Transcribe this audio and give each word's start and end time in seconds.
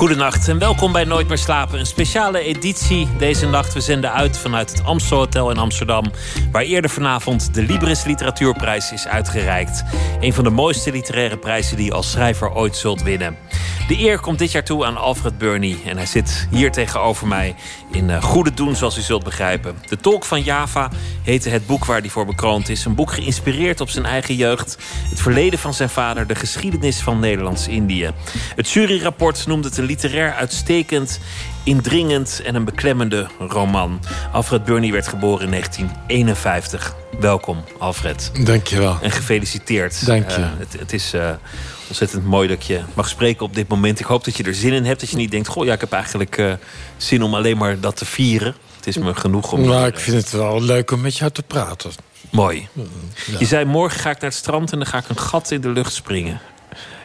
Goedenacht 0.00 0.48
en 0.48 0.58
welkom 0.58 0.92
bij 0.92 1.04
Nooit 1.04 1.28
meer 1.28 1.38
slapen. 1.38 1.78
Een 1.78 1.86
speciale 1.86 2.40
editie 2.40 3.08
deze 3.18 3.46
nacht. 3.46 3.72
We 3.72 3.80
zenden 3.80 4.12
uit 4.12 4.38
vanuit 4.38 4.70
het 4.70 4.84
Amstel 4.84 5.18
Hotel 5.18 5.50
in 5.50 5.58
Amsterdam... 5.58 6.04
waar 6.52 6.62
eerder 6.62 6.90
vanavond 6.90 7.54
de 7.54 7.62
Libris 7.62 8.04
Literatuurprijs 8.04 8.92
is 8.92 9.06
uitgereikt. 9.06 9.82
Een 10.20 10.32
van 10.32 10.44
de 10.44 10.50
mooiste 10.50 10.92
literaire 10.92 11.36
prijzen 11.36 11.76
die 11.76 11.84
je 11.84 11.92
als 11.92 12.10
schrijver 12.10 12.54
ooit 12.54 12.76
zult 12.76 13.02
winnen. 13.02 13.36
De 13.90 13.98
eer 13.98 14.20
komt 14.20 14.38
dit 14.38 14.52
jaar 14.52 14.64
toe 14.64 14.84
aan 14.84 14.96
Alfred 14.96 15.38
Burney. 15.38 15.76
En 15.84 15.96
hij 15.96 16.06
zit 16.06 16.48
hier 16.50 16.72
tegenover 16.72 17.26
mij 17.26 17.54
in 17.92 18.08
uh, 18.08 18.22
goede 18.22 18.54
doen, 18.54 18.76
zoals 18.76 18.98
u 18.98 19.00
zult 19.00 19.24
begrijpen. 19.24 19.76
De 19.88 19.96
Tolk 19.96 20.24
van 20.24 20.42
Java 20.42 20.90
heette 21.22 21.48
het 21.48 21.66
boek 21.66 21.84
waar 21.84 22.00
hij 22.00 22.08
voor 22.08 22.26
bekroond 22.26 22.68
is. 22.68 22.84
Een 22.84 22.94
boek 22.94 23.12
geïnspireerd 23.12 23.80
op 23.80 23.88
zijn 23.88 24.04
eigen 24.04 24.34
jeugd. 24.34 24.78
Het 25.08 25.20
verleden 25.20 25.58
van 25.58 25.74
zijn 25.74 25.88
vader, 25.88 26.26
de 26.26 26.34
geschiedenis 26.34 27.00
van 27.00 27.20
Nederlands-Indië. 27.20 28.10
Het 28.56 28.70
juryrapport 28.70 29.46
noemde 29.46 29.68
het 29.68 29.76
een 29.76 29.84
literair 29.84 30.34
uitstekend, 30.34 31.20
indringend 31.64 32.42
en 32.44 32.54
een 32.54 32.64
beklemmende 32.64 33.26
roman. 33.38 34.00
Alfred 34.32 34.64
Burney 34.64 34.92
werd 34.92 35.08
geboren 35.08 35.44
in 35.44 35.50
1951. 35.50 36.94
Welkom, 37.20 37.64
Alfred. 37.78 38.30
Dankjewel. 38.44 38.98
En 39.02 39.10
gefeliciteerd. 39.10 40.06
Dank 40.06 40.30
je. 40.30 40.40
Uh, 40.40 40.46
het, 40.58 40.72
het, 40.78 40.92
is... 40.92 41.14
Uh, 41.14 41.30
ontzettend 41.90 42.24
mooi 42.24 42.48
dat 42.48 42.66
je 42.66 42.80
mag 42.94 43.08
spreken 43.08 43.46
op 43.46 43.54
dit 43.54 43.68
moment. 43.68 44.00
Ik 44.00 44.06
hoop 44.06 44.24
dat 44.24 44.36
je 44.36 44.42
er 44.42 44.54
zin 44.54 44.72
in 44.72 44.84
hebt. 44.84 45.00
Dat 45.00 45.10
je 45.10 45.16
niet 45.16 45.30
denkt, 45.30 45.48
goh, 45.48 45.64
ja, 45.64 45.72
ik 45.72 45.80
heb 45.80 45.92
eigenlijk 45.92 46.38
uh, 46.38 46.52
zin 46.96 47.22
om 47.22 47.34
alleen 47.34 47.56
maar 47.56 47.80
dat 47.80 47.96
te 47.96 48.04
vieren. 48.04 48.54
Het 48.76 48.86
is 48.86 48.98
me 48.98 49.14
genoeg 49.14 49.52
om... 49.52 49.60
Nou, 49.60 49.86
ik 49.86 49.98
vind 49.98 50.16
het 50.16 50.30
wel 50.30 50.62
leuk 50.62 50.90
om 50.90 51.00
met 51.00 51.16
jou 51.16 51.30
te 51.30 51.42
praten. 51.42 51.90
Mooi. 52.30 52.68
Ja. 52.72 53.38
Je 53.38 53.46
zei, 53.46 53.64
morgen 53.64 54.00
ga 54.00 54.10
ik 54.10 54.20
naar 54.20 54.30
het 54.30 54.38
strand 54.38 54.72
en 54.72 54.78
dan 54.78 54.86
ga 54.86 54.98
ik 54.98 55.08
een 55.08 55.18
gat 55.18 55.50
in 55.50 55.60
de 55.60 55.68
lucht 55.68 55.92
springen. 55.92 56.40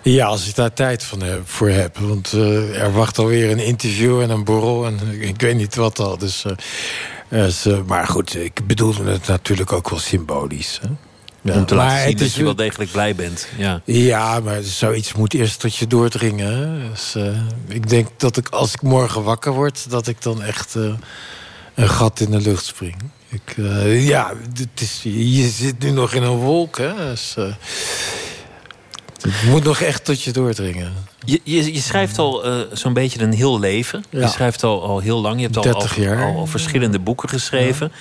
Ja, 0.01 0.25
als 0.25 0.47
ik 0.47 0.55
daar 0.55 0.73
tijd 0.73 1.03
van 1.03 1.21
heb, 1.21 1.41
voor 1.45 1.69
heb. 1.69 1.97
Want 1.97 2.33
uh, 2.33 2.81
er 2.81 2.93
wacht 2.93 3.17
alweer 3.17 3.51
een 3.51 3.59
interview 3.59 4.21
en 4.21 4.29
een 4.29 4.43
borrel 4.43 4.85
en 4.85 4.99
ik 5.21 5.41
weet 5.41 5.55
niet 5.55 5.75
wat 5.75 5.99
al. 5.99 6.17
Dus, 6.17 6.43
uh, 6.47 6.53
dus 7.29 7.67
maar 7.85 8.07
goed, 8.07 8.35
ik 8.35 8.67
bedoelde 8.67 9.11
het 9.11 9.27
natuurlijk 9.27 9.71
ook 9.71 9.89
wel 9.89 9.99
symbolisch. 9.99 10.79
Hè? 10.81 10.87
Ja, 11.45 11.53
om 11.53 11.65
te 11.65 11.75
laten 11.75 12.07
zien 12.07 12.17
dat 12.17 12.33
je 12.33 12.43
wel 12.43 12.55
degelijk 12.55 12.91
blij 12.91 13.15
bent. 13.15 13.47
Ja, 13.57 13.81
ja 13.85 14.39
maar 14.39 14.61
zoiets 14.61 15.13
moet 15.13 15.33
eerst 15.33 15.59
tot 15.59 15.75
je 15.75 15.87
doordringen. 15.87 16.81
Dus, 16.91 17.13
uh, 17.17 17.39
ik 17.67 17.89
denk 17.89 18.07
dat 18.17 18.37
ik, 18.37 18.49
als 18.49 18.73
ik 18.73 18.81
morgen 18.81 19.23
wakker 19.23 19.51
word... 19.51 19.89
dat 19.89 20.07
ik 20.07 20.21
dan 20.21 20.43
echt 20.43 20.75
uh, 20.75 20.93
een 21.75 21.89
gat 21.89 22.19
in 22.19 22.31
de 22.31 22.41
lucht 22.41 22.65
spring. 22.65 22.95
Ik, 23.29 23.57
uh, 23.57 24.07
ja, 24.07 24.33
het 24.53 24.81
is, 24.81 24.99
je 25.03 25.47
zit 25.47 25.79
nu 25.79 25.91
nog 25.91 26.13
in 26.13 26.23
een 26.23 26.37
wolk. 26.37 26.77
Hè? 26.77 26.95
Dus, 26.95 27.35
het 29.21 29.43
moet 29.49 29.63
nog 29.63 29.81
echt 29.81 30.05
tot 30.05 30.23
je 30.23 30.31
doordringen. 30.31 30.93
Je, 31.25 31.41
je, 31.43 31.73
je 31.73 31.81
schrijft 31.81 32.17
al 32.17 32.43
zo'n 32.73 32.93
beetje 32.93 33.21
een 33.21 33.33
heel 33.33 33.59
leven. 33.59 34.03
Ja. 34.09 34.19
Je 34.19 34.27
schrijft 34.27 34.63
al, 34.63 34.83
al 34.83 34.99
heel 34.99 35.21
lang. 35.21 35.35
Je 35.35 35.43
hebt 35.43 35.57
al, 35.57 35.73
al, 35.73 35.87
al, 36.07 36.35
al 36.35 36.45
verschillende 36.45 36.99
boeken 36.99 37.29
geschreven. 37.29 37.91
Ja. 37.91 37.99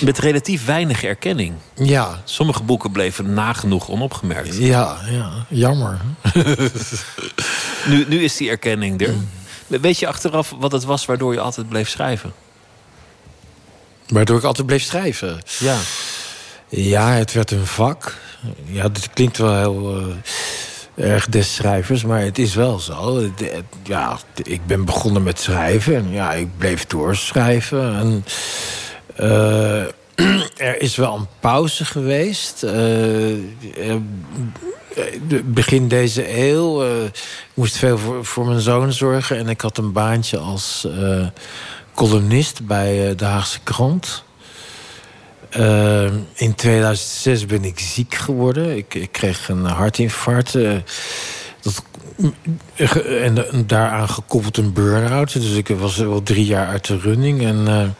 Met 0.00 0.18
relatief 0.18 0.64
weinig 0.64 1.04
erkenning. 1.04 1.54
Ja. 1.74 2.22
Sommige 2.24 2.62
boeken 2.62 2.92
bleven 2.92 3.34
nagenoeg 3.34 3.88
onopgemerkt. 3.88 4.56
Ja, 4.56 4.96
ja. 5.10 5.30
jammer. 5.48 6.00
nu, 7.88 8.04
nu 8.08 8.22
is 8.22 8.36
die 8.36 8.50
erkenning 8.50 9.06
er. 9.06 9.14
Weet 9.66 9.98
je 9.98 10.06
achteraf 10.06 10.54
wat 10.58 10.72
het 10.72 10.84
was 10.84 11.06
waardoor 11.06 11.32
je 11.32 11.40
altijd 11.40 11.68
bleef 11.68 11.88
schrijven? 11.88 12.32
Waardoor 14.08 14.38
ik 14.38 14.44
altijd 14.44 14.66
bleef 14.66 14.82
schrijven? 14.82 15.42
Ja. 15.58 15.78
Ja, 16.68 17.12
het 17.12 17.32
werd 17.32 17.50
een 17.50 17.66
vak. 17.66 18.18
Ja, 18.64 18.88
dit 18.88 19.10
klinkt 19.12 19.38
wel 19.38 19.56
heel... 19.56 20.00
Uh, 20.00 20.14
erg 20.96 21.28
des 21.28 21.54
schrijvers, 21.54 22.04
maar 22.04 22.20
het 22.20 22.38
is 22.38 22.54
wel 22.54 22.78
zo. 22.78 23.30
Ja, 23.82 24.18
ik 24.42 24.66
ben 24.66 24.84
begonnen 24.84 25.22
met 25.22 25.40
schrijven 25.40 25.94
en 25.94 26.10
ja, 26.10 26.32
ik 26.32 26.58
bleef 26.58 26.86
doorschrijven. 26.86 27.96
En 27.96 28.24
uh, 29.20 29.84
er 30.56 30.80
is 30.80 30.96
wel 30.96 31.14
een 31.14 31.26
pauze 31.40 31.84
geweest. 31.84 32.64
Uh, 32.64 33.36
begin 35.44 35.88
deze 35.88 36.38
eeuw. 36.38 36.84
Uh, 36.84 37.04
ik 37.04 37.54
moest 37.54 37.76
veel 37.76 37.98
voor, 37.98 38.24
voor, 38.24 38.46
mijn 38.46 38.60
zoon 38.60 38.92
zorgen. 38.92 39.36
En 39.36 39.48
ik 39.48 39.60
had 39.60 39.78
een 39.78 39.92
baantje 39.92 40.38
als 40.38 40.86
columnist 41.94 42.66
bij 42.66 43.14
de 43.14 43.24
Haagse 43.24 43.58
Krant. 43.62 44.24
in 46.34 46.54
2006 46.54 47.46
ben 47.46 47.64
ik 47.64 47.78
ziek 47.78 48.14
geworden. 48.14 48.76
Ik, 48.76 48.94
ik 48.94 49.12
kreeg 49.12 49.48
een 49.48 49.64
hartinfarct. 49.64 50.52
dat, 50.52 51.82
en, 52.76 53.50
en 53.52 53.66
daaraan 53.66 54.08
gekoppeld 54.08 54.56
een 54.56 54.72
burn-out. 54.72 55.32
Dus 55.32 55.54
ik 55.54 55.68
was 55.68 55.96
wel 55.96 56.22
drie 56.22 56.46
jaar 56.46 56.66
uit 56.66 56.86
de 56.86 56.98
running. 56.98 57.42
En 57.42 57.94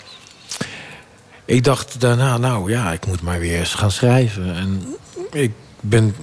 ik 1.45 1.65
dacht 1.65 2.01
daarna, 2.01 2.39
nou 2.39 2.71
ja, 2.71 2.93
ik 2.93 3.07
moet 3.07 3.23
maar 3.23 3.39
weer 3.39 3.59
eens 3.59 3.75
gaan 3.75 3.91
schrijven. 3.91 4.55
En 4.55 4.97
ik 5.31 5.53
ben 5.81 6.15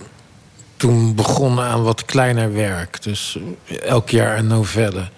toen 0.78 1.16
begonnen 1.16 1.66
aan 1.66 1.84
wat 1.84 2.06
kleiner 2.06 2.54
werk. 2.54 3.04
Dus 3.04 3.38
elk 3.84 4.10
jaar 4.10 4.38
een 4.38 4.48
novelle. 4.48 5.10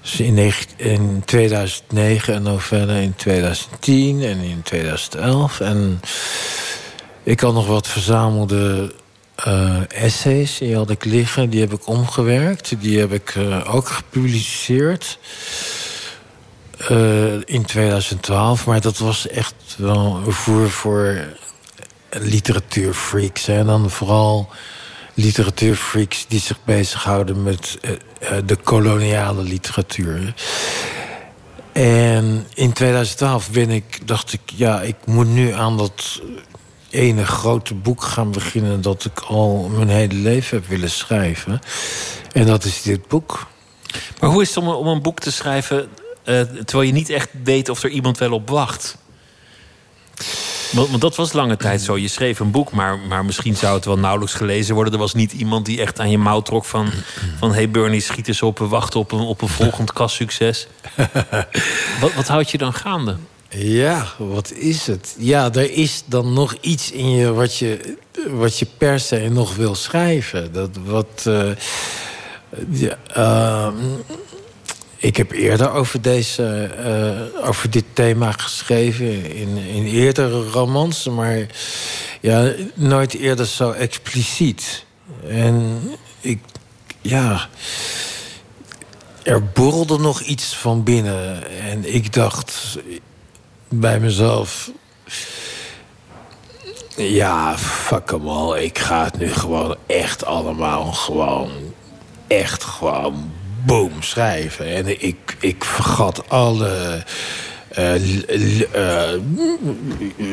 Dus 0.00 0.20
in, 0.20 0.52
in 0.76 1.22
2009 1.24 2.34
een 2.34 2.42
novelle, 2.42 3.02
in 3.02 3.14
2010 3.16 4.22
en 4.22 4.38
in 4.38 4.62
2011. 4.62 5.60
En 5.60 6.00
ik 7.22 7.40
had 7.40 7.54
nog 7.54 7.66
wat 7.66 7.88
verzamelde 7.88 8.94
uh, 9.46 9.76
essays, 9.88 10.58
die 10.58 10.76
had 10.76 10.90
ik 10.90 11.04
liggen. 11.04 11.50
Die 11.50 11.60
heb 11.60 11.72
ik 11.72 11.86
omgewerkt. 11.86 12.74
Die 12.80 12.98
heb 12.98 13.12
ik 13.12 13.34
uh, 13.34 13.74
ook 13.74 13.88
gepubliceerd. 13.88 15.18
Uh, 16.90 17.32
in 17.44 17.64
2012, 17.64 18.66
maar 18.66 18.80
dat 18.80 18.98
was 18.98 19.28
echt 19.28 19.54
wel 19.76 20.20
een 20.26 20.32
voer 20.32 20.70
voor 20.70 21.24
literatuurfreaks. 22.10 23.48
En 23.48 23.66
dan 23.66 23.90
vooral 23.90 24.48
literatuurfreaks 25.14 26.26
die 26.28 26.40
zich 26.40 26.58
bezighouden 26.64 27.42
met 27.42 27.78
uh, 27.82 27.90
de 28.46 28.56
koloniale 28.56 29.42
literatuur. 29.42 30.34
En 31.72 32.46
in 32.54 32.72
2012 32.72 33.50
ben 33.50 33.70
ik, 33.70 34.06
dacht 34.06 34.32
ik, 34.32 34.40
ja, 34.44 34.80
ik 34.80 34.96
moet 35.04 35.28
nu 35.28 35.52
aan 35.52 35.76
dat 35.76 36.22
ene 36.90 37.26
grote 37.26 37.74
boek 37.74 38.02
gaan 38.02 38.30
beginnen... 38.30 38.80
dat 38.80 39.04
ik 39.04 39.20
al 39.20 39.70
mijn 39.76 39.88
hele 39.88 40.14
leven 40.14 40.58
heb 40.58 40.68
willen 40.68 40.90
schrijven. 40.90 41.60
En 42.32 42.46
dat 42.46 42.64
is 42.64 42.82
dit 42.82 43.08
boek. 43.08 43.46
Maar 44.20 44.30
hoe 44.30 44.42
is 44.42 44.54
het 44.54 44.64
om 44.64 44.86
een 44.86 45.02
boek 45.02 45.18
te 45.18 45.32
schrijven 45.32 45.88
uh, 46.24 46.40
terwijl 46.40 46.82
je 46.82 46.92
niet 46.92 47.10
echt 47.10 47.28
weet 47.44 47.68
of 47.68 47.82
er 47.82 47.90
iemand 47.90 48.18
wel 48.18 48.32
op 48.32 48.48
wacht. 48.48 48.96
Want, 50.72 50.88
want, 50.88 51.00
dat 51.00 51.16
was 51.16 51.32
lange 51.32 51.56
tijd 51.56 51.80
zo. 51.80 51.98
Je 51.98 52.08
schreef 52.08 52.38
een 52.38 52.50
boek, 52.50 52.72
maar, 52.72 52.98
maar 52.98 53.24
misschien 53.24 53.56
zou 53.56 53.74
het 53.74 53.84
wel 53.84 53.98
nauwelijks 53.98 54.34
gelezen 54.34 54.74
worden. 54.74 54.92
Er 54.92 54.98
was 54.98 55.14
niet 55.14 55.32
iemand 55.32 55.66
die 55.66 55.80
echt 55.80 56.00
aan 56.00 56.10
je 56.10 56.18
mouw 56.18 56.40
trok 56.40 56.64
van... 56.64 56.90
van 57.38 57.52
hey 57.52 57.70
Bernie, 57.70 58.00
schiet 58.00 58.28
eens 58.28 58.42
op, 58.42 58.58
we 58.58 58.66
wachten 58.66 59.00
op 59.00 59.12
een, 59.12 59.20
op 59.20 59.42
een 59.42 59.48
volgend 59.48 59.92
kassucces. 59.92 60.66
wat, 62.00 62.14
wat 62.14 62.28
houdt 62.28 62.50
je 62.50 62.58
dan 62.58 62.74
gaande? 62.74 63.16
Ja, 63.48 64.06
wat 64.18 64.52
is 64.52 64.86
het? 64.86 65.14
Ja, 65.18 65.52
er 65.52 65.70
is 65.72 66.02
dan 66.06 66.32
nog 66.32 66.54
iets 66.60 66.90
in 66.90 67.10
je 67.10 67.32
wat 67.32 67.56
je, 67.56 67.96
wat 68.30 68.58
je 68.58 68.66
per 68.78 69.00
se 69.00 69.28
nog 69.32 69.56
wil 69.56 69.74
schrijven. 69.74 70.52
Dat 70.52 70.70
wat... 70.84 71.24
Uh, 71.28 71.50
ja, 72.70 72.96
uh, 73.16 73.68
ik 75.02 75.16
heb 75.16 75.30
eerder 75.30 75.70
over, 75.70 76.02
deze, 76.02 76.70
uh, 77.40 77.48
over 77.48 77.70
dit 77.70 77.84
thema 77.92 78.32
geschreven 78.32 79.34
in, 79.34 79.56
in 79.56 79.84
eerdere 79.84 80.50
romans, 80.50 81.08
maar 81.08 81.46
ja, 82.20 82.52
nooit 82.74 83.14
eerder 83.14 83.46
zo 83.46 83.70
expliciet. 83.70 84.84
En 85.28 85.80
ik, 86.20 86.38
ja, 87.00 87.48
er 89.22 89.44
borrelde 89.44 89.98
nog 89.98 90.20
iets 90.20 90.56
van 90.56 90.82
binnen. 90.82 91.50
En 91.60 91.94
ik 91.94 92.12
dacht 92.12 92.78
bij 93.68 94.00
mezelf, 94.00 94.70
ja, 96.96 97.58
fuck 97.58 98.10
hem 98.10 98.28
al. 98.28 98.56
Ik 98.56 98.78
ga 98.78 99.04
het 99.04 99.18
nu 99.18 99.32
gewoon 99.32 99.76
echt 99.86 100.24
allemaal 100.24 100.92
gewoon, 100.92 101.50
echt 102.26 102.64
gewoon 102.64 103.40
boom 103.66 104.02
schrijven. 104.02 104.66
En 104.66 105.02
ik, 105.02 105.36
ik 105.40 105.64
vergat 105.64 106.28
alle 106.28 107.04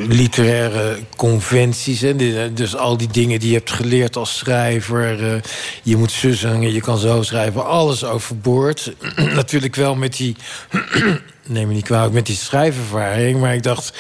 literaire 0.08 1.00
conventies. 1.16 2.02
Hè? 2.02 2.16
Dus 2.54 2.76
al 2.76 2.98
die 2.98 3.08
dingen 3.08 3.40
die 3.40 3.50
je 3.50 3.56
hebt 3.56 3.72
geleerd 3.72 4.16
als 4.16 4.38
schrijver. 4.38 5.42
je 5.84 5.98
moet 5.98 6.12
zo 6.12 6.32
zingen, 6.32 6.74
je 6.74 6.82
kan 6.82 6.98
zo 6.98 7.24
schrijven. 7.24 7.66
Alles 7.66 8.04
overboord. 8.04 8.94
Natuurlijk 9.16 9.76
wel 9.76 9.96
met 9.96 10.18
die... 10.18 10.36
neem 11.46 11.68
me 11.68 11.74
niet 11.74 11.86
kwalijk, 11.86 12.14
met 12.14 12.26
die 12.26 12.36
schrijfervaring. 12.36 13.40
Maar 13.40 13.54
ik 13.54 13.64
dacht... 13.64 13.94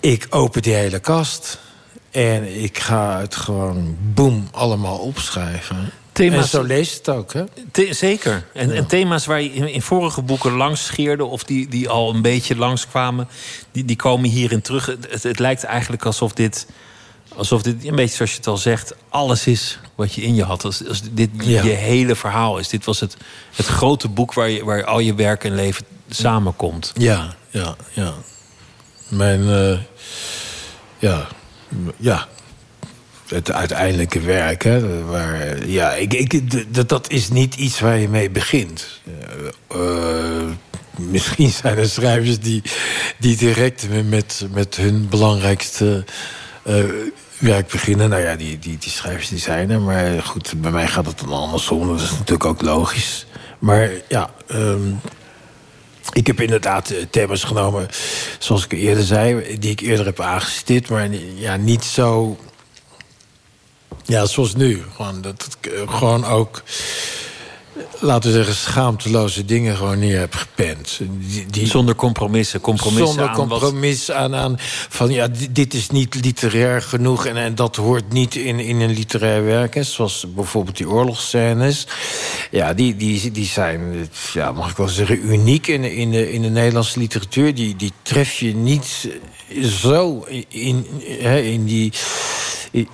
Ik 0.00 0.26
open 0.30 0.62
die 0.62 0.74
hele 0.74 0.98
kast... 0.98 1.58
En 2.10 2.62
ik 2.62 2.78
ga 2.78 3.20
het 3.20 3.36
gewoon, 3.36 3.96
boem, 4.00 4.48
allemaal 4.52 4.98
opschrijven. 4.98 5.90
Thema's, 6.18 6.42
en 6.42 6.48
zo 6.48 6.62
lees 6.62 6.94
het 6.94 7.08
ook, 7.08 7.32
hè? 7.32 7.44
zeker. 7.92 8.46
En, 8.54 8.72
en, 8.72 8.86
thema's 8.86 9.26
waar 9.26 9.42
je 9.42 9.50
in, 9.50 9.82
vorige 9.82 10.22
boeken 10.22 10.52
langs 10.52 10.84
scheerde... 10.84 11.24
of 11.24 11.44
die, 11.44 11.68
die 11.68 11.88
al 11.88 12.14
een 12.14 12.22
beetje 12.22 12.56
langskwamen, 12.56 13.28
die, 13.72 13.84
die 13.84 13.96
komen 13.96 14.30
hierin 14.30 14.60
terug. 14.60 14.86
Het, 14.86 15.22
het, 15.22 15.38
lijkt 15.38 15.64
eigenlijk 15.64 16.04
alsof 16.04 16.32
dit, 16.32 16.66
alsof 17.36 17.62
dit, 17.62 17.84
een 17.84 17.96
beetje 17.96 18.16
zoals 18.16 18.30
je 18.30 18.36
het 18.36 18.46
al 18.46 18.56
zegt... 18.56 18.94
alles 19.08 19.46
is 19.46 19.78
wat 19.94 20.14
je 20.14 20.22
in 20.22 20.34
je 20.34 20.44
had. 20.44 20.64
Als, 20.64 20.88
als 20.88 21.02
dit 21.10 21.30
je 21.42 21.58
hele 21.58 22.14
verhaal 22.14 22.58
is. 22.58 22.68
Dit 22.68 22.84
was 22.84 23.00
het, 23.00 23.16
het 23.54 23.66
grote 23.66 24.08
boek 24.08 24.34
waar, 24.34 24.50
je, 24.50 24.64
waar 24.64 24.84
al 24.84 24.98
je 24.98 25.14
werk 25.14 25.44
en 25.44 25.54
leven 25.54 25.84
samenkomt. 26.08 26.92
Ja, 26.96 27.34
ja, 27.50 27.76
ja. 27.92 28.14
Mijn... 29.08 29.40
Uh, 29.40 29.78
ja, 30.98 31.28
ja, 31.96 32.28
het 33.28 33.52
uiteindelijke 33.52 34.20
werk. 34.20 34.62
Hè, 34.62 35.04
waar, 35.04 35.66
ja, 35.66 35.92
ik, 35.94 36.14
ik, 36.14 36.88
dat, 36.88 37.10
is 37.10 37.28
niet 37.28 37.54
iets 37.54 37.80
waar 37.80 37.98
je 37.98 38.08
mee 38.08 38.30
begint. 38.30 39.00
Uh, 39.76 40.42
misschien 40.96 41.50
zijn 41.50 41.78
er 41.78 41.88
schrijvers 41.88 42.40
die, 42.40 42.62
die 43.18 43.36
direct 43.36 43.86
met, 44.08 44.46
met 44.52 44.76
hun 44.76 45.08
belangrijkste 45.08 46.04
uh, 46.66 46.84
werk 47.38 47.68
beginnen. 47.68 48.08
Nou 48.08 48.22
ja, 48.22 48.36
die, 48.36 48.58
die, 48.58 48.78
die 48.78 48.90
schrijvers 48.90 49.28
die 49.28 49.38
zijn 49.38 49.70
er. 49.70 49.80
Maar 49.80 50.22
goed, 50.22 50.52
bij 50.56 50.70
mij 50.70 50.86
gaat 50.86 51.06
het 51.06 51.18
dan 51.18 51.32
andersom. 51.32 51.88
Dat 51.88 52.00
is 52.00 52.10
natuurlijk 52.10 52.44
ook 52.44 52.62
logisch. 52.62 53.26
Maar 53.58 53.90
ja, 54.08 54.30
um, 54.52 55.00
ik 56.12 56.26
heb 56.26 56.40
inderdaad 56.40 56.90
eh, 56.90 57.02
thema's 57.10 57.44
genomen, 57.44 57.88
zoals 58.38 58.64
ik 58.64 58.72
eerder 58.72 59.04
zei... 59.04 59.58
die 59.58 59.70
ik 59.70 59.80
eerder 59.80 60.06
heb 60.06 60.20
aangestipt, 60.20 60.88
maar 60.88 61.08
ja, 61.34 61.56
niet 61.56 61.84
zo... 61.84 62.38
Ja, 64.08 64.26
zoals 64.26 64.54
nu. 64.54 64.82
Gewoon, 64.96 65.20
dat, 65.20 65.58
eh, 65.60 65.96
gewoon 65.96 66.24
ook 66.24 66.62
laten 68.00 68.30
we 68.30 68.36
zeggen, 68.36 68.54
schaamteloze 68.54 69.44
dingen 69.44 69.76
gewoon 69.76 69.98
neer 69.98 70.18
heb 70.18 70.34
gepend. 70.34 71.00
Die, 71.50 71.66
zonder 71.66 71.94
compromissen. 71.94 72.60
compromissen 72.60 73.06
zonder 73.06 73.30
compromis 73.30 74.10
aan, 74.10 74.34
aan 74.34 74.54
van 74.88 75.10
ja, 75.10 75.28
dit 75.50 75.74
is 75.74 75.90
niet 75.90 76.14
literair 76.14 76.82
genoeg 76.82 77.26
en, 77.26 77.36
en 77.36 77.54
dat 77.54 77.76
hoort 77.76 78.12
niet 78.12 78.34
in, 78.34 78.60
in 78.60 78.80
een 78.80 78.90
literair 78.90 79.44
werk. 79.44 79.74
Hè, 79.74 79.82
zoals 79.82 80.26
bijvoorbeeld 80.34 80.76
die 80.76 80.88
oorlogsscènes. 80.88 81.86
Ja, 82.50 82.74
die, 82.74 82.96
die, 82.96 83.30
die 83.30 83.46
zijn, 83.46 84.08
ja, 84.32 84.52
mag 84.52 84.70
ik 84.70 84.76
wel 84.76 84.88
zeggen, 84.88 85.30
uniek 85.30 85.66
in, 85.66 85.84
in, 85.84 86.10
de, 86.10 86.32
in 86.32 86.42
de 86.42 86.50
Nederlandse 86.50 86.98
literatuur. 86.98 87.54
Die, 87.54 87.76
die 87.76 87.92
tref 88.02 88.38
je 88.38 88.54
niet 88.54 89.08
zo 89.62 90.24
in, 90.28 90.44
in, 90.48 90.86
in 91.44 91.64
die 91.64 91.92
in 92.70 92.88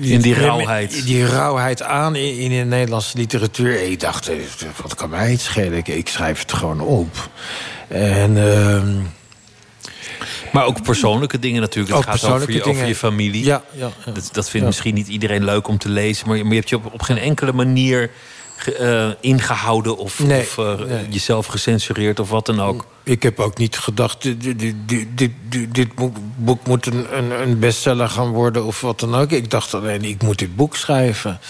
die 0.00 0.34
rauwheid. 0.34 1.04
Die 1.06 1.26
rauwheid 1.26 1.82
aan 1.82 2.16
in, 2.16 2.36
in 2.36 2.50
de 2.50 2.64
Nederlandse 2.76 3.18
literatuur. 3.18 3.82
Ik 3.82 4.00
dacht, 4.00 4.28
eh, 4.28 4.36
wat 4.82 4.94
kan 4.94 5.10
mij 5.10 5.30
het 5.30 5.40
schelen? 5.40 5.84
Ik, 5.84 6.08
schrijf 6.08 6.40
het 6.40 6.52
gewoon 6.52 6.80
op. 6.80 7.28
En... 7.88 8.36
Uh, 8.36 8.82
maar 10.52 10.64
ook 10.64 10.82
persoonlijke 10.82 11.38
dingen 11.38 11.60
natuurlijk. 11.60 11.96
Het 11.96 12.20
gaat 12.20 12.30
over 12.30 12.52
je, 12.52 12.64
over 12.64 12.86
je 12.86 12.94
familie. 12.94 13.44
Ja, 13.44 13.62
ja, 13.72 13.90
Dat, 14.04 14.28
dat 14.32 14.50
vindt 14.50 14.66
misschien 14.66 14.94
niet 14.94 15.08
iedereen 15.08 15.44
leuk 15.44 15.68
om 15.68 15.78
te 15.78 15.88
lezen. 15.88 16.28
Maar, 16.28 16.36
je 16.36 16.54
hebt 16.54 16.68
je 16.68 16.76
op, 16.76 16.92
op 16.92 17.02
geen 17.02 17.18
enkele 17.18 17.52
manier 17.52 18.10
uh, 18.80 19.08
ingehouden 19.20 19.96
of, 19.96 20.20
of 20.20 20.58
uh, 20.58 20.74
jezelf 21.10 21.46
gecensureerd 21.46 22.20
of 22.20 22.30
wat 22.30 22.46
dan 22.46 22.60
ook. 22.60 22.86
Ik 23.02 23.22
heb 23.22 23.40
ook 23.40 23.58
niet 23.58 23.78
gedacht, 23.78 24.22
dit, 24.22 24.58
dit, 24.58 24.74
dit, 25.14 25.30
dit 25.70 25.88
boek 26.36 26.66
moet 26.66 26.86
een, 26.86 27.16
een, 27.16 27.40
een, 27.40 27.58
bestseller 27.58 28.08
gaan 28.08 28.30
worden 28.30 28.64
of 28.64 28.80
wat 28.80 29.00
dan 29.00 29.14
ook. 29.14 29.30
Ik 29.30 29.50
dacht 29.50 29.74
alleen, 29.74 30.04
ik 30.04 30.22
moet 30.22 30.38
dit 30.38 30.56
boek 30.56 30.76
schrijven. 30.76 31.40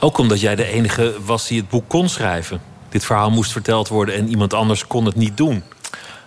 Ook 0.00 0.18
omdat 0.18 0.40
jij 0.40 0.56
de 0.56 0.64
enige 0.64 1.14
was 1.24 1.46
die 1.46 1.60
het 1.60 1.68
boek 1.68 1.88
kon 1.88 2.08
schrijven. 2.08 2.60
Dit 2.88 3.04
verhaal 3.04 3.30
moest 3.30 3.52
verteld 3.52 3.88
worden 3.88 4.14
en 4.14 4.28
iemand 4.28 4.54
anders 4.54 4.86
kon 4.86 5.04
het 5.04 5.16
niet 5.16 5.36
doen. 5.36 5.62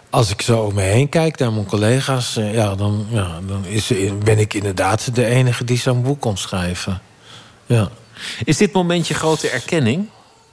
Als 0.10 0.30
ik 0.30 0.42
zo 0.42 0.60
om 0.60 0.74
me 0.74 0.82
heen 0.82 1.10
kijk 1.10 1.38
naar 1.38 1.54
mijn 1.54 1.66
collega's... 1.66 2.38
Eh, 2.38 2.54
ja, 2.54 2.76
dan, 2.76 3.06
ja, 3.10 3.40
dan 3.48 3.66
is, 3.66 3.92
ben 4.24 4.40
ik 4.40 4.54
inderdaad 4.54 5.16
de 5.16 5.26
enige 5.26 5.64
die 5.64 5.78
zo'n 5.78 6.02
boek 6.02 6.20
kon 6.20 6.38
schrijven. 6.38 7.02
Ja. 7.66 7.90
Is 8.44 8.58
dit 8.58 8.74
momentje 8.74 9.14
grote 9.14 9.50
erkenning? 9.50 10.10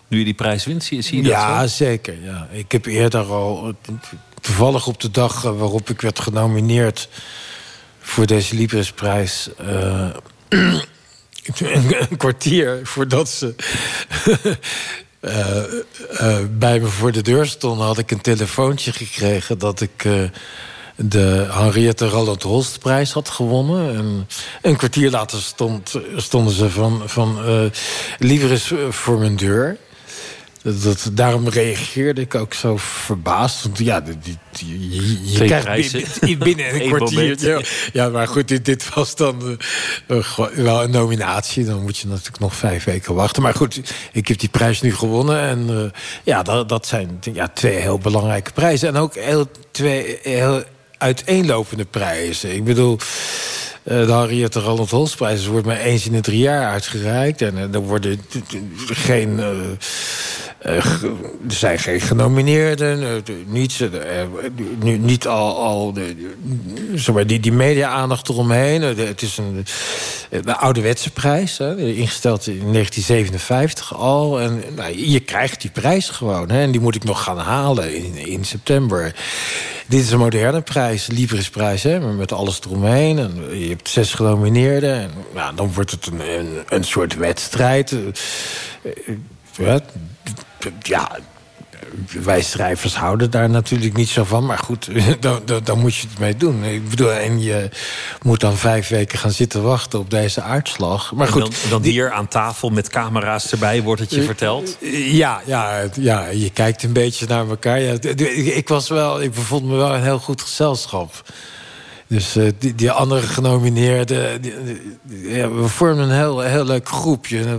Nu 0.09 0.19
je 0.19 0.25
die 0.25 0.35
prijs 0.35 0.65
wint, 0.65 0.85
zie 0.85 1.17
je 1.17 1.23
dat 1.23 1.33
Ja, 1.33 1.67
zeker. 1.67 2.23
Ja. 2.23 2.49
Ik 2.51 2.73
heb 2.73 2.87
eerder 2.87 3.25
al... 3.25 3.75
Toevallig 4.41 4.87
op 4.87 5.01
de 5.01 5.11
dag 5.11 5.43
waarop 5.43 5.91
ik 5.91 6.01
werd 6.01 6.21
genomineerd... 6.21 7.09
voor 8.01 8.27
deze 8.27 8.55
Libresprijs... 8.55 9.49
Uh, 9.61 10.09
een, 11.59 12.17
kwartier 12.17 12.81
voordat 12.83 13.29
ze... 13.29 13.55
Uh, 15.21 15.65
uh, 16.41 16.47
bij 16.51 16.81
me 16.81 16.87
voor 16.87 17.12
de 17.12 17.23
deur 17.23 17.47
stonden, 17.47 17.87
had 17.87 17.99
ik 17.99 18.11
een 18.11 18.21
telefoontje 18.21 18.93
gekregen 18.93 19.59
dat 19.59 19.81
ik 19.81 20.05
de 21.02 21.47
Henriette 21.50 22.08
Roland 22.08 22.43
Holstprijs 22.43 23.12
had 23.12 23.29
gewonnen. 23.29 23.97
En 23.97 24.26
een 24.62 24.76
kwartier 24.76 25.11
later 25.11 25.41
stond, 25.41 25.94
stonden 26.17 26.55
ze 26.55 26.70
van, 26.70 27.02
van 27.05 27.38
uh, 27.47 27.61
liever 28.19 28.50
is 28.50 28.73
voor 28.91 29.19
mijn 29.19 29.37
deur. 29.37 29.76
Dat, 30.62 31.11
daarom 31.12 31.49
reageerde 31.49 32.20
ik 32.20 32.35
ook 32.35 32.55
zo 32.55 32.76
verbaasd. 32.76 33.62
Want 33.62 33.79
ja, 33.79 34.00
die, 34.00 34.17
die, 34.52 34.91
je, 34.91 35.32
je 35.32 35.44
krijgt 35.44 35.93
binnen, 36.20 36.38
binnen 36.49 36.75
een 36.75 36.88
kwartier. 36.88 37.49
Ja, 37.49 37.61
ja, 37.93 38.08
maar 38.08 38.29
goed, 38.29 38.49
dit, 38.49 38.64
dit 38.64 38.94
was 38.94 39.17
dan 39.17 39.58
uh, 40.08 40.38
wel 40.55 40.82
een 40.82 40.91
nominatie. 40.91 41.64
Dan 41.64 41.82
moet 41.82 41.99
je 41.99 42.06
natuurlijk 42.06 42.38
nog 42.38 42.55
vijf 42.55 42.85
weken 42.85 43.14
wachten. 43.14 43.43
Maar 43.43 43.55
goed, 43.55 43.81
ik 44.12 44.29
heb 44.29 44.38
die 44.38 44.49
prijs 44.49 44.81
nu 44.81 44.94
gewonnen. 44.94 45.41
En 45.41 45.70
uh, 45.70 45.85
ja, 46.23 46.43
dat, 46.43 46.69
dat 46.69 46.87
zijn 46.87 47.19
ja, 47.32 47.49
twee 47.49 47.76
heel 47.76 47.99
belangrijke 47.99 48.52
prijzen. 48.52 48.88
En 48.88 48.97
ook 48.97 49.14
heel, 49.14 49.50
twee 49.70 50.19
heel 50.23 50.64
uiteenlopende 51.00 51.85
prijzen. 51.85 52.55
Ik 52.55 52.64
bedoel, 52.64 52.99
de 53.82 54.12
Henriette 54.12 54.61
Roland 54.61 54.91
Holsprijs 54.91 55.47
wordt 55.47 55.67
maar 55.67 55.81
eens 55.81 56.06
in 56.06 56.12
de 56.12 56.21
drie 56.21 56.38
jaar 56.38 56.71
uitgereikt. 56.71 57.43
En 57.43 57.57
er 57.57 57.81
worden 57.81 58.21
geen... 58.87 59.38
Uh, 60.66 60.76
er 60.76 61.00
zijn 61.49 61.78
geen 61.78 62.00
genomineerden, 62.00 63.02
uh, 63.02 64.99
niet, 64.99 65.26
al, 65.26 65.57
al 65.57 65.93
die, 67.26 67.40
die 67.40 67.52
media-aandacht 67.52 68.28
eromheen. 68.28 68.83
het 68.83 69.23
is 69.23 69.38
een, 69.38 69.64
een 70.31 70.54
ouderwetse 70.54 71.11
prijs, 71.11 71.61
ingesteld 71.61 72.47
in 72.47 72.73
1957 72.73 73.95
al. 73.97 74.40
En 74.40 74.62
nou, 74.76 75.11
je 75.11 75.21
krijgt 75.21 75.61
die 75.61 75.71
prijs 75.71 76.09
gewoon. 76.09 76.49
En 76.49 76.71
die 76.71 76.81
moet 76.81 76.95
ik 76.95 77.04
nog 77.04 77.23
gaan 77.23 77.38
halen 77.38 77.97
in, 77.97 78.16
in 78.16 78.45
september. 78.45 79.14
Dit 79.87 80.00
is 80.00 80.11
een 80.11 80.19
moderne 80.19 80.61
prijs, 80.61 81.07
Librisprijs, 81.07 81.83
hè, 81.83 82.00
met 82.00 82.33
alles 82.33 82.61
eromheen. 82.66 83.19
En 83.19 83.35
je 83.71 83.77
hebt 83.77 83.89
zes 83.89 84.15
genomineerden. 84.15 84.95
En, 84.95 85.11
nou, 85.35 85.55
dan 85.55 85.73
wordt 85.73 85.91
het 85.91 86.07
een, 86.07 86.39
een, 86.39 86.62
een 86.69 86.85
soort 86.85 87.17
wedstrijd. 87.17 87.97
ja, 90.83 91.19
wij 92.23 92.43
schrijvers 92.43 92.97
houden 92.97 93.31
daar 93.31 93.50
natuurlijk 93.50 93.97
niet 93.97 94.09
zo 94.09 94.25
van. 94.25 94.47
Maar 94.47 94.59
goed, 94.59 94.89
dan, 95.21 95.43
dan, 95.45 95.61
dan, 95.65 95.79
moet 95.79 95.95
je 95.95 96.07
het 96.09 96.19
mee 96.19 96.37
doen. 96.37 96.65
Ik 96.65 96.89
bedoel, 96.89 97.12
en 97.12 97.43
je 97.43 97.69
moet 98.23 98.41
dan 98.41 98.57
vijf 98.57 98.89
weken 98.89 99.19
gaan 99.19 99.31
zitten 99.31 99.62
wachten 99.62 99.99
op 99.99 100.11
deze 100.11 100.43
uitslag. 100.43 101.12
Maar 101.12 101.29
goed, 101.29 101.41
dan, 101.41 101.53
dan 101.71 101.83
hier 101.83 102.12
aan 102.12 102.29
tafel 102.29 102.71
met 102.71 102.89
camera's 102.89 103.53
erbij 103.53 103.83
wordt 103.83 104.00
het 104.00 104.15
je 104.15 104.23
verteld? 104.23 104.77
Ja, 104.93 105.43
ja, 105.47 105.89
ja, 106.00 106.27
je 106.27 106.50
kijkt 106.50 106.83
een 106.83 106.93
beetje 106.93 107.27
naar 107.27 107.49
elkaar. 107.49 107.81
Ja, 107.81 107.97
ik, 108.55 108.69
was 108.69 108.89
wel, 108.89 109.23
ik 109.23 109.33
bevond 109.33 109.65
me 109.65 109.77
wel 109.77 109.95
een 109.95 110.03
heel 110.03 110.19
goed 110.19 110.43
gezelschap. 110.43 111.23
Dus 112.11 112.37
uh, 112.37 112.50
die, 112.59 112.75
die, 112.75 112.90
andere 112.90 113.26
genomineerden, 113.26 114.43
ja, 115.09 115.50
we 115.50 115.69
vormen 115.69 116.05
een 116.05 116.17
heel, 116.17 116.40
heel 116.40 116.64
leuk 116.64 116.88
groepje. 116.88 117.59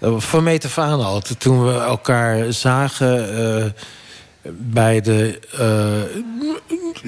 Van 0.00 0.42
meet 0.42 0.64
af 0.64 0.78
aan 0.78 1.04
al. 1.04 1.22
Toen 1.38 1.64
we 1.64 1.72
elkaar 1.72 2.52
zagen 2.52 3.38
uh, 3.38 3.64
bij 4.46 5.00
de... 5.00 5.40
Uh, 5.54 6.22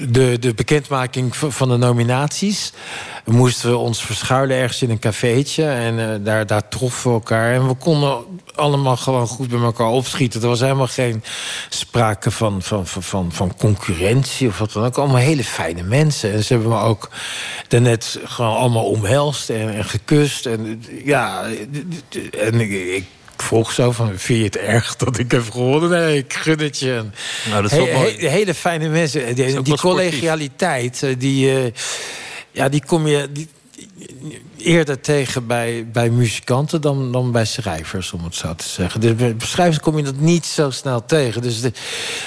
de, 0.09 0.39
de 0.39 0.55
bekendmaking 0.55 1.37
van 1.37 1.69
de 1.69 1.77
nominaties 1.77 2.73
moesten 3.25 3.71
we 3.71 3.77
ons 3.77 4.05
verschuilen 4.05 4.57
ergens 4.57 4.83
in 4.83 4.91
een 4.91 4.99
cafeetje. 4.99 5.65
En 5.65 5.99
uh, 5.99 6.09
daar, 6.21 6.47
daar 6.47 6.69
troffen 6.69 7.11
we 7.11 7.17
elkaar. 7.17 7.55
En 7.55 7.69
we 7.69 7.75
konden 7.75 8.19
allemaal 8.55 8.97
gewoon 8.97 9.27
goed 9.27 9.49
bij 9.49 9.61
elkaar 9.61 9.89
opschieten. 9.89 10.43
Er 10.43 10.49
was 10.49 10.61
helemaal 10.61 10.87
geen 10.87 11.23
sprake 11.69 12.31
van, 12.31 12.63
van, 12.63 12.87
van, 12.87 13.33
van 13.33 13.57
concurrentie 13.57 14.49
of 14.49 14.59
wat 14.59 14.73
dan 14.73 14.85
ook. 14.85 14.99
Allemaal 14.99 15.17
hele 15.17 15.45
fijne 15.45 15.83
mensen. 15.83 16.33
En 16.33 16.45
ze 16.45 16.53
hebben 16.53 16.71
me 16.71 16.79
ook 16.79 17.11
daarnet 17.69 18.19
gewoon 18.25 18.57
allemaal 18.57 18.85
omhelst 18.85 19.51
en, 19.51 19.75
en 19.75 19.85
gekust. 19.85 20.47
En 20.47 20.83
ja, 21.05 21.45
en 22.41 22.61
ik 22.95 23.05
vroeg 23.43 23.73
zo 23.73 23.93
van, 23.93 24.19
vind 24.19 24.39
je 24.39 24.45
het 24.45 24.57
erg 24.57 24.97
dat 25.05 25.19
ik 25.19 25.31
heb 25.31 25.51
gewonnen? 25.51 25.91
Nee, 25.91 26.17
ik 26.19 26.33
gun 26.33 26.59
het 26.59 26.79
je. 26.79 27.05
Nou, 27.49 27.63
dat 27.63 27.73
is 27.73 27.79
he, 27.79 27.95
mooi. 27.95 28.29
hele 28.29 28.55
fijne 28.55 28.89
mensen. 28.89 29.35
Die, 29.35 29.63
die 29.63 29.77
collegialiteit, 29.77 31.03
eh, 31.03 31.15
die, 31.19 31.63
uh, 31.63 31.71
ja, 32.51 32.69
die 32.69 32.85
kom 32.87 33.07
je... 33.07 33.29
Die, 33.33 33.49
eerder 34.57 35.01
tegen 35.01 35.47
bij, 35.47 35.87
bij 35.93 36.11
muzikanten 36.11 36.81
dan, 36.81 37.13
dan 37.13 37.33
bij 37.33 37.45
schrijvers, 37.45 38.13
om 38.13 38.25
het 38.25 38.35
zo 38.35 38.55
te 38.55 38.69
zeggen. 38.69 39.01
Dus 39.01 39.15
bij 39.15 39.35
schrijvers 39.39 39.81
kom 39.81 39.97
je 39.97 40.03
dat 40.03 40.19
niet 40.19 40.47
zo 40.47 40.71
snel 40.71 41.05
tegen. 41.05 41.43
Dus 41.43 41.61
de, 41.61 41.73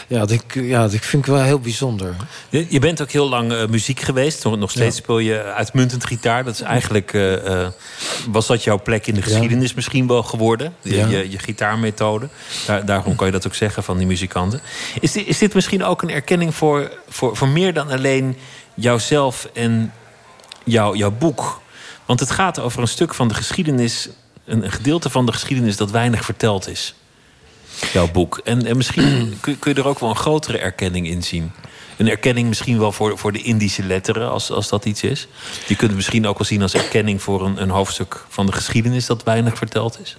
ja, 0.07 0.25
dat, 0.25 0.43
ja, 0.53 0.81
dat 0.81 0.95
vind 0.95 1.25
ik 1.27 1.33
wel 1.33 1.41
heel 1.41 1.59
bijzonder. 1.59 2.15
Je 2.49 2.79
bent 2.79 3.01
ook 3.01 3.11
heel 3.11 3.29
lang 3.29 3.51
uh, 3.51 3.65
muziek 3.67 3.99
geweest. 3.99 4.43
Nog 4.43 4.71
steeds 4.71 4.97
speel 4.97 5.19
je 5.19 5.43
uitmuntend 5.43 6.05
gitaar. 6.05 6.43
Dat 6.43 6.53
is 6.53 6.61
eigenlijk, 6.61 7.13
uh, 7.13 7.45
uh, 7.45 7.67
was 8.31 8.47
dat 8.47 8.63
jouw 8.63 8.81
plek 8.81 9.07
in 9.07 9.15
de 9.15 9.21
geschiedenis 9.21 9.69
ja. 9.69 9.75
misschien 9.75 10.07
wel 10.07 10.23
geworden? 10.23 10.75
Je, 10.81 10.95
ja. 10.95 11.07
je, 11.07 11.31
je, 11.31 11.39
gitaarmethode. 11.39 12.29
Daar, 12.65 12.85
daarom 12.85 13.15
kan 13.15 13.25
je 13.25 13.33
dat 13.33 13.47
ook 13.47 13.55
zeggen 13.55 13.83
van 13.83 13.97
die 13.97 14.07
muzikanten. 14.07 14.61
Is 14.99 15.11
dit, 15.11 15.27
is 15.27 15.37
dit 15.37 15.53
misschien 15.53 15.83
ook 15.83 16.01
een 16.01 16.09
erkenning 16.09 16.55
voor, 16.55 16.91
voor, 17.09 17.37
voor 17.37 17.47
meer 17.47 17.73
dan 17.73 17.89
alleen 17.89 18.37
jouzelf 18.73 19.49
en 19.53 19.93
jouw, 20.63 20.95
jouw 20.95 21.11
boek? 21.11 21.61
Want 22.05 22.19
het 22.19 22.31
gaat 22.31 22.59
over 22.59 22.81
een 22.81 22.87
stuk 22.87 23.13
van 23.13 23.27
de 23.27 23.33
geschiedenis, 23.33 24.09
een, 24.45 24.71
gedeelte 24.71 25.09
van 25.09 25.25
de 25.25 25.31
geschiedenis 25.31 25.77
dat 25.77 25.91
weinig 25.91 26.25
verteld 26.25 26.67
is. 26.67 26.93
Jouw 27.93 28.11
boek. 28.11 28.41
En, 28.43 28.65
en 28.65 28.77
misschien 28.77 29.37
kun, 29.41 29.57
je 29.63 29.73
er 29.73 29.87
ook 29.87 29.99
wel 29.99 30.09
een 30.09 30.15
grotere 30.15 30.57
erkenning 30.57 31.07
in 31.07 31.23
zien. 31.23 31.51
Een 31.97 32.09
erkenning 32.09 32.47
misschien 32.47 32.79
wel 32.79 32.91
voor, 32.91 33.17
voor 33.17 33.31
de 33.31 33.41
Indische 33.41 33.83
letteren, 33.83 34.29
als, 34.29 34.51
als 34.51 34.69
dat 34.69 34.85
iets 34.85 35.03
is. 35.03 35.27
Die 35.67 35.75
kunt 35.75 35.95
misschien 35.95 36.27
ook 36.27 36.37
wel 36.37 36.47
zien 36.47 36.61
als 36.61 36.73
erkenning 36.73 37.21
voor 37.21 37.45
een, 37.45 37.61
een 37.61 37.69
hoofdstuk 37.69 38.25
van 38.29 38.45
de 38.45 38.51
geschiedenis 38.51 39.05
dat 39.05 39.23
weinig 39.23 39.57
verteld 39.57 39.99
is. 40.01 40.17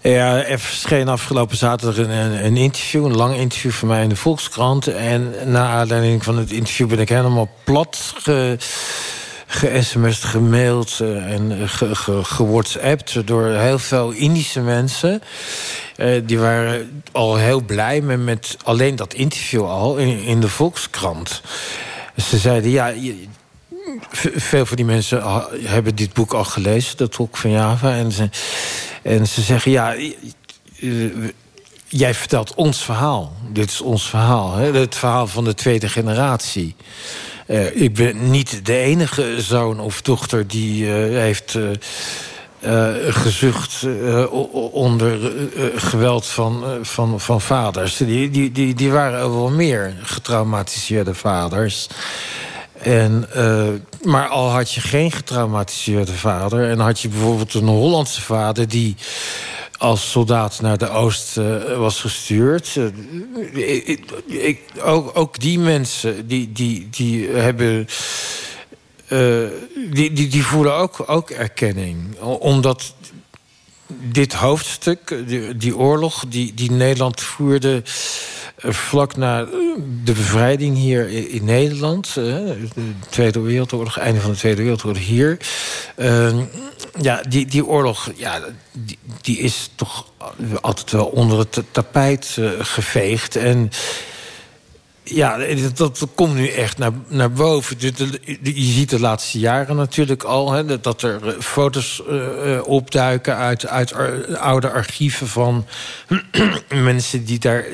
Ja, 0.00 0.44
er 0.44 0.58
verscheen 0.58 1.08
afgelopen 1.08 1.56
zaterdag 1.56 2.06
een, 2.06 2.44
een, 2.44 2.56
interview, 2.56 3.04
een 3.04 3.16
lang 3.16 3.36
interview 3.36 3.70
van 3.70 3.88
mij 3.88 4.02
in 4.02 4.08
de 4.08 4.16
Volkskrant. 4.16 4.86
En 4.86 5.34
na 5.44 5.68
aanleiding 5.68 6.24
van 6.24 6.38
het 6.38 6.50
interview 6.50 6.88
ben 6.88 6.98
ik 6.98 7.08
helemaal 7.08 7.48
plat 7.64 8.14
ge, 8.16 8.56
ge-sms'd, 9.50 10.24
gemaild 10.24 10.98
uh, 11.02 11.32
en 11.32 11.68
gewhatsappt... 12.22 13.10
Ge, 13.10 13.24
door 13.24 13.46
heel 13.46 13.78
veel 13.78 14.10
Indische 14.10 14.60
mensen. 14.60 15.22
Uh, 15.96 16.20
die 16.24 16.38
waren 16.38 17.02
al 17.12 17.36
heel 17.36 17.60
blij 17.60 18.00
met, 18.00 18.24
met 18.24 18.56
alleen 18.64 18.96
dat 18.96 19.14
interview 19.14 19.64
al 19.64 19.96
in, 19.96 20.18
in 20.18 20.40
de 20.40 20.48
Volkskrant. 20.48 21.42
Ze 22.16 22.38
zeiden, 22.38 22.70
ja, 22.70 22.92
veel 24.36 24.66
van 24.66 24.76
die 24.76 24.84
mensen 24.84 25.22
hebben 25.64 25.94
dit 25.94 26.12
boek 26.12 26.32
al 26.32 26.44
gelezen, 26.44 26.96
dat 26.96 27.16
boek 27.16 27.36
van 27.36 27.50
Java. 27.50 27.94
En 27.94 28.12
ze, 28.12 28.28
en 29.02 29.26
ze 29.26 29.40
zeggen, 29.40 29.70
ja, 29.70 29.94
jij 31.88 32.14
vertelt 32.14 32.54
ons 32.54 32.84
verhaal. 32.84 33.32
Dit 33.52 33.70
is 33.70 33.80
ons 33.80 34.08
verhaal, 34.08 34.54
hè? 34.54 34.72
het 34.72 34.96
verhaal 34.96 35.26
van 35.26 35.44
de 35.44 35.54
tweede 35.54 35.88
generatie. 35.88 36.76
Uh, 37.48 37.76
ik 37.76 37.94
ben 37.94 38.30
niet 38.30 38.66
de 38.66 38.76
enige 38.76 39.34
zoon 39.40 39.80
of 39.80 40.02
dochter 40.02 40.46
die 40.46 40.84
uh, 40.84 40.92
heeft 41.18 41.54
uh, 41.54 42.94
gezucht 43.08 43.86
onder 44.72 45.32
geweld 45.76 46.26
van, 46.26 46.64
van, 46.82 47.20
van 47.20 47.40
vaders. 47.40 47.96
Die, 47.96 48.30
die, 48.30 48.52
die, 48.52 48.74
die 48.74 48.90
waren 48.90 49.34
wel 49.34 49.50
meer 49.50 49.94
getraumatiseerde 50.02 51.14
vaders. 51.14 51.88
En, 52.78 53.28
maar 54.02 54.28
al 54.28 54.50
had 54.50 54.72
je 54.72 54.80
geen 54.80 55.12
getraumatiseerde 55.12 56.12
vader... 56.12 56.70
en 56.70 56.78
had 56.78 57.00
je 57.00 57.08
bijvoorbeeld 57.08 57.54
een 57.54 57.66
Hollandse 57.66 58.20
vader... 58.22 58.68
die 58.68 58.96
als 59.78 60.10
soldaat 60.10 60.60
naar 60.60 60.78
de 60.78 60.88
Oost 60.88 61.36
uh, 61.36 61.78
was 61.78 62.00
gestuurd. 62.00 62.74
Uh, 62.74 63.86
ik, 64.46 64.60
ook, 64.82 65.18
ook, 65.18 65.40
die 65.40 65.58
mensen 65.58 66.26
die, 66.26 66.52
die, 66.52 66.88
die 66.90 67.28
hebben. 67.28 67.88
Uh, 69.08 69.48
die, 69.90 70.12
die, 70.12 70.28
die 70.28 70.44
voelen 70.44 70.74
ook, 70.74 71.04
ook 71.06 71.30
erkenning. 71.30 72.18
Omdat 72.20 72.94
dit 73.86 74.32
hoofdstuk, 74.32 75.22
die, 75.26 75.56
die 75.56 75.76
oorlog 75.76 76.24
die, 76.28 76.54
die 76.54 76.70
Nederland 76.70 77.20
voerde 77.20 77.82
vlak 78.58 79.16
na 79.16 79.44
de 80.04 80.12
bevrijding 80.12 80.76
hier 80.76 81.08
in 81.08 81.44
Nederland, 81.44 82.14
de 82.14 82.68
Tweede 83.08 83.40
Wereldoorlog, 83.40 83.98
einde 83.98 84.20
van 84.20 84.30
de 84.30 84.36
Tweede 84.36 84.62
Wereldoorlog 84.62 85.02
hier. 85.02 85.38
Uh, 85.96 86.38
ja, 87.00 87.22
die, 87.28 87.46
die 87.46 87.66
oorlog, 87.66 88.10
ja, 88.16 88.40
die, 88.72 88.98
die, 89.20 89.38
is 89.38 89.70
toch 89.74 90.06
altijd 90.60 90.90
wel 90.90 91.06
onder 91.06 91.38
het 91.38 91.62
tapijt 91.70 92.38
geveegd. 92.58 93.36
En 93.36 93.70
ja, 95.14 95.38
dat, 95.74 96.06
komt 96.14 96.34
nu 96.34 96.48
echt 96.48 96.78
naar, 96.78 96.92
naar 97.08 97.32
boven. 97.32 97.76
Je 98.42 98.52
ziet 98.54 98.90
de 98.90 99.00
laatste 99.00 99.38
jaren 99.38 99.76
natuurlijk 99.76 100.22
al... 100.22 100.52
Hè, 100.52 100.80
dat 100.80 101.02
er 101.02 101.28
eh, 101.28 101.40
foto's 101.40 102.02
uh, 102.10 102.60
opduiken 102.64 103.36
uit, 103.36 103.66
uit 103.66 103.94
oude 104.36 104.70
archieven 104.70 105.28
van 105.28 105.66
mensen 106.68 107.24
die 107.24 107.38
daar 107.38 107.64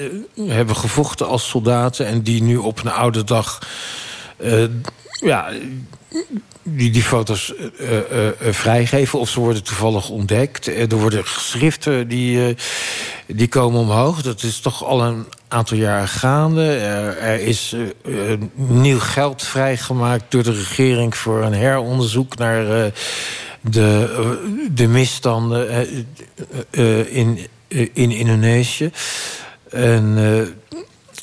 hebben 0.40 0.76
gevochten 0.76 1.26
als 1.28 1.48
soldaten... 1.48 2.06
en 2.06 2.22
die 2.22 2.42
nu 2.42 2.56
op 2.56 2.80
een 2.84 2.92
oude 2.92 3.24
dag 3.24 3.58
ja, 5.20 5.50
die 6.62 6.90
die 6.90 7.02
foto's 7.02 7.52
uh, 7.80 7.90
uh, 7.90 8.28
vrijgeven. 8.50 9.18
Of 9.18 9.28
ze 9.28 9.40
worden 9.40 9.62
toevallig 9.62 10.08
ontdekt. 10.08 10.66
er 10.66 10.98
worden 10.98 11.26
geschriften 11.26 12.08
die, 12.08 12.56
die 13.26 13.48
komen 13.48 13.80
omhoog. 13.80 14.22
Dat 14.22 14.42
is 14.42 14.60
toch 14.60 14.84
al 14.84 15.02
een 15.02 15.24
aantal 15.48 15.76
jaren 15.76 16.08
gaande. 16.08 16.76
Er 17.20 17.40
is 17.40 17.76
nieuw 18.54 18.98
geld 18.98 19.42
vrijgemaakt 19.42 20.24
door 20.28 20.42
de 20.42 20.52
regering... 20.52 21.16
voor 21.16 21.42
een 21.42 21.54
heronderzoek 21.54 22.36
naar 22.36 22.92
de, 23.60 24.68
de 24.74 24.88
misstanden 24.88 25.86
in, 27.10 27.46
in 27.92 28.10
Indonesië. 28.10 28.90
En 29.70 30.16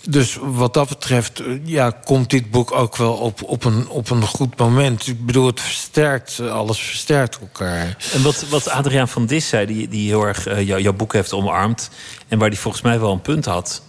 dus 0.10 0.38
wat 0.41 0.74
dat 0.74 0.89
betreft 0.89 1.39
eh, 1.39 1.48
ja, 1.63 1.89
komt 1.89 2.29
dit 2.29 2.51
boek 2.51 2.72
ook 2.72 2.98
wel 2.98 3.13
op, 3.13 3.43
op, 3.43 3.63
een, 3.63 3.89
op 3.89 4.10
een 4.10 4.24
goed 4.24 4.58
moment. 4.58 5.08
Ik 5.08 5.25
bedoel, 5.25 5.46
het 5.46 5.60
versterkt, 5.60 6.39
eh, 6.39 6.51
alles 6.51 6.79
versterkt 6.79 7.39
elkaar. 7.39 7.98
En 8.13 8.24
wat, 8.24 8.46
wat 8.50 8.70
Adriaan 8.70 9.08
van 9.08 9.25
Dis 9.25 9.48
zei, 9.48 9.65
die, 9.65 9.88
die 9.88 10.08
heel 10.08 10.24
erg 10.24 10.48
uh, 10.48 10.79
jouw 10.79 10.93
boek 10.93 11.13
heeft 11.13 11.34
omarmd... 11.34 11.89
en 12.27 12.39
waar 12.39 12.50
die 12.50 12.60
volgens 12.60 12.84
mij 12.84 13.00
wel 13.00 13.12
een 13.12 13.22
punt 13.22 13.46
had... 13.46 13.81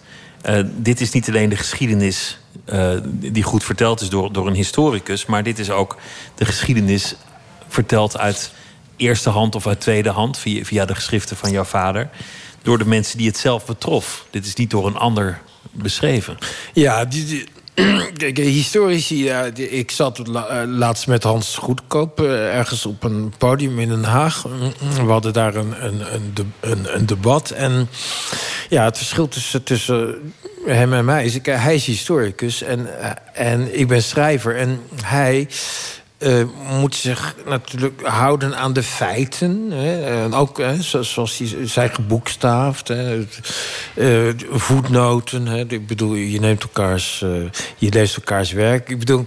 Dit 0.75 1.01
is 1.01 1.11
niet 1.11 1.27
alleen 1.27 1.49
de 1.49 1.55
geschiedenis 1.55 2.39
die 3.13 3.43
goed 3.43 3.63
verteld 3.63 4.01
is 4.01 4.09
door, 4.09 4.33
door 4.33 4.47
een 4.47 4.53
historicus... 4.53 5.25
maar 5.25 5.43
dit 5.43 5.59
is 5.59 5.69
ook 5.69 5.97
de 6.35 6.45
geschiedenis 6.45 7.15
verteld 7.67 8.17
uit 8.17 8.51
eerste 8.95 9.29
hand 9.29 9.55
of 9.55 9.67
uit 9.67 9.79
tweede 9.81 10.09
hand... 10.09 10.37
via, 10.37 10.63
via 10.63 10.85
de 10.85 10.95
geschriften 10.95 11.37
van 11.37 11.51
jouw 11.51 11.63
vader... 11.63 12.09
door 12.61 12.77
de 12.77 12.85
mensen 12.85 13.17
die 13.17 13.27
het 13.27 13.37
zelf 13.37 13.65
betrof. 13.65 14.25
Dit 14.29 14.45
is 14.45 14.55
niet 14.55 14.69
door 14.69 14.87
een 14.87 14.97
ander 14.97 15.41
beschreven. 15.73 16.37
Ja, 16.73 17.05
die, 17.05 17.45
historici, 18.33 19.23
ja, 19.23 19.43
ik 19.55 19.91
zat 19.91 20.19
eh, 20.19 20.61
laatst 20.67 21.07
met 21.07 21.23
Hans 21.23 21.55
Goedkoop 21.55 22.21
uh, 22.21 22.55
ergens 22.55 22.85
op 22.85 23.03
een 23.03 23.33
podium 23.37 23.79
in 23.79 23.89
Den 23.89 24.03
Haag. 24.03 24.43
We 24.95 25.11
hadden 25.11 25.33
daar 25.33 25.55
een, 25.55 25.85
een, 25.85 26.01
een, 26.59 26.95
een 26.95 27.05
debat. 27.05 27.49
En 27.49 27.89
ja, 28.69 28.83
het 28.83 28.97
verschil 28.97 29.27
tussen, 29.27 29.63
tussen 29.63 30.33
hem 30.65 30.93
en 30.93 31.05
mij 31.05 31.25
is... 31.25 31.39
hij 31.43 31.75
is 31.75 31.85
historicus 31.85 32.61
en, 32.61 33.01
eh, 33.01 33.11
en 33.33 33.79
ik 33.79 33.87
ben 33.87 34.03
schrijver. 34.03 34.55
En 34.57 34.79
hij 35.03 35.47
uh, 36.23 36.43
moet 36.79 36.95
zich 36.95 37.35
natuurlijk 37.45 38.07
houden 38.07 38.57
aan 38.57 38.73
de 38.73 38.83
feiten. 38.83 39.71
Hè. 39.71 40.23
En 40.23 40.33
ook 40.33 40.57
hè, 40.57 40.81
zoals 40.81 41.37
hij 41.37 41.67
zijn 41.67 41.89
geboekstaafd. 41.89 42.87
Hè. 42.87 43.25
Uh, 43.95 44.33
voetnoten. 44.49 45.47
Hè. 45.47 45.65
Ik 45.67 45.87
bedoel, 45.87 46.13
je 46.13 46.39
neemt 46.39 46.63
elkaars... 46.63 47.21
Uh, 47.25 47.49
je 47.77 47.89
leest 47.89 48.15
elkaars 48.15 48.51
werk. 48.51 48.89
Ik 48.89 48.99
bedoel... 48.99 49.25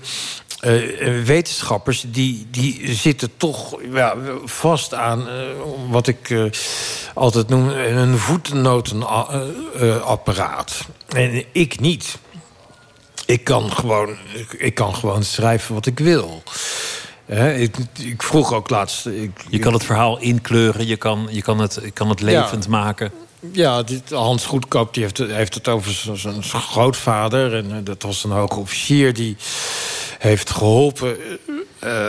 wetenschappers 1.25 2.05
die, 2.09 2.47
die 2.51 2.95
zitten 2.95 3.31
toch 3.37 3.77
ja, 3.93 4.15
vast 4.45 4.95
aan 4.95 5.27
wat 5.91 6.07
ik 6.07 6.51
altijd 7.15 7.49
noem 7.49 7.69
een 7.69 8.19
voetnotenapparaat. 8.19 10.87
en 11.09 11.45
ik 11.53 11.81
niet. 11.81 12.19
Ik 13.27 13.45
kan 13.45 13.73
gewoon, 13.73 14.09
ik, 14.35 14.53
ik 14.53 14.75
kan 14.75 14.95
gewoon 14.95 15.25
schrijven 15.25 15.75
wat 15.75 15.87
ik 15.87 15.99
wil. 15.99 16.43
Ik, 17.57 17.77
ik 17.99 18.23
vroeg 18.23 18.53
ook 18.53 18.71
laatst. 18.71 19.07
Ik, 19.07 19.31
Je 19.49 19.59
kan 19.59 19.73
het 19.73 19.85
verhaal 19.85 20.19
inkleuren, 20.19 20.87
je 20.87 20.97
kan, 20.97 21.29
je 21.31 21.43
kan, 21.43 21.59
het, 21.59 21.79
je 21.83 21.91
kan 21.91 22.09
het 22.09 22.21
levend 22.21 22.69
maken. 22.69 23.13
Ja, 23.53 23.83
dit, 23.83 24.11
Hans 24.11 24.45
Goedkoop 24.47 24.95
die 24.95 25.03
heeft, 25.03 25.19
het- 25.19 25.31
heeft 25.31 25.55
het 25.55 25.69
over 25.69 25.93
zijn 26.21 26.43
grootvader. 26.43 27.55
En 27.55 27.71
eh, 27.71 27.77
dat 27.85 28.03
was 28.03 28.25
een 28.25 28.31
hoge 28.31 28.59
officier 28.61 29.13
die 29.15 29.37
heeft 30.19 30.51
geholpen... 30.51 31.17
eh, 31.79 32.07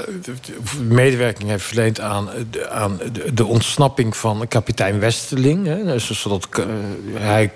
medewerking 0.88 1.50
heeft 1.50 1.64
verleend 1.66 2.00
aan, 2.00 2.30
de- 2.52 2.70
aan 2.70 3.00
de, 3.34 3.46
ontsnapping 3.46 4.18
van 4.18 4.48
kapitein 4.48 5.00
Westerling. 5.00 5.66
Hè, 5.66 5.84
dus 5.84 6.22
zodat 6.22 6.48
eh, 6.52 6.66
hij 7.14 7.52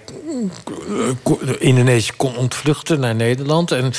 eh, 0.67 1.53
Indonesië 1.59 2.11
kon 2.17 2.35
ontvluchten 2.35 2.99
naar 2.99 3.15
Nederland. 3.15 3.71
En, 3.71 3.93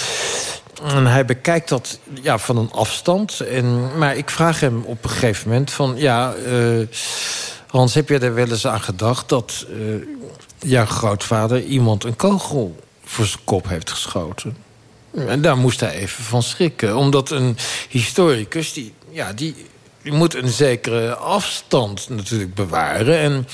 hij 1.06 1.24
bekijkt 1.24 1.68
dat 1.68 1.98
ja, 2.22 2.38
van 2.38 2.56
een 2.56 2.72
afstand. 2.72 3.40
En, 3.40 3.98
maar 3.98 4.16
ik 4.16 4.30
vraag 4.30 4.60
hem 4.60 4.82
op 4.84 5.04
een 5.04 5.10
gegeven 5.10 5.48
moment 5.48 5.70
van... 5.70 5.94
ja. 5.96 6.34
Hans, 7.66 7.94
heb 7.94 8.08
je 8.08 8.18
er 8.18 8.34
wel 8.34 8.48
eens 8.48 8.66
aan 8.66 8.80
gedacht 8.80 9.28
dat 9.28 9.66
jouw 10.58 10.86
grootvader 10.86 11.62
iemand 11.62 12.04
een 12.04 12.16
kogel 12.16 12.76
voor 13.04 13.24
zijn 13.24 13.44
kop 13.44 13.68
heeft 13.68 13.90
geschoten? 13.90 14.56
En 15.14 15.42
daar 15.42 15.56
moest 15.56 15.80
hij 15.80 15.94
even 15.94 16.24
van 16.24 16.42
schrikken. 16.42 16.96
Omdat 16.96 17.30
een 17.30 17.56
historicus, 17.88 18.72
die, 18.72 18.94
ja, 19.10 19.32
die, 19.32 19.54
moet 20.02 20.34
een 20.34 20.48
zekere 20.48 21.14
afstand 21.14 22.08
natuurlijk 22.08 22.54
bewaren. 22.54 23.18
En 23.18 23.46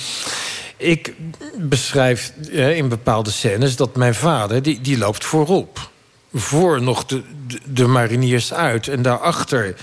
ik 0.76 1.14
beschrijf 1.56 2.32
in 2.50 2.88
bepaalde 2.88 3.30
scènes 3.30 3.76
dat 3.76 3.96
mijn 3.96 4.14
vader, 4.14 4.62
die, 4.62 4.80
die 4.80 4.98
loopt 4.98 5.24
voorop. 5.24 5.90
Voor 6.34 6.82
nog 6.82 7.04
de, 7.04 7.22
de, 7.64 7.86
mariniers 7.86 8.52
uit. 8.52 8.88
En 8.88 9.02
daarachter 9.02 9.74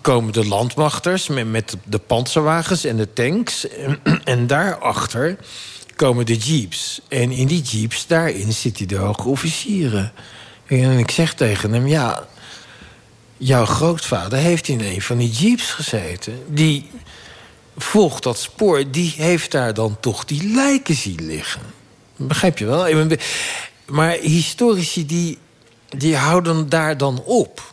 komen 0.00 0.32
de 0.32 0.46
landmachters 0.46 1.28
met, 1.28 1.50
met 1.50 1.76
de 1.84 1.98
panzerwagens 1.98 2.84
en 2.84 2.96
de 2.96 3.12
tanks. 3.12 3.66
En, 4.24 4.46
daarachter 4.46 5.36
komen 5.96 6.26
de 6.26 6.36
jeeps. 6.36 7.00
En 7.08 7.30
in 7.30 7.46
die 7.46 7.62
jeeps, 7.62 8.06
daarin 8.06 8.52
zitten 8.52 8.88
de 8.88 8.96
hoge 8.96 9.28
officieren. 9.28 10.12
En 10.68 10.98
ik 10.98 11.10
zeg 11.10 11.34
tegen 11.34 11.72
hem, 11.72 11.86
ja... 11.86 12.26
jouw 13.36 13.64
grootvader 13.64 14.38
heeft 14.38 14.68
in 14.68 14.80
een 14.80 15.02
van 15.02 15.16
die 15.16 15.30
jeeps 15.30 15.70
gezeten. 15.70 16.42
Die 16.46 16.90
volgt 17.76 18.22
dat 18.22 18.38
spoor, 18.38 18.90
die 18.90 19.14
heeft 19.16 19.50
daar 19.50 19.74
dan 19.74 19.96
toch 20.00 20.24
die 20.24 20.48
lijken 20.54 20.94
zien 20.94 21.26
liggen. 21.26 21.60
Begrijp 22.16 22.58
je 22.58 22.64
wel? 22.66 23.06
Maar 23.86 24.10
historici, 24.10 25.06
die, 25.06 25.38
die 25.88 26.16
houden 26.16 26.68
daar 26.68 26.96
dan 26.96 27.22
op. 27.24 27.72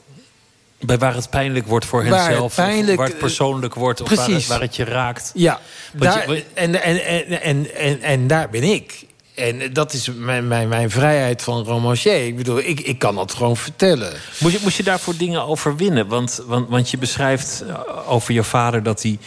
Bij 0.79 0.97
waar 0.97 1.15
het 1.15 1.29
pijnlijk 1.29 1.67
wordt 1.67 1.85
voor 1.85 2.09
Waar 2.09 2.25
henzelf. 2.27 2.55
pijnlijk, 2.55 2.97
waar 2.97 3.07
het 3.07 3.17
persoonlijk 3.17 3.75
wordt. 3.75 4.01
Of 4.01 4.09
waar 4.09 4.17
het, 4.17 4.27
precies. 4.27 4.47
waar 4.47 4.61
het 4.61 4.75
je 4.75 4.83
raakt. 4.83 5.31
Ja, 5.33 5.59
Want 5.93 6.03
daar, 6.03 6.31
je- 6.33 6.43
en, 6.53 6.81
en, 6.83 7.03
en, 7.05 7.41
en, 7.41 7.75
en, 7.75 8.01
en 8.01 8.27
daar 8.27 8.49
ben 8.49 8.63
ik. 8.63 9.04
En 9.35 9.73
dat 9.73 9.93
is 9.93 10.09
mijn, 10.15 10.47
mijn, 10.47 10.67
mijn 10.67 10.89
vrijheid 10.89 11.41
van 11.41 11.63
romancier. 11.63 12.25
Ik 12.25 12.35
bedoel, 12.37 12.57
ik, 12.59 12.79
ik 12.79 12.99
kan 12.99 13.15
dat 13.15 13.33
gewoon 13.33 13.57
vertellen. 13.57 14.13
Moest 14.39 14.55
je, 14.55 14.59
moest 14.63 14.77
je 14.77 14.83
daarvoor 14.83 15.17
dingen 15.17 15.45
overwinnen? 15.45 16.07
Want, 16.07 16.41
want, 16.47 16.69
want 16.69 16.89
je 16.89 16.97
beschrijft 16.97 17.63
eh, 17.67 17.79
over 18.11 18.33
je 18.33 18.43
vader 18.43 18.83
dat 18.83 19.01
hij 19.01 19.19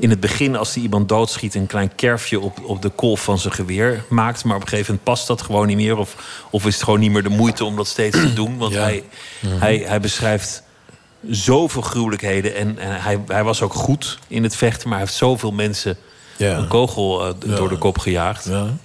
in 0.00 0.10
het 0.10 0.20
begin, 0.20 0.56
als 0.56 0.74
hij 0.74 0.82
iemand 0.82 1.08
doodschiet, 1.08 1.54
een 1.54 1.66
klein 1.66 1.94
kerfje 1.94 2.40
op, 2.40 2.64
op 2.64 2.82
de 2.82 2.88
kolf 2.88 3.24
van 3.24 3.38
zijn 3.38 3.54
geweer 3.54 4.04
maakt. 4.08 4.44
Maar 4.44 4.56
op 4.56 4.62
een 4.62 4.68
gegeven 4.68 4.90
moment 4.90 5.08
past 5.08 5.26
dat 5.26 5.42
gewoon 5.42 5.66
niet 5.66 5.76
meer. 5.76 5.96
Of, 5.96 6.16
of 6.50 6.66
is 6.66 6.74
het 6.74 6.84
gewoon 6.84 7.00
niet 7.00 7.10
meer 7.10 7.22
de 7.22 7.28
moeite 7.28 7.64
om 7.64 7.76
dat 7.76 7.86
steeds 7.86 8.16
te 8.20 8.32
doen? 8.32 8.58
Want 8.58 8.72
Ja. 8.72 8.80
hij, 8.82 9.04
hij, 9.46 9.76
hij 9.86 10.00
beschrijft 10.00 10.62
zoveel 11.30 11.82
gruwelijkheden. 11.82 12.54
En, 12.54 12.78
en 12.78 13.00
hij, 13.02 13.20
hij 13.26 13.44
was 13.44 13.62
ook 13.62 13.74
goed 13.74 14.18
in 14.28 14.42
het 14.42 14.56
vechten, 14.56 14.88
maar 14.88 14.98
hij 14.98 15.06
heeft 15.06 15.18
zoveel 15.18 15.52
mensen 15.52 15.96
Ja. 16.36 16.56
een 16.56 16.68
kogel 16.68 17.26
eh, 17.26 17.56
door 17.56 17.68
de 17.68 17.78
kop 17.78 17.98
gejaagd. 17.98 18.44
Ja. 18.44 18.76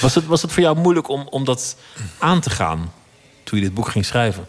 Was, 0.00 0.14
het, 0.14 0.26
was 0.26 0.42
het 0.42 0.52
voor 0.52 0.62
jou 0.62 0.76
moeilijk 0.76 1.08
om, 1.08 1.26
om 1.30 1.44
dat 1.44 1.76
aan 2.18 2.40
te 2.40 2.50
gaan 2.50 2.92
toen 3.42 3.58
je 3.58 3.64
dit 3.64 3.74
boek 3.74 3.88
ging 3.88 4.04
schrijven? 4.04 4.46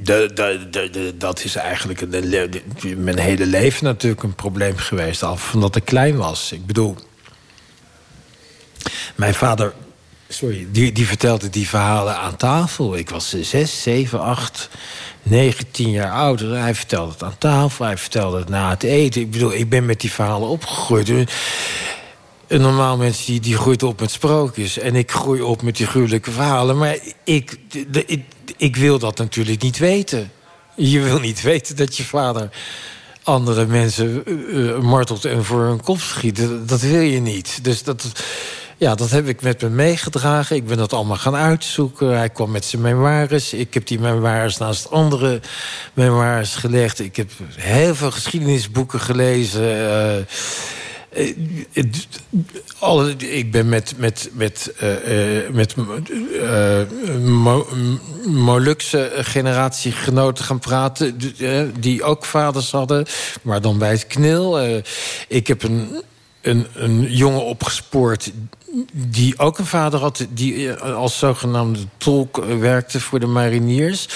De, 0.00 0.30
de, 0.34 0.66
de, 0.70 0.90
de- 0.90 1.14
dat 1.18 1.44
is 1.44 1.54
eigenlijk 1.56 2.00
een, 2.00 3.04
mijn 3.04 3.18
hele 3.18 3.46
leven 3.46 3.84
natuurlijk 3.84 4.22
een 4.22 4.34
probleem 4.34 4.76
geweest. 4.76 5.22
Al 5.22 5.36
van 5.36 5.60
dat 5.60 5.76
ik 5.76 5.84
klein 5.84 6.16
was. 6.16 6.52
Ik 6.52 6.66
bedoel, 6.66 6.96
mijn 9.14 9.34
vader, 9.34 9.72
sorry, 10.28 10.66
die, 10.70 10.92
die 10.92 11.06
vertelde 11.06 11.50
die 11.50 11.68
verhalen 11.68 12.16
aan 12.16 12.36
tafel. 12.36 12.96
Ik 12.96 13.10
was 13.10 13.36
zes, 13.40 13.82
zeven, 13.82 14.20
acht, 14.20 14.68
negen, 15.30 15.70
tien 15.70 15.90
jaar 15.90 16.12
ouder. 16.12 16.58
Hij 16.58 16.74
vertelde 16.74 17.12
het 17.12 17.22
aan 17.22 17.38
tafel, 17.38 17.84
hij 17.84 17.98
vertelde 17.98 18.38
het 18.38 18.48
na 18.48 18.70
het 18.70 18.82
eten. 18.82 19.20
Ik 19.20 19.30
bedoel, 19.30 19.52
ik 19.52 19.68
ben 19.68 19.86
met 19.86 20.00
die 20.00 20.12
verhalen 20.12 20.48
opgegroeid. 20.48 21.08
Een 22.46 22.60
normaal 22.60 22.96
mens 22.96 23.24
die, 23.24 23.40
die 23.40 23.56
groeit 23.56 23.82
op 23.82 24.00
met 24.00 24.10
sprookjes. 24.10 24.78
En 24.78 24.94
ik 24.94 25.10
groei 25.10 25.40
op 25.40 25.62
met 25.62 25.76
die 25.76 25.86
gruwelijke 25.86 26.30
verhalen. 26.30 26.78
Maar 26.78 26.98
ik, 27.24 27.58
ik, 28.06 28.22
ik 28.56 28.76
wil 28.76 28.98
dat 28.98 29.18
natuurlijk 29.18 29.62
niet 29.62 29.78
weten. 29.78 30.30
Je 30.76 31.00
wil 31.00 31.20
niet 31.20 31.42
weten 31.42 31.76
dat 31.76 31.96
je 31.96 32.04
vader 32.04 32.50
andere 33.22 33.66
mensen 33.66 34.24
eh, 34.24 34.70
eh, 34.70 34.80
martelt 34.80 35.24
en 35.24 35.44
voor 35.44 35.62
hun 35.62 35.80
kop 35.80 36.00
schiet. 36.00 36.36
Dat, 36.36 36.68
dat 36.68 36.80
wil 36.80 37.00
je 37.00 37.20
niet. 37.20 37.64
Dus 37.64 37.82
dat, 37.82 38.12
ja, 38.78 38.94
dat 38.94 39.10
heb 39.10 39.28
ik 39.28 39.42
met 39.42 39.62
me 39.62 39.68
meegedragen. 39.68 40.56
Ik 40.56 40.66
ben 40.66 40.76
dat 40.76 40.92
allemaal 40.92 41.16
gaan 41.16 41.34
uitzoeken. 41.34 42.16
Hij 42.16 42.28
kwam 42.30 42.50
met 42.50 42.64
zijn 42.64 42.82
memoires. 42.82 43.52
Ik 43.52 43.74
heb 43.74 43.86
die 43.86 44.00
memoires 44.00 44.56
naast 44.56 44.90
andere 44.90 45.40
memoires 45.94 46.54
gelegd. 46.54 46.98
Ik 46.98 47.16
heb 47.16 47.30
heel 47.56 47.94
veel 47.94 48.10
geschiedenisboeken 48.10 49.00
gelezen. 49.00 49.62
eh, 49.62 50.18
eh, 50.18 51.36
ik 53.18 53.50
ben 53.52 53.68
met, 53.68 53.94
met, 53.96 54.30
met, 54.32 54.72
eh, 54.78 55.48
met 55.52 55.74
Mo- 57.18 57.66
Molukse 58.26 59.12
generatiegenoten 59.14 60.44
gaan 60.44 60.58
praten... 60.58 61.18
die 61.80 62.02
ook 62.02 62.24
vaders 62.24 62.70
hadden, 62.70 63.06
maar 63.42 63.60
dan 63.60 63.78
bij 63.78 63.90
het 63.90 64.06
knil. 64.06 64.60
Ik 65.28 65.46
heb 65.46 65.62
een, 65.62 66.02
een, 66.40 66.66
een 66.74 67.02
jongen 67.12 67.44
opgespoord 67.44 68.32
die 68.92 69.38
ook 69.38 69.58
een 69.58 69.66
vader 69.66 70.00
had... 70.00 70.26
die 70.30 70.72
eh, 70.74 70.94
als 70.94 71.18
zogenaamde 71.18 71.80
tolk 71.96 72.38
eh, 72.38 72.58
werkte 72.58 73.00
voor 73.00 73.20
de 73.20 73.26
mariniers... 73.26 74.08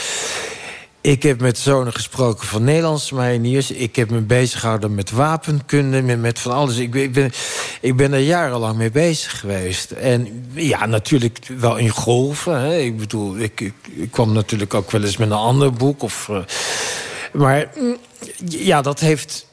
Ik 1.03 1.23
heb 1.23 1.41
met 1.41 1.59
zonen 1.59 1.93
gesproken 1.93 2.47
van 2.47 2.65
Nederlandse 2.65 3.15
mariniers. 3.15 3.71
Ik 3.71 3.97
heb 3.97 4.11
me 4.11 4.21
bezig 4.21 4.61
gehouden 4.61 4.95
met 4.95 5.11
wapenkunde, 5.11 6.03
met, 6.03 6.21
met 6.21 6.39
van 6.39 6.53
alles. 6.53 6.77
Ik 6.77 6.91
ben, 6.91 7.03
ik, 7.03 7.13
ben, 7.13 7.33
ik 7.81 7.97
ben 7.97 8.13
er 8.13 8.21
jarenlang 8.21 8.77
mee 8.77 8.91
bezig 8.91 9.41
geweest. 9.41 9.91
En 9.91 10.47
ja, 10.55 10.87
natuurlijk 10.87 11.39
wel 11.59 11.77
in 11.77 11.89
golven. 11.89 12.61
Hè. 12.61 12.79
Ik 12.79 12.97
bedoel, 12.97 13.39
ik, 13.39 13.61
ik, 13.61 14.11
kwam 14.11 14.33
natuurlijk 14.33 14.75
ook 14.75 14.91
wel 14.91 15.03
eens 15.03 15.17
met 15.17 15.31
een 15.31 15.37
ander 15.37 15.73
boek. 15.73 16.03
Of, 16.03 16.29
eh, 16.29 16.39
maar 17.33 17.71
mm, 17.79 17.97
ja, 18.45 18.83
dat 18.83 19.01
heeft... 19.01 19.47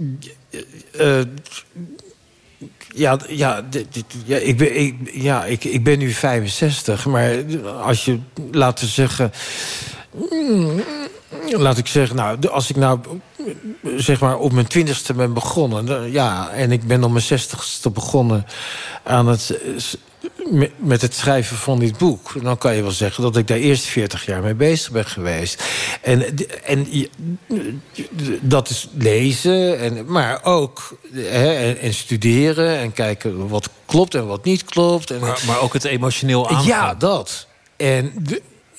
ja, 2.95 3.17
ja, 3.27 3.61
dit- 3.69 4.05
ja, 4.25 4.37
ik, 4.37 4.57
ben, 4.57 4.79
ik, 4.79 4.95
ja 5.13 5.45
ik, 5.45 5.63
ik 5.63 5.83
ben 5.83 5.99
nu 5.99 6.11
65, 6.11 7.05
maar 7.05 7.35
als 7.83 8.05
je, 8.05 8.19
laten 8.51 8.87
zeggen... 8.87 9.31
mm, 10.31 10.81
Laat 11.51 11.77
ik 11.77 11.87
zeggen, 11.87 12.15
nou, 12.15 12.47
als 12.47 12.69
ik 12.69 12.75
nou 12.75 12.99
zeg 13.95 14.19
maar 14.19 14.37
op 14.37 14.51
mijn 14.51 14.67
twintigste 14.67 15.13
ben 15.13 15.33
begonnen... 15.33 16.11
ja, 16.11 16.49
en 16.49 16.71
ik 16.71 16.87
ben 16.87 17.03
op 17.03 17.11
mijn 17.11 17.23
zestigste 17.23 17.89
begonnen 17.89 18.45
aan 19.03 19.27
het, 19.27 19.59
eh, 20.21 20.69
met, 20.77 21.01
het 21.01 21.15
schrijven 21.15 21.57
van 21.57 21.79
dit 21.79 21.97
boek... 21.97 22.43
dan 22.43 22.57
kan 22.57 22.75
je 22.75 22.81
wel 22.81 22.91
zeggen 22.91 23.23
dat 23.23 23.37
ik 23.37 23.47
daar 23.47 23.57
eerst 23.57 23.85
40 23.85 24.25
jaar 24.25 24.41
mee 24.41 24.53
bezig 24.53 24.91
ben 24.91 25.05
geweest. 25.05 25.63
En, 26.01 26.23
en 26.63 26.87
dat 28.41 28.69
is 28.69 28.87
lezen, 28.97 29.79
en, 29.79 30.05
maar 30.05 30.43
ook 30.43 30.97
hè, 31.13 31.53
en, 31.53 31.79
en 31.79 31.93
studeren... 31.93 32.77
en 32.77 32.93
kijken 32.93 33.47
wat 33.47 33.69
klopt 33.85 34.15
en 34.15 34.27
wat 34.27 34.43
niet 34.43 34.63
klopt. 34.63 35.11
En, 35.11 35.19
Maar, 35.19 35.41
maar 35.47 35.61
ook 35.61 35.73
het 35.73 35.83
emotioneel 35.83 36.49
aangaan. 36.49 36.65
ja, 36.65 36.95
dat. 36.95 37.47
En, 37.77 38.25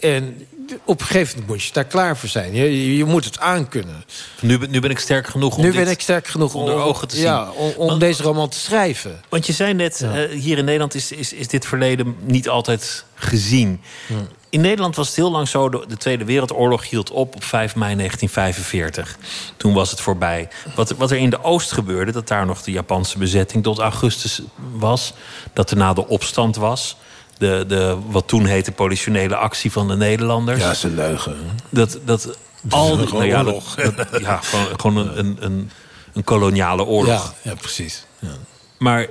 en 0.01 0.46
op 0.85 1.01
een 1.01 1.07
gegeven 1.07 1.31
moment 1.33 1.49
moet 1.49 1.65
je 1.65 1.73
daar 1.73 1.85
klaar 1.85 2.17
voor 2.17 2.29
zijn. 2.29 2.55
Je, 2.55 2.97
je, 2.97 3.05
moet 3.05 3.25
het 3.25 3.39
aankunnen. 3.39 4.05
Nu, 4.41 4.59
ben- 4.59 4.71
nu 4.71 4.81
ben 4.81 4.91
ik 4.91 4.99
sterk 4.99 5.27
genoeg 5.27 5.57
om 5.57 5.63
Nu 5.65 5.71
dit- 5.73 5.83
ben 5.85 5.91
ik 5.93 6.01
sterk 6.01 6.27
genoeg 6.29 6.55
om, 6.55 6.61
onder 6.61 6.75
ogen 6.75 7.09
te 7.09 7.15
zien. 7.17 7.25
Ja, 7.25 7.51
om, 7.51 7.73
om 7.77 7.87
Want- 7.87 8.01
deze 8.01 8.23
roman 8.23 8.49
te 8.49 8.59
schrijven. 8.59 9.21
Want 9.29 9.47
je 9.47 9.53
zei 9.53 9.75
net, 9.75 9.99
Ja. 9.99 10.15
eh, 10.15 10.41
hier 10.41 10.59
in 10.59 10.65
Nederland 10.65 10.95
is, 10.95 11.13
is, 11.13 11.33
is 11.33 11.49
dit 11.49 11.67
verleden 11.67 12.17
niet 12.21 12.49
altijd 12.49 13.05
gezien. 13.15 13.81
In 14.51 14.61
Nederland 14.61 14.97
was 14.97 15.07
het 15.07 15.17
heel 15.17 15.31
lang 15.31 15.49
zo, 15.49 15.69
de, 15.69 15.85
de 15.89 15.97
Tweede 15.97 16.25
Wereldoorlog 16.25 16.89
hield 16.91 17.11
op 17.11 17.35
op 17.35 17.45
5 17.45 17.75
mei 17.77 17.97
1945. 17.97 19.17
Toen 19.57 19.73
was 19.75 19.91
het 19.91 20.01
voorbij. 20.01 20.49
Wat, 20.75 20.91
wat 20.91 21.11
er 21.11 21.17
in 21.17 21.31
de 21.31 21.43
Oost 21.45 21.73
gebeurde, 21.73 22.13
dat 22.13 22.29
daar 22.29 22.47
nog 22.47 22.63
de 22.63 22.71
Japanse 22.71 23.19
bezetting 23.19 23.63
tot 23.63 23.79
augustus 23.79 24.43
was. 24.73 25.13
Dat 25.53 25.71
er 25.71 25.77
na 25.77 25.93
de 25.93 26.09
opstand 26.09 26.57
was. 26.57 26.97
De, 27.40 27.64
de, 27.68 27.96
wat 28.11 28.29
toen 28.29 28.44
heette 28.44 28.72
politionele 28.72 29.37
actie 29.37 29.72
van 29.72 29.88
de 29.88 29.96
Nederlanders. 29.96 30.61
Ja, 30.61 30.88
een 30.88 30.94
leugen. 30.94 31.37
Dat, 31.68 31.98
dat 32.05 32.37
al 32.68 32.96
die, 32.96 33.07
nou 33.12 33.24
ja, 33.24 33.38
oorlog. 33.38 33.74
dat- 33.74 33.96
dat- 33.96 34.20
ja, 34.20 34.37
gewoon, 34.37 34.66
gewoon 34.81 34.96
een, 34.96 35.18
een, 35.18 35.37
een, 35.40 35.70
een 36.12 36.24
koloniale 36.24 36.85
oorlog. 36.85 37.35
Ja, 37.42 37.50
ja 37.50 37.57
precies. 37.57 38.05
Ja. 38.18 38.29
Maar 38.79 39.07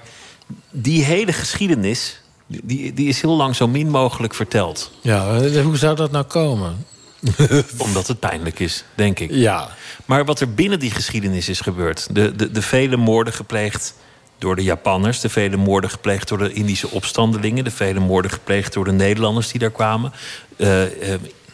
die 0.72 1.04
hele 1.04 1.34
geschiedenis, 1.34 2.22
die, 2.48 2.94
die 2.94 3.08
is 3.08 3.22
heel 3.22 3.36
lang 3.36 3.56
zo 3.56 3.68
min 3.68 3.90
mogelijk 3.90 4.34
verteld. 4.34 4.92
ja, 5.02 5.36
eh, 5.40 5.62
hoe 5.64 5.78
zou 5.78 5.96
dat 5.96 6.12
nou 6.12 6.26
komen? 6.26 6.86
Omdat 7.78 8.08
het 8.08 8.20
pijnlijk 8.20 8.60
is, 8.60 8.84
denk 8.96 9.20
ik. 9.20 9.30
Ja, 9.32 9.70
Maar 10.06 10.26
wat 10.26 10.40
er 10.40 10.54
binnen 10.54 10.80
die 10.80 10.92
geschiedenis 10.92 11.50
is 11.50 11.60
gebeurd. 11.60 12.08
De, 12.16 12.36
de, 12.36 12.52
de 12.52 12.62
vele 12.62 12.98
moorden 12.98 13.34
gepleegd 13.34 13.94
door 14.40 14.56
de 14.56 14.64
Japanners. 14.64 15.20
De 15.20 15.30
vele 15.30 15.58
moorden 15.58 15.90
gepleegd 15.90 16.28
door 16.28 16.38
de 16.38 16.54
Indische 16.54 16.90
opstandelingen. 16.90 17.64
De 17.64 17.72
vele 17.72 18.00
moorden 18.00 18.32
gepleegd 18.32 18.74
door 18.74 18.86
de 18.86 18.92
Nederlanders 18.92 19.48
die 19.48 19.60
daar 19.60 19.72
kwamen. 19.72 20.14
eh, 20.58 20.84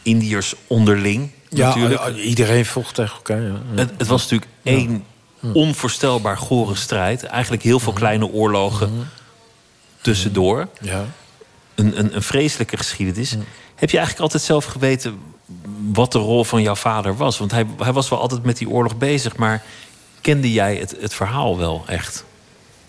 Indiërs 0.04 0.54
onderling 0.68 1.30
ja 1.50 1.68
natuurlijk. 1.68 2.02
eh, 2.02 2.26
iedereen 2.28 2.66
vocht 2.66 2.96
tegen 2.96 3.16
elkaar. 3.16 3.42
Ja. 3.42 3.62
Het, 3.76 3.92
het 3.98 4.08
was 4.08 4.22
natuurlijk 4.22 4.52
één 4.64 5.04
onvoorstelbaar 5.54 6.38
gore 6.38 6.76
strijd. 6.76 7.24
Eigenlijk 7.24 7.64
heel 7.64 7.80
veel 7.80 7.94
kleine 7.94 8.32
oorlogen 8.32 9.08
tussendoor. 10.02 10.68
Ja. 10.82 11.06
Een, 11.76 12.00
een, 12.00 12.16
een 12.16 12.22
vreselijke 12.22 12.78
geschiedenis. 12.78 13.32
Heb 13.76 13.90
je 13.90 13.98
eigenlijk 13.98 14.20
altijd 14.20 14.44
zelf 14.44 14.66
geweten 14.66 15.20
wat 15.94 16.12
de 16.12 16.18
rol 16.20 16.44
van 16.44 16.62
jouw 16.62 16.76
vader 16.76 17.18
was? 17.18 17.38
Want 17.38 17.52
hij, 17.52 17.66
hij 17.78 17.94
was 17.94 18.10
wel 18.10 18.20
altijd 18.20 18.44
met 18.44 18.58
die 18.58 18.70
oorlog 18.70 18.98
bezig, 18.98 19.36
maar 19.36 19.64
kende 20.22 20.52
jij 20.52 20.76
het, 20.76 20.96
het 21.00 21.14
verhaal 21.14 21.58
wel 21.58 21.84
echt? 21.88 22.26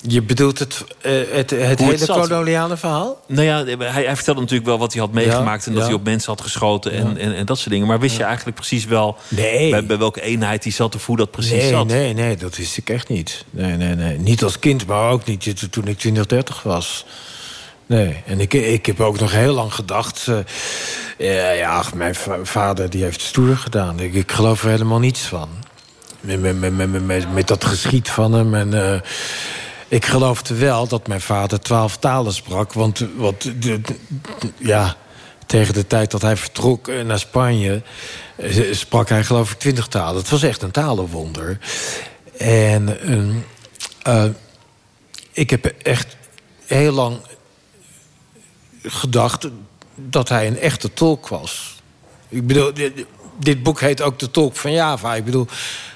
Je 0.09 0.23
bedoelt 0.23 0.59
het, 0.59 0.85
eh, 1.01 1.13
het, 1.31 1.51
het 1.51 1.79
hele 1.79 2.07
koloniale 2.07 2.77
verhaal? 2.77 3.21
Nou 3.27 3.45
ja, 3.47 3.65
hij, 3.65 4.05
hij 4.05 4.17
vertelde 4.17 4.41
natuurlijk 4.41 4.69
wel 4.69 4.79
wat 4.79 4.93
hij 4.93 5.03
had 5.03 5.13
meegemaakt 5.13 5.67
en 5.67 5.73
dat 5.73 5.81
ja. 5.83 5.87
hij 5.89 5.97
op 5.97 6.05
mensen 6.05 6.33
had 6.33 6.41
geschoten 6.41 6.93
en, 6.93 7.17
en, 7.19 7.35
en 7.35 7.47
dat 7.47 7.59
soort 7.59 7.71
dingen. 7.71 7.87
Maar 7.87 8.01
wist 8.01 8.17
je 8.17 8.23
eigenlijk 8.23 8.57
precies 8.57 8.85
wel 8.85 9.17
Nee. 9.29 9.71
bij, 9.71 9.87
bij 9.87 9.99
welke 9.99 10.21
eenheid 10.23 10.63
hij 10.65 10.73
zat 10.73 10.95
of 10.95 11.07
hoe 11.07 11.17
dat 11.17 11.31
precies 11.31 11.53
Nee, 11.53 11.69
zat? 11.71 11.87
nee, 11.87 12.13
nee, 12.15 12.37
dat 12.37 12.57
wist 12.57 12.77
ik 12.77 12.91
echt 12.91 13.09
niet. 13.09 13.45
Nee, 13.51 13.73
nee, 13.77 13.95
nee. 13.95 14.19
Niet 14.19 14.43
als 14.43 14.59
kind, 14.59 14.87
maar 14.87 15.11
ook 15.11 15.25
niet 15.25 15.59
to- 15.59 15.69
toen 15.71 15.87
ik 15.89 15.99
20, 15.99 16.27
30 16.27 16.63
was. 16.63 17.05
Nee, 17.87 18.23
en 18.27 18.41
ik, 18.41 18.53
ik 18.55 18.87
heb 18.87 19.01
ook 19.01 19.21
nog 19.21 19.33
heel 19.33 19.55
lang 19.55 19.75
gedacht... 19.75 20.29
eh, 21.17 21.59
ja, 21.59 21.83
mijn 21.95 22.15
va- 22.15 22.39
vader 22.43 22.91
die 22.91 23.03
heeft 23.03 23.21
stoer 23.21 23.57
gedaan. 23.57 24.01
Ik, 24.01 24.15
ik 24.15 24.33
geloof 24.33 24.63
er 24.63 24.71
helemaal 24.71 24.99
niets 24.99 25.21
van. 25.21 25.49
Met, 26.21 26.41
met, 26.41 26.77
met, 26.77 27.07
met, 27.07 27.33
met, 27.35 27.49
dat 27.49 27.65
geschiet 27.65 28.11
van 28.11 28.33
hem. 28.33 28.55
En, 28.55 28.93
eh, 28.93 29.01
ik 29.97 30.05
geloofde 30.05 30.55
wel 30.55 30.89
dat 30.89 31.07
mijn 31.07 31.21
vader 31.21 31.61
twaalf 31.61 31.97
talen 31.97 32.33
sprak. 32.33 32.73
Want, 32.73 32.99
de- 32.99 33.81
de- 33.81 33.81
ja, 34.59 34.97
tegen 35.47 35.75
de 35.75 35.87
tijd 35.87 36.11
dat 36.11 36.23
hij 36.23 36.37
vertrok 36.37 36.89
eh, 36.89 37.05
naar 37.05 37.19
Spanje... 37.19 37.83
eh, 38.37 38.73
sprak 38.75 39.09
hij 39.09 39.25
geloof 39.25 39.53
ik 39.53 39.59
twintig 39.59 39.87
talen. 39.87 40.17
Het 40.17 40.31
was 40.31 40.43
echt 40.43 40.63
een 40.63 40.71
talenwonder. 40.71 41.59
En 42.39 43.01
ehm, 43.01 43.35
eh, 44.03 44.25
ik 45.33 45.51
heb 45.51 45.65
echt 45.83 46.17
heel 46.67 46.93
lang 46.93 47.19
gedacht 48.83 49.49
dat 49.95 50.29
hij 50.29 50.47
een 50.47 50.59
echte 50.59 50.93
tolk 50.93 51.29
was. 51.29 51.75
Ik 52.29 52.47
bedoel, 52.47 52.75
dit, 52.75 53.05
dit 53.39 53.63
boek 53.63 53.81
heet 53.81 54.03
ook 54.03 54.19
De 54.19 54.31
Tolk 54.31 54.57
van 54.57 54.73
Java. 54.73 55.15
Ik 55.15 55.25
bedoel, 55.25 55.47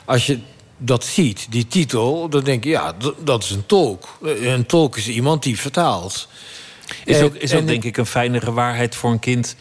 als 0.05 0.27
je 0.27 0.39
dat 0.83 1.05
ziet, 1.05 1.47
die 1.51 1.67
titel, 1.67 2.29
dan 2.29 2.45
denk 2.45 2.65
je, 2.65 2.71
ja, 2.71 2.95
dat 3.25 3.43
is 3.43 3.51
een 3.51 3.67
tolk. 3.67 4.09
Eh, 4.25 4.53
Een 4.53 4.67
tolk 4.67 4.97
is 4.97 5.09
iemand 5.09 5.43
die 5.43 5.59
vertaalt. 5.61 6.29
Is 7.05 7.21
ook, 7.23 7.35
is 7.35 7.53
ook 7.53 7.61
en- 7.61 7.67
denk 7.67 7.85
ik 7.85 7.97
een 7.97 8.07
fijnere 8.07 8.53
waarheid 8.53 8.95
voor 8.95 9.11
een 9.11 9.19
kind. 9.19 9.57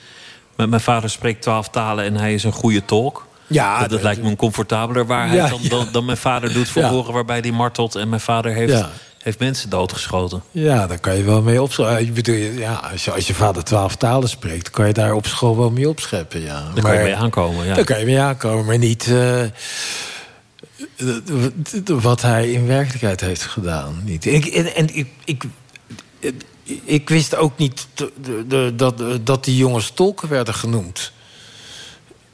Met 0.56 0.70
mijn 0.70 0.82
vader 0.82 1.10
spreekt 1.10 1.42
twaalf 1.42 1.70
talen 1.70 2.06
en 2.06 2.16
hij 2.16 2.34
is 2.34 2.44
een 2.44 2.52
goede 2.52 2.86
tolk. 2.86 3.28
Ja, 3.48 3.88
dat, 3.88 4.02
lijkt 4.02 4.22
me 4.22 4.30
een 4.30 4.36
comfortabeler 4.36 5.06
waarheid 5.06 5.40
Ja, 5.42 5.50
dan, 5.50 5.60
dan, 5.70 5.88
dan 5.92 6.06
mijn 6.06 6.18
vader 6.18 6.54
doet 6.54 6.68
voor 6.70 6.82
Ja. 6.82 6.90
horen 6.90 7.14
waarbij 7.14 7.40
hij 7.40 7.52
martelt 7.52 7.96
en 7.96 8.10
mijn 8.10 8.22
vader 8.22 8.54
heeft, 8.54 8.72
Ja. 8.74 8.90
heeft 9.24 9.40
mensen 9.40 9.70
doodgeschoten. 9.70 10.44
Ja, 10.52 10.88
daar 10.88 11.00
kan 11.00 11.16
je 11.16 11.24
wel 11.24 11.42
mee 11.42 11.62
opscheppen. 11.62 12.00
Ik 12.00 12.14
bedoel, 12.14 12.36
ja, 12.36 12.74
als, 12.92 13.06
je, 13.06 13.12
als 13.12 13.28
je 13.28 13.34
vader 13.34 13.64
twaalf 13.64 13.96
talen 13.96 14.30
spreekt... 14.30 14.70
kan 14.70 14.88
je 14.88 14.94
daar 14.94 15.14
op 15.14 15.26
school 15.26 15.58
wel 15.58 15.70
mee 15.72 15.90
opscheppen, 15.90 16.42
ja. 16.42 16.72
Daar 16.74 16.84
kan 16.84 16.94
je 16.98 17.04
mee 17.04 17.16
aankomen. 17.16 17.66
Ja. 17.66 17.74
Daar 17.76 17.84
kan 17.84 18.00
je 18.00 18.06
mee 18.06 18.20
aankomen, 18.20 18.66
maar 18.66 18.78
niet... 18.78 19.08
eh, 19.08 19.42
wat 21.86 22.22
hij 22.22 22.52
in 22.52 22.68
werkelijkheid 22.68 23.22
heeft 23.22 23.42
gedaan. 23.42 24.02
Niet. 24.06 24.26
Ik, 24.26 24.46
en 24.46 24.96
ik, 24.96 25.08
ik, 25.26 25.44
ik 26.84 27.10
wist 27.10 27.36
ook 27.36 27.58
niet 27.58 27.88
dat, 28.76 29.04
dat 29.22 29.44
die 29.44 29.58
jongens 29.58 29.90
tolken 29.90 30.30
werden 30.30 30.54
genoemd. 30.54 31.12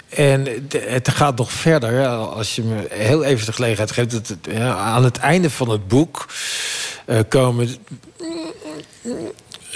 En 0.10 0.68
het 0.70 1.10
gaat 1.10 1.38
nog 1.38 1.52
verder. 1.52 2.08
Als 2.08 2.56
je 2.56 2.62
me 2.62 2.88
heel 2.90 3.24
even 3.24 3.46
de 3.46 3.54
gelegenheid 3.54 3.92
geeft. 3.92 4.34
Aan 4.60 5.04
het 5.04 5.18
einde 5.18 5.50
van 5.50 5.70
het 5.70 5.88
boek 5.88 6.26
eh, 7.06 7.20
komen 7.30 7.70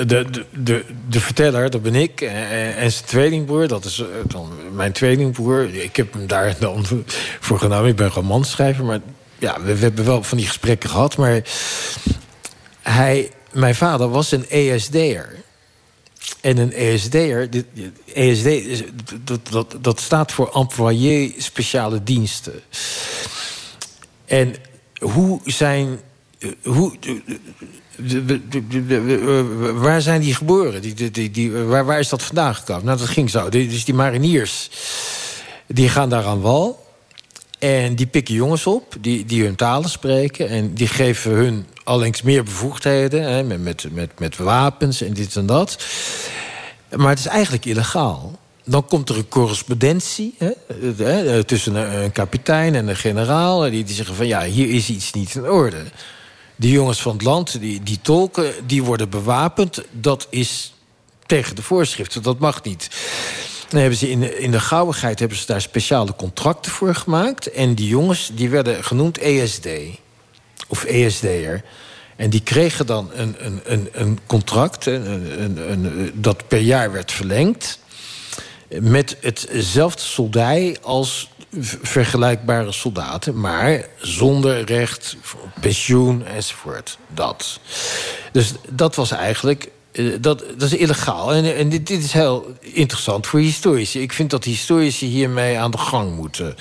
de, 0.08 0.26
de, 0.54 0.86
de, 1.10 1.20
verteller, 1.20 1.70
dat 1.70 1.82
ben 1.82 1.96
ik, 1.96 2.22
en, 2.22 2.92
zijn 2.92 3.06
tweelingbroer, 3.06 3.68
dat 3.68 3.86
is 3.86 4.00
eh, 4.00 4.06
dan 4.28 4.52
mijn 4.74 4.92
tweelingbroer. 4.92 5.74
Ik 5.76 5.96
heb 5.96 6.14
hem 6.14 6.28
daar 6.28 6.56
dan 6.60 6.86
voor 7.40 7.60
genomen. 7.60 7.90
Ik 7.90 7.96
ben 7.96 8.10
romanschrijver, 8.10 8.86
maar 8.86 9.00
ja, 9.38 9.62
we, 9.62 9.76
hebben 9.76 10.06
wel 10.06 10.24
van 10.24 10.38
die 10.38 10.48
gesprekken 10.48 10.90
gehad. 10.90 11.18
Maar 11.18 11.42
hij, 12.82 13.32
mijn 13.52 13.76
vader 13.76 14.10
was 14.10 14.32
een 14.32 14.50
ESD'er. 14.50 15.38
En 16.42 16.58
een 16.58 16.74
ESD'er, 16.74 17.50
ESD, 18.14 18.84
dat, 19.24 19.48
dat, 19.50 19.76
dat 19.82 20.00
staat 20.00 20.32
voor 20.32 20.52
employé 20.54 21.32
speciale 21.38 22.04
diensten. 22.04 22.62
En 24.26 24.56
hoe 25.00 25.42
zijn. 25.46 26.00
Hoe, 26.64 26.96
de- 28.08 29.74
waar 29.76 30.02
zijn 30.02 30.22
die 30.22 30.36
geboren? 30.36 30.82
Die, 30.82 30.94
die, 30.94 31.12
die, 31.12 31.32
die- 31.32 31.52
waar, 31.52 31.86
waar 31.86 32.00
is 32.00 32.10
dat 32.10 32.24
vandaan 32.24 32.56
gekomen? 32.56 32.86
Nou, 32.86 32.98
dat 32.98 33.08
ging 33.08 33.30
zo. 33.30 33.50
Dus 33.50 33.86
die 33.86 33.94
mariniers, 33.94 34.70
die 35.68 35.90
gaan 35.90 36.10
daar 36.10 36.26
aan 36.26 36.42
wal. 36.42 36.88
En 37.60 37.96
die 37.96 38.08
pikken 38.08 38.34
jongens 38.34 38.68
op, 38.68 38.96
die, 39.00 39.26
die 39.26 39.44
hun 39.44 39.56
talen 39.56 39.90
spreken. 39.90 40.50
En 40.50 40.74
die 40.74 40.88
geven 40.88 41.32
hun 41.32 41.66
allengs 41.84 42.22
meer 42.22 42.44
bevoegdheden. 42.44 43.24
Hè, 43.24 43.44
met, 43.44 43.64
met, 43.64 43.86
met, 43.92 44.20
met 44.20 44.38
wapens 44.38 45.02
en 45.02 45.14
dit 45.14 45.36
en 45.36 45.46
dat. 45.46 45.78
Maar 46.96 47.10
het 47.10 47.20
is 47.20 47.26
eigenlijk 47.28 47.66
illegaal. 47.66 48.40
Dan 48.66 48.86
komt 48.86 49.10
er 49.10 49.18
een 49.18 49.28
correspondentie 49.28 50.36
hè, 50.38 50.50
eh, 50.98 51.38
eh, 51.38 51.44
tussen 51.44 51.76
een, 51.76 52.12
kapitein 52.12 52.76
en 52.76 52.88
een 52.88 52.96
generaal. 52.96 53.66
En 53.66 53.72
die, 53.72 53.84
die 53.84 53.96
zeggen 53.96 54.16
van 54.16 54.28
ja, 54.28 54.44
hier 54.44 54.70
is 54.70 54.90
iets 54.90 55.12
niet 55.12 55.36
in 55.36 55.50
orde. 55.50 55.78
Die 56.60 56.72
jongens 56.72 57.02
van 57.02 57.14
het 57.14 57.22
land, 57.22 57.60
die, 57.60 57.84
die 57.84 58.00
tolken, 58.02 58.54
die 58.66 58.84
worden 58.84 59.10
bewapend. 59.10 59.84
Dat 59.92 60.28
is 60.30 60.74
tegen 61.26 61.56
de 61.56 61.62
voorschriften, 61.62 62.22
dat 62.22 62.40
mag 62.40 62.64
niet. 62.64 62.90
Dan 63.70 63.80
hebben 63.80 64.00
ze 64.00 64.10
in 64.10 64.20
de, 64.20 64.40
in 64.40 64.52
de 64.52 64.60
gauwigheid 64.60 65.20
hebben 65.20 65.38
ze 65.38 65.46
daar 65.46 65.62
speciale 65.62 66.16
contracten 66.16 66.72
voor 66.72 66.96
gemaakt. 66.96 67.52
En 67.52 67.76
die 67.76 67.88
jongens 67.88 68.32
die 68.34 68.50
werden 68.50 68.84
genoemd 68.84 69.18
ESD. 69.18 69.68
Of 70.68 70.84
ESD'er. 70.84 71.64
En 72.16 72.30
die 72.30 72.42
kregen 72.42 72.86
dan 72.86 73.10
een, 73.14 73.36
een, 73.46 73.62
een, 73.64 73.90
een 73.92 74.20
contract 74.26 74.86
een, 74.86 76.12
dat 76.14 76.48
per 76.48 76.60
jaar 76.60 76.92
werd 76.92 77.12
verlengd. 77.12 77.80
Met 78.68 79.18
hetzelfde 79.22 80.02
soldij 80.02 80.78
als 80.82 81.30
vergelijkbare 81.82 82.72
soldaten. 82.72 83.40
Maar 83.40 83.86
zonder 83.98 84.64
recht 84.64 85.16
voor 85.22 85.50
pensioen 85.62 86.26
enzovoort. 86.26 86.98
Dat. 87.08 87.60
Dus 88.32 88.54
dat 88.70 88.96
was 88.96 89.12
eigenlijk 89.12 89.70
eh, 89.92 90.14
dat, 90.22 90.44
dat 90.58 90.72
is 90.72 90.74
illegaal. 90.74 91.34
En, 91.34 91.56
en 91.56 91.70
dit, 91.70 91.88
dit 91.88 92.04
is 92.04 92.12
heel 92.12 92.54
interessant 92.60 93.28
voor 93.28 93.40
historici. 93.40 94.02
Ik 94.02 94.14
vind 94.14 94.30
dat 94.30 94.44
historici 94.44 95.06
hiermee 95.06 95.58
aan 95.58 95.72
de 95.72 95.78
gang 95.78 96.16
moeten. 96.16 96.56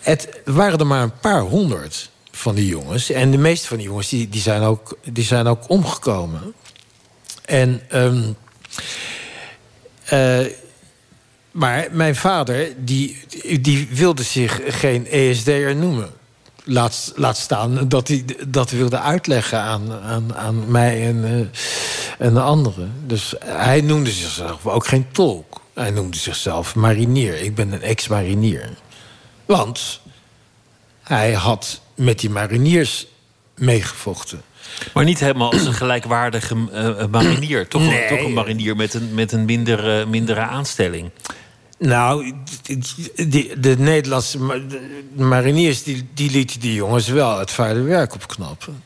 Het 0.00 0.40
waren 0.44 0.78
er 0.78 0.86
maar 0.86 1.02
een 1.02 1.18
paar 1.20 1.40
honderd 1.40 2.10
van 2.30 2.54
die 2.54 2.66
jongens. 2.66 3.10
En 3.10 3.30
de 3.30 3.38
meeste 3.38 3.66
van 3.66 3.76
die 3.76 3.86
jongens 3.86 4.08
die, 4.08 4.28
die, 4.28 4.40
zijn, 4.40 4.62
ook, 4.62 4.98
die 5.04 5.24
zijn 5.24 5.46
ook 5.46 5.68
omgekomen. 5.68 6.54
En... 7.44 7.82
ehm, 7.88 8.22
eh, 10.04 10.46
maar 11.56 11.88
mijn 11.90 12.16
vader, 12.16 12.72
die, 12.78 13.18
die 13.60 13.88
wilde 13.90 14.22
zich 14.22 14.60
geen 14.68 15.06
ESD'er 15.06 15.76
noemen. 15.76 16.10
Laat, 16.64 17.12
laat 17.14 17.36
staan 17.36 17.88
dat 17.88 18.08
hij 18.08 18.24
dat 18.48 18.70
wilde 18.70 19.00
uitleggen 19.00 19.60
aan, 19.60 19.92
aan, 19.92 20.34
aan 20.34 20.70
mij 20.70 21.06
en, 21.06 21.24
eh, 21.24 22.26
en 22.26 22.34
de 22.34 22.40
anderen. 22.40 22.92
Dus 23.06 23.34
hij 23.44 23.80
noemde 23.80 24.10
zichzelf 24.10 24.66
ook 24.66 24.86
geen 24.86 25.06
tolk. 25.12 25.60
Hij 25.74 25.90
noemde 25.90 26.16
zichzelf 26.16 26.74
marinier. 26.74 27.40
Ik 27.40 27.54
ben 27.54 27.72
een 27.72 27.82
ex-marinier. 27.82 28.68
Want 29.44 30.00
hij 31.02 31.32
had 31.32 31.80
met 31.94 32.18
die 32.18 32.30
mariniers 32.30 33.06
meegevochten. 33.54 34.42
Maar 34.94 35.04
niet 35.04 35.20
helemaal 35.20 35.52
als 35.52 35.64
een 35.64 35.74
gelijkwaardige 35.74 36.54
uh, 36.72 37.06
marinier. 37.10 37.68
Toch, 37.68 37.82
nee. 37.82 38.08
toch 38.08 38.18
een 38.18 38.32
marinier 38.32 38.76
met 38.76 38.94
een, 38.94 39.14
met 39.14 39.32
een 39.32 39.44
mindere, 39.44 40.06
mindere 40.06 40.40
aanstelling. 40.40 41.10
Nou, 41.78 42.32
de 43.58 43.74
Nederlandse 43.78 44.38
mariniers 45.14 45.82
die, 45.82 46.08
die 46.14 46.30
lieten 46.30 46.60
die 46.60 46.74
jongens 46.74 47.08
wel 47.08 47.38
het 47.38 47.50
vuile 47.50 47.82
werk 47.82 48.14
opknappen. 48.14 48.82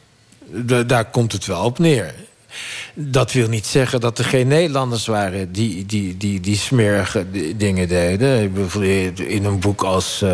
daar 0.87 1.05
komt 1.05 1.33
het 1.33 1.47
wel 1.47 1.65
op 1.65 1.79
neer. 1.79 2.15
Dat 2.95 3.33
wil 3.33 3.49
niet 3.49 3.67
zeggen 3.67 4.01
dat 4.01 4.19
er 4.19 4.25
geen 4.25 4.49
Nederlanders 4.49 5.07
waren 5.07 5.53
die, 5.53 5.87
die, 5.87 6.17
die, 6.17 6.41
die 6.41 6.57
smerige 6.57 7.27
dingen 7.57 7.89
deden. 7.89 8.53
In 9.17 9.45
een 9.45 9.59
boek 9.59 9.83
als 9.83 10.21
uh, 10.25 10.31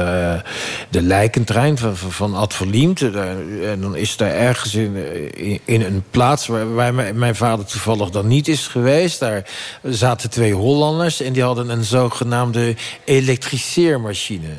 De 0.91 1.03
Lijkentrein 1.03 1.79
van, 1.79 1.97
van 1.97 2.35
Ad 2.35 2.55
Verliemt. 2.55 3.03
En 3.03 3.79
dan 3.81 3.97
is 3.97 4.17
daar 4.17 4.31
ergens 4.33 4.75
in, 4.75 5.61
in, 5.65 5.83
een 5.83 6.05
plaats 6.11 6.47
waar, 6.47 6.75
waar, 6.75 6.95
mijn 7.15 7.37
vader 7.37 7.65
toevallig 7.65 8.11
dan 8.11 8.27
niet 8.27 8.49
is 8.49 8.67
geweest. 8.67 9.19
Daar 9.19 9.51
zaten 9.83 10.31
twee 10.31 10.53
Hollanders 10.53 11.21
en 11.21 11.33
die 11.33 11.43
hadden 11.43 11.69
een 11.69 11.85
zogenaamde 11.85 12.77
elektriceermachine. 13.05 14.55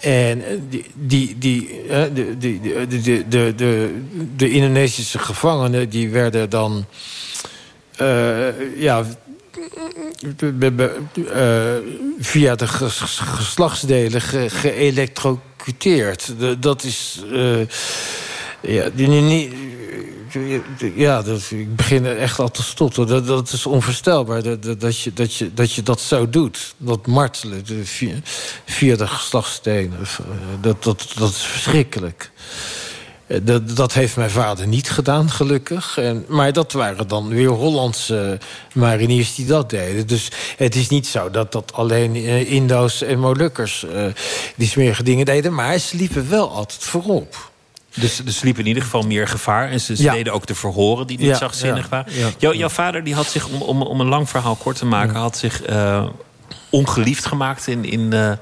En 0.00 0.42
die, 0.68 0.84
die, 0.94 1.38
die, 1.38 1.80
de, 1.88 2.36
de, 2.38 2.60
de, 2.60 3.28
de, 3.28 3.54
de, 3.56 4.02
de 4.36 4.50
Indonesische 4.50 5.18
gevangenen 5.18 5.88
die 5.88 6.10
werden 6.10 6.50
dan 6.50 6.86
ja, 8.76 9.04
via 12.18 12.54
de 12.54 12.66
geslachtsdelen 12.66 14.20
ge 14.20 14.50
geëlectrocuteerd. 14.50 16.34
Dat 16.60 16.84
is. 16.84 17.22
Ja, 18.62 18.88
niet, 18.94 19.52
ja, 20.94 21.22
dat, 21.22 21.50
ik 21.50 21.76
begin 21.76 22.06
echt 22.06 22.38
al 22.38 22.50
te 22.50 22.62
stotteren. 22.62 23.08
Dat, 23.08 23.26
dat 23.26 23.52
is 23.52 23.66
onvoorstelbaar 23.66 24.42
dat, 24.42 24.80
dat, 24.80 24.98
je, 24.98 25.12
dat, 25.12 25.34
je, 25.34 25.54
dat 25.54 25.72
je 25.72 25.82
dat 25.82 26.00
zo 26.00 26.30
doet. 26.30 26.74
Dat 26.76 27.06
martelen 27.06 27.64
via, 28.64 28.96
de 28.96 29.06
geslachtsstenen. 29.06 29.98
Dat, 30.60 30.82
dat, 30.82 31.06
dat 31.18 31.30
is 31.30 31.42
verschrikkelijk. 31.42 32.30
Eh, 33.26 33.38
dat, 33.42 33.76
dat 33.76 33.92
heeft 33.92 34.16
mijn 34.16 34.30
vader 34.30 34.66
niet 34.66 34.90
gedaan, 34.90 35.30
gelukkig. 35.30 35.98
En, 35.98 36.24
maar 36.28 36.52
dat 36.52 36.72
waren 36.72 37.08
dan 37.08 37.28
weer 37.28 37.48
Hollandse 37.48 38.38
mariniers 38.74 39.34
die 39.34 39.46
dat 39.46 39.70
deden. 39.70 40.06
Dus 40.06 40.30
het 40.56 40.74
is 40.74 40.88
niet 40.88 41.06
zo 41.06 41.30
dat 41.30 41.52
dat 41.52 41.72
alleen 41.72 42.14
Indo's 42.46 43.02
en 43.02 43.18
Molukkers 43.18 43.86
die 44.56 44.68
smerige 44.68 45.02
dingen 45.02 45.26
deden. 45.26 45.54
Maar 45.54 45.78
ze 45.78 45.96
liepen 45.96 46.30
wel 46.30 46.50
altijd 46.50 46.84
voorop. 46.84 47.49
Dus 47.94 48.18
er 48.18 48.32
sliep 48.32 48.58
in 48.58 48.66
ieder 48.66 48.82
geval 48.82 49.02
meer 49.02 49.28
gevaar. 49.28 49.70
En 49.70 49.80
ze, 49.80 49.94
deden 49.94 50.32
ook 50.32 50.46
de 50.46 50.54
verhoren 50.54 51.06
die 51.06 51.18
niet 51.18 51.26
ja, 51.26 51.36
zachtzinnig 51.36 51.88
waren. 51.88 52.12
jouw 52.38 52.68
vader 52.68 53.04
die 53.04 53.14
had 53.14 53.26
zich, 53.26 53.48
om, 53.48 53.62
om, 53.62 53.82
om 53.82 54.00
een 54.00 54.08
lang 54.08 54.28
verhaal 54.28 54.54
kort 54.54 54.76
te 54.76 54.86
maken... 54.86 55.14
had 55.14 55.36
zich 55.36 55.70
uh, 55.70 56.06
ongeliefd 56.70 57.26
gemaakt 57.26 57.66
in, 57.66 57.84
in, 57.84 58.12
uh, 58.12 58.32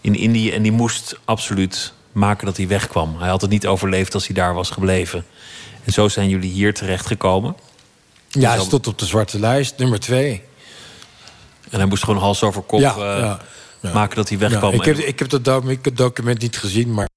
in 0.00 0.14
Indië. 0.14 0.50
En 0.50 0.62
die 0.62 0.72
moest 0.72 1.18
absoluut 1.24 1.92
maken 2.12 2.46
dat 2.46 2.56
hij 2.56 2.68
wegkwam. 2.68 3.16
Hij 3.18 3.28
had 3.28 3.40
het 3.40 3.50
niet 3.50 3.66
overleefd 3.66 4.14
als 4.14 4.26
hij 4.26 4.34
daar 4.34 4.54
was 4.54 4.70
gebleven. 4.70 5.24
En 5.84 5.92
zo 5.92 6.08
zijn 6.08 6.28
jullie 6.28 6.50
hier 6.50 6.74
terechtgekomen. 6.74 7.56
Ja, 8.28 8.50
hij 8.50 8.60
stond 8.60 8.86
op 8.86 8.98
de 8.98 9.06
zwarte 9.06 9.38
lijst, 9.38 9.78
nummer 9.78 10.00
twee. 10.00 10.42
En 11.70 11.78
hij 11.78 11.86
moest 11.86 12.04
gewoon 12.04 12.20
hals 12.20 12.42
over 12.42 12.62
kop 12.62 12.80
uh, 12.80 13.34
maken 13.80 14.16
dat 14.16 14.28
hij 14.28 14.38
wegkwam. 14.38 14.72
ik, 14.72 14.84
heb, 14.84 14.96
ik 14.96 15.18
heb 15.18 15.28
dat 15.28 15.44
document 15.94 16.40
niet 16.40 16.58
gezien, 16.58 16.92
maar... 16.94 17.08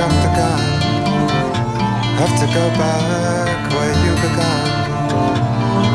jump 0.00 0.16
the 0.24 0.32
gun. 0.40 0.64
Have 2.20 2.34
to 2.42 2.46
go 2.58 2.64
back 2.82 3.58
where 3.74 3.94
you 4.04 4.12
began. 4.24 4.66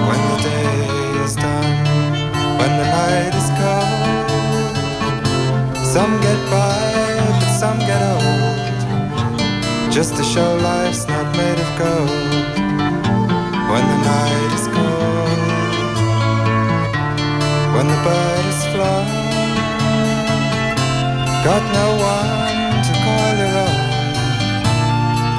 When 0.08 0.22
the 0.30 0.38
day 0.50 0.74
is 1.26 1.34
done, 1.46 1.74
when 2.60 2.72
the 2.82 2.88
night 3.00 3.34
is 3.42 3.50
cold. 3.60 4.28
Some 5.94 6.14
get 6.26 6.40
by, 6.54 6.82
but 7.40 7.52
some 7.62 7.80
get 7.90 8.02
old. 8.14 8.58
Just 9.92 10.12
to 10.18 10.24
show 10.24 10.50
life's 10.72 11.06
not 11.08 11.28
made 11.40 11.60
of 11.66 11.72
gold. 11.84 12.46
When 13.72 13.86
the 13.92 14.00
night 14.14 14.52
is 14.60 14.66
cold. 14.78 15.40
When 17.76 17.88
the 17.94 18.00
bird 18.06 18.46
is 18.54 18.62
flown. 18.72 19.08
Got 21.48 21.64
no 21.80 21.88
one 22.14 22.65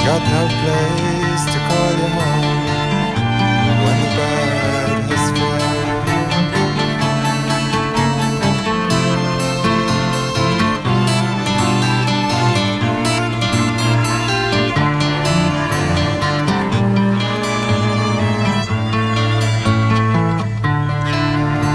got 0.06 0.22
no 0.22 0.46
place 0.62 1.44
to 1.52 1.58
call 1.66 1.90
your 1.98 2.12
home 2.16 2.46
when 3.82 3.96
the 4.02 4.10
bird 4.16 5.02
has 5.10 5.26
flown. 5.34 5.74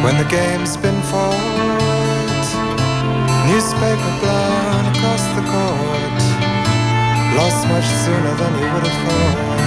When 0.06 0.16
the 0.18 0.28
game's 0.30 0.78
been 0.78 1.02
fought, 1.12 1.36
newspaper 3.50 4.12
blown 4.22 4.86
across 4.94 5.24
the 5.36 5.44
court. 5.52 6.01
Lost 7.38 7.66
much 7.68 7.88
sooner 8.04 8.34
than 8.36 8.54
you 8.60 8.68
would 8.74 8.86
have 8.88 9.00
thought. 9.06 9.62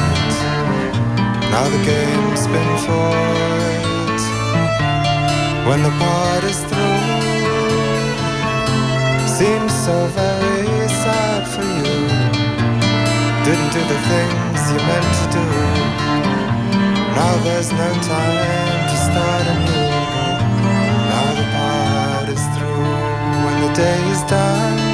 Now 1.51 1.67
the 1.75 1.83
game's 1.85 2.47
been 2.47 2.73
fought. 2.85 4.23
When 5.69 5.83
the 5.83 5.91
part 5.99 6.45
is 6.45 6.61
through, 6.69 7.25
seems 9.39 9.73
so 9.87 9.97
very 10.09 10.89
sad 11.03 11.43
for 11.55 11.65
you. 11.65 11.97
Didn't 13.47 13.73
do 13.73 13.83
the 13.93 14.01
things 14.13 14.61
you 14.73 14.81
meant 14.91 15.11
to 15.21 15.27
do. 15.39 15.47
Now 17.17 17.35
there's 17.45 17.71
no 17.73 17.91
time 18.03 18.81
to 18.91 18.97
start 19.09 19.45
anew. 19.55 19.89
Now 21.11 21.29
the 21.41 21.47
part 21.57 22.29
is 22.29 22.45
through. 22.55 22.85
When 23.45 23.57
the 23.65 23.73
day 23.75 24.01
is 24.11 24.23
done. 24.31 24.94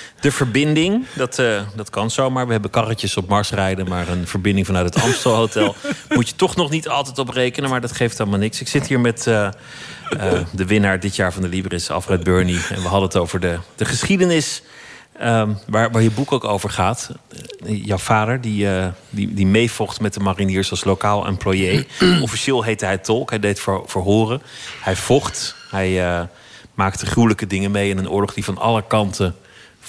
de 0.21 0.31
verbinding. 0.31 1.05
Dat, 1.13 1.35
dat 1.75 1.89
kan 1.89 2.11
zomaar. 2.11 2.45
We 2.45 2.51
hebben 2.51 2.71
karretjes 2.71 3.17
op 3.17 3.27
Mars 3.27 3.51
rijden. 3.51 3.87
Maar 3.87 4.07
een 4.07 4.27
verbinding 4.27 4.65
vanuit 4.65 4.93
het 4.93 5.03
Amstel 5.03 5.35
Hotel 5.35 5.75
moet 6.15 6.29
je 6.29 6.35
toch 6.35 6.55
nog 6.55 6.69
niet 6.69 6.87
altijd 6.87 7.17
op 7.17 7.29
rekenen. 7.29 7.69
Maar 7.69 7.81
dat 7.81 7.91
geeft 7.91 8.19
allemaal 8.19 8.39
niks. 8.39 8.61
Ik 8.61 8.67
zit 8.67 8.87
hier 8.87 8.99
met 8.99 9.23
de 9.23 10.65
winnaar 10.65 10.99
dit 10.99 11.15
jaar 11.15 11.33
van 11.33 11.41
de 11.41 11.47
Libris, 11.47 11.89
Alfred 11.89 12.23
Burney. 12.23 12.59
En 12.69 12.81
we 12.81 12.87
hadden 12.87 13.07
het 13.07 13.17
over 13.17 13.39
de, 13.39 13.57
de 13.75 13.85
geschiedenis 13.85 14.61
Ehm, 15.21 15.53
waar, 15.67 15.91
waar 15.91 16.01
je 16.01 16.11
boek 16.11 16.31
ook 16.31 16.43
over 16.43 16.69
gaat. 16.69 17.11
Eh, 17.65 17.85
jouw 17.85 17.97
vader, 17.97 18.41
die, 18.41 18.65
uh, 18.65 18.87
die, 19.09 19.33
die 19.33 19.45
meevocht 19.45 19.99
met 19.99 20.13
de 20.13 20.19
mariniers 20.19 20.71
als 20.71 20.83
lokaal 20.83 21.25
employé. 21.25 21.85
Officieel 22.21 22.63
heette 22.63 22.85
hij 22.85 22.97
tolk, 22.97 23.29
hij 23.29 23.39
deed 23.39 23.59
voor, 23.59 23.83
verhoren. 23.85 24.41
Hij 24.81 24.95
vocht, 24.95 25.55
hij 25.69 25.89
uh, 26.05 26.21
maakte 26.73 27.05
gruwelijke 27.05 27.47
dingen 27.47 27.71
mee 27.71 27.89
in 27.89 27.97
een 27.97 28.09
oorlog 28.09 28.33
die 28.33 28.43
van 28.43 28.57
alle 28.57 28.83
kanten 28.87 29.35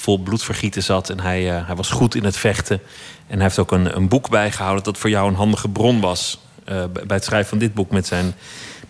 vol 0.03 0.19
bloedvergieten 0.19 0.83
zat. 0.83 1.11
En 1.11 1.21
hij, 1.21 1.43
hij 1.43 1.75
was 1.75 1.91
goed 1.91 2.15
in 2.15 2.25
het 2.25 2.37
vechten. 2.37 2.81
En 3.27 3.35
hij 3.35 3.43
heeft 3.43 3.59
ook 3.59 3.73
een, 3.73 3.97
een 3.97 4.09
boek 4.09 4.31
bijgehouden 4.31 4.85
dat 4.85 4.99
voor 4.99 5.11
jou 5.11 5.29
een 5.29 5.35
handige 5.35 5.69
bron 5.69 6.01
was. 6.01 6.39
bij 6.65 7.03
het 7.07 7.25
schrijven 7.25 7.49
van 7.49 7.59
dit 7.59 7.75
boek 7.75 7.91
met 7.91 8.07
zijn, 8.07 8.35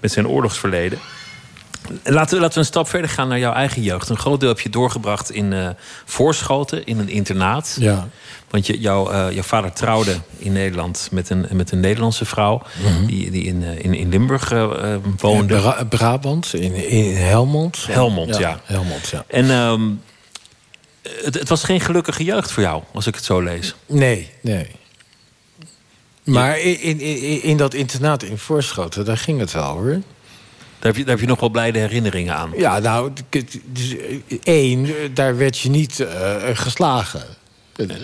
met 0.00 0.12
zijn 0.12 0.28
oorlogsverleden. 0.28 0.98
Laten 2.04 2.34
we, 2.34 2.40
laten 2.40 2.54
we 2.54 2.60
een 2.60 2.64
stap 2.64 2.88
verder 2.88 3.10
gaan 3.10 3.28
naar 3.28 3.38
jouw 3.38 3.52
eigen 3.52 3.82
jeugd. 3.82 4.08
Een 4.08 4.18
groot 4.18 4.40
deel 4.40 4.48
heb 4.48 4.60
je 4.60 4.68
doorgebracht 4.68 5.30
in 5.30 5.52
uh, 5.52 5.68
Voorschoten, 6.04 6.86
in 6.86 6.98
een 6.98 7.08
internaat. 7.08 7.76
Ja. 7.80 8.08
Want 8.50 8.66
je, 8.66 8.80
jou, 8.80 9.12
uh, 9.12 9.26
jouw 9.32 9.42
vader 9.42 9.72
trouwde 9.72 10.16
in 10.38 10.52
Nederland 10.52 11.08
met 11.10 11.30
een, 11.30 11.46
met 11.50 11.72
een 11.72 11.80
Nederlandse 11.80 12.24
vrouw... 12.24 12.62
Mm 12.80 12.86
-hmm. 12.86 13.06
die, 13.06 13.30
die 13.30 13.44
in, 13.44 13.62
in, 13.62 13.94
in 13.94 14.08
Limburg 14.08 14.52
uh, 14.52 14.96
woonde. 15.18 15.54
Ja, 15.54 15.84
Brabant, 15.88 16.54
in, 16.54 16.74
in 16.74 17.16
Helmond. 17.16 17.86
Helmond, 17.90 18.36
ja. 18.36 18.48
ja. 18.48 18.60
Helmond, 18.64 19.08
ja. 19.08 19.24
En 19.26 19.50
um, 19.50 20.00
het, 21.02 21.34
het, 21.34 21.48
was 21.48 21.64
geen 21.64 21.80
gelukkige 21.80 22.24
jeugd 22.24 22.52
voor 22.52 22.62
jou, 22.62 22.82
als 22.92 23.06
ik 23.06 23.14
het 23.14 23.24
zo 23.24 23.40
lees. 23.40 23.74
Nee, 23.86 24.30
nee. 24.40 24.66
Maar 26.24 26.60
in, 26.60 26.80
in, 26.80 27.00
in, 27.00 27.42
in 27.42 27.56
dat 27.56 27.74
internaat 27.74 28.22
in 28.22 28.38
Voorschoten, 28.38 29.04
daar 29.04 29.18
ging 29.18 29.40
het 29.40 29.52
wel, 29.52 29.72
hoor. 29.72 30.00
Daar 30.78 30.90
heb, 30.90 30.96
je, 30.96 31.04
daar 31.04 31.14
heb 31.14 31.20
je 31.20 31.30
nog 31.30 31.40
wel 31.40 31.48
blijde 31.48 31.78
herinneringen 31.78 32.34
aan. 32.34 32.52
Ja, 32.56 32.78
nou, 32.78 33.12
dus, 33.66 33.96
één, 34.42 34.88
daar 35.14 35.36
werd 35.36 35.58
je 35.58 35.70
niet 35.70 35.98
uh, 35.98 36.36
geslagen. 36.52 37.22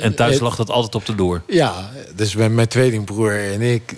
En 0.00 0.14
thuis 0.14 0.40
lag 0.40 0.56
dat 0.56 0.70
altijd 0.70 0.94
op 0.94 1.06
de 1.06 1.14
door? 1.14 1.42
Ja, 1.46 1.90
dus 2.14 2.34
met 2.34 2.52
mijn 2.52 2.68
tweelingbroer 2.68 3.52
en 3.52 3.61
ik, 3.61 3.96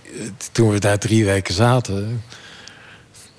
toen 0.52 0.70
we 0.70 0.78
daar 0.78 0.98
drie 0.98 1.24
weken 1.24 1.54
zaten... 1.54 2.22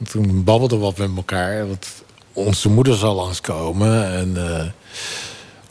toen 0.09 0.43
babbelden 0.43 0.77
we 0.77 0.83
wat 0.83 0.97
met 0.97 1.09
elkaar. 1.15 1.67
Want 1.67 1.87
onze 2.33 2.69
moeder 2.69 2.95
zou 2.95 3.15
langskomen 3.15 4.13
en, 4.13 4.33
uh, 4.37 4.63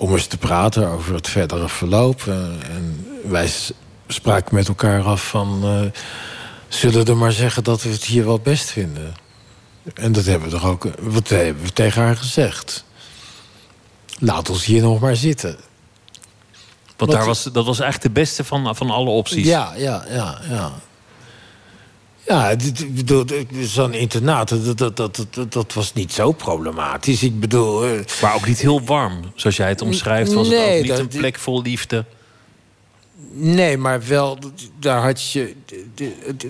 om 0.01 0.13
eens 0.13 0.27
te 0.27 0.39
praten 0.39 0.89
over 0.89 1.15
het 1.15 1.29
verdere 1.29 1.69
verloop. 1.69 2.23
Uh, 2.29 2.35
en 2.75 3.07
wij 3.25 3.51
spraken 4.07 4.55
met 4.55 4.69
elkaar 4.69 5.03
af 5.03 5.29
van... 5.29 5.61
Uh, 5.65 5.91
zullen 6.69 7.05
we 7.05 7.15
maar 7.15 7.33
zeggen 7.33 7.65
dat 7.65 7.83
we 7.83 7.89
het 7.89 8.05
hier 8.05 8.25
wel 8.25 8.39
best 8.39 8.71
vinden... 8.71 9.15
En 9.95 10.13
dat 10.13 10.25
hebben 10.25 10.49
we 10.49 10.55
toch 10.55 10.67
ook 10.67 10.89
wat 11.01 11.29
hebben 11.29 11.65
we 11.65 11.73
tegen 11.73 12.03
haar 12.03 12.17
gezegd. 12.17 12.85
Laat 14.19 14.51
ons 14.51 14.65
hier 14.65 14.83
nog 14.83 15.01
maar 15.01 15.17
zitten. 15.17 15.57
Want 16.97 17.11
daar 17.11 17.27
was, 17.27 17.43
dat 17.43 17.67
was 17.67 17.81
eigenlijk 17.81 18.15
de 18.15 18.21
beste 18.21 18.45
van, 18.45 18.77
van 18.77 18.91
alle 18.91 19.11
opties. 19.11 19.47
Ja, 19.47 19.73
ja, 19.77 20.05
ja, 20.09 20.41
ja. 20.49 20.73
Ja, 22.31 22.57
zo'n 23.61 23.93
internaat, 23.93 24.49
dat, 24.49 24.79
dat, 24.79 24.97
dat, 24.97 25.27
dat, 25.31 25.53
dat 25.53 25.73
was 25.73 25.93
niet 25.93 26.12
zo 26.12 26.33
problematisch. 26.33 27.23
Ik 27.23 27.40
bedoel... 27.40 27.85
Maar 28.23 28.35
ook 28.35 28.47
niet 28.47 28.61
heel 28.61 28.83
warm, 28.83 29.21
zoals 29.35 29.57
jij 29.57 29.69
het 29.69 29.83
omschrijft. 29.83 30.33
Was 30.33 30.49
nee, 30.49 30.59
het 30.59 30.75
ook 30.75 30.81
niet 30.81 30.88
dat, 30.88 30.99
een 30.99 31.09
plek 31.09 31.38
vol 31.38 31.62
liefde? 31.62 32.05
Nee, 33.33 33.77
maar 33.77 34.07
wel, 34.07 34.38
daar 34.81 35.03
had 35.03 35.31
je... 35.31 35.55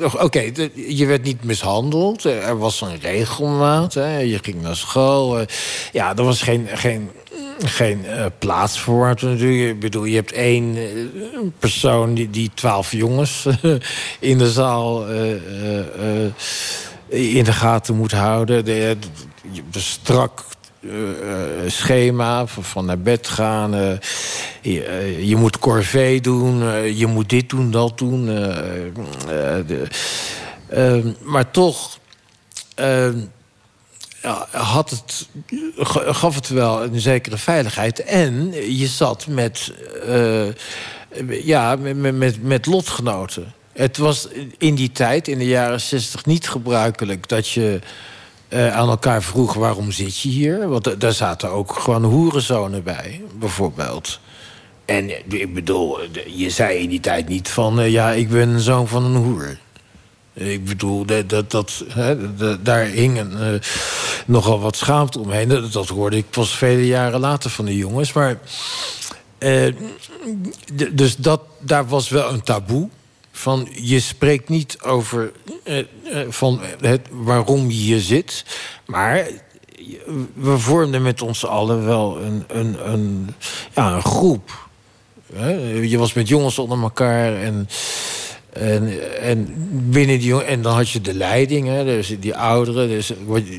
Oké, 0.02 0.24
okay, 0.24 0.70
je 0.74 1.06
werd 1.06 1.22
niet 1.22 1.44
mishandeld. 1.44 2.24
Er 2.24 2.58
was 2.58 2.80
een 2.80 3.00
regelmaat. 3.00 3.94
Hè, 3.94 4.18
je 4.18 4.38
ging 4.42 4.62
naar 4.62 4.76
school. 4.76 5.44
Ja, 5.92 6.16
er 6.16 6.24
was 6.24 6.42
geen, 6.42 6.68
geen, 6.74 7.10
geen 7.58 8.04
uh, 8.04 8.26
plaats 8.38 8.80
voor. 8.80 9.06
Natuurlijk. 9.06 9.74
Ik 9.74 9.80
bedoel, 9.80 10.04
je 10.04 10.14
hebt 10.14 10.32
één 10.32 10.76
uh, 10.76 10.82
persoon 11.58 12.14
die, 12.14 12.30
die 12.30 12.50
twaalf 12.54 12.92
jongens 12.92 13.46
in 14.18 14.38
de 14.38 14.50
zaal... 14.50 15.06
In 17.08 17.44
de 17.44 17.52
gaten 17.52 17.96
moet 17.96 18.12
houden. 18.12 18.64
De, 18.64 18.96
de, 19.00 19.60
de 19.70 19.80
strak 19.80 20.44
schema 21.66 22.46
van 22.46 22.84
naar 22.84 22.98
bed 22.98 23.28
gaan. 23.28 23.98
Je, 24.62 25.34
moet 25.36 25.58
corvée 25.58 26.20
doen, 26.20 26.62
je 26.96 27.06
moet 27.06 27.28
dit 27.28 27.48
doen, 27.48 27.70
dat 27.70 27.98
doen. 27.98 28.24
Maar 31.22 31.50
toch 31.50 31.98
had 34.50 34.90
het, 34.90 35.28
gaf 36.16 36.34
het 36.34 36.48
wel 36.48 36.82
een 36.82 37.00
zekere 37.00 37.36
veiligheid. 37.36 38.04
En 38.04 38.52
je 38.78 38.86
zat 38.86 39.26
met, 39.26 39.72
ja, 41.28 41.76
met, 41.76 42.16
met, 42.16 42.42
met 42.42 42.66
lotgenoten. 42.66 43.52
Het 43.72 43.96
was 43.96 44.28
in 44.58 44.74
die 44.74 44.92
tijd, 44.92 45.28
in 45.28 45.38
de 45.38 45.46
jaren 45.46 45.80
zestig, 45.80 46.24
niet 46.24 46.48
gebruikelijk 46.48 47.28
dat 47.28 47.48
je 47.48 47.80
uh, 48.48 48.76
aan 48.76 48.88
elkaar 48.88 49.22
vroeg 49.22 49.54
waarom 49.54 49.92
zit 49.92 50.20
je 50.20 50.28
hier. 50.28 50.68
Want 50.68 51.00
daar 51.00 51.12
zaten 51.12 51.50
ook 51.50 51.72
gewoon 51.72 52.04
hoerenzonen 52.04 52.82
bij, 52.82 53.20
bijvoorbeeld. 53.38 54.20
En 54.84 55.32
ik 55.32 55.54
bedoel, 55.54 55.98
je 56.26 56.50
zei 56.50 56.78
in 56.78 56.88
die 56.88 57.00
tijd 57.00 57.28
niet 57.28 57.48
van... 57.48 57.90
Ja, 57.90 58.10
ik 58.10 58.28
ben 58.28 58.48
een 58.48 58.60
zoon 58.60 58.88
van 58.88 59.04
een 59.04 59.16
hoer. 59.16 59.58
Ik 60.32 60.64
bedoel, 60.64 61.04
dat, 61.26 61.50
dat, 61.50 61.84
hè, 61.88 62.16
daar 62.62 62.84
hing 62.84 63.18
een, 63.18 63.54
uh, 63.54 63.60
nogal 64.26 64.60
wat 64.60 64.76
schaamte 64.76 65.18
omheen. 65.18 65.48
Dat, 65.48 65.72
dat, 65.72 65.88
hoorde 65.88 66.16
ik 66.16 66.30
pas 66.30 66.56
vele 66.56 66.86
jaren 66.86 67.20
later 67.20 67.50
van 67.50 67.64
de 67.64 67.76
jongens. 67.76 68.12
Maar, 68.12 68.38
dus 70.92 71.16
dat, 71.16 71.40
daar 71.58 71.86
was 71.88 72.08
wel 72.08 72.32
een 72.32 72.42
taboe 72.42 72.88
van 73.32 73.68
je 73.72 74.00
spreekt 74.00 74.48
niet 74.48 74.80
over 74.82 75.32
eh, 75.64 75.78
eh, 75.78 75.86
van 76.28 76.60
het, 76.80 77.08
waarom 77.10 77.70
je 77.70 77.76
hier 77.76 78.00
zit, 78.00 78.44
maar 78.86 79.28
we 80.34 80.58
vormden 80.58 81.02
met 81.02 81.22
ons 81.22 81.46
allen 81.46 81.84
wel 81.84 82.18
een, 82.18 82.44
een, 82.48 82.92
een, 82.92 83.34
ja, 83.74 83.92
een 83.94 84.02
groep. 84.02 84.68
Je 85.82 85.98
was 85.98 86.12
met 86.12 86.28
jongens 86.28 86.58
onder 86.58 86.82
elkaar 86.82 87.36
en, 87.36 87.68
en, 88.52 89.18
en 89.20 89.54
binnen 89.90 90.18
die 90.18 90.44
en 90.44 90.62
dan 90.62 90.74
had 90.74 90.90
je 90.90 91.00
de 91.00 91.14
leiding, 91.14 91.68
hè, 91.68 91.84
dus 91.84 92.16
die 92.20 92.36
ouderen, 92.36 92.88
dus, 92.88 93.12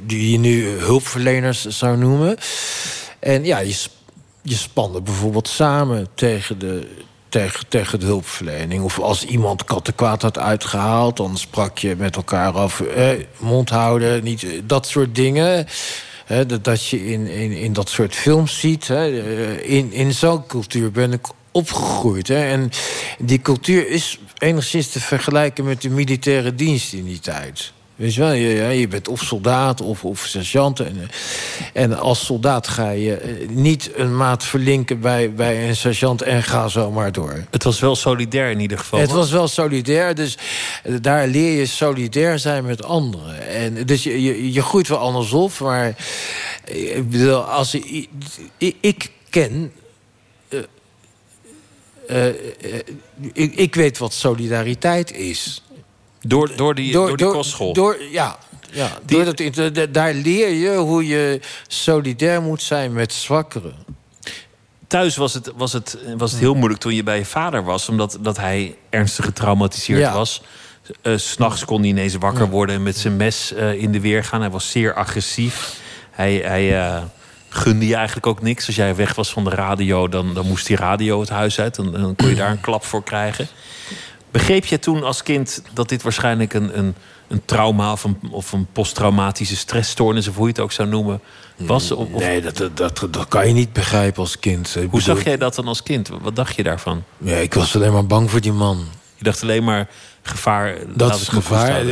die 0.04 0.32
je 0.32 0.38
nu 0.38 0.68
hulpverleners 0.68 1.68
zou 1.68 1.98
noemen. 1.98 2.38
En 3.20 3.46
ja, 3.46 3.60
je, 3.60 3.76
je 4.42 4.56
spande 4.56 5.02
bijvoorbeeld 5.02 5.48
samen 5.48 6.08
tegen 6.14 6.60
de, 6.60 6.88
tegen, 7.30 7.68
tegen 7.68 8.00
de 8.00 8.06
hulpverlening. 8.06 8.84
Of 8.84 9.00
als 9.00 9.26
iemand 9.26 9.64
kattenkwaad 9.64 10.22
had 10.22 10.38
uitgehaald... 10.38 11.18
dan 11.18 11.38
sprak 11.38 11.78
je 11.78 11.96
met 11.96 12.16
elkaar 12.16 12.52
af, 12.52 12.82
eh, 12.82 13.10
mond 13.38 13.70
houden, 13.70 14.24
niet, 14.24 14.46
dat 14.64 14.88
soort 14.88 15.16
dingen... 15.16 15.68
dat, 16.28 16.64
dat 16.64 16.86
je 16.86 17.06
in, 17.06 17.28
in, 17.28 17.52
in 17.52 17.74
dat 17.74 17.90
soort 17.90 18.16
films 18.16 18.60
ziet. 18.60 18.90
Eh, 18.90 19.70
in, 19.70 19.92
in 19.92 20.14
zo'n 20.14 20.46
cultuur 20.46 20.92
ben 20.92 21.14
ik 21.14 21.28
opgegroeid. 21.52 22.30
En 22.30 22.70
die 23.20 23.42
cultuur 23.42 23.90
is 23.90 24.20
enigszins 24.38 24.88
te 24.88 25.00
vergelijken 25.00 25.64
met 25.64 25.82
de 25.82 25.90
militaire 25.90 26.56
dienst 26.56 26.94
in 26.94 27.06
die 27.06 27.20
tijd. 27.20 27.74
Weet 28.02 28.14
je 28.14 28.22
wel, 28.22 28.32
je, 28.32 28.80
je 28.80 28.88
bent 28.88 29.08
of 29.08 29.22
soldaat 29.22 29.82
of, 29.82 30.04
of 30.06 30.26
sergeant. 30.26 30.80
En, 30.80 31.10
en 31.74 32.00
als 32.00 32.26
soldaat 32.26 32.68
ga 32.68 32.90
je 32.90 33.16
eh, 33.16 33.50
niet 33.50 33.92
een 33.96 34.18
maat 34.18 34.44
verlinken 34.44 35.00
bij, 35.00 35.34
bij 35.34 35.68
een 35.68 35.76
sergeant 35.76 36.22
en 36.22 36.44
ga 36.44 36.68
zo 36.68 36.92
maar 36.92 37.12
door. 37.12 37.46
Het 37.50 37.64
was 37.64 37.80
wel 37.80 37.96
solidair 37.96 38.52
in 38.52 38.60
ieder 38.60 38.78
geval. 38.78 39.00
Het 39.00 39.12
was 39.12 39.32
wel 39.32 39.48
solidair, 39.48 40.16
dus 40.16 40.38
eh, 40.84 40.96
daar 41.02 41.28
leer 41.28 41.58
je 41.60 41.66
solidair 41.66 42.40
zijn 42.40 42.66
met 42.66 42.84
anderen. 42.84 43.48
En 43.48 43.86
dus 43.86 44.04
je, 44.04 44.22
je, 44.22 44.54
je 44.54 44.62
groeit 44.62 44.88
wel 44.88 44.98
anders 44.98 45.32
op, 45.32 45.60
maar 45.60 45.96
eh, 46.66 46.98
ik 46.98 47.10
bedoel, 47.10 47.42
als 47.42 47.76
ik, 47.76 48.08
ik 48.80 49.10
ken 49.30 49.72
uh, 52.12 52.28
ik, 53.34 53.56
ik, 53.56 53.76
weet 53.76 53.98
wat 53.98 54.14
solidariteit 54.14 55.14
is. 55.14 55.64
Door, 56.20 56.56
door 56.56 56.76
die, 56.76 56.92
door, 56.92 57.08
door 57.08 57.18
die 57.18 57.28
kostschool? 57.28 57.74
Door, 57.74 57.98
ja, 58.12 58.38
ja 58.72 59.00
die... 59.06 59.24
door 59.24 59.74
dat, 59.74 59.94
daar 59.94 60.14
leer 60.14 60.50
je 60.50 60.76
hoe 60.76 61.08
je 61.08 61.40
solidair 61.68 62.42
moet 62.42 62.62
zijn 62.62 62.94
met 62.94 63.14
zwakkeren. 63.14 63.76
Thuis 64.88 65.16
was 65.16 65.34
het, 65.34 65.52
was, 65.56 65.74
het, 65.74 65.98
was 66.18 66.32
het 66.32 66.40
heel 66.40 66.54
moeilijk 66.54 66.82
toen 66.82 66.96
je 66.96 67.04
bij 67.04 67.18
je 67.18 67.26
vader 67.26 67.64
was... 67.64 67.90
omdat 67.90 68.18
dat 68.22 68.38
hij 68.38 68.78
ernstig 68.90 69.26
getraumatiseerd 69.26 70.00
ja. 70.00 70.14
was. 70.14 70.42
Uh, 71.04 71.18
S'nachts 71.18 71.66
kon 71.66 71.80
hij 71.80 71.90
ineens 71.90 72.16
wakker 72.16 72.50
worden 72.50 72.76
en 72.76 72.84
met 72.84 72.98
zijn 72.98 73.16
mes 73.16 73.54
uh, 73.54 73.74
in 73.74 73.92
de 73.92 74.00
weer 74.00 74.24
gaan. 74.24 74.42
Hij 74.42 74.50
was 74.50 74.72
zeer 74.72 74.94
agressief. 74.94 75.80
Hij, 76.12 76.36
hij 76.36 76.72
uh, 76.72 77.04
gunde 77.54 77.88
je 77.88 77.96
eigenlijk 77.96 78.28
ook 78.28 78.42
niks. 78.42 78.68
Als 78.68 78.76
jij 78.76 78.96
weg 78.96 79.16
was 79.16 79.32
van 79.32 79.44
de 79.44 79.50
radio, 79.50 80.08
dan, 80.08 80.34
dan 80.34 80.48
moest 80.48 80.68
die 80.68 80.76
radio 80.76 81.20
het 81.20 81.30
huis 81.30 81.60
uit. 81.60 81.78
En 81.78 81.92
dan 81.92 82.16
kon 82.16 82.30
je 82.30 82.36
daar 82.36 82.52
een 82.52 82.62
klap 82.62 82.86
voor 82.86 83.04
krijgen. 83.04 83.48
Begreep 84.32 84.66
je 84.66 84.80
toen 84.80 85.04
als 85.04 85.24
kind 85.24 85.64
dat 85.74 85.90
dit 85.90 86.04
waarschijnlijk 86.04 86.54
een, 86.54 86.78
een, 86.78 86.96
een 87.28 87.42
trauma 87.46 87.92
of 87.92 88.04
een, 88.04 88.18
of 88.30 88.52
een 88.52 88.68
posttraumatische 88.72 89.56
stressstoornis, 89.56 90.28
of 90.28 90.36
hoe 90.36 90.46
je 90.46 90.52
het 90.52 90.62
ook 90.62 90.72
zou 90.72 90.90
noemen, 90.90 91.22
was? 91.56 91.92
Of, 91.92 92.10
nee, 92.10 92.42
dat, 92.42 92.70
dat, 92.74 93.08
dat, 93.10 93.28
kan 93.28 93.48
je 93.48 93.54
niet 93.54 93.74
begrijpen 93.74 94.22
als 94.22 94.40
kind. 94.40 94.76
Ik 94.76 94.92
hoe 94.92 95.02
zag 95.02 95.24
jij 95.24 95.38
dat 95.38 95.56
dan 95.56 95.68
als 95.68 95.84
kind? 95.84 96.10
Wat 96.22 96.36
dacht 96.36 96.56
je 96.56 96.64
daarvan? 96.64 97.04
Ja, 97.18 97.36
ik 97.36 97.54
was 97.54 97.76
alleen 97.76 97.94
maar 97.94 98.06
bang 98.06 98.32
voor 98.32 98.42
die 98.42 98.52
man. 98.52 98.88
Je 99.16 99.24
dacht 99.24 99.42
alleen 99.42 99.64
maar 99.64 99.90
gevaar. 100.22 100.76
Dat 100.96 101.16
is 101.16 101.28
gevaar. 101.28 101.84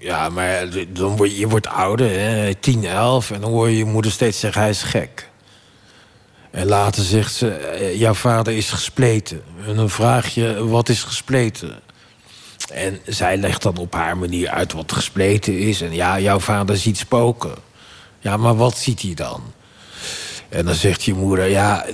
Ja, 0.00 0.28
maar 0.28 0.66
dan 0.88 1.16
word 1.16 1.36
je, 1.36 1.48
wordt 1.48 1.66
ouder, 1.66 2.10
hè, 2.10 2.54
10, 2.54 2.84
11, 2.84 3.30
en 3.30 3.40
dan 3.40 3.50
hoor 3.50 3.68
je 3.68 3.76
je 3.76 3.84
moeder 3.84 4.10
steeds 4.10 4.40
zeggen: 4.40 4.60
hij 4.60 4.70
is 4.70 4.82
gek. 4.82 5.28
En 6.50 6.66
later 6.66 7.04
zegt 7.04 7.34
ze, 7.34 7.50
eh, 7.50 7.98
jouw 7.98 8.14
vader 8.14 8.52
is 8.52 8.70
gespleten. 8.70 9.42
En 9.66 9.76
dan 9.76 9.90
vraag 9.90 10.34
je, 10.34 10.66
wat 10.68 10.88
is 10.88 11.02
gespleten? 11.02 11.80
En 12.72 13.00
zij 13.06 13.36
legt 13.36 13.62
dan 13.62 13.76
op 13.76 13.94
haar 13.94 14.18
manier 14.18 14.48
uit 14.48 14.72
wat 14.72 14.92
gespleten 14.92 15.58
is. 15.58 15.80
En 15.80 15.94
ja, 15.94 16.20
jouw 16.20 16.38
vader 16.38 16.76
ziet 16.76 16.98
spoken. 16.98 17.54
Ja, 18.18 18.36
maar 18.36 18.56
wat 18.56 18.78
ziet 18.78 19.02
hij 19.02 19.14
dan? 19.14 19.42
En 20.48 20.64
dan 20.64 20.74
zegt 20.74 21.02
je 21.02 21.14
moeder, 21.14 21.48
ja, 21.48 21.86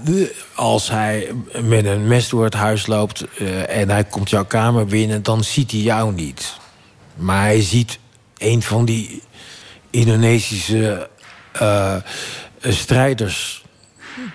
als 0.54 0.90
hij 0.90 1.32
met 1.62 1.84
een 1.84 2.06
mes 2.06 2.28
door 2.28 2.44
het 2.44 2.54
huis 2.54 2.86
loopt... 2.86 3.24
Uh, 3.38 3.78
en 3.78 3.90
hij 3.90 4.04
komt 4.04 4.30
jouw 4.30 4.44
kamer 4.44 4.86
binnen, 4.86 5.22
dan 5.22 5.44
ziet 5.44 5.70
hij 5.70 5.80
jou 5.80 6.12
niet. 6.12 6.56
Maar 7.16 7.42
hij 7.42 7.62
ziet 7.62 7.98
een 8.38 8.62
van 8.62 8.84
die 8.84 9.22
Indonesische 9.90 11.08
uh, 11.62 11.96
strijders 12.60 13.64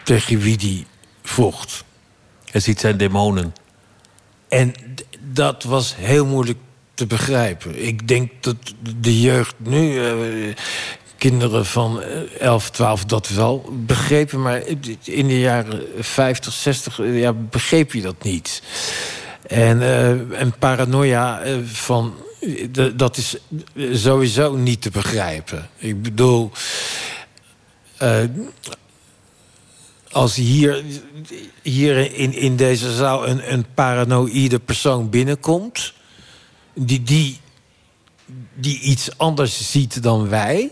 tegen 0.03 0.39
wie 0.39 0.57
die 0.57 0.85
vocht. 1.23 1.83
Hij 2.51 2.61
ziet 2.61 2.79
zijn 2.79 2.97
demonen. 2.97 3.53
En 4.49 4.73
dat 5.19 5.63
was 5.63 5.95
heel 5.95 6.25
moeilijk 6.25 6.59
te 6.93 7.05
begrijpen. 7.05 7.85
Ik 7.85 8.07
denk 8.07 8.31
dat 8.39 8.55
de 8.99 9.21
jeugd 9.21 9.55
nu, 9.57 9.93
uh, 9.93 10.55
kinderen 11.17 11.65
van 11.65 12.01
11, 12.39 12.69
12, 12.69 13.05
dat 13.05 13.29
wel 13.29 13.69
begrepen. 13.85 14.41
Maar 14.41 14.61
in 15.03 15.27
de 15.27 15.39
jaren 15.39 15.83
50, 15.99 16.53
60 16.53 16.99
ja, 17.03 17.33
begreep 17.33 17.93
je 17.93 18.01
dat 18.01 18.23
niet. 18.23 18.61
En, 19.47 19.77
uh, 19.77 20.39
en 20.39 20.53
paranoia 20.59 21.41
van. 21.65 22.13
Dat 22.95 23.17
is 23.17 23.35
sowieso 23.91 24.55
niet 24.55 24.81
te 24.81 24.89
begrijpen. 24.89 25.69
Ik 25.77 26.01
bedoel, 26.01 26.51
als 30.11 30.35
hier, 30.35 30.83
hier 31.61 32.13
in, 32.13 32.33
in 32.33 32.55
deze 32.55 32.95
zaal 32.95 33.27
een, 33.27 33.53
een 33.53 33.65
paranoïde 33.73 34.59
persoon 34.59 35.09
binnenkomt... 35.09 35.93
Die, 36.73 37.03
die, 37.03 37.39
die 38.53 38.79
iets 38.79 39.17
anders 39.17 39.71
ziet 39.71 40.03
dan 40.03 40.29
wij... 40.29 40.71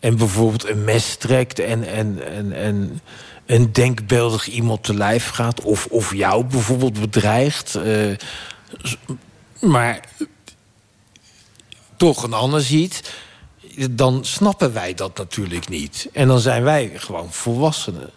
en 0.00 0.16
bijvoorbeeld 0.16 0.68
een 0.68 0.84
mes 0.84 1.16
trekt 1.16 1.58
en, 1.58 1.88
en, 1.88 2.26
en, 2.26 2.52
en 2.52 3.00
een 3.46 3.72
denkbeeldig 3.72 4.46
iemand 4.46 4.84
te 4.84 4.94
lijf 4.94 5.28
gaat... 5.28 5.60
of, 5.60 5.86
of 5.86 6.14
jou 6.14 6.44
bijvoorbeeld 6.44 7.00
bedreigt... 7.00 7.76
Uh, 7.76 8.16
maar 9.60 10.00
toch 11.96 12.22
een 12.22 12.32
ander 12.32 12.60
ziet... 12.60 13.12
dan 13.90 14.24
snappen 14.24 14.72
wij 14.72 14.94
dat 14.94 15.18
natuurlijk 15.18 15.68
niet. 15.68 16.08
En 16.12 16.28
dan 16.28 16.40
zijn 16.40 16.62
wij 16.62 16.92
gewoon 16.94 17.32
volwassenen. 17.32 18.10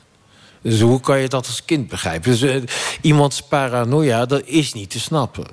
Dus 0.61 0.81
hoe 0.81 0.99
kan 0.99 1.19
je 1.19 1.27
dat 1.27 1.47
als 1.47 1.65
kind 1.65 1.87
begrijpen? 1.87 2.31
Dus 2.31 2.41
uh, 2.41 2.63
iemands 3.01 3.41
paranoia, 3.41 4.25
dat 4.25 4.45
is 4.45 4.73
niet 4.73 4.89
te 4.89 4.99
snappen. 4.99 5.45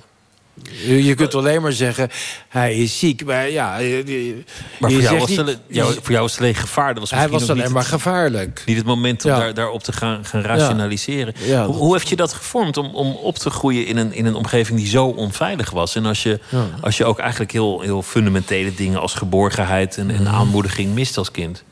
Je 0.87 1.15
kunt 1.15 1.35
alleen 1.35 1.63
maar 1.63 1.73
zeggen, 1.73 2.11
hij 2.49 2.77
is 2.77 2.99
ziek. 2.99 3.25
Maar 3.25 3.51
ja, 3.51 3.79
je, 3.79 4.45
maar 4.79 4.91
voor, 4.91 5.01
jou 5.01 5.19
was 5.19 5.29
niet, 5.29 5.59
jou, 5.67 5.95
voor 5.95 6.11
jou 6.11 6.21
was 6.21 6.33
het 6.33 6.41
alleen 6.41 6.55
gevaar. 6.55 6.89
Dat 6.95 6.99
was 6.99 7.11
hij 7.11 7.29
was 7.29 7.51
alleen 7.51 7.73
maar 7.73 7.85
gevaarlijk. 7.85 8.63
Niet 8.67 8.77
het 8.77 8.87
moment 8.87 9.25
om 9.25 9.31
daar, 9.31 9.55
daarop 9.55 9.83
te 9.83 9.93
gaan, 9.93 10.25
gaan 10.25 10.41
rationaliseren. 10.41 11.35
Ja. 11.39 11.67
Hoe, 11.67 11.75
hoe, 11.75 11.93
heeft 11.93 12.09
je 12.09 12.17
dat 12.17 12.33
gevormd 12.33 12.77
om, 12.77 12.95
om 12.95 13.15
op 13.15 13.37
te 13.37 13.51
groeien 13.51 13.87
in 13.87 13.97
een, 13.97 14.13
in 14.13 14.27
een 14.27 14.35
omgeving 14.35 14.79
die 14.79 14.89
zo 14.89 15.07
onveilig 15.07 15.71
was? 15.71 15.95
En 15.97 16.07
als 16.07 16.23
je, 16.23 16.41
als 16.81 16.97
je 16.97 17.05
ook 17.05 17.19
eigenlijk 17.19 17.53
heel, 17.53 17.81
heel 17.81 18.03
fundamentele 18.03 18.75
dingen 18.75 19.01
als 19.01 19.15
geborgenheid 19.15 19.97
en, 19.97 20.11
en 20.11 20.23
mhm. 20.23 20.35
aanmoediging 20.35 20.95
mist 20.95 21.17
als 21.17 21.31
kind. 21.31 21.65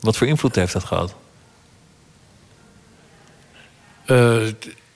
Wat 0.00 0.16
voor 0.16 0.26
invloed 0.26 0.54
heeft 0.54 0.72
dat 0.72 0.84
gehad? 0.84 1.14
Uh, 4.06 4.36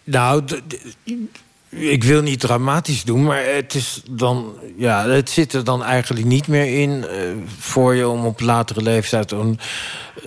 nou, 0.05 0.43
ik 1.77 2.05
wil 2.05 2.23
niet 2.23 2.41
dramatisch 2.41 3.05
doen, 3.05 3.25
maar 3.25 3.45
het, 3.45 3.75
is 3.75 4.03
dan, 4.11 4.53
ja, 4.77 5.09
het 5.09 5.31
zit 5.31 5.53
er 5.53 5.65
dan 5.65 5.85
eigenlijk 5.85 6.27
niet 6.27 6.47
meer 6.47 6.81
in 6.81 6.91
uh, 6.91 7.07
voor 7.59 7.95
je 7.95 8.09
om 8.09 8.27
op 8.27 8.41
latere 8.41 8.83
leeftijd 8.83 9.31
een 9.31 9.59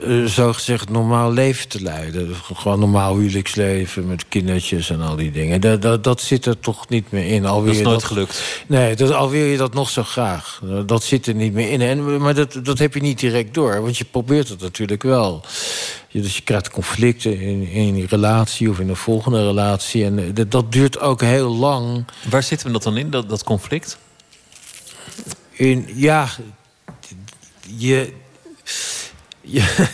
uh, 0.03 0.25
zogezegd 0.25 0.89
normaal 0.89 1.31
leven 1.31 1.67
te 1.67 1.81
leiden. 1.81 2.35
Gewoon 2.53 2.79
normaal 2.79 3.17
huwelijksleven 3.17 4.07
met 4.07 4.27
kindertjes 4.27 4.89
en 4.89 5.01
al 5.01 5.15
die 5.15 5.31
dingen. 5.31 5.61
Dat, 5.61 5.81
dat, 5.81 6.03
dat 6.03 6.21
zit 6.21 6.45
er 6.45 6.59
toch 6.59 6.89
niet 6.89 7.11
meer 7.11 7.27
in. 7.27 7.45
Al 7.45 7.63
dat 7.63 7.75
is 7.75 7.81
nooit 7.81 8.03
gelukt. 8.03 8.63
Nee, 8.67 8.95
dat, 8.95 9.11
al 9.11 9.29
wil 9.29 9.45
je 9.45 9.57
dat 9.57 9.73
nog 9.73 9.89
zo 9.89 10.03
graag. 10.03 10.61
Dat 10.85 11.03
zit 11.03 11.27
er 11.27 11.35
niet 11.35 11.53
meer 11.53 11.71
in. 11.71 11.81
En, 11.81 12.17
maar 12.17 12.35
dat, 12.35 12.59
dat 12.63 12.77
heb 12.77 12.93
je 12.93 13.01
niet 13.01 13.19
direct 13.19 13.53
door, 13.53 13.81
want 13.81 13.97
je 13.97 14.05
probeert 14.05 14.49
het 14.49 14.61
natuurlijk 14.61 15.03
wel. 15.03 15.43
Dus 16.21 16.35
je 16.35 16.41
krijgt 16.41 16.69
conflicten 16.69 17.39
in, 17.39 17.67
in 17.67 17.93
die 17.93 18.07
relatie 18.07 18.69
of 18.69 18.79
in 18.79 18.87
de 18.87 18.95
volgende 18.95 19.45
relatie. 19.45 20.05
En 20.05 20.33
dat, 20.33 20.51
dat 20.51 20.71
duurt 20.71 20.99
ook 20.99 21.21
heel 21.21 21.55
lang. 21.55 22.05
Waar 22.29 22.43
zitten 22.43 22.67
we 22.67 22.73
dat 22.73 22.83
dan 22.83 22.97
in, 22.97 23.09
dat, 23.09 23.29
dat 23.29 23.43
conflict? 23.43 23.97
In, 25.51 25.87
ja, 25.95 26.29
je, 27.77 28.13
je, 29.45 29.87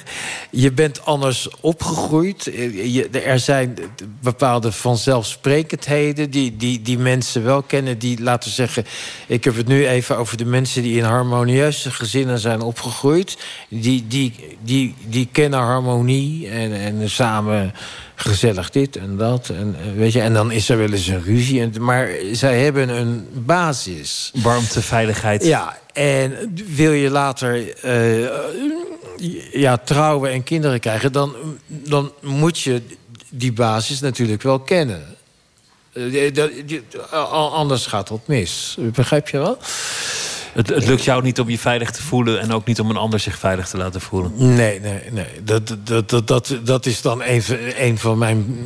je 0.50 0.72
bent 0.72 1.06
anders 1.06 1.50
opgegroeid. 1.60 2.44
Je, 2.44 3.10
er 3.10 3.40
zijn 3.40 3.78
bepaalde 4.22 4.72
vanzelfsprekendheden 4.72 6.30
die, 6.30 6.56
die, 6.56 6.82
die 6.82 6.98
mensen 6.98 7.44
wel 7.44 7.62
kennen. 7.62 8.00
Die, 8.00 8.22
laten 8.22 8.50
we 8.50 8.56
zeggen, 8.56 8.86
ik 9.28 9.44
heb 9.44 9.56
het 9.56 9.68
nu 9.68 9.88
even 9.88 10.18
over 10.18 10.38
de 10.38 10.46
mensen 10.46 10.82
die 10.82 10.98
in 10.98 11.04
harmonieuze 11.04 11.92
gezinnen 11.92 12.40
zijn 12.40 12.62
opgegroeid. 12.62 13.38
Die, 13.70 14.08
die, 14.08 14.34
die, 14.62 14.96
die 15.08 15.30
kennen 15.32 15.60
harmonie 15.60 16.50
en, 16.50 16.74
en 16.74 17.10
samen 17.10 17.74
gezellig 18.16 18.70
dit 18.70 18.96
en 18.96 19.18
dat. 19.18 19.50
En, 19.50 19.76
weet 19.96 20.14
je, 20.14 20.22
en 20.22 20.34
dan 20.34 20.52
is 20.52 20.70
er 20.70 20.78
wel 20.78 20.92
eens 20.92 21.08
een 21.08 21.24
ruzie. 21.24 21.62
En, 21.62 21.74
maar 21.80 22.10
zij 22.32 22.64
hebben 22.64 22.90
een 22.90 23.28
basis. 23.34 24.32
Warmte, 24.36 24.82
veiligheid. 24.82 25.46
Ja, 25.46 25.78
en 25.94 26.54
wil 26.76 26.92
je 26.92 27.10
later 27.10 27.58
uh, 27.86 28.30
ja, 29.52 29.78
trouwen 29.78 30.32
en 30.32 30.44
kinderen 30.44 30.80
krijgen... 30.80 31.12
Dan, 31.12 31.36
dan 31.68 32.12
moet 32.22 32.60
je 32.60 32.82
die 33.30 33.54
basis 33.54 34.00
natuurlijk 34.00 34.42
wel 34.42 34.60
kennen. 34.60 35.16
Uh, 35.94 36.52
anders 37.32 37.86
gaat 37.86 38.08
dat 38.08 38.28
mis. 38.28 38.78
Begrijp 38.80 39.30
je 39.30 39.38
wel? 39.38 39.58
Het, 40.54 40.70
het, 40.70 40.88
lukt 40.88 41.04
jou 41.04 41.24
niet 41.24 41.40
om 41.40 41.50
je 41.50 41.60
veilig 41.60 41.92
te 41.92 42.02
voelen... 42.02 42.40
en 42.40 42.52
ook 42.52 42.66
niet 42.66 42.80
om 42.80 42.90
een 42.90 42.98
ander 42.98 43.20
zich 43.20 43.38
veilig 43.38 43.68
te 43.68 43.78
laten 43.78 44.02
voelen? 44.02 44.32
Nee, 44.36 44.80
nee, 44.80 45.02
nee. 45.12 45.44
Dat, 45.44 45.76
dat, 45.84 46.10
dat, 46.10 46.28
dat, 46.28 46.58
dat 46.64 46.86
is 46.86 47.02
dan 47.02 47.24
een, 47.24 47.44
een 47.78 47.98
van 47.98 48.18
mijn 48.18 48.58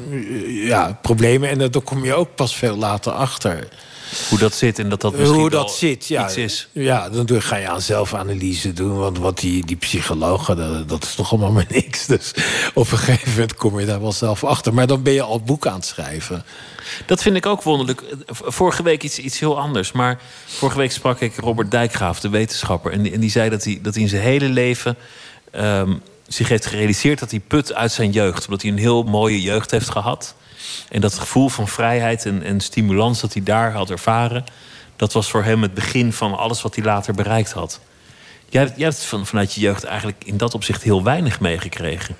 ja, 0.47 0.99
problemen. 1.01 1.49
En 1.49 1.57
daar 1.57 1.81
kom 1.81 2.05
je 2.05 2.13
ook 2.13 2.35
pas 2.35 2.55
veel 2.55 2.77
later 2.77 3.11
achter. 3.11 3.67
Hoe 4.29 4.37
dat 4.39 4.53
zit 4.53 4.79
en 4.79 4.89
dat 4.89 5.01
dat 5.01 5.15
misschien 5.17 5.39
Hoe 5.39 5.49
dat 5.49 5.71
zit, 5.71 6.07
ja, 6.07 6.25
iets 6.25 6.37
is. 6.37 6.67
Ja, 6.71 7.09
dan 7.09 7.41
ga 7.41 7.55
je 7.55 7.69
aan 7.69 7.81
zelfanalyse 7.81 8.73
doen. 8.73 8.97
Want 8.97 9.17
wat 9.17 9.39
die, 9.39 9.65
die 9.65 9.75
psychologen, 9.75 10.57
dat, 10.57 10.89
dat, 10.89 11.03
is 11.03 11.15
toch 11.15 11.31
allemaal 11.31 11.51
maar 11.61 11.65
niks. 11.69 12.05
Dus 12.05 12.33
op 12.73 12.91
een 12.91 12.97
gegeven 12.97 13.31
moment 13.31 13.55
kom 13.55 13.79
je 13.79 13.85
daar 13.85 14.01
wel 14.01 14.11
zelf 14.11 14.43
achter. 14.43 14.73
Maar 14.73 14.87
dan 14.87 15.03
ben 15.03 15.13
je 15.13 15.21
al 15.21 15.41
boek 15.41 15.67
aan 15.67 15.75
het 15.75 15.85
schrijven. 15.85 16.45
Dat 17.05 17.21
vind 17.21 17.35
ik 17.35 17.45
ook 17.45 17.63
wonderlijk. 17.63 18.03
Vorige 18.27 18.83
week 18.83 19.03
iets, 19.03 19.19
iets 19.19 19.39
heel 19.39 19.59
anders. 19.59 19.91
Maar 19.91 20.21
vorige 20.45 20.77
week 20.77 20.91
sprak 20.91 21.19
ik 21.19 21.35
Robert 21.35 21.71
Dijkgraaf, 21.71 22.19
de 22.19 22.29
wetenschapper. 22.29 22.91
En 22.91 23.01
die, 23.01 23.11
en 23.11 23.19
die 23.19 23.31
zei 23.31 23.49
dat 23.49 23.63
hij, 23.63 23.79
dat 23.81 23.93
hij 23.93 24.03
in 24.03 24.09
zijn 24.09 24.21
hele 24.21 24.49
leven 24.49 24.97
um, 25.55 26.01
zich 26.27 26.49
heeft 26.49 26.65
gerealiseerd 26.65 27.19
dat 27.19 27.31
hij 27.31 27.39
put 27.39 27.73
uit 27.73 27.91
zijn 27.91 28.11
jeugd. 28.11 28.45
Omdat 28.45 28.61
hij 28.61 28.71
een 28.71 28.77
heel 28.77 29.03
mooie 29.03 29.41
jeugd 29.41 29.71
heeft 29.71 29.89
gehad. 29.89 30.35
En 30.89 31.01
dat 31.01 31.19
gevoel 31.19 31.49
van 31.49 31.67
vrijheid 31.67 32.25
en, 32.25 32.43
en 32.43 32.59
stimulans 32.59 33.21
dat 33.21 33.33
hij 33.33 33.43
daar 33.43 33.71
had 33.71 33.89
ervaren, 33.89 34.43
dat 34.95 35.13
was 35.13 35.29
voor 35.29 35.43
hem 35.43 35.61
het 35.61 35.73
begin 35.73 36.13
van 36.13 36.37
alles 36.37 36.61
wat 36.61 36.75
hij 36.75 36.83
later 36.83 37.13
bereikt 37.13 37.51
had. 37.51 37.79
Jij, 38.49 38.73
jij 38.75 38.87
hebt 38.87 39.03
van, 39.03 39.25
vanuit 39.25 39.53
je 39.53 39.61
jeugd 39.61 39.83
eigenlijk 39.83 40.23
in 40.25 40.37
dat 40.37 40.53
opzicht 40.53 40.83
heel 40.83 41.03
weinig 41.03 41.39
meegekregen. 41.39 42.15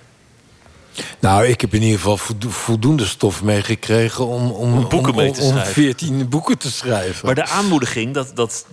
Nou, 1.20 1.46
ik 1.46 1.62
heb 1.62 1.74
in 1.74 1.82
ieder 1.82 2.00
geval 2.00 2.18
voldoende 2.50 3.06
stof 3.06 3.44
meegekregen 3.44 4.28
om, 4.28 4.52
om, 4.52 4.90
boeken 4.90 5.16
mee 5.16 5.32
te 5.32 5.42
schrijven. 5.42 5.68
om 5.68 5.74
14 5.74 6.30
boeken 6.30 6.58
te 6.58 6.72
schrijven. 6.72 7.26
Maar 7.26 7.36
de 7.36 7.48
aanmoediging 7.48 8.14
dat, 8.14 8.32
dat, 8.36 8.66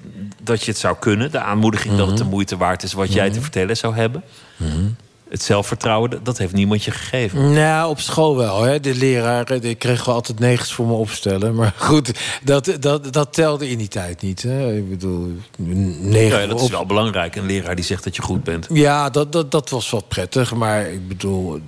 dat 0.43 0.65
je 0.65 0.71
het 0.71 0.81
zou 0.81 0.97
kunnen, 0.99 1.31
de 1.31 1.41
aanmoediging 1.41 1.97
dat 1.97 2.07
het 2.07 2.17
de 2.17 2.23
mhm. 2.23 2.33
moeite 2.33 2.57
waard 2.57 2.83
is 2.83 2.93
wat 2.93 3.13
jij 3.13 3.27
te 3.27 3.33
mhm. 3.33 3.43
vertellen 3.43 3.77
zou 3.77 3.95
hebben. 3.95 4.23
Mhm. 4.57 4.89
Het 5.33 5.43
zelfvertrouwen, 5.43 6.21
dat 6.23 6.39
heeft 6.39 6.53
niemand 6.53 6.85
je 6.85 6.91
gegeven. 6.91 7.53
Nou, 7.53 7.91
op 7.91 8.01
school 8.01 8.37
wel. 8.37 8.63
Hè. 8.63 8.81
De 8.81 8.95
leraren 8.95 9.61
die 9.61 9.75
kregen 9.75 10.13
altijd 10.13 10.39
negens 10.39 10.73
voor 10.73 10.87
me 10.87 10.93
opstellen. 10.93 11.55
Maar 11.55 11.75
goed, 11.77 12.13
dat, 12.43 12.77
dat, 12.81 13.13
dat 13.13 13.33
telde 13.33 13.71
in 13.71 13.79
die 13.79 13.89
tijd 13.89 14.23
niet. 14.23 14.43
Hè. 14.43 14.77
Ik 14.77 14.89
bedoel, 14.89 15.33
negen 15.57 16.41
ja, 16.41 16.47
dat 16.47 16.61
is 16.61 16.71
wel 16.71 16.87
belangrijk. 16.87 17.37
Een 17.37 17.47
leraar 17.47 17.75
die 17.75 17.85
zegt 17.85 18.05
dat 18.05 18.17
je 18.17 18.23
goed 18.23 18.45
bent. 18.45 18.67
Ja, 18.73 19.11
dat, 19.11 19.33
dat, 19.33 19.51
dat 19.51 19.71
was 19.71 19.91
wel 19.91 20.03
prettig. 20.09 20.55
Maar 20.55 20.91
ik 20.91 21.09
bedoel, 21.09 21.61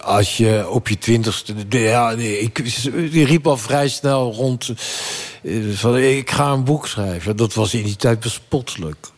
als 0.00 0.36
je 0.36 0.68
op 0.70 0.88
je 0.88 0.98
twintigste... 0.98 1.54
Ja, 1.68 2.10
ik, 2.10 2.58
ik 2.58 3.28
riep 3.28 3.46
al 3.46 3.56
vrij 3.56 3.88
snel 3.88 4.32
rond... 4.32 4.72
Eh, 5.42 5.54
van, 5.72 5.96
ik 5.98 6.30
ga 6.30 6.52
een 6.52 6.64
boek 6.64 6.86
schrijven. 6.86 7.36
Dat 7.36 7.54
was 7.54 7.74
in 7.74 7.84
die 7.84 7.96
tijd 7.96 8.20
bespottelijk 8.20 9.11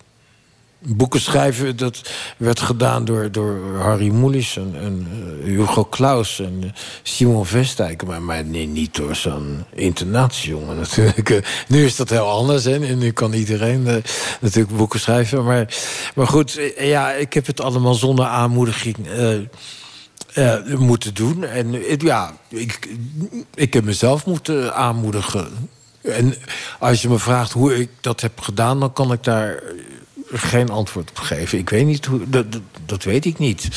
boeken 0.86 1.20
schrijven, 1.20 1.76
dat 1.76 2.10
werd 2.36 2.60
gedaan 2.60 3.04
door, 3.04 3.32
door 3.32 3.58
Harry 3.78 4.08
Mulisch 4.08 4.56
en, 4.56 5.06
uh, 5.44 5.44
Hugo 5.44 5.84
Claus 5.84 6.40
en 6.40 6.60
uh, 6.64 6.70
Simon 7.02 7.46
Vestijk. 7.46 8.06
Maar, 8.06 8.22
maar 8.22 8.44
nee, 8.44 8.66
niet 8.66 8.94
door 8.94 9.16
zo'n 9.16 9.64
internatiejongen 9.74 10.76
natuurlijk. 10.76 11.30
Uh, 11.30 11.38
nu 11.68 11.84
is 11.84 11.96
dat 11.96 12.10
heel 12.10 12.30
anders 12.30 12.64
hè? 12.64 12.86
en 12.86 12.98
nu 12.98 13.10
kan 13.10 13.32
iedereen 13.32 14.02
natuurlijk 14.40 14.76
boeken 14.76 15.00
schrijven. 15.00 15.44
Maar, 15.44 15.74
maar 16.14 16.26
goed, 16.26 16.60
ja, 16.78 17.12
ik 17.12 17.32
heb 17.32 17.46
het 17.46 17.60
allemaal 17.60 17.94
zonder 17.94 18.24
aanmoediging 18.24 18.96
moeten 20.78 21.14
doen. 21.14 21.44
En 21.44 21.82
ja, 21.98 22.36
ik, 22.48 22.88
ik 23.54 23.74
heb 23.74 23.84
mezelf 23.84 24.26
moeten 24.26 24.74
aanmoedigen. 24.74 25.48
En 26.02 26.34
als 26.78 27.02
je 27.02 27.08
me 27.08 27.18
vraagt 27.18 27.52
hoe 27.52 27.80
ik 27.80 27.88
dat 28.00 28.20
heb 28.20 28.40
gedaan, 28.40 28.80
dan 28.80 28.92
kan 28.92 29.12
ik 29.12 29.24
daar 29.24 29.62
geen 30.38 30.70
antwoord 30.70 31.10
op 31.10 31.18
geven. 31.18 31.58
Ik 31.58 31.70
weet 31.70 31.86
niet 31.86 32.06
hoe. 32.06 32.20
Dat, 32.28 32.52
dat, 32.52 32.62
dat 32.86 33.02
weet 33.02 33.24
ik 33.24 33.38
niet. 33.38 33.68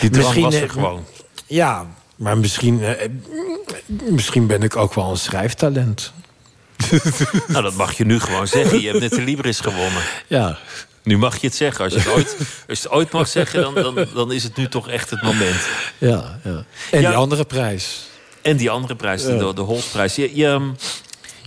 Die 0.00 0.10
misschien 0.10 0.42
was 0.42 0.54
er 0.54 0.62
eh, 0.62 0.70
gewoon. 0.70 1.04
Ja, 1.46 1.86
maar 2.16 2.38
misschien, 2.38 2.82
eh, 2.82 3.08
misschien 3.86 4.46
ben 4.46 4.62
ik 4.62 4.76
ook 4.76 4.94
wel 4.94 5.10
een 5.10 5.16
schrijftalent. 5.16 6.12
nou, 7.48 7.62
dat 7.62 7.74
mag 7.74 7.96
je 7.96 8.04
nu 8.04 8.20
gewoon 8.20 8.46
zeggen. 8.46 8.80
Je 8.80 8.88
hebt 8.88 9.00
net 9.00 9.10
de 9.10 9.22
Libris 9.22 9.60
gewonnen. 9.60 10.02
Ja. 10.26 10.58
Nu 11.02 11.18
mag 11.18 11.40
je 11.40 11.46
het 11.46 11.56
zeggen. 11.56 11.84
Als 11.84 11.92
je 11.92 11.98
het 11.98 12.08
ooit, 12.08 12.36
als 12.68 12.80
je 12.80 12.88
het 12.88 12.90
ooit 12.90 13.12
mag 13.12 13.28
zeggen, 13.28 13.62
dan, 13.62 13.74
dan, 13.74 14.06
dan 14.14 14.32
is 14.32 14.42
het 14.42 14.56
nu 14.56 14.68
toch 14.68 14.88
echt 14.88 15.10
het 15.10 15.22
moment. 15.22 15.68
Ja, 15.98 16.38
ja. 16.44 16.64
En 16.90 16.98
die 16.98 17.08
andere 17.08 17.44
prijs. 17.44 18.08
En 18.42 18.56
die 18.56 18.70
andere 18.70 18.94
prijs, 18.94 19.22
de, 19.22 19.52
de 19.54 19.60
Holsprijs. 19.60 20.14
Je, 20.14 20.36
je, 20.36 20.46
ehm, 20.46 20.70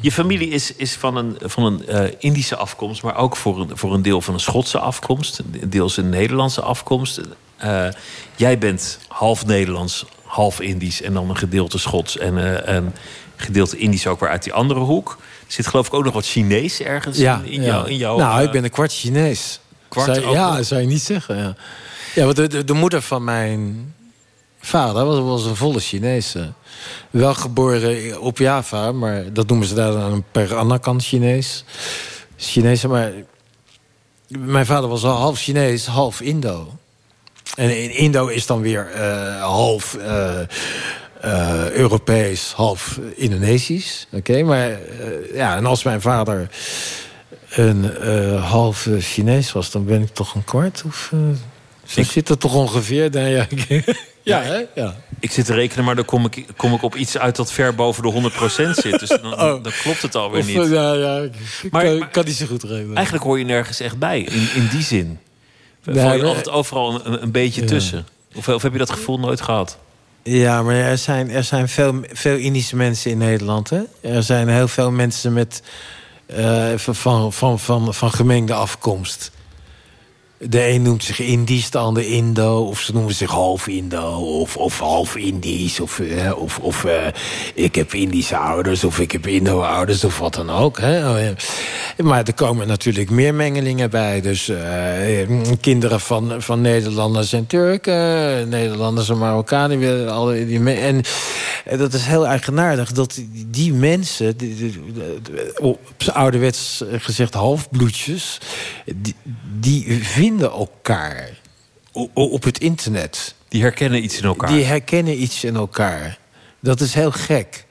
je 0.02 0.12
familie 0.12 0.50
is, 0.50 0.76
is 0.76 0.94
van 0.94 1.18
een, 1.18 1.38
van 1.42 1.64
een 1.64 1.84
uh, 1.90 2.12
Indische 2.20 2.56
afkomst, 2.56 3.04
maar 3.04 3.18
ook 3.18 3.36
voor 3.36 3.60
een, 3.60 3.78
voor 3.78 3.94
een 3.94 4.02
deel 4.02 4.22
van 4.22 4.34
een 4.34 4.40
Schotse 4.40 4.80
afkomst, 4.80 5.42
deels 5.68 5.98
een 5.98 6.10
Nederlandse 6.10 6.62
afkomst. 6.62 7.22
Uh, 7.64 7.88
jij 8.36 8.58
bent 8.58 9.00
half 9.08 9.46
Nederlands, 9.46 10.06
half 10.26 10.62
Indisch 10.62 11.02
en 11.02 11.14
dan 11.14 11.30
een 11.30 11.38
gedeelte 11.38 11.78
Schots 11.78 12.18
en 12.18 12.38
uh, 12.38 12.76
een 12.76 12.94
gedeelte 13.36 13.78
Indisch 13.78 14.08
ook 14.08 14.20
weer 14.20 14.30
uit 14.30 14.44
die 14.44 14.54
andere 14.54 14.80
hoek. 14.80 15.18
Er 15.48 15.54
zit 15.54 15.68
geloof 15.68 15.88
ik 15.88 15.94
ook 15.94 16.04
nog 16.04 16.14
wat 16.14 16.26
Chinees 16.26 16.80
ergens 16.80 17.18
ja, 17.18 17.42
in, 17.44 17.52
in, 17.52 17.62
ja. 17.62 17.68
jou, 17.68 17.90
in 17.90 17.98
jou. 17.98 18.18
Nou, 18.18 18.44
ik 18.44 18.52
ben 18.52 18.64
een 18.64 18.70
kwart 18.70 18.94
Chinees. 18.94 19.60
Kwart 19.88 20.16
zou, 20.16 20.32
ja, 20.32 20.56
dat 20.56 20.66
zou 20.66 20.82
je 20.82 20.88
niet 20.88 21.02
zeggen. 21.02 21.38
Ja, 21.38 21.56
ja 22.16 22.24
want 22.24 22.36
de, 22.36 22.48
de, 22.48 22.64
de 22.64 22.74
moeder 22.74 23.02
van 23.02 23.24
mijn 23.24 23.94
vader 24.66 25.06
was, 25.06 25.20
was 25.20 25.46
een 25.46 25.56
volle 25.56 25.80
Chinese. 25.80 26.54
Wel 27.10 27.34
geboren 27.34 28.22
op 28.22 28.38
Java, 28.38 28.92
maar 28.92 29.34
dat 29.34 29.48
noemen 29.48 29.68
ze 29.68 29.74
daar 29.74 29.92
dan 29.92 30.24
per 30.32 30.56
Anakan 30.56 31.02
Chinees. 31.02 31.64
Chinese, 32.38 32.88
maar 32.88 33.12
mijn 34.28 34.66
vader 34.66 34.90
was 34.90 35.04
al 35.04 35.16
half 35.16 35.40
Chinees, 35.40 35.86
half 35.86 36.22
Indo. 36.22 36.72
En 37.56 37.82
in 37.82 37.92
Indo 37.92 38.28
is 38.28 38.46
dan 38.46 38.62
weer 38.62 38.92
uh, 38.96 39.42
half 39.42 39.96
uh, 39.98 40.40
uh, 41.26 41.70
Europees, 41.70 42.52
half 42.52 43.00
Indonesisch. 43.16 44.08
Oké, 44.12 44.44
maar 44.44 44.80
ja, 45.34 45.56
en 45.56 45.66
als 45.66 45.84
mijn 45.84 46.02
vader 46.02 46.50
een 47.50 47.86
half 48.38 48.88
Chinees 48.98 49.52
was, 49.52 49.72
dan 49.72 49.86
ben 49.86 50.02
ik 50.02 50.14
toch 50.14 50.36
een 50.36 50.44
kwart 50.44 50.84
of. 50.86 51.12
Zo 51.94 52.00
ik... 52.00 52.12
zit 52.12 52.30
er 52.30 52.38
toch 52.38 52.56
ongeveer. 52.56 53.12
Dan, 53.12 53.24
ja, 53.30 53.48
ja, 54.22 54.42
hè? 54.42 54.66
ja. 54.76 54.96
Ik 55.20 55.32
zit 55.32 55.46
te 55.46 55.54
rekenen, 55.54 55.86
maar 55.86 55.96
dan 55.96 56.06
kom 56.06 56.26
ik, 56.26 56.46
kom 56.56 56.74
ik 56.74 56.84
op 56.84 56.96
iets 56.96 57.18
uit 57.18 57.36
dat 57.36 57.52
ver 57.52 57.76
boven 57.76 58.04
de 58.04 58.32
100% 58.68 58.70
zit. 58.72 59.00
Dus 59.00 59.10
dan, 59.10 59.34
oh. 59.34 59.64
dan 59.64 59.72
klopt 59.82 60.02
het 60.02 60.16
alweer 60.16 60.40
of, 60.40 60.48
niet. 60.48 60.70
Ja, 60.70 60.94
ja, 60.94 61.18
ik, 61.18 61.32
maar, 61.72 61.84
kan, 61.84 61.98
maar, 61.98 62.10
kan 62.10 62.26
niet 62.26 62.36
zo 62.36 62.46
goed 62.46 62.64
rekenen. 62.64 62.96
Eigenlijk 62.96 63.26
hoor 63.26 63.40
je 63.40 63.46
nergens 63.46 63.80
echt 63.80 63.98
bij, 63.98 64.22
in, 64.22 64.50
in 64.56 64.68
die 64.72 64.82
zin. 64.82 65.20
Nee, 65.84 66.04
Val 66.04 66.16
je 66.16 66.24
altijd 66.24 66.50
overal 66.50 67.06
een, 67.06 67.24
een 67.24 67.32
beetje 67.32 67.62
ja. 67.62 67.68
tussen? 67.68 68.06
Of, 68.36 68.48
of 68.48 68.62
heb 68.62 68.72
je 68.72 68.78
dat 68.78 68.92
gevoel 68.92 69.20
nooit 69.20 69.42
gehad? 69.42 69.78
Ja, 70.24 70.62
maar 70.62 70.76
er 70.76 70.98
zijn, 70.98 71.30
er 71.30 71.44
zijn 71.44 71.70
veel, 71.70 72.02
veel 72.12 72.38
Indische 72.38 72.76
mensen 72.76 73.12
in 73.12 73.18
Nederland. 73.18 73.70
Hè? 73.70 73.82
Er 74.02 74.24
zijn 74.24 74.48
heel 74.48 74.68
veel 74.68 74.92
mensen 74.92 75.34
met, 75.34 75.64
uh, 76.38 76.66
van, 76.76 77.34
van, 77.34 77.60
van, 77.60 77.94
van 77.94 78.12
gemengde 78.12 78.54
afkomst. 78.54 79.32
De 80.50 80.68
een 80.68 80.82
noemt 80.82 81.04
zich 81.04 81.20
Indisch, 81.20 81.70
de 81.70 81.78
ander 81.78 82.08
Indo. 82.08 82.64
Of 82.64 82.80
ze 82.80 82.94
noemen 82.94 83.14
zich 83.14 83.32
half 83.32 83.68
Indo. 83.68 84.40
Of, 84.40 84.58
of 84.58 84.80
half 84.80 85.16
Indisch. 85.16 85.80
Of, 85.80 86.00
uh, 86.00 86.38
of, 86.38 86.60
of 86.60 86.84
uh, 86.84 86.92
ik 87.54 87.76
heb 87.76 87.94
Indische 87.94 88.38
ouders. 88.38 88.84
Of 88.84 89.00
ik 89.00 89.12
heb 89.12 89.28
Indo-ouders. 89.28 90.04
Of 90.04 90.20
wat 90.20 90.34
dan 90.34 90.50
ook. 90.50 90.80
Hè. 90.80 91.10
Oh, 91.10 91.36
maar 91.98 92.24
er 92.24 92.34
komen 92.34 92.68
natuurlijk 92.68 93.10
meer 93.10 93.34
mengelingen 93.34 93.90
bij. 93.90 94.22
Dus 94.22 94.50
uh, 94.50 94.58
kinderen 95.62 96.00
van, 96.00 96.42
van 96.42 96.62
Nederlanders 96.62 97.34
en 97.34 97.48
Turken. 97.48 98.50
Nederlanders 98.50 99.10
en 99.10 99.18
Marokkanen. 99.18 100.10
Alle, 100.12 100.46
die, 100.46 100.70
en, 100.70 101.04
dat 101.78 101.94
is 101.94 102.06
heel 102.06 102.28
eigenaardig. 102.28 102.92
Dat 102.92 103.14
die, 103.14 103.48
die 103.50 103.74
mensen, 103.74 104.38
die, 104.38 104.56
die, 104.56 104.80
op 105.60 105.80
ouderwets 106.14 106.84
gezegd 106.92 107.34
halfbloedjes... 107.34 108.38
die, 108.96 109.16
die 109.60 110.00
vinden 110.04 110.33
elkaar 110.42 111.42
op 112.14 112.44
het 112.44 112.60
internet. 112.60 113.36
Die 113.48 113.62
herkennen 113.62 114.04
iets 114.04 114.18
in 114.18 114.24
elkaar. 114.24 114.50
Die 114.50 114.64
herkennen 114.64 115.22
iets 115.22 115.44
in 115.44 115.56
elkaar. 115.56 116.18
Dat 116.60 116.80
is 116.82 116.94
heel 116.94 117.12
gek. 117.12 117.66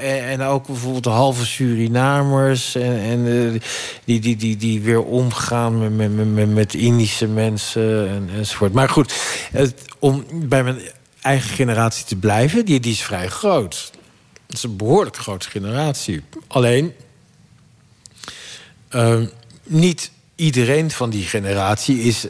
En 0.00 0.42
ook 0.42 0.66
bijvoorbeeld 0.66 1.04
de 1.04 1.10
halve 1.10 1.46
Surinamers. 1.46 2.74
En, 2.74 2.98
en 2.98 3.26
eh, 3.26 3.60
die, 4.04 4.20
die, 4.20 4.36
die, 4.36 4.56
die 4.56 4.80
weer 4.80 5.02
omgaan 5.02 5.96
met, 5.96 6.14
met, 6.14 6.34
met, 6.34 6.54
met 6.54 6.74
Indische 6.74 7.26
mensen 7.26 8.08
en, 8.08 8.28
enzovoort. 8.34 8.72
Maar 8.72 8.88
goed, 8.88 9.14
het, 9.52 9.74
om 9.98 10.24
bij 10.32 10.64
mijn 10.64 10.80
eigen 11.20 11.50
generatie 11.50 12.04
te 12.04 12.16
blijven, 12.16 12.64
die, 12.64 12.80
die 12.80 12.92
is 12.92 13.02
vrij 13.02 13.28
groot. 13.28 13.90
Het 14.46 14.56
is 14.56 14.62
een 14.62 14.76
behoorlijk 14.76 15.16
grote 15.16 15.50
generatie. 15.50 16.22
Alleen, 16.46 16.94
uh, 18.90 19.20
niet 19.64 20.10
iedereen 20.38 20.90
van 20.90 21.10
die 21.10 21.22
generatie 21.22 21.98
is 21.98 22.26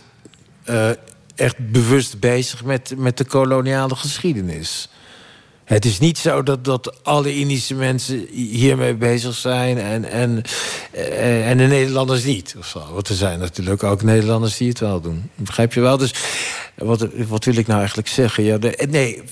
echt 1.34 1.70
bewust 1.70 2.20
bezig 2.20 2.64
met, 2.64 2.94
met 2.96 3.16
de 3.16 3.24
koloniale 3.24 3.96
geschiedenis. 3.96 4.88
Het 5.64 5.84
is 5.84 5.98
niet 5.98 6.18
zo 6.18 6.42
dat, 6.42 6.64
dat 6.64 7.04
alle 7.04 7.34
Indische 7.34 7.74
mensen 7.74 8.26
hiermee 8.30 8.94
bezig 8.94 9.34
zijn 9.34 9.78
en, 9.78 10.04
en, 10.04 10.42
eh, 10.92 11.50
en 11.50 11.58
de 11.58 11.64
Nederlanders 11.64 12.24
niet. 12.24 12.54
Of 12.58 12.66
zo. 12.66 12.92
Want 12.92 13.08
er 13.08 13.14
zijn 13.14 13.38
natuurlijk 13.38 13.82
ook 13.82 14.02
Nederlanders 14.02 14.56
die 14.56 14.68
het 14.68 14.78
wel 14.78 15.00
doen. 15.00 15.30
Begrijp 15.34 15.72
je 15.72 15.80
wel? 15.80 15.96
Dus 15.96 16.14
wat, 16.74 17.06
wat 17.28 17.44
wil 17.44 17.56
ik 17.56 17.66
nou 17.66 17.78
eigenlijk 17.78 18.08
zeggen? 18.08 18.44
Ja, 18.44 18.58
nee, 18.88 19.22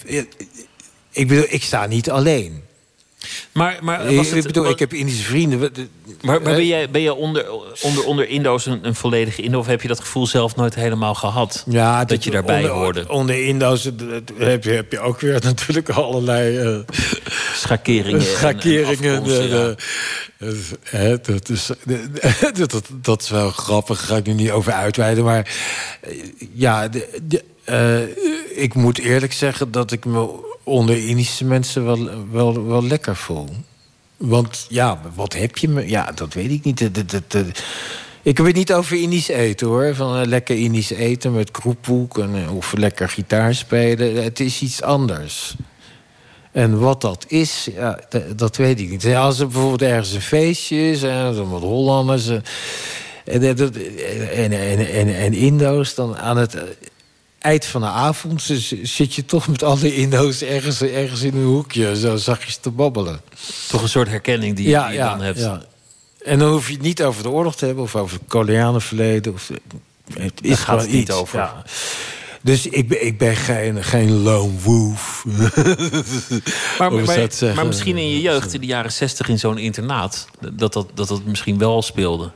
ik 1.10 1.28
bedoel, 1.28 1.46
ik 1.48 1.62
sta 1.62 1.86
niet 1.86 2.10
alleen. 2.10 2.62
Maar, 3.52 3.78
maar 3.82 4.14
was 4.14 4.32
ik, 4.32 4.42
bedoel, 4.42 4.68
ik 4.68 4.78
heb 4.78 4.92
Indische 4.92 5.24
vrienden. 5.24 5.58
Maar, 5.58 5.70
maar 6.22 6.40
ben, 6.42 6.66
jij, 6.66 6.90
ben 6.90 7.00
je 7.00 7.14
onder, 7.14 7.46
onder, 7.82 8.04
onder 8.04 8.28
Indo's 8.28 8.66
een, 8.66 8.86
een, 8.86 8.94
volledige 8.94 9.42
Indo... 9.42 9.58
of 9.58 9.66
heb 9.66 9.82
je 9.82 9.88
dat 9.88 10.00
gevoel 10.00 10.26
zelf 10.26 10.56
nooit 10.56 10.74
helemaal 10.74 11.14
gehad? 11.14 11.64
Ja, 11.68 12.04
dat, 12.04 12.24
je 12.24 12.30
daarbij 12.30 12.56
onder, 12.56 12.70
hoorde? 12.70 13.08
Onder 13.08 13.46
Indo's 13.46 13.84
heb 14.36 14.64
je, 14.64 14.70
heb 14.70 14.92
je 14.92 15.00
ook 15.00 15.20
weer 15.20 15.40
natuurlijk 15.50 15.88
allerlei... 15.88 16.62
Uh, 16.62 16.78
schakeringen. 17.54 18.22
Schakeringen. 18.22 19.24
dat, 21.22 21.48
is, 21.48 21.66
dat, 22.54 22.70
dat, 22.70 22.88
dat 23.02 23.22
is 23.22 23.30
wel 23.30 23.50
grappig, 23.50 23.98
daar 23.98 24.06
ga 24.06 24.16
ik 24.16 24.26
nu 24.26 24.32
niet 24.32 24.50
over 24.50 24.72
uitweiden. 24.72 25.24
Maar 25.24 25.54
ja, 26.52 26.88
de, 26.88 27.08
de, 27.22 27.42
uh, 27.70 28.62
ik 28.62 28.74
moet 28.74 28.98
eerlijk 28.98 29.32
zeggen 29.32 29.70
dat 29.70 29.92
ik 29.92 30.04
me 30.04 30.28
onder 30.66 31.08
Indische 31.08 31.44
mensen 31.44 31.84
wel, 31.84 32.08
wel, 32.30 32.66
wel 32.66 32.82
lekker 32.82 33.16
voel. 33.16 33.48
Want 34.16 34.66
ja, 34.68 35.00
wat 35.14 35.32
heb 35.32 35.58
je 35.58 35.68
me? 35.68 35.88
Ja, 35.88 36.12
dat 36.14 36.34
weet 36.34 36.50
ik 36.50 36.64
niet. 36.64 36.78
De, 36.78 36.90
de, 37.28 37.46
ik 38.22 38.36
heb 38.36 38.46
het 38.46 38.54
niet 38.54 38.72
over 38.72 39.00
Indisch 39.00 39.28
eten 39.28 39.66
hoor. 39.66 39.94
Van 39.94 40.20
uh, 40.20 40.26
lekker 40.26 40.56
Indisch 40.56 40.90
eten 40.90 41.32
met 41.32 41.50
kroephoek 41.50 42.18
en, 42.18 42.34
uh, 42.34 42.56
of 42.56 42.72
lekker 42.72 43.08
gitaar 43.08 43.54
spelen. 43.54 44.22
Het 44.22 44.40
is 44.40 44.62
iets 44.62 44.82
anders. 44.82 45.54
En 46.52 46.78
wat 46.78 47.00
dat 47.00 47.24
is, 47.28 47.68
ja, 47.74 48.00
dat 48.36 48.56
weet 48.56 48.80
ik 48.80 48.90
niet. 48.90 49.06
Als 49.06 49.38
er 49.38 49.46
bijvoorbeeld 49.46 49.82
ergens 49.82 50.12
een 50.12 50.20
feestje 50.20 50.90
is, 50.90 51.02
en 51.02 51.50
wat 51.50 51.62
Hollanders 51.62 52.28
en, 52.28 52.42
en, 53.24 53.56
en, 54.32 54.52
en, 54.92 55.14
en 55.16 55.32
Indo's, 55.32 55.94
dan 55.94 56.16
aan 56.16 56.36
het 56.36 56.56
eind 57.46 57.64
van 57.64 57.80
de 57.80 57.86
avond 57.86 58.42
zit 58.82 59.14
je 59.14 59.24
toch 59.24 59.48
met 59.48 59.62
alle 59.62 59.94
Indo's 59.94 60.42
ergens, 60.42 60.82
ergens 60.82 61.22
in 61.22 61.36
een 61.36 61.44
hoekje, 61.44 61.96
zo 61.96 62.16
zachtjes 62.16 62.56
te 62.56 62.70
babbelen. 62.70 63.20
Toch 63.68 63.82
een 63.82 63.88
soort 63.88 64.08
herkenning 64.08 64.56
die, 64.56 64.68
je 64.68 64.96
dan 64.96 65.20
hebt. 65.20 65.38
Ja. 65.38 65.62
En 66.24 66.38
dan 66.38 66.50
hoef 66.50 66.66
je 66.66 66.72
het 66.72 66.82
niet 66.82 67.02
over 67.02 67.22
de 67.22 67.28
oorlog 67.28 67.56
te 67.56 67.66
hebben 67.66 67.84
of 67.84 67.96
over 67.96 68.18
het 68.18 68.28
kolonialenverleden. 68.28 69.32
Of, 69.32 69.50
het 70.14 70.32
is 70.42 70.58
gaat 70.58 70.80
het 70.80 70.90
niet 70.90 71.12
over. 71.12 71.38
Ja. 71.38 71.62
Dus 72.42 72.66
ik 72.66 72.88
ben, 72.88 73.06
ik 73.06 73.18
ben 73.18 73.36
geen, 73.36 73.84
geen 73.84 74.22
lone 74.22 74.58
wolf. 74.62 75.24
maar, 76.78 76.92
maar, 76.92 77.28
maar, 77.54 77.66
misschien 77.66 77.96
in 77.96 78.10
je 78.10 78.20
jeugd, 78.20 78.54
in 78.54 78.60
de 78.60 78.66
jaren 78.66 78.92
zestig, 78.92 79.28
in 79.28 79.38
zo'n 79.38 79.58
internaat... 79.58 80.28
dat 80.52 80.72
dat, 80.72 80.90
dat 80.94 81.08
dat 81.08 81.24
misschien 81.24 81.58
wel 81.58 81.82
speelde. 81.82 82.30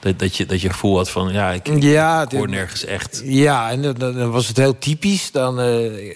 Dat, 0.00 0.18
dat, 0.18 0.36
je, 0.36 0.46
dat 0.46 0.60
je 0.60 0.70
gevoel 0.70 0.96
had 0.96 1.10
van, 1.10 1.32
ja, 1.32 1.50
ik, 1.50 1.82
ja, 1.82 2.22
ik 2.22 2.30
hoor 2.30 2.48
nergens 2.48 2.84
echt. 2.84 3.22
Ja, 3.24 3.70
en 3.70 3.82
dan, 3.82 3.94
dan, 3.94 4.30
was 4.30 4.48
het 4.48 4.56
heel 4.56 4.78
typisch. 4.78 5.30
Dan, 5.30 5.60
uh, 5.60 6.14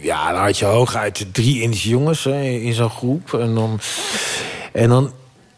ja, 0.00 0.32
dan 0.32 0.42
had 0.42 0.58
je 0.58 0.64
hooguit 0.64 1.26
drie 1.32 1.62
Indische 1.62 1.88
jongens 1.88 2.24
hè, 2.24 2.42
in 2.42 2.72
zo'n 2.72 2.90
groep. 2.90 3.34
En 3.34 3.54
dan, 3.54 3.80
en 4.72 4.88
dan, 4.88 5.12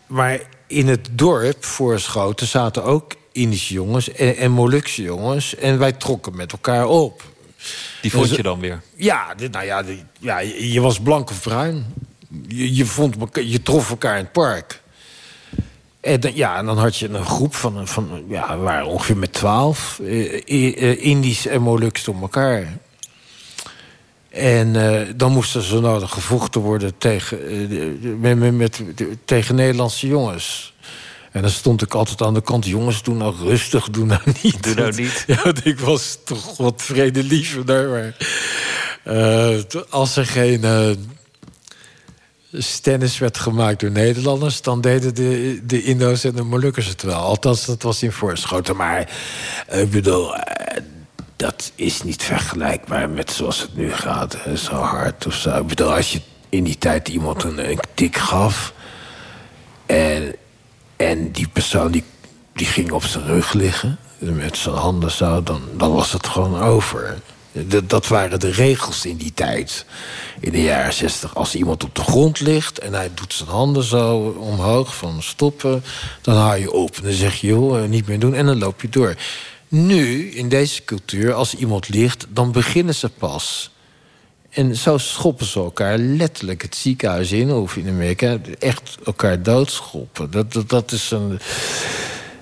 maar 0.07 0.41
in 0.67 0.89
het 0.89 1.09
dorp 1.13 1.65
voor 1.65 2.01
Schoten 2.01 2.47
zaten 2.47 2.85
ook 2.85 3.15
Indische 3.33 3.75
jongens 3.75 4.13
en, 4.13 4.37
en 4.37 4.51
Molukse 4.51 5.03
jongens. 5.03 5.55
En 5.55 5.79
wij 5.79 5.93
trokken 5.93 6.37
met 6.37 6.53
elkaar 6.53 6.87
op. 6.87 7.23
Die 8.03 8.11
vond 8.11 8.31
je 8.31 8.43
dan 8.43 8.61
weer? 8.61 8.83
Ja, 8.95 9.35
nou 9.51 9.65
ja, 9.65 9.85
ja 10.21 10.39
je 10.39 10.81
was 10.81 11.01
blank 11.01 11.31
of 11.31 11.43
bruin. 11.43 11.87
Je, 12.49 12.75
je, 12.75 12.87
vond, 12.87 13.17
je 13.33 13.63
trof 13.63 13.91
elkaar 13.91 14.19
in 14.19 14.23
het 14.23 14.33
park. 14.33 14.81
En 16.01 16.21
dan, 16.21 16.35
ja, 16.35 16.57
en 16.57 16.67
dan 16.67 16.79
had 16.79 16.97
je 16.97 17.09
een 17.09 17.25
groep 17.25 17.55
van, 17.55 17.89
van 17.89 18.25
ja, 18.29 18.59
we 18.59 18.63
waren 18.63 18.87
ongeveer 18.87 19.17
met 19.17 19.33
twaalf 19.33 20.01
eh, 20.05 20.35
eh, 20.47 21.05
Indisch 21.05 21.47
en 21.47 21.63
Moluks 21.63 22.05
door 22.05 22.21
elkaar. 22.21 22.79
En 24.29 24.75
uh, 24.75 25.01
dan 25.17 25.33
moesten 25.33 25.63
ze 25.63 25.81
nodig 25.81 26.11
gevochten 26.11 26.61
worden 26.61 26.99
tegen, 26.99 27.39
met, 28.21 28.57
met, 28.57 28.83
tegen 29.25 29.55
Nederlandse 29.55 30.07
jongens. 30.07 30.75
En 31.33 31.43
dan 31.43 31.51
stond 31.51 31.83
ik 31.83 31.95
altijd 31.95 32.23
aan 32.23 32.35
de 32.35 32.43
kant. 32.43 32.67
Jongens, 32.67 33.03
doe 33.03 33.15
nou 33.15 33.35
rustig, 33.37 33.91
doe 33.91 34.05
nou 34.05 34.21
niet. 34.43 34.63
Doe 34.63 34.75
nou 34.75 34.95
niet. 34.95 35.25
Ja, 35.27 35.53
ik 35.63 35.81
was 35.81 36.19
toch 36.25 36.57
wat 36.57 36.83
vredelievender. 36.83 37.89
Maar 37.89 38.17
uh, 39.17 39.59
als 39.91 40.17
er 40.17 40.27
geen 40.27 40.61
stennis 42.53 43.19
werd 43.19 43.39
gemaakt 43.39 43.81
door 43.81 43.91
Nederlanders... 43.91 44.63
dan 44.63 44.81
deden 44.81 45.15
de, 45.15 45.61
de 45.65 45.83
Indo's 45.83 46.25
en 46.25 46.35
de 46.35 46.43
Molukkers 46.43 46.87
het 46.87 47.03
wel. 47.03 47.21
Althans, 47.21 47.65
dat 47.65 47.83
was 47.83 48.03
in 48.03 48.13
voorschoten. 48.13 48.77
Maar 48.77 49.11
eh, 49.67 49.81
ik 49.81 49.91
bedoel, 49.91 50.37
eh, 50.37 50.83
dat 51.37 51.73
is 51.75 52.03
niet 52.03 52.23
vergelijkbaar 52.23 53.11
met 53.11 53.31
zoals 53.31 53.61
het 53.61 53.77
nu 53.77 53.93
gaat. 53.93 54.39
Zo 54.57 54.75
hard 54.75 55.27
of 55.27 55.35
zo. 55.35 55.61
Ik 55.61 55.67
bedoel, 55.67 55.95
als 55.95 56.13
je 56.13 56.21
in 56.49 56.65
die 56.65 56.79
tijd 56.79 57.09
iemand 57.09 57.43
een, 57.43 57.71
een 57.71 57.81
tik 57.95 58.17
gaf... 58.17 58.73
en, 59.87 60.35
en 60.97 61.33
die 61.33 61.49
persoon 61.49 61.91
die, 61.91 62.05
die 62.53 62.67
ging 62.67 62.91
op 62.91 63.05
zijn 63.05 63.27
rug 63.27 63.53
liggen... 63.53 63.99
met 64.19 64.57
zijn 64.57 64.75
handen 64.75 65.11
zo, 65.11 65.43
dan, 65.43 65.63
dan 65.77 65.93
was 65.93 66.13
het 66.13 66.27
gewoon 66.27 66.61
over... 66.61 67.19
Dat 67.87 68.09
waren 68.09 68.41
de 68.41 68.51
regels 68.51 69.07
in 69.07 69.17
die 69.17 69.33
tijd. 69.35 69.85
In 70.41 70.53
de 70.53 70.63
jaren 70.63 70.93
zestig. 70.93 71.35
Als 71.35 71.55
iemand 71.55 71.85
op 71.85 71.95
de 71.95 72.03
grond 72.03 72.41
ligt 72.41 72.79
en 72.79 72.95
hij 72.95 73.11
doet 73.15 73.33
zijn 73.33 73.49
handen 73.49 73.85
zo 73.85 74.19
omhoog 74.39 74.97
van 74.97 75.23
stoppen... 75.23 75.83
dan 76.23 76.37
haal 76.37 76.57
je 76.57 76.73
op 76.73 76.97
en 76.97 77.03
dan 77.03 77.13
zeg 77.13 77.35
je, 77.35 77.47
joh, 77.47 77.83
eh, 77.83 77.89
niet 77.89 78.07
meer 78.07 78.19
doen 78.19 78.35
en 78.35 78.47
dan 78.47 78.59
loop 78.59 78.83
je 78.83 78.89
door. 78.89 79.15
Nu, 79.69 80.31
in 80.31 80.49
deze 80.49 80.85
cultuur, 80.85 81.33
als 81.33 81.55
iemand 81.55 81.89
ligt, 81.89 82.27
dan 82.29 82.53
beginnen 82.53 82.95
ze 82.95 83.09
pas... 83.09 83.71
En 84.51 84.77
zo 84.77 84.99
schoppen 84.99 85.47
ze 85.47 85.59
elkaar 85.59 85.99
letterlijk 85.99 86.63
het 86.63 86.77
ziekenhuis 86.77 87.33
in, 87.33 87.51
of 87.51 87.77
in 87.77 87.89
Amerika, 87.89 88.39
echt 88.59 88.97
elkaar 89.05 89.43
doodschoppen. 89.43 90.31
Dat, 90.31 90.53
dat, 90.53 90.69
dat 90.69 90.93
is 90.93 91.11
een. 91.11 91.41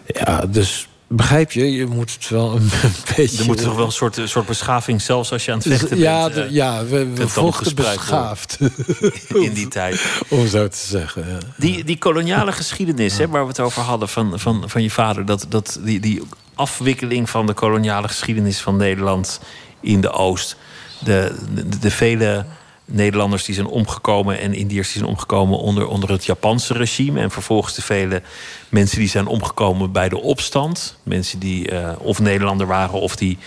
Ja, 0.06 0.46
dus 0.46 0.88
Begrijp 1.08 1.52
je? 1.52 1.72
Je 1.72 1.86
moet 1.86 2.12
het 2.12 2.28
wel 2.28 2.56
een 2.56 2.70
beetje... 3.16 3.38
Er 3.38 3.46
moet 3.46 3.62
toch 3.62 3.76
wel 3.76 3.86
een 3.86 3.92
soort, 3.92 4.20
soort 4.24 4.46
beschaving, 4.46 5.02
zelfs 5.02 5.32
als 5.32 5.44
je 5.44 5.52
aan 5.52 5.58
het 5.58 5.66
vechten 5.66 5.98
ja, 5.98 6.30
bent. 6.30 6.52
ja, 6.52 6.84
we, 6.84 7.12
we 7.14 7.28
vochten 7.28 7.74
beschaafd. 7.74 8.58
In 9.34 9.52
die 9.52 9.68
tijd. 9.68 10.04
Om 10.28 10.46
zo 10.46 10.68
te 10.68 10.76
zeggen, 10.76 11.28
ja. 11.28 11.38
Die, 11.56 11.84
die 11.84 11.98
koloniale 11.98 12.52
geschiedenis, 12.52 13.18
hè, 13.18 13.28
waar 13.28 13.42
we 13.42 13.48
het 13.48 13.60
over 13.60 13.82
hadden 13.82 14.08
van, 14.08 14.38
van, 14.38 14.64
van 14.66 14.82
je 14.82 14.90
vader... 14.90 15.26
Dat, 15.26 15.46
dat, 15.48 15.78
die, 15.82 16.00
die 16.00 16.22
afwikkeling 16.54 17.30
van 17.30 17.46
de 17.46 17.52
koloniale 17.52 18.08
geschiedenis 18.08 18.60
van 18.60 18.76
Nederland 18.76 19.40
in 19.80 20.00
de 20.00 20.10
Oost... 20.10 20.56
de, 20.98 21.36
de, 21.54 21.78
de 21.78 21.90
vele 21.90 22.44
Nederlanders 22.86 23.44
die 23.44 23.54
zijn 23.54 23.66
omgekomen 23.66 24.38
en 24.38 24.54
Indiërs 24.54 24.92
die 24.92 24.98
zijn 24.98 25.14
omgekomen 25.14 25.58
onder, 25.58 25.86
onder 25.86 26.10
het 26.10 26.24
Japanse 26.24 26.72
regime. 26.72 27.20
En 27.20 27.30
vervolgens 27.30 27.74
de 27.74 27.82
vele 27.82 28.22
mensen 28.68 28.98
die 28.98 29.08
zijn 29.08 29.26
omgekomen 29.26 29.92
bij 29.92 30.08
de 30.08 30.20
opstand. 30.20 30.98
Mensen 31.02 31.38
die 31.38 31.72
uh, 31.72 31.90
of 31.98 32.18
Nederlander 32.18 32.66
waren 32.66 33.00
of 33.00 33.16
die 33.16 33.38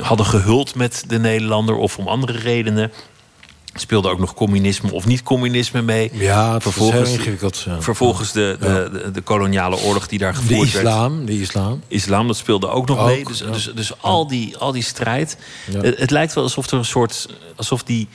hadden 0.00 0.26
gehuld 0.26 0.74
met 0.74 1.04
de 1.06 1.18
Nederlander 1.18 1.74
of 1.74 1.98
om 1.98 2.08
andere 2.08 2.38
redenen. 2.38 2.92
Speelde 3.74 4.08
ook 4.08 4.18
nog 4.18 4.34
communisme 4.34 4.92
of 4.92 5.06
niet-communisme 5.06 5.82
mee. 5.82 6.10
Ja, 6.12 6.60
vervolgens, 6.60 7.10
is 7.10 7.16
ingewikkeld. 7.16 7.66
Vervolgens 7.78 8.32
de, 8.32 8.56
de, 8.60 9.10
de, 9.12 9.20
koloniale 9.20 9.78
oorlog 9.78 10.08
die 10.08 10.18
daar 10.18 10.34
gevoerd 10.34 10.72
de 10.72 10.78
islam, 10.78 11.16
werd. 11.16 11.26
De 11.26 11.40
islam. 11.40 11.82
Islam, 11.88 12.26
dat 12.26 12.36
speelde 12.36 12.68
ook 12.68 12.88
nog 12.88 13.06
mee. 13.06 13.24
Dus, 13.24 13.38
dus, 13.38 13.70
dus 13.74 14.02
al, 14.02 14.26
die, 14.26 14.56
al 14.56 14.72
die 14.72 14.82
strijd. 14.82 15.36
Het, 15.70 15.98
het, 15.98 16.10
lijkt 16.10 16.34
wel 16.34 16.44
alsof 16.44 16.70
er 16.70 16.78
een 16.78 16.84
soort. 16.84 17.26
alsof 17.56 17.82
die 17.82 18.08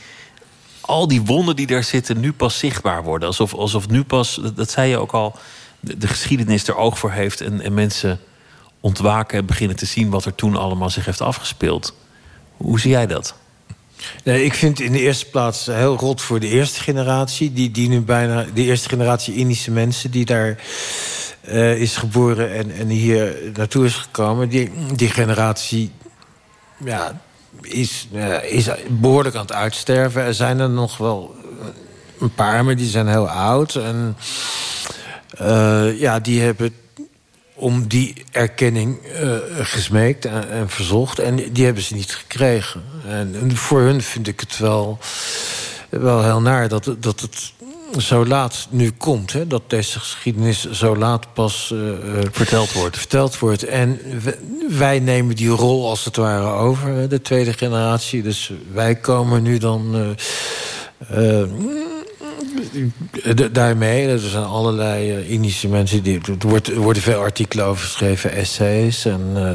al 0.86 1.08
die 1.08 1.22
wonden 1.22 1.56
die 1.56 1.68
daar 1.68 1.84
zitten 1.84 2.20
nu 2.20 2.34
pas 2.34 2.60
zichtbaar 2.60 3.04
worden. 3.04 3.28
Alsof, 3.28 3.54
alsof 3.54 3.88
nu 3.88 4.04
pas, 4.04 4.42
dat, 4.56 4.72
zei 4.72 4.90
je 4.90 4.98
ook 4.98 5.12
al, 5.12 5.36
de, 5.80 6.08
geschiedenis 6.08 6.68
er 6.68 6.76
oog 6.76 7.00
voor 7.00 7.12
heeft 7.12 7.42
en, 7.42 7.62
en 7.62 7.74
mensen 7.74 8.20
ontwaken 8.80 9.40
en 9.40 9.46
beginnen 9.46 9.76
te 9.76 9.86
zien 9.86 10.10
wat 10.10 10.26
er 10.26 10.36
toen 10.36 10.56
allemaal 10.56 10.90
zich 10.90 11.06
heeft 11.06 11.22
afgespeeld. 11.22 11.94
Hoe 12.58 12.80
zie 12.80 12.92
jij 12.92 13.08
dat? 13.08 13.36
Nee, 14.24 14.44
ik 14.44 14.54
vind 14.54 14.80
in 14.80 14.92
de 14.92 15.00
eerste 15.00 15.26
plaats 15.26 15.66
heel 15.66 15.98
rot 15.98 16.22
voor 16.22 16.40
de 16.40 16.48
eerste 16.48 16.80
generatie. 16.80 17.54
Die, 17.54 17.72
die 17.72 17.90
nu 17.90 18.02
bijna, 18.02 18.46
de 18.54 18.64
eerste 18.64 18.90
generatie 18.90 19.36
Indische 19.36 19.72
mensen 19.72 20.12
die 20.12 20.26
daar 20.26 20.64
uh, 21.48 21.82
is 21.82 21.98
geboren 21.98 22.54
en, 22.54 22.72
en 22.72 22.88
hier 22.88 23.36
naartoe 23.54 23.86
is 23.86 23.94
gekomen. 23.94 24.50
Die, 24.50 24.72
die 24.96 25.10
generatie, 25.10 25.92
ja, 26.78 27.22
is, 27.68 28.08
uh, 28.14 28.44
is 28.44 28.70
behoorlijk 28.88 29.36
aan 29.36 29.42
het 29.42 29.54
uitsterven. 29.54 30.24
Er 30.24 30.34
zijn 30.34 30.60
er 30.60 30.70
nog 30.70 30.98
wel 30.98 31.36
een 32.20 32.34
paar, 32.34 32.66
maar 32.66 32.76
die 32.76 32.90
zijn 32.90 33.08
heel 33.08 33.30
oud. 33.30 33.76
En 33.76 34.18
uh, 35.42 36.00
ja, 36.00 36.20
die 36.20 36.42
hebben 36.42 36.76
om 37.54 37.88
die 37.88 38.24
erkenning 38.32 39.00
uh, 39.22 39.38
gesmeekt 39.60 40.26
en, 40.26 40.50
en, 40.50 40.70
verzocht. 40.70 41.20
En 41.20 41.36
die 41.36 41.66
hebben 41.66 41.84
ze 41.84 41.94
niet 41.94 42.16
gekregen. 42.16 42.84
En, 43.08 43.36
en, 43.42 43.56
voor 43.56 43.82
hun 43.82 44.02
vind 44.02 44.28
ik 44.28 44.40
het 44.40 44.58
wel, 44.58 45.00
wel 45.90 46.24
heel 46.24 46.42
naar 46.42 46.68
dat, 46.68 46.96
dat 47.00 47.20
het 47.20 47.54
zo 47.98 48.26
laat 48.26 48.68
nu 48.70 48.92
komt. 48.92 49.34
Hè, 49.34 49.48
dat 49.48 49.62
deze 49.68 50.00
geschiedenis 50.00 50.72
zo 50.72 50.96
laat 50.96 51.34
pas 51.34 51.72
uh, 51.74 51.90
verteld, 52.32 52.74
wordt. 52.74 52.98
verteld 52.98 53.40
wordt. 53.40 53.64
En 53.64 54.00
wij 54.70 55.00
nemen 55.00 55.36
die 55.36 55.50
rol 55.50 55.90
als 55.90 56.06
het 56.06 56.16
ware 56.16 56.48
over, 56.48 57.10
de 57.10 57.22
tweede 57.22 57.54
generatie. 57.54 58.22
Dus 58.22 58.52
wij 58.74 58.96
komen 58.96 59.44
nu 59.44 59.58
dan... 59.58 60.16
Uh, 61.16 61.44
daarmee, 63.52 64.08
er 64.08 64.20
zijn 64.20 64.44
allerlei 64.44 65.18
uh, 65.18 65.30
Indische 65.30 65.68
mensen... 65.68 66.04
Die, 66.04 66.22
er, 66.22 66.48
wordt, 66.48 66.68
er 66.68 66.80
worden 66.80 67.02
veel 67.02 67.20
artikelen 67.20 67.66
over 67.66 67.86
geschreven, 67.86 68.32
essays... 68.32 69.06
en 69.06 69.32
uh, 69.36 69.52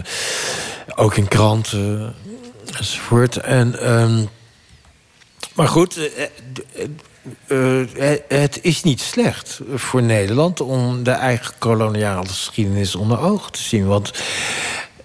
ook 0.95 1.17
in 1.17 1.29
kranten 1.29 2.15
enzovoort. 2.79 3.37
En, 3.37 3.93
um, 4.01 4.29
maar 5.55 5.69
goed, 5.69 6.11
uh, 7.47 7.87
het 8.29 8.59
is 8.63 8.83
niet 8.83 9.01
slecht 9.01 9.61
voor 9.75 10.03
Nederland 10.03 10.61
om 10.61 11.03
de 11.03 11.11
eigen 11.11 11.55
koloniale 11.59 12.29
geschiedenis 12.29 12.95
onder 12.95 13.21
ogen 13.21 13.53
te 13.53 13.63
zien. 13.63 13.87
Want 13.87 14.13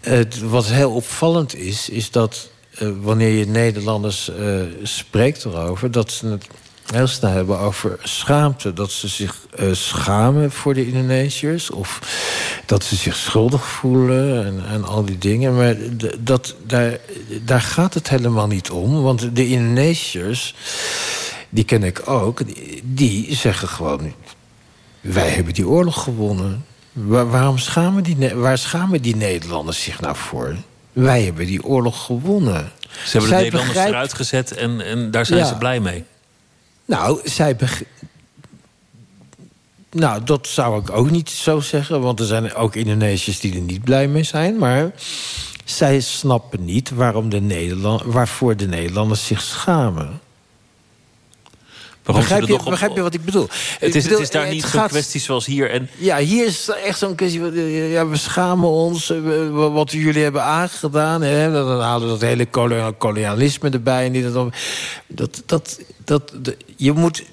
het, 0.02 0.40
wat 0.40 0.66
heel 0.66 0.92
opvallend 0.92 1.56
is, 1.56 1.90
is 1.90 2.12
dat 2.12 2.50
uh, 2.80 2.90
wanneer 3.02 3.30
je 3.30 3.48
Nederlanders 3.48 4.32
spreekt 4.84 5.46
erover, 5.46 5.92
dat 5.92 6.12
ze 6.12 6.28
het 6.28 6.48
heel 6.94 7.08
snel 7.08 7.32
hebben 7.32 7.60
over 7.60 7.98
schaamte. 8.04 8.74
Dat 8.74 8.92
ze 8.92 9.08
zich 9.08 9.36
schamen 9.72 10.52
voor 10.52 10.74
de 10.74 10.88
Indonesiërs. 10.88 11.70
Of 11.70 12.00
dat 12.66 12.84
ze 12.84 12.96
zich 12.96 13.16
schuldig 13.16 13.68
voelen 13.68 14.46
en, 14.46 14.64
en 14.68 14.84
al 14.84 15.06
die 15.06 15.18
dingen. 15.18 15.56
Maar 15.56 15.76
dat, 16.20 16.56
daar, 16.66 17.00
daar 17.42 17.62
gaat 17.62 17.94
het 17.94 18.10
helemaal 18.10 18.48
niet 18.48 18.70
om. 18.70 19.02
Want 19.02 19.36
de 19.36 19.48
Indonesiërs 19.48 20.56
die 21.56 21.64
ken 21.64 21.84
ik 21.84 22.10
ook, 22.10 22.42
die 22.84 23.36
zeggen 23.36 23.68
gewoon... 23.68 24.14
wij 25.02 25.30
hebben 25.30 25.54
die 25.54 25.68
oorlog 25.68 26.04
gewonnen. 26.04 26.66
waarom 26.94 27.58
schamen 27.58 28.04
die, 28.04 28.36
waar 28.36 28.58
schamen 28.58 29.02
die 29.02 29.16
Nederlanders 29.16 29.84
zich 29.84 30.02
nou 30.02 30.16
voor? 30.16 30.56
Wij 30.94 31.24
hebben 31.24 31.46
die 31.46 31.64
oorlog 31.64 32.06
gewonnen. 32.06 32.72
Ze 33.06 33.12
hebben 33.12 33.30
de 33.30 33.36
Nederlanders 33.36 33.68
begrijpt... 33.68 33.94
eruit 33.94 34.14
gezet 34.14 34.52
en, 34.52 34.82
en 34.82 35.12
daar 35.12 35.26
zijn 35.26 35.46
ze 35.46 35.56
blij 35.56 35.80
mee. 35.80 36.04
Nou, 36.86 37.20
zij 37.24 37.56
Nou, 39.92 40.24
dat 40.24 40.48
zou 40.48 40.82
ik 40.82 40.90
ook 40.92 41.10
niet 41.10 41.30
zo 41.30 41.60
zeggen. 41.60 42.02
Want 42.02 42.20
er 42.20 42.26
zijn 42.26 42.54
ook 42.54 42.76
Indonesiërs 42.76 43.40
die 43.40 43.56
er 43.56 43.62
niet 43.62 43.84
blij 43.84 44.08
mee 44.08 44.24
zijn. 44.24 44.58
Maar 44.58 44.92
zij 45.66 46.00
snappen 46.00 46.66
niet 46.66 46.90
waarom 46.90 47.30
de 47.30 47.42
Nederland, 47.42 48.02
waarvoor 48.06 48.58
de 48.58 48.68
Nederlanders 48.68 49.26
zich 49.26 49.42
schamen. 49.42 50.20
Begrijp 52.14 52.48
je, 52.48 52.60
begrijp 52.70 52.96
je 52.96 53.02
wat 53.02 53.14
ik 53.14 53.26
bedoel? 53.26 53.48
Het 53.80 53.96
is, 53.96 54.10
het 54.10 54.20
is 54.20 54.30
daar 54.30 54.50
niet 54.50 54.64
zo'n 54.64 54.88
kwestie 54.88 55.22
zoals 55.22 55.46
hier. 55.46 55.70
En... 55.70 55.90
Ja, 55.98 56.18
hier 56.18 56.46
is 56.46 56.70
echt 56.86 56.98
zo'n 56.98 57.16
kwestie 57.16 57.40
van... 57.40 57.70
Ja, 57.70 58.08
we 58.08 58.18
schamen 58.18 58.70
ons, 58.70 59.10
eh, 59.10 59.20
wat 59.74 59.92
jullie 59.92 60.24
hebben 60.24 60.44
aangedaan. 60.44 61.22
Hè? 61.22 61.52
Dan 61.52 61.82
halen 61.82 62.08
we 62.08 62.14
dat 62.14 62.22
hele 62.22 62.46
kolonialisme 62.98 63.70
erbij. 63.70 64.06
En 64.06 64.32
dat, 65.08 65.44
dat, 65.46 65.80
dat, 66.06 66.32
dat, 66.42 66.56
je 66.76 66.92
moet... 66.92 67.24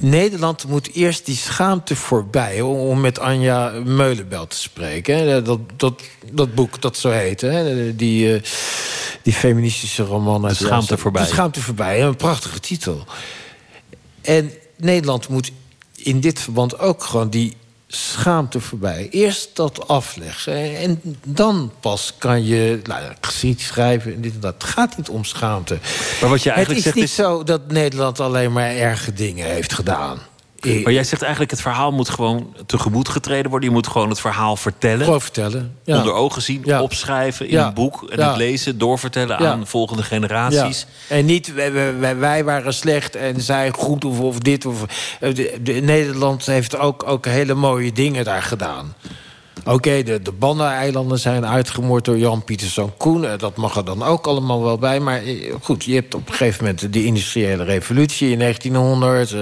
Nederland 0.00 0.66
moet 0.66 0.94
eerst 0.94 1.26
die 1.26 1.36
schaamte 1.36 1.96
voorbij... 1.96 2.60
om 2.60 3.00
met 3.00 3.18
Anja 3.18 3.72
Meulenbel 3.84 4.46
te 4.46 4.56
spreken. 4.56 5.16
Hè? 5.16 5.42
Dat, 5.42 5.60
dat, 5.76 6.02
dat 6.32 6.54
boek, 6.54 6.80
dat 6.80 6.96
zo 6.96 7.10
heet. 7.10 7.40
Hè? 7.40 7.96
Die, 7.96 8.40
die 9.22 9.32
feministische 9.32 10.02
roman. 10.02 10.42
De 10.42 10.54
schaamte 10.54 10.98
voorbij. 10.98 11.22
De 11.22 11.28
schaamte 11.28 11.60
voorbij. 11.60 12.02
Een 12.02 12.16
prachtige 12.16 12.60
titel. 12.60 13.04
En 14.20 14.52
Nederland 14.76 15.28
moet 15.28 15.52
in 15.96 16.20
dit 16.20 16.40
verband 16.40 16.78
ook 16.78 17.04
gewoon 17.04 17.30
die 17.30 17.56
schaamte 17.86 18.60
voorbij. 18.60 19.08
Eerst 19.10 19.56
dat 19.56 19.88
afleggen. 19.88 20.76
En 20.76 21.00
dan 21.24 21.72
pas 21.80 22.14
kan 22.18 22.44
je 22.44 22.80
nou, 22.82 23.02
geschied 23.20 23.60
schrijven 23.60 24.14
en 24.14 24.20
dit 24.20 24.34
en 24.34 24.40
dat. 24.40 24.54
Het 24.54 24.64
gaat 24.64 24.96
niet 24.96 25.08
om 25.08 25.24
schaamte. 25.24 25.78
Maar 26.20 26.30
wat 26.30 26.42
je 26.42 26.50
eigenlijk 26.50 26.84
het 26.84 26.94
is 26.94 27.00
niet 27.00 27.10
zo 27.10 27.42
dat 27.42 27.70
Nederland 27.70 28.20
alleen 28.20 28.52
maar 28.52 28.70
erge 28.70 29.12
dingen 29.12 29.46
heeft 29.46 29.72
gedaan. 29.72 30.18
Maar 30.60 30.92
jij 30.92 31.04
zegt 31.04 31.22
eigenlijk, 31.22 31.50
het 31.50 31.60
verhaal 31.60 31.92
moet 31.92 32.08
gewoon 32.08 32.56
tegemoet 32.66 33.08
getreden 33.08 33.50
worden. 33.50 33.68
Je 33.68 33.74
moet 33.74 33.86
gewoon 33.86 34.08
het 34.08 34.20
verhaal 34.20 34.56
vertellen. 34.56 35.04
Gewoon 35.04 35.20
vertellen. 35.20 35.76
Ja. 35.84 35.96
Onder 35.96 36.12
ogen 36.12 36.42
zien, 36.42 36.80
opschrijven 36.80 37.48
in 37.48 37.58
een 37.58 37.74
boek. 37.74 38.10
En 38.10 38.28
het 38.28 38.36
lezen, 38.36 38.78
doorvertellen 38.78 39.38
aan 39.38 39.66
volgende 39.66 40.02
generaties. 40.02 40.86
En 41.08 41.24
niet, 41.24 41.54
wij, 41.54 41.72
wij, 41.98 42.16
wij, 42.16 42.44
waren 42.44 42.74
slecht 42.74 43.16
en 43.16 43.40
zij 43.40 43.70
goed 43.70 44.04
of, 44.04 44.20
of 44.20 44.38
dit. 44.38 44.66
Of, 44.66 44.84
eh, 45.20 45.34
de, 45.62 45.72
Nederland 45.72 46.46
heeft 46.46 46.78
ook, 46.78 47.02
ook 47.06 47.24
hele 47.24 47.54
mooie 47.54 47.92
dingen 47.92 48.24
daar 48.24 48.42
gedaan. 48.42 48.94
Oké, 49.64 50.02
de, 50.02 50.22
de 50.22 50.32
Banneneilanden 50.32 51.18
zijn 51.18 51.46
uitgemoord 51.46 52.04
door 52.04 52.18
Jan 52.18 52.44
Pieterszoon 52.44 52.92
Koen. 52.96 53.24
Eh, 53.24 53.38
dat 53.38 53.56
mag 53.56 53.76
er 53.76 53.84
dan 53.84 54.02
ook 54.02 54.26
allemaal 54.26 54.62
wel 54.62 54.78
bij. 54.78 55.00
Maar 55.00 55.22
eh, 55.22 55.54
goed, 55.60 55.84
je 55.84 55.94
hebt 55.94 56.14
op 56.14 56.28
een 56.28 56.34
gegeven 56.34 56.64
moment 56.64 56.92
de 56.92 57.04
industriële 57.04 57.64
revolutie 57.64 58.30
in 58.30 58.38
1900. 58.38 59.34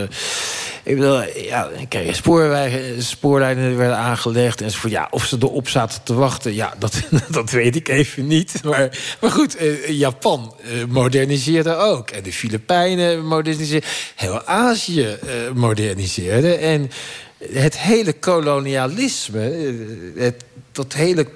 Ik 0.89 0.97
bedoel, 0.97 1.23
ja, 1.37 1.69
kreeg 1.89 2.16
spoorwegen, 2.16 3.03
spoorlijnen 3.03 3.77
werden 3.77 3.97
aangelegd. 3.97 4.61
En 4.61 4.71
ja, 4.89 5.09
of 5.11 5.25
ze 5.25 5.37
erop 5.41 5.69
zaten 5.69 6.03
te 6.03 6.14
wachten, 6.14 6.55
ja, 6.55 6.75
dat, 6.79 7.03
dat 7.29 7.51
weet 7.51 7.77
ik 7.77 7.89
even 7.89 8.27
niet. 8.27 8.61
Maar, 8.64 8.99
maar 9.21 9.31
goed, 9.31 9.57
eh, 9.57 9.89
Japan 9.89 10.55
eh, 10.62 10.71
moderniseerde 10.89 11.75
ook. 11.75 12.11
En 12.11 12.23
de 12.23 12.33
Filipijnen 12.33 13.27
moderniseerden. 13.27 13.89
Heel 14.14 14.45
Azië 14.45 15.07
eh, 15.07 15.19
moderniseerde. 15.55 16.55
En 16.55 16.91
het 17.39 17.78
hele 17.78 18.12
kolonialisme, 18.12 19.51
eh, 19.51 20.22
het, 20.22 20.45
dat 20.72 20.93
hele... 20.93 21.26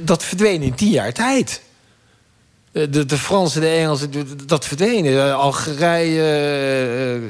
Dat 0.00 0.24
verdween 0.24 0.62
in 0.62 0.74
tien 0.74 0.90
jaar 0.90 1.12
tijd. 1.12 1.60
De, 2.74 3.06
de 3.06 3.18
Fransen, 3.18 3.60
de 3.60 3.68
Engelsen, 3.68 4.10
dat 4.46 4.64
verdwenen. 4.64 5.36
Algerije. 5.36 7.20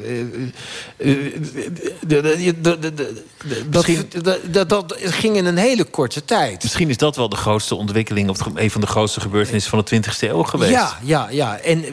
Dat, 4.51 4.69
dat 4.69 4.95
ging 4.99 5.37
in 5.37 5.45
een 5.45 5.57
hele 5.57 5.85
korte 5.85 6.25
tijd. 6.25 6.63
Misschien 6.63 6.89
is 6.89 6.97
dat 6.97 7.17
wel 7.17 7.29
de 7.29 7.37
grootste 7.37 7.75
ontwikkeling... 7.75 8.29
of 8.29 8.39
een 8.55 8.71
van 8.71 8.81
de 8.81 8.87
grootste 8.87 9.21
gebeurtenissen 9.21 9.71
van 9.71 9.85
de 9.85 10.03
20e 10.03 10.29
eeuw 10.29 10.43
geweest. 10.43 10.73
Ja, 10.73 10.99
ja, 11.03 11.29
ja. 11.31 11.59
En 11.59 11.85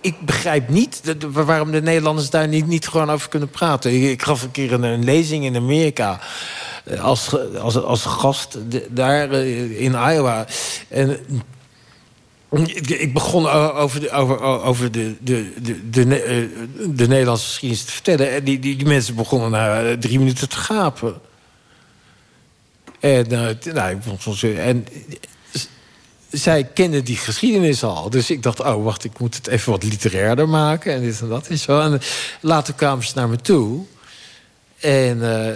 ik 0.00 0.20
begrijp 0.20 0.68
niet 0.68 1.00
waarom 1.32 1.70
de 1.70 1.82
Nederlanders 1.82 2.30
daar 2.30 2.48
niet, 2.48 2.66
niet 2.66 2.88
gewoon 2.88 3.10
over 3.10 3.28
kunnen 3.28 3.50
praten. 3.50 4.10
Ik 4.10 4.22
gaf 4.22 4.42
een 4.42 4.50
keer 4.50 4.72
een, 4.72 4.82
een 4.82 5.04
lezing 5.04 5.44
in 5.44 5.56
Amerika 5.56 6.20
als, 7.00 7.36
als, 7.60 7.82
als 7.82 8.04
gast 8.04 8.58
daar 8.90 9.32
in 9.32 9.92
Iowa. 9.92 10.46
En 10.88 11.18
ik 12.60 13.12
begon 13.12 13.48
over 13.48 14.00
de, 14.00 14.10
over, 14.10 14.40
over 14.40 14.92
de, 14.92 15.16
de, 15.20 15.52
de, 15.90 16.22
eh, 16.22 16.48
de 16.88 17.08
Nederlandse 17.08 17.46
geschiedenis 17.46 17.84
te 17.84 17.92
vertellen. 17.92 18.30
En 18.30 18.44
die, 18.44 18.58
die, 18.58 18.86
mensen 18.86 19.14
begonnen 19.14 19.50
na 19.50 19.82
eh, 19.82 19.92
drie 19.92 20.18
minuten 20.18 20.48
te 20.48 20.56
gapen. 20.56 21.20
En, 23.00 23.28
nou, 23.28 23.56
en 24.56 24.86
zij 26.30 26.64
kenden 26.64 27.04
die 27.04 27.16
geschiedenis 27.16 27.84
al. 27.84 28.10
Dus 28.10 28.30
ik 28.30 28.42
dacht, 28.42 28.60
oh, 28.60 28.84
wacht, 28.84 29.04
ik 29.04 29.18
moet 29.18 29.34
het 29.34 29.46
even 29.46 29.72
wat 29.72 29.82
literairder 29.82 30.48
maken. 30.48 30.92
En 30.92 31.00
dit 31.00 31.20
en 31.20 31.28
dat 31.28 31.50
is 31.50 31.62
zo. 31.62 31.80
En 31.80 32.00
later 32.40 32.74
kwamen 32.74 33.04
ze 33.04 33.12
naar 33.14 33.28
me 33.28 33.36
toe. 33.36 33.84
En, 34.80 35.18
uh, 35.18 35.48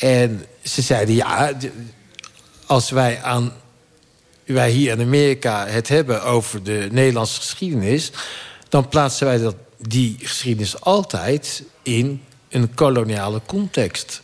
en 0.00 0.44
ze 0.62 0.82
zeiden, 0.82 1.14
ja, 1.14 1.52
als 2.66 2.90
wij 2.90 3.22
aan 3.22 3.52
wij 4.46 4.70
hier 4.70 4.92
in 4.92 5.00
Amerika 5.00 5.66
het 5.66 5.88
hebben 5.88 6.22
over 6.22 6.62
de 6.62 6.88
Nederlandse 6.90 7.40
geschiedenis... 7.40 8.10
dan 8.68 8.88
plaatsen 8.88 9.26
wij 9.26 9.38
dat, 9.38 9.54
die 9.78 10.16
geschiedenis 10.20 10.80
altijd 10.80 11.62
in 11.82 12.22
een 12.48 12.74
koloniale 12.74 13.40
context. 13.46 14.22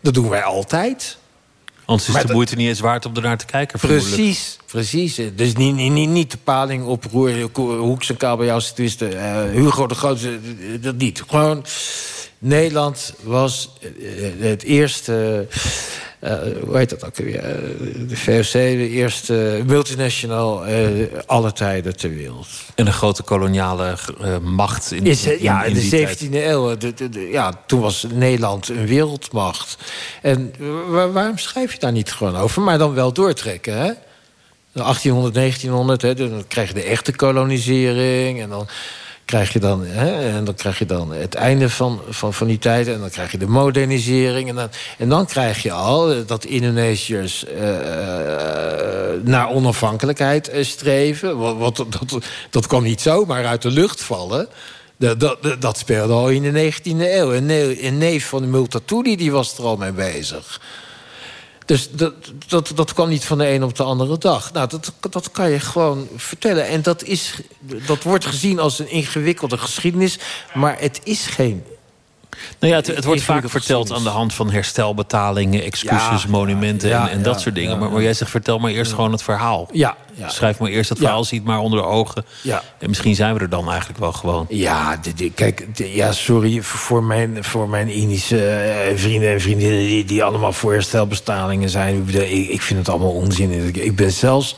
Dat 0.00 0.14
doen 0.14 0.28
wij 0.28 0.42
altijd. 0.42 1.16
Anders 1.84 2.08
is 2.08 2.26
de 2.26 2.32
moeite 2.32 2.56
niet 2.56 2.68
eens 2.68 2.80
waard 2.80 3.06
om 3.06 3.16
ernaar 3.16 3.38
te 3.38 3.46
kijken. 3.46 3.78
Precies, 3.78 4.58
precies. 4.66 5.20
Dus 5.34 5.52
niet, 5.52 5.74
niet, 5.74 6.08
niet 6.08 6.30
de 6.30 6.38
paling 6.44 6.84
op 6.84 7.04
Hoeks 7.54 8.08
en 8.08 8.16
kabeljauwse 8.16 8.74
uh, 8.78 9.42
Hugo 9.50 9.86
de 9.86 9.94
Grote, 9.94 10.38
dat 10.80 10.96
niet. 10.96 11.22
Gewoon, 11.28 11.64
Nederland 12.38 13.14
was 13.22 13.70
eh, 13.80 13.88
het 14.38 14.62
eerste 14.62 15.46
hoe 16.64 16.76
heet 16.76 16.90
dat 16.90 17.04
ook 17.04 17.16
weer? 17.16 17.38
Eh, 17.38 17.54
de 18.08 18.16
VOC, 18.16 18.52
de 18.52 18.88
eerste 18.88 19.62
multinational 19.66 20.68
uh, 20.68 21.06
alle 21.26 21.52
tijden 21.52 21.96
ter 21.96 22.14
wereld. 22.14 22.46
En 22.74 22.86
een 22.86 22.92
grote 22.92 23.22
koloniale 23.22 23.94
macht 24.42 24.92
in, 24.92 25.06
Is, 25.06 25.24
Ja, 25.24 25.64
in, 25.64 25.74
de 25.74 26.06
17e 26.08 26.32
eeuw. 26.32 26.76
De, 26.76 27.28
ja, 27.30 27.52
toen 27.66 27.80
was 27.80 28.06
Nederland 28.12 28.68
een 28.68 28.86
wereldmacht. 28.86 29.76
En 30.22 30.52
waarom 30.88 31.38
schrijf 31.38 31.72
je 31.72 31.78
daar 31.78 31.92
niet 31.92 32.12
gewoon 32.12 32.36
over? 32.36 32.62
Maar 32.62 32.78
dan 32.78 32.94
wel 32.94 33.12
doortrekken, 33.12 33.78
hè? 33.78 33.92
1800, 34.72 35.34
1900, 35.34 36.02
hè, 36.02 36.14
dan 36.14 36.44
krijg 36.48 36.68
je 36.68 36.74
de 36.74 36.82
echte 36.82 37.16
kolonisering. 37.16 38.40
En 38.40 38.48
dan 38.48 38.68
krijg 39.24 39.52
je 39.52 39.58
dan, 39.58 39.84
hè, 39.84 40.36
en 40.36 40.44
dan 40.44 40.54
krijg 40.54 40.78
je 40.78 40.86
dan 40.86 41.12
het 41.12 41.34
einde 41.34 41.70
van, 41.70 42.00
van, 42.08 42.34
van 42.34 42.46
die 42.46 42.58
tijd. 42.58 42.88
En 42.88 43.00
dan 43.00 43.10
krijg 43.10 43.32
je 43.32 43.38
de 43.38 43.46
modernisering. 43.46 44.48
En 44.48 44.54
dan, 44.54 44.68
en 44.98 45.08
dan 45.08 45.26
krijg 45.26 45.62
je 45.62 45.72
al 45.72 46.26
dat 46.26 46.44
Indonesiërs 46.44 47.44
uh, 47.44 47.60
naar 49.22 49.50
onafhankelijkheid 49.50 50.50
streven. 50.60 51.38
Wat, 51.38 51.56
wat, 51.56 51.76
dat, 51.76 52.18
dat 52.50 52.66
kwam 52.66 52.82
niet 52.82 53.00
zomaar 53.00 53.46
uit 53.46 53.62
de 53.62 53.70
lucht 53.70 54.02
vallen. 54.02 54.48
Dat, 54.96 55.20
dat, 55.20 55.56
dat 55.58 55.78
speelde 55.78 56.12
al 56.12 56.28
in 56.28 56.52
de 56.52 56.72
19e 56.72 56.82
eeuw. 56.84 57.32
Een 57.32 57.98
neef 57.98 58.28
van 58.28 58.42
de 58.42 58.48
Multatuli 58.48 59.16
die 59.16 59.32
was 59.32 59.58
er 59.58 59.64
al 59.64 59.76
mee 59.76 59.92
bezig. 59.92 60.60
Dus 61.66 61.90
dat, 61.90 62.14
dat, 62.46 62.72
dat 62.74 62.92
kwam 62.92 63.08
niet 63.08 63.24
van 63.24 63.38
de 63.38 63.48
een 63.48 63.64
op 63.64 63.76
de 63.76 63.82
andere 63.82 64.18
dag. 64.18 64.52
Nou, 64.52 64.68
dat, 64.68 64.92
dat 65.10 65.30
kan 65.30 65.50
je 65.50 65.60
gewoon 65.60 66.08
vertellen. 66.16 66.66
En 66.66 66.82
dat, 66.82 67.02
is, 67.02 67.40
dat 67.86 68.02
wordt 68.02 68.26
gezien 68.26 68.58
als 68.58 68.78
een 68.78 68.90
ingewikkelde 68.90 69.58
geschiedenis. 69.58 70.18
Maar 70.54 70.76
het 70.80 71.00
is 71.04 71.26
geen 71.26 71.64
nou 72.58 72.72
ja, 72.72 72.78
het, 72.78 72.86
het 72.86 73.04
wordt 73.04 73.22
vaak 73.22 73.50
verteld 73.50 73.92
aan 73.92 74.02
de 74.02 74.08
hand 74.08 74.34
van 74.34 74.50
herstelbetalingen, 74.50 75.62
excuses, 75.62 76.26
monumenten 76.26 76.92
en, 76.92 77.08
en 77.08 77.22
dat 77.22 77.40
soort 77.40 77.54
dingen. 77.54 77.78
Maar, 77.78 77.90
maar, 77.90 78.02
jij 78.02 78.14
zegt, 78.14 78.30
vertel 78.30 78.58
maar 78.58 78.70
eerst 78.70 78.92
gewoon 78.92 79.12
het 79.12 79.22
verhaal. 79.22 79.68
Ja, 79.72 79.96
Schrijf 80.26 80.58
maar 80.58 80.70
eerst 80.70 80.88
het 80.88 80.98
verhaal, 80.98 81.24
ziet 81.24 81.44
maar 81.44 81.58
onder 81.58 81.78
de 81.78 81.86
ogen. 81.86 82.24
Ja. 82.42 82.62
En 82.78 82.88
misschien 82.88 83.14
zijn 83.14 83.34
we 83.34 83.40
er 83.40 83.48
dan 83.48 83.68
eigenlijk 83.68 83.98
wel 83.98 84.12
gewoon. 84.12 84.46
Ja, 84.48 85.00
kijk, 85.34 85.66
ja, 85.74 86.12
sorry 86.12 86.62
voor 86.62 87.04
mijn, 87.04 87.44
voor 87.44 87.68
mijn 87.68 87.88
Indische 87.88 88.46
eh, 88.46 88.96
vrienden 88.98 89.30
en 89.30 89.40
vriendinnen... 89.40 89.78
Die, 89.78 90.04
die 90.04 90.24
allemaal 90.24 90.52
voor 90.52 90.72
herstelbetalingen 90.72 91.68
zijn. 91.68 92.04
Ik, 92.08 92.48
ik 92.48 92.62
vind 92.62 92.78
het 92.78 92.88
allemaal 92.88 93.12
onzin. 93.12 93.66
Ik, 93.66 93.76
ik 93.76 93.96
ben 93.96 94.12
zelfs 94.12 94.56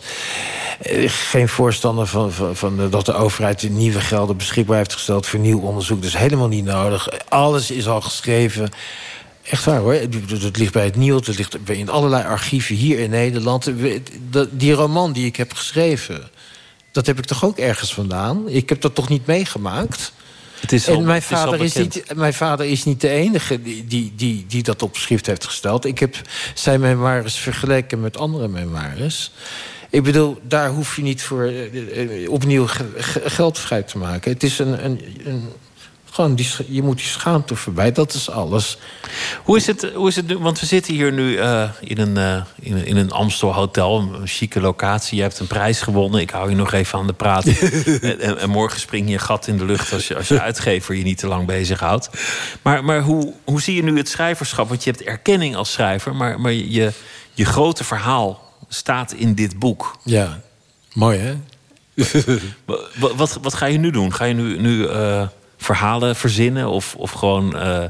eh, 0.81 1.09
geen 1.09 1.49
voorstander 1.49 2.07
van, 2.07 2.33
van, 2.33 2.57
van, 2.57 2.91
dat 2.91 3.07
de 3.07 3.15
overheid 3.15 3.71
nieuwe 3.71 4.01
gelden 4.01 4.37
beschikbaar 4.37 4.77
heeft 4.77 4.93
gesteld 4.93 5.27
voor 5.27 5.41
nieuw 5.41 5.61
onderzoek. 5.61 5.97
Dat 5.97 6.09
is 6.09 6.17
helemaal 6.17 6.49
niet 6.49 6.65
nodig. 6.65 7.09
Alles 7.29 7.71
is 7.71 7.89
al 7.89 8.01
geschreven. 8.01 8.71
Echt 9.45 9.65
waar 9.65 9.79
hoor. 9.79 9.97
Dat 10.41 10.57
ligt 10.57 10.73
bij 10.73 10.85
het 10.85 10.97
Nieuws, 10.97 11.27
dat 11.27 11.37
ligt 11.37 11.57
in 11.65 11.89
allerlei 11.89 12.25
archieven 12.25 12.75
hier 12.75 12.99
in 12.99 13.11
Nederland. 13.11 13.71
Die 14.51 14.73
roman 14.73 15.13
die 15.13 15.27
ik 15.27 15.37
heb 15.37 15.53
geschreven, 15.53 16.31
dat 16.93 17.07
heb 17.07 17.19
ik 17.19 17.25
toch 17.25 17.45
ook 17.45 17.59
ergens 17.59 17.95
vandaan? 17.95 18.49
Ik 18.49 18.69
heb 18.69 18.81
dat 18.81 18.95
toch 18.95 19.09
niet 19.09 19.27
meegemaakt? 19.27 20.13
Het 20.61 20.73
is 20.73 20.87
en 20.87 21.05
mijn 21.05 21.23
vader 21.23 21.63
is, 21.63 21.75
niet, 21.75 22.05
mijn 22.15 22.35
vader 22.35 22.67
is 22.67 22.85
niet 22.85 23.01
de 23.01 23.09
enige 23.09 23.63
die, 23.63 23.87
die, 23.87 24.13
die, 24.17 24.45
die 24.49 24.63
dat 24.63 24.83
op 24.83 24.97
schrift 24.97 25.27
heeft 25.27 25.45
gesteld. 25.45 25.85
Ik 25.85 25.99
heb 25.99 26.17
zijn 26.55 26.81
memoires 26.81 27.37
vergeleken 27.37 28.01
met 28.01 28.19
andere 28.19 28.49
memoires. 28.49 29.33
Ik 29.91 30.03
bedoel, 30.03 30.39
daar 30.43 30.69
hoef 30.69 30.97
je 30.97 31.03
niet 31.03 31.23
voor 31.23 31.53
uh, 31.53 32.31
opnieuw 32.31 32.67
geld 33.25 33.59
vrij 33.59 33.83
te 33.83 33.99
maken. 33.99 34.33
Het 34.33 34.43
is 34.43 34.59
een, 34.59 34.85
een, 34.85 35.01
een 35.25 35.49
gewoon 36.15 36.35
die, 36.35 36.49
je 36.69 36.83
moet 36.83 36.97
die 36.97 37.07
schaamte 37.07 37.57
voorbij, 37.57 37.93
dat 37.93 38.15
is 38.15 38.31
alles. 38.31 38.79
Hoe 39.45 39.57
is 39.57 39.67
het, 39.67 39.91
hoe 39.95 40.09
is 40.09 40.17
het 40.17 40.27
nu? 40.27 40.39
Want 40.39 40.61
we 40.61 40.67
zitten 40.67 40.95
hier 40.95 41.13
nu 41.13 41.31
uh, 41.31 41.71
in, 41.81 41.99
een, 41.99 42.17
uh, 42.17 42.43
in, 42.61 42.77
een, 42.77 42.87
in 42.87 42.97
een 42.97 43.11
Amstel 43.11 43.55
hotel, 43.55 44.01
een 44.01 44.27
chique 44.27 44.61
locatie. 44.61 45.17
Je 45.17 45.23
hebt 45.23 45.39
een 45.39 45.47
prijs 45.47 45.81
gewonnen. 45.81 46.21
Ik 46.21 46.31
hou 46.31 46.51
je 46.51 46.57
nog 46.57 46.73
even 46.73 46.99
aan 46.99 47.07
de 47.07 47.13
praat. 47.13 47.47
en, 48.01 48.39
en, 48.39 48.51
morgen 48.51 48.81
spring 48.81 49.11
je 49.11 49.19
gat 49.19 49.47
in 49.47 49.59
de 49.59 49.65
lucht 49.65 49.93
als 49.93 50.09
je, 50.09 50.17
als 50.17 50.29
je 50.29 50.41
uitgever 50.51 50.95
je 50.95 51.05
niet 51.05 51.19
te 51.19 51.27
lang 51.27 51.47
bezighoudt. 51.47 52.11
Maar, 52.63 52.85
maar 52.85 53.03
hoe, 53.03 53.33
hoe 53.45 53.61
zie 53.61 53.75
je 53.75 53.83
nu 53.83 53.97
het 53.97 54.09
schrijverschap? 54.09 54.69
Want 54.69 54.85
je 54.85 54.91
hebt 54.91 55.03
erkenning 55.03 55.57
als 55.57 55.73
schrijver, 55.73 56.15
maar, 56.15 56.41
maar 56.41 56.53
je, 56.53 56.93
je 57.33 57.45
grote 57.45 57.85
verhaal 57.85 58.53
staat 58.69 59.13
in 59.13 59.35
dit 59.35 59.59
boek. 59.59 59.97
Ja, 60.05 60.41
mooi 60.93 61.19
hè? 61.19 61.35
wat, 62.99 63.15
wat, 63.15 63.39
wat, 63.43 63.55
ga 63.55 63.67
je 63.67 63.79
nu 63.79 63.91
doen? 63.91 64.13
Ga 64.13 64.25
je 64.25 64.35
nu, 64.35 64.61
nu 64.61 64.89
uh, 64.89 65.27
verhalen 65.65 66.17
verzinnen 66.17 66.69
of, 66.69 66.95
of 66.95 67.11
gewoon 67.11 67.57
uh, 67.57 67.85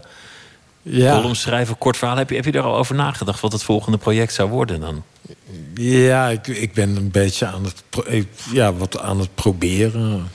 ja. 0.83 1.15
columns 1.15 1.41
schrijven, 1.41 1.79
kort 1.79 1.97
verhaal? 1.97 2.17
Heb 2.17 2.31
je, 2.31 2.37
heb 2.37 2.45
je 2.45 2.53
daar 2.53 2.63
al 2.63 2.77
over 2.77 2.95
nagedacht 2.95 3.41
wat 3.41 3.53
het 3.53 3.63
volgende 3.63 3.99
project 3.99 4.33
zou 4.33 4.51
worden 4.51 4.81
dan? 4.81 5.03
Ja, 5.75 6.29
ik, 6.29 6.47
ik 6.47 6.73
ben 6.73 6.97
een 6.97 7.11
beetje 7.11 7.47
aan 7.47 7.65
het, 7.65 7.83
ja, 8.53 8.75
wat 8.75 9.01
aan 9.01 9.21
het 9.21 9.35
proberen. 9.35 10.31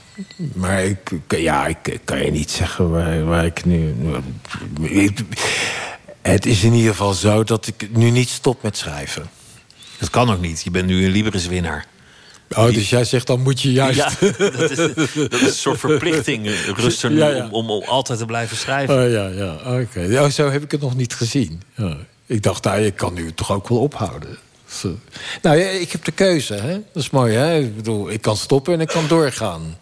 Maar 0.52 0.84
ik, 0.84 1.10
ja, 1.28 1.66
ik 1.66 2.00
kan 2.04 2.24
je 2.24 2.30
niet 2.30 2.50
zeggen 2.50 2.90
waar, 2.90 3.24
waar 3.24 3.44
ik 3.44 3.64
nu. 3.64 3.94
het 6.22 6.46
is 6.46 6.64
in 6.64 6.72
ieder 6.72 6.90
geval 6.90 7.12
zo 7.12 7.44
dat 7.44 7.66
ik 7.66 7.88
nu 7.92 8.10
niet 8.10 8.28
stop 8.28 8.62
met 8.62 8.76
schrijven. 8.76 9.30
Dat 9.98 10.10
kan 10.10 10.30
ook 10.30 10.40
niet. 10.40 10.62
Je 10.62 10.70
bent 10.70 10.86
nu 10.86 11.04
een 11.04 11.10
Libris-winnaar. 11.10 11.86
Oh, 12.56 12.74
dus 12.74 12.90
jij 12.90 13.04
zegt 13.04 13.26
dan 13.26 13.40
moet 13.40 13.60
je 13.60 13.72
juist. 13.72 13.98
Ja, 13.98 14.10
dat, 14.20 14.70
is, 14.70 14.76
dat 14.76 15.32
is 15.32 15.40
een 15.40 15.52
soort 15.52 15.78
verplichting, 15.78 16.46
Rusten, 16.76 17.14
ja, 17.14 17.28
ja. 17.28 17.48
Om, 17.50 17.70
om, 17.70 17.82
altijd 17.82 18.18
te 18.18 18.24
blijven 18.24 18.56
schrijven. 18.56 19.04
Oh 19.04 19.10
ja, 19.10 19.26
ja, 19.26 19.80
oké. 19.80 20.00
Ja, 20.00 20.28
zo 20.28 20.50
heb 20.50 20.62
ik 20.62 20.70
het 20.70 20.80
nog 20.80 20.96
niet 20.96 21.14
gezien. 21.14 21.62
Ja. 21.74 21.96
Ik 22.26 22.42
dacht, 22.42 22.64
nou, 22.64 22.80
je 22.80 22.90
kan 22.90 23.14
nu 23.14 23.32
toch 23.34 23.52
ook 23.52 23.68
wel 23.68 23.78
ophouden. 23.78 24.38
Zo. 24.66 24.98
Nou 25.42 25.56
ja, 25.56 25.68
ik 25.68 25.92
heb 25.92 26.04
de 26.04 26.12
keuze, 26.12 26.54
hè? 26.54 26.72
Dat 26.92 27.02
is 27.02 27.10
mooi, 27.10 27.34
hè? 27.34 27.58
Ik 27.58 27.76
bedoel, 27.76 28.10
ik 28.10 28.20
kan 28.20 28.36
stoppen 28.36 28.72
en 28.74 28.80
ik 28.80 28.88
kan 28.88 29.08
doorgaan. 29.08 29.78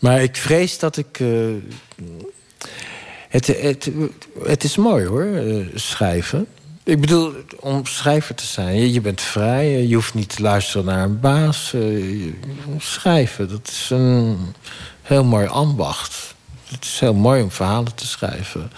Maar 0.00 0.22
ik 0.22 0.36
vrees 0.36 0.78
dat 0.78 0.96
ik. 0.96 1.18
Uh, 1.18 1.54
het, 3.28 3.46
het, 3.46 3.90
het 4.44 4.64
is 4.64 4.76
mooi 4.76 5.06
hoor, 5.06 5.24
uh, 5.24 5.66
schrijven. 5.74 6.46
Ik 6.84 7.00
bedoel, 7.00 7.34
om 7.60 7.86
schrijver 7.86 8.34
te 8.34 8.46
zijn, 8.46 8.92
je, 8.92 9.00
bent 9.00 9.20
vrij. 9.20 9.86
Je 9.86 9.94
hoeft 9.94 10.14
niet 10.14 10.36
te 10.36 10.42
luisteren 10.42 10.86
naar 10.86 11.04
een 11.04 11.20
baas. 11.20 11.72
Eh, 11.74 12.32
schrijven, 12.78 13.48
dat 13.48 13.68
is 13.68 13.90
een 13.90 14.38
heel 15.02 15.24
mooi 15.24 15.46
ambacht. 15.46 16.34
Het 16.68 16.84
is 16.84 17.00
heel 17.00 17.14
mooi 17.14 17.42
om 17.42 17.50
verhalen 17.50 17.94
te 17.94 18.06
schrijven. 18.06 18.70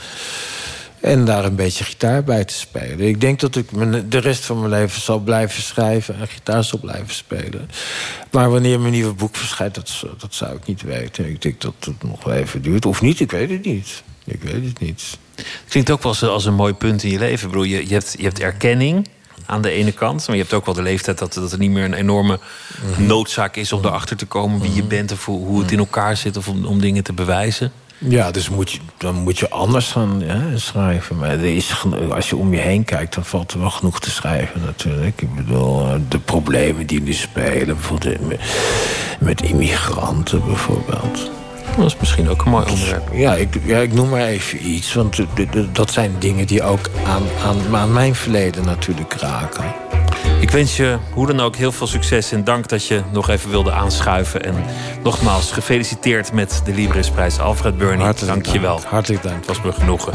En 1.01 1.25
daar 1.25 1.45
een 1.45 1.57
beetje 1.57 1.85
gitaar 1.85 2.25
bij 2.25 2.45
te 2.45 2.55
spelen. 2.55 3.01
Ik 3.01 3.21
denk 3.21 3.41
dat 3.41 3.57
ik 3.57 3.69
de 4.11 4.19
rest 4.19 4.45
van 4.45 4.59
mijn 4.59 4.71
leven 4.71 5.01
zal 5.01 5.19
blijven 5.19 5.63
schrijven... 5.63 6.19
en 6.21 6.29
gitaar 6.29 6.65
zal 6.65 6.79
blijven 6.79 7.15
spelen. 7.15 7.71
Maar 8.31 8.51
wanneer 8.51 8.81
mijn 8.81 8.93
nieuwe 8.93 9.15
boek 9.15 9.37
verschijnt, 9.37 9.75
dat, 9.75 10.05
dat 10.19 10.35
zou 10.35 10.57
ik 10.57 10.67
niet 10.67 10.83
weten. 10.83 11.29
Ik 11.29 11.43
denk 11.43 11.61
dat 11.61 11.75
het 11.81 12.03
nog 12.03 12.25
wel 12.25 12.35
even 12.35 12.63
duurt. 12.63 12.87
Of 12.87 13.01
niet, 13.01 13.21
ik 13.21 13.31
weet 13.31 13.51
het 13.51 13.65
niet. 13.65 14.03
Ik 14.25 14.43
weet 14.43 14.65
het 14.65 14.81
niet. 14.81 15.19
Klinkt 15.68 15.91
ook 15.91 16.03
wel 16.03 16.30
als 16.30 16.45
een 16.45 16.55
mooi 16.55 16.72
punt 16.72 17.03
in 17.03 17.11
je 17.11 17.18
leven. 17.18 17.51
Broer. 17.51 17.66
Je, 17.66 17.89
je, 17.89 17.95
hebt, 17.95 18.14
je 18.18 18.24
hebt 18.24 18.41
erkenning 18.41 19.09
aan 19.47 19.62
de 19.62 19.70
ene 19.70 19.93
kant. 19.93 20.26
Maar 20.26 20.37
je 20.37 20.43
hebt 20.43 20.55
ook 20.55 20.64
wel 20.64 20.74
de 20.74 20.82
leeftijd 20.82 21.18
dat, 21.18 21.35
dat 21.35 21.53
er 21.53 21.59
niet 21.59 21.70
meer 21.70 21.85
een 21.85 21.95
enorme 21.95 22.39
mhm. 22.91 23.07
noodzaak 23.07 23.57
is 23.57 23.72
om 23.72 23.85
erachter 23.85 24.16
te 24.16 24.26
komen 24.26 24.61
wie 24.61 24.74
je 24.74 24.80
mhm. 24.80 24.89
bent 24.89 25.12
of 25.12 25.24
hoe, 25.24 25.61
het 25.61 25.72
in 25.72 25.78
elkaar 25.78 26.16
zit 26.16 26.37
of 26.37 26.49
om, 26.49 26.64
om 26.64 26.80
dingen 26.80 27.03
te 27.03 27.12
bewijzen. 27.12 27.72
Ja, 27.99 28.30
dus 28.30 28.49
moet 28.49 28.72
je, 28.72 28.78
dan 28.97 29.14
moet 29.14 29.39
je 29.39 29.51
anders 29.51 29.91
gaan 29.91 30.22
ja, 30.26 30.43
schrijven. 30.55 31.18
Maar 31.18 31.30
er 31.30 31.57
is, 31.57 31.85
als 32.11 32.28
je 32.28 32.37
om 32.37 32.55
je 32.55 32.61
heen 32.61 32.85
kijkt, 32.85 33.14
dan 33.14 33.24
valt 33.24 33.53
er 33.53 33.61
wel 33.61 33.70
genoeg 33.70 34.01
te 34.01 34.11
schrijven 34.11 34.61
natuurlijk. 34.61 35.22
Ik 35.22 35.35
bedoel, 35.35 35.87
eh, 35.87 35.95
de 36.09 36.18
problemen 36.18 36.87
die 36.87 37.03
nu 37.03 37.12
spelen, 37.12 37.74
bijvoorbeeld 37.74 38.20
met 39.20 39.43
immigranten 39.43 40.45
bijvoorbeeld. 40.45 41.30
Dat 41.77 41.87
is 41.87 41.97
misschien 41.99 42.29
ook 42.29 42.45
een 42.45 42.51
mooi 42.51 42.66
onderwerp. 42.70 43.09
Ja, 43.12 43.35
ik, 43.35 43.61
ja, 43.64 43.79
ik 43.79 43.93
noem 43.93 44.09
maar 44.09 44.27
even 44.27 44.68
iets. 44.68 44.95
Want 44.95 45.20
dat 45.72 45.91
zijn 45.91 46.16
dingen 46.18 46.47
die 46.47 46.62
ook 46.62 46.91
aan, 47.07 47.22
aan, 47.45 47.77
aan 47.77 47.93
mijn 47.93 48.14
verleden 48.14 48.64
natuurlijk 48.64 49.14
raken. 49.14 49.64
Ik 50.41 50.51
wens 50.51 50.77
je 50.77 50.99
hoe 51.12 51.27
dan 51.27 51.41
ook 51.41 51.57
heel 51.57 51.72
veel 51.72 51.87
succes 51.87 52.33
en 52.33 52.45
dank 52.45 52.68
dat 52.68 52.87
je 52.87 53.03
nog 53.12 53.29
even 53.29 53.51
wilde 53.51 53.72
aanschuiven. 53.72 54.45
En 54.45 54.55
nogmaals 55.03 55.53
gefeliciteerd 55.53 56.33
met 56.33 56.61
de 56.64 56.75
Librisprijs 56.75 57.39
Alfred. 57.39 57.75
Hartelijk 57.81 58.27
dank 58.27 58.47
je 58.47 58.61
wel. 58.61 58.81
Hartelijk 58.87 59.22
dank. 59.22 59.37
Het 59.37 59.47
was 59.47 59.62
me 59.62 59.72
genoegen. 59.72 60.12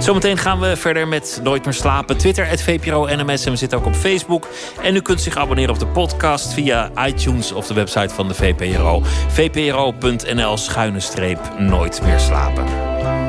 Zometeen 0.00 0.38
gaan 0.38 0.60
we 0.60 0.76
verder 0.76 1.08
met 1.08 1.40
Nooit 1.42 1.64
meer 1.64 1.74
slapen. 1.74 2.16
Twitter, 2.16 2.46
het 2.46 2.62
VPRO 2.62 3.06
we 3.06 3.56
zitten 3.56 3.78
ook 3.78 3.86
op 3.86 3.94
Facebook. 3.94 4.48
En 4.82 4.96
u 4.96 5.00
kunt 5.00 5.20
zich 5.20 5.36
abonneren 5.36 5.74
op 5.74 5.78
de 5.78 5.86
podcast 5.86 6.52
via 6.52 6.90
iTunes 7.06 7.52
of 7.52 7.66
de 7.66 7.74
website 7.74 8.14
van 8.14 8.28
de 8.28 8.34
VPRO. 8.34 9.02
vpro.nl 9.28 10.56
schuine 10.56 11.00
streep 11.00 11.40
Nooit 11.58 12.02
meer 12.02 12.18
slapen. 12.18 13.23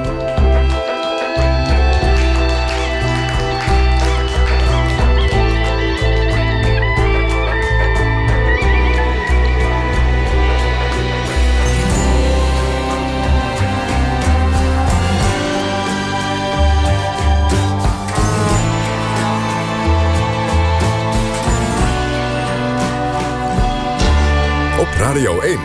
Radio 24.98 25.40
1. 25.40 25.60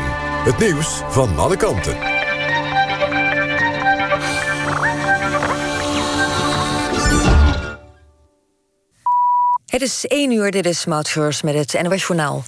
Het 0.45 0.59
nieuws 0.59 1.01
van 1.09 1.39
alle 1.39 1.57
kanten. 1.57 1.97
Het 9.66 9.83
is 9.83 10.07
1 10.07 10.33
uur, 10.33 10.51
dit 10.51 10.66
is 10.66 10.85
Mautscheurs 10.85 11.43
met 11.43 11.55
het 11.55 11.83
NOS 11.83 12.07
Journaal. 12.07 12.43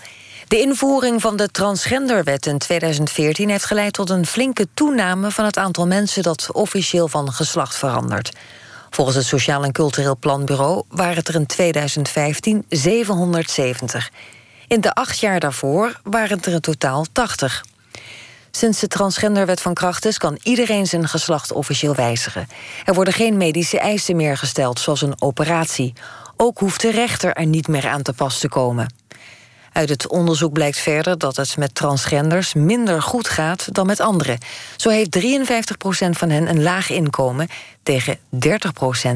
De 0.48 0.60
invoering 0.60 1.20
van 1.20 1.36
de 1.36 1.50
transgenderwet 1.50 2.46
in 2.46 2.58
2014 2.58 3.48
heeft 3.48 3.64
geleid 3.64 3.92
tot 3.92 4.10
een 4.10 4.26
flinke 4.26 4.66
toename 4.74 5.30
van 5.30 5.44
het 5.44 5.56
aantal 5.56 5.86
mensen 5.86 6.22
dat 6.22 6.52
officieel 6.52 7.08
van 7.08 7.32
geslacht 7.32 7.76
verandert. 7.76 8.32
Volgens 8.90 9.16
het 9.16 9.26
Sociaal 9.26 9.64
en 9.64 9.72
Cultureel 9.72 10.16
Planbureau 10.16 10.82
waren 10.88 11.16
het 11.16 11.28
er 11.28 11.34
in 11.34 11.46
2015 11.46 12.64
770. 12.68 14.10
In 14.72 14.80
de 14.80 14.94
acht 14.94 15.18
jaar 15.18 15.40
daarvoor 15.40 16.00
waren 16.02 16.36
het 16.36 16.46
er 16.46 16.52
in 16.52 16.60
totaal 16.60 17.06
80. 17.12 17.64
Sinds 18.50 18.80
de 18.80 18.88
transgenderwet 18.88 19.60
van 19.60 19.74
kracht 19.74 20.04
is, 20.04 20.18
kan 20.18 20.38
iedereen 20.42 20.86
zijn 20.86 21.08
geslacht 21.08 21.52
officieel 21.52 21.94
wijzigen. 21.94 22.48
Er 22.84 22.94
worden 22.94 23.14
geen 23.14 23.36
medische 23.36 23.78
eisen 23.78 24.16
meer 24.16 24.36
gesteld, 24.36 24.80
zoals 24.80 25.02
een 25.02 25.22
operatie. 25.22 25.92
Ook 26.36 26.58
hoeft 26.58 26.80
de 26.80 26.90
rechter 26.90 27.32
er 27.32 27.46
niet 27.46 27.68
meer 27.68 27.88
aan 27.88 28.02
te 28.02 28.12
pas 28.12 28.38
te 28.38 28.48
komen. 28.48 28.94
Uit 29.72 29.88
het 29.88 30.08
onderzoek 30.08 30.52
blijkt 30.52 30.78
verder 30.78 31.18
dat 31.18 31.36
het 31.36 31.56
met 31.56 31.74
transgenders 31.74 32.54
minder 32.54 33.02
goed 33.02 33.28
gaat 33.28 33.74
dan 33.74 33.86
met 33.86 34.00
anderen. 34.00 34.38
Zo 34.76 34.88
heeft 34.88 35.18
53% 35.18 36.10
van 36.10 36.30
hen 36.30 36.48
een 36.48 36.62
laag 36.62 36.90
inkomen 36.90 37.48
tegen 37.82 38.16
30% 38.16 38.18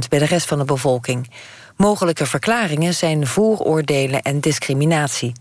bij 0.08 0.18
de 0.18 0.24
rest 0.24 0.46
van 0.46 0.58
de 0.58 0.64
bevolking. 0.64 1.30
Mogelijke 1.76 2.26
verklaringen 2.26 2.94
zijn 2.94 3.26
vooroordelen 3.26 4.22
en 4.22 4.40
discriminatie. 4.40 5.32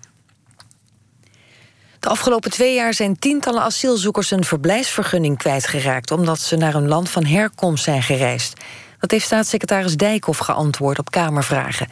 De 2.05 2.11
afgelopen 2.11 2.51
twee 2.51 2.75
jaar 2.75 2.93
zijn 2.93 3.19
tientallen 3.19 3.61
asielzoekers 3.61 4.31
een 4.31 4.43
verblijfsvergunning 4.43 5.37
kwijtgeraakt 5.37 6.11
omdat 6.11 6.39
ze 6.39 6.55
naar 6.55 6.73
hun 6.73 6.87
land 6.87 7.09
van 7.09 7.25
herkomst 7.25 7.83
zijn 7.83 8.03
gereisd. 8.03 8.53
Dat 8.99 9.11
heeft 9.11 9.25
staatssecretaris 9.25 9.95
Dijkhoff 9.95 10.39
geantwoord 10.39 10.99
op 10.99 11.11
Kamervragen. 11.11 11.87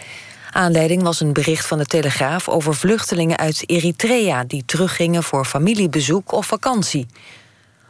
Aanleiding 0.52 1.04
was 1.04 1.20
een 1.20 1.34
bericht 1.34 1.66
van 1.66 1.78
de 1.78 1.86
Telegraaf 1.86 2.50
over 2.50 2.76
vluchtelingen 2.76 3.38
uit 3.38 3.64
Eritrea 3.66 4.44
die 4.44 4.64
teruggingen 4.66 5.24
voor 5.24 5.46
familiebezoek 5.46 6.32
of 6.32 6.46
vakantie. 6.46 7.08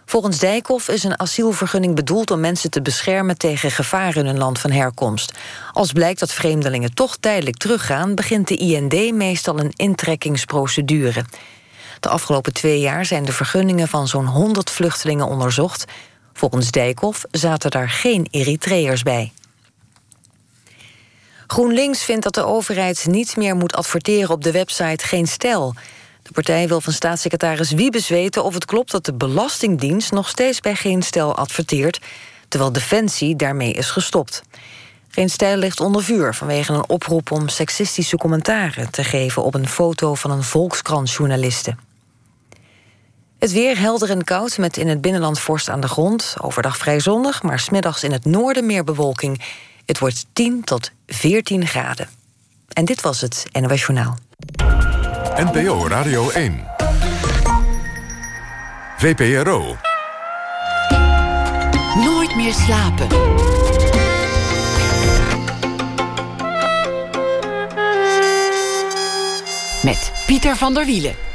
Volgens 0.06 0.40
Dijkhoff 0.40 0.90
is 0.90 1.04
een 1.04 1.20
asielvergunning 1.20 1.96
bedoeld 1.96 2.32
om 2.32 2.40
mensen 2.40 2.70
te 2.70 2.82
beschermen 2.82 3.38
tegen 3.38 3.72
gevaar 3.72 4.16
in 4.16 4.26
hun 4.26 4.38
land 4.38 4.60
van 4.60 4.72
herkomst. 4.72 5.34
Als 5.74 5.92
blijkt 5.92 6.20
dat 6.20 6.34
vreemdelingen 6.34 6.94
toch 6.94 7.18
tijdelijk 7.18 7.58
teruggaan, 7.58 8.16
begint 8.16 8.48
de 8.48 8.56
IND 8.56 9.14
meestal 9.14 9.60
een 9.60 9.72
intrekkingsprocedure. 9.76 11.26
De 12.04 12.10
afgelopen 12.10 12.54
twee 12.54 12.80
jaar 12.80 13.06
zijn 13.06 13.26
de 13.26 13.32
vergunningen 13.32 13.88
van 13.88 14.08
zo'n 14.08 14.26
100 14.26 14.70
vluchtelingen 14.70 15.28
onderzocht. 15.28 15.86
Volgens 16.34 16.72
Dijkhoff 16.72 17.26
zaten 17.32 17.72
daar 17.72 17.90
geen 17.90 18.28
Eritreërs 18.32 19.04
bij. 19.04 19.32
GroenLinks 21.48 22.04
vindt 22.04 22.24
dat 22.24 22.34
de 22.34 22.46
overheid 22.46 23.06
niet 23.08 23.36
meer 23.38 23.56
moet 23.56 23.76
adverteren 23.76 24.30
op 24.30 24.44
de 24.44 24.52
website 24.52 25.06
Geen 25.06 25.28
Stijl. 25.28 25.76
De 26.24 26.32
partij 26.32 26.68
wil 26.68 26.82
van 26.82 26.94
staatssecretaris 26.94 27.72
Wiebes 27.72 28.08
weten 28.08 28.44
of 28.44 28.54
het 28.54 28.66
klopt 28.66 28.92
dat 28.92 29.06
de 29.06 29.14
Belastingdienst 29.14 30.12
nog 30.12 30.30
steeds 30.30 30.60
bij 30.60 30.76
Geen 30.76 31.02
Stijl 31.02 31.36
adverteert, 31.36 32.00
terwijl 32.48 32.72
Defensie 32.72 33.36
daarmee 33.36 33.74
is 33.74 33.90
gestopt. 33.90 34.44
Geen 35.10 35.30
Stijl 35.30 35.58
ligt 35.58 35.80
onder 35.80 36.04
vuur 36.04 36.34
vanwege 36.34 36.74
een 36.74 36.90
oproep 36.90 37.32
om 37.32 37.48
seksistische 37.48 38.18
commentaren 38.18 38.92
te 38.92 39.04
geven 39.04 39.44
op 39.44 39.54
een 39.54 39.68
foto 39.68 40.16
van 40.16 40.32
een 40.32 40.44
Volkskrant-journaliste. 40.44 41.76
Het 43.44 43.52
weer 43.52 43.80
helder 43.80 44.10
en 44.10 44.24
koud 44.24 44.58
met 44.58 44.78
in 44.78 44.88
het 44.88 45.02
binnenland 45.02 45.40
vorst 45.40 45.70
aan 45.70 45.80
de 45.80 45.88
grond. 45.88 46.36
Overdag 46.42 46.78
vrij 46.78 47.00
zonnig, 47.00 47.44
maar 47.44 47.60
smiddags 47.60 48.04
in 48.04 48.12
het 48.12 48.26
noorden 48.26 48.66
meer 48.66 48.84
bewolking. 48.84 49.42
Het 49.86 50.00
wordt 50.00 50.26
10 50.34 50.64
tot 50.64 50.92
14 51.08 51.68
graden. 51.68 52.08
En 52.74 52.86
dit 52.86 53.02
was 53.02 53.22
het 53.22 53.46
NOS 53.52 53.86
Journaal. 53.86 54.18
NPO 55.36 55.88
Radio 55.88 56.30
1. 56.30 56.64
VPRO. 58.98 59.78
Nooit 61.96 62.36
meer 62.36 62.54
slapen. 62.54 63.08
Met 69.84 70.12
Pieter 70.26 70.56
van 70.56 70.74
der 70.74 70.86
Wielen. 70.86 71.33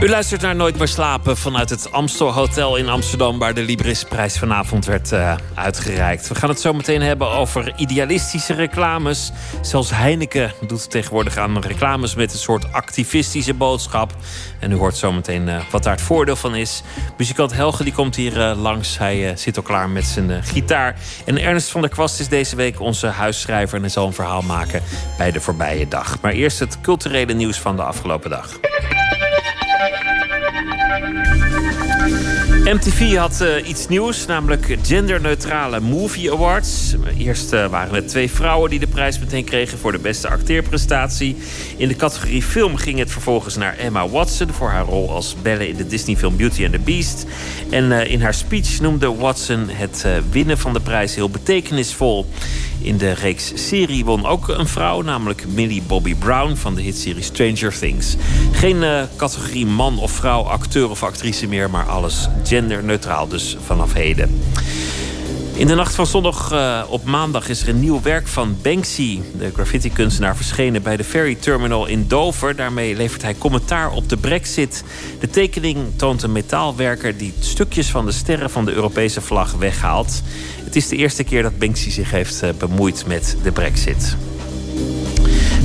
U 0.00 0.08
luistert 0.08 0.40
naar 0.40 0.56
Nooit 0.56 0.78
meer 0.78 0.88
slapen 0.88 1.36
vanuit 1.36 1.70
het 1.70 1.92
Amstel 1.92 2.32
Hotel 2.32 2.76
in 2.76 2.88
Amsterdam, 2.88 3.38
waar 3.38 3.54
de 3.54 3.62
Librisprijs 3.62 4.38
vanavond 4.38 4.84
werd 4.84 5.12
uh, 5.12 5.36
uitgereikt. 5.54 6.28
We 6.28 6.34
gaan 6.34 6.48
het 6.48 6.60
zo 6.60 6.72
meteen 6.72 7.02
hebben 7.02 7.30
over 7.30 7.72
idealistische 7.76 8.54
reclames. 8.54 9.32
Zelfs 9.60 9.90
Heineken 9.90 10.52
doet 10.66 10.90
tegenwoordig 10.90 11.36
aan 11.36 11.58
reclames 11.58 12.14
met 12.14 12.32
een 12.32 12.38
soort 12.38 12.72
activistische 12.72 13.54
boodschap. 13.54 14.12
En 14.60 14.72
u 14.72 14.74
hoort 14.74 14.96
zo 14.96 15.12
meteen 15.12 15.48
uh, 15.48 15.60
wat 15.70 15.82
daar 15.82 15.92
het 15.92 16.02
voordeel 16.02 16.36
van 16.36 16.54
is. 16.54 16.82
Muzikant 17.16 17.52
Helge 17.52 17.84
die 17.84 17.92
komt 17.92 18.16
hier 18.16 18.36
uh, 18.36 18.60
langs. 18.62 18.98
Hij 18.98 19.36
zit 19.36 19.56
al 19.56 19.62
klaar 19.62 19.88
met 19.88 20.04
zijn 20.04 20.42
gitaar. 20.44 20.96
En 21.24 21.38
Ernst 21.38 21.70
van 21.70 21.80
der 21.80 21.90
Kwast 21.90 22.20
is 22.20 22.28
deze 22.28 22.56
week 22.56 22.80
onze 22.80 23.06
huisschrijver 23.06 23.76
en 23.76 23.82
hij 23.82 23.90
zal 23.90 24.06
een 24.06 24.12
verhaal 24.12 24.42
maken 24.42 24.82
bij 25.16 25.30
de 25.30 25.40
voorbije 25.40 25.88
dag. 25.88 26.20
Maar 26.20 26.32
eerst 26.32 26.58
het 26.58 26.80
culturele 26.80 27.32
nieuws 27.32 27.58
van 27.58 27.76
de 27.76 27.82
afgelopen 27.82 28.30
dag. 28.30 28.58
MTV 32.74 33.16
had 33.16 33.40
uh, 33.42 33.68
iets 33.68 33.88
nieuws, 33.88 34.26
namelijk 34.26 34.78
genderneutrale 34.82 35.80
Movie 35.80 36.32
Awards. 36.32 36.94
Eerst 37.18 37.52
uh, 37.52 37.66
waren 37.66 37.94
het 37.94 38.08
twee 38.08 38.30
vrouwen 38.30 38.70
die 38.70 38.78
de 38.78 38.86
prijs 38.86 39.18
meteen 39.18 39.44
kregen 39.44 39.78
voor 39.78 39.92
de 39.92 39.98
beste 39.98 40.28
acteerprestatie. 40.28 41.36
In 41.76 41.88
de 41.88 41.96
categorie 41.96 42.42
film 42.42 42.76
ging 42.76 42.98
het 42.98 43.10
vervolgens 43.10 43.56
naar 43.56 43.76
Emma 43.76 44.08
Watson 44.08 44.52
voor 44.52 44.68
haar 44.68 44.84
rol 44.84 45.10
als 45.10 45.36
Belle 45.42 45.68
in 45.68 45.76
de 45.76 45.86
Disney-film 45.86 46.36
Beauty 46.36 46.64
and 46.64 46.72
the 46.72 46.78
Beast. 46.78 47.26
En 47.70 47.84
uh, 47.84 48.10
in 48.10 48.22
haar 48.22 48.34
speech 48.34 48.80
noemde 48.80 49.14
Watson 49.14 49.68
het 49.68 50.06
winnen 50.30 50.58
van 50.58 50.72
de 50.72 50.80
prijs 50.80 51.14
heel 51.14 51.30
betekenisvol. 51.30 52.26
In 52.80 52.98
de 52.98 53.12
reeks 53.12 53.52
serie 53.54 54.04
won 54.04 54.26
ook 54.26 54.48
een 54.48 54.68
vrouw, 54.68 55.02
namelijk 55.02 55.44
Millie 55.46 55.82
Bobby 55.82 56.14
Brown 56.14 56.54
van 56.54 56.74
de 56.74 56.82
hitserie 56.82 57.22
Stranger 57.22 57.78
Things. 57.78 58.16
Geen 58.52 58.84
categorie 59.16 59.66
man 59.66 59.98
of 59.98 60.10
vrouw, 60.10 60.42
acteur 60.42 60.90
of 60.90 61.02
actrice 61.02 61.46
meer, 61.46 61.70
maar 61.70 61.84
alles 61.84 62.28
genderneutraal 62.58 63.28
dus 63.28 63.56
vanaf 63.64 63.92
heden. 63.92 64.42
In 65.54 65.66
de 65.66 65.74
nacht 65.74 65.94
van 65.94 66.06
zondag 66.06 66.52
uh, 66.52 66.82
op 66.88 67.04
maandag 67.04 67.48
is 67.48 67.62
er 67.62 67.68
een 67.68 67.80
nieuw 67.80 68.02
werk 68.02 68.26
van 68.26 68.56
Banksy, 68.62 69.20
de 69.38 69.50
graffiti-kunstenaar, 69.54 70.36
verschenen 70.36 70.82
bij 70.82 70.96
de 70.96 71.04
ferry 71.04 71.34
terminal 71.34 71.86
in 71.86 72.04
Dover. 72.08 72.56
Daarmee 72.56 72.96
levert 72.96 73.22
hij 73.22 73.34
commentaar 73.34 73.90
op 73.90 74.08
de 74.08 74.16
Brexit. 74.16 74.84
De 75.20 75.30
tekening 75.30 75.78
toont 75.96 76.22
een 76.22 76.32
metaalwerker 76.32 77.16
die 77.16 77.34
stukjes 77.38 77.90
van 77.90 78.06
de 78.06 78.12
sterren 78.12 78.50
van 78.50 78.64
de 78.64 78.72
Europese 78.72 79.20
vlag 79.20 79.52
weghaalt. 79.52 80.22
Het 80.64 80.76
is 80.76 80.88
de 80.88 80.96
eerste 80.96 81.24
keer 81.24 81.42
dat 81.42 81.58
Banksy 81.58 81.90
zich 81.90 82.10
heeft 82.10 82.42
uh, 82.42 82.50
bemoeid 82.58 83.06
met 83.06 83.36
de 83.42 83.52
Brexit. 83.52 84.16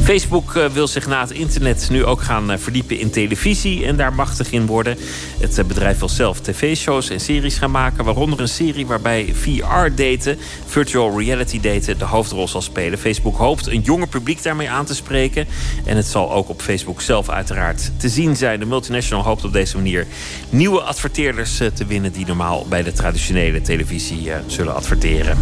Facebook 0.04 0.56
eh, 0.56 0.66
wil 0.66 0.88
zich 0.88 1.08
na 1.08 1.22
het 1.22 1.32
internet 1.32 1.88
nu 1.90 2.06
ook 2.06 2.22
gaan 2.22 2.52
eh, 2.52 2.58
verdiepen 2.58 3.00
in 3.00 3.10
televisie 3.10 3.86
en 3.86 3.96
daar 3.96 4.14
machtig 4.14 4.52
in 4.52 4.66
worden. 4.66 4.98
Het 5.40 5.58
eh, 5.58 5.66
bedrijf 5.66 6.00
wil 6.00 6.10
zelf 6.10 6.40
tv-shows 6.40 7.10
en 7.10 7.20
series 7.20 7.58
gaan 7.58 7.72
maken, 7.72 8.06
waaronder 8.06 8.40
een 8.40 8.48
serie 8.48 8.88
waarbij 8.88 9.34
VR-daten, 9.34 10.38
virtual 10.66 11.20
reality 11.20 11.60
daten, 11.60 11.98
de 11.98 12.06
hoofdrol 12.06 12.48
zal 12.48 12.62
spelen. 12.62 13.00
Facebook 13.00 13.38
hoopt 13.38 13.68
een 13.68 13.82
jonger 13.82 14.08
publiek 14.08 14.44
daarmee 14.44 14.70
aan 14.70 14.86
te 14.86 14.96
spreken. 14.96 15.48
En 15.86 15.96
het 15.96 16.06
zal 16.06 16.32
ook 16.32 16.50
op 16.50 16.62
Facebook 16.62 17.02
zelf 17.02 17.30
uiteraard 17.30 17.92
te 17.98 18.10
zien 18.10 18.36
zijn. 18.36 18.60
De 18.60 18.66
multinational 18.66 19.24
hoopt 19.24 19.44
op 19.44 19.54
deze 19.54 19.76
manier 19.76 20.08
nieuwe 20.50 20.82
adverteerders 20.82 21.58
te 21.58 21.86
winnen 21.88 22.12
die 22.12 22.26
normaal 22.26 22.66
bij 22.70 22.84
de 22.84 22.92
traditionele 22.92 23.62
televisie 23.62 24.32
zullen 24.48 24.76
adverteren. 24.76 25.38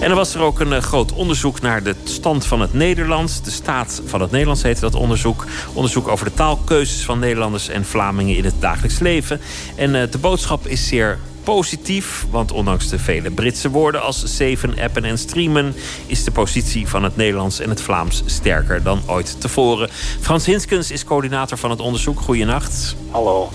En 0.00 0.10
er 0.10 0.16
was 0.16 0.34
er 0.34 0.40
ook 0.40 0.60
een 0.60 0.82
groot 0.82 1.12
onderzoek 1.12 1.60
naar 1.60 1.82
de 1.82 1.94
stand 2.04 2.46
van 2.46 2.60
het 2.60 2.72
Nederlands. 2.72 3.42
De 3.42 3.50
staat 3.62 4.02
van 4.04 4.20
het 4.20 4.30
Nederlands 4.30 4.62
heette 4.62 4.80
dat 4.80 4.94
onderzoek. 4.94 5.46
Onderzoek 5.72 6.08
over 6.08 6.24
de 6.24 6.34
taalkeuzes 6.34 7.04
van 7.04 7.18
Nederlanders 7.18 7.68
en 7.68 7.84
Vlamingen 7.84 8.36
in 8.36 8.44
het 8.44 8.60
dagelijks 8.60 8.98
leven. 8.98 9.40
En 9.76 9.94
uh, 9.94 10.02
de 10.10 10.18
boodschap 10.18 10.66
is 10.66 10.88
zeer 10.88 11.18
positief, 11.44 12.26
want 12.30 12.52
ondanks 12.52 12.88
de 12.88 12.98
vele 12.98 13.30
Britse 13.30 13.70
woorden 13.70 14.02
als 14.02 14.24
zeven, 14.24 14.78
appen 14.78 15.04
en 15.04 15.18
streamen, 15.18 15.74
is 16.06 16.24
de 16.24 16.30
positie 16.30 16.88
van 16.88 17.02
het 17.02 17.16
Nederlands 17.16 17.60
en 17.60 17.68
het 17.68 17.80
Vlaams 17.80 18.22
sterker 18.26 18.82
dan 18.82 19.02
ooit 19.06 19.40
tevoren. 19.40 19.88
Frans 20.20 20.46
Hinskens 20.46 20.90
is 20.90 21.04
coördinator 21.04 21.58
van 21.58 21.70
het 21.70 21.80
onderzoek. 21.80 22.20
Goedenacht. 22.20 22.96
Hallo. 23.10 23.50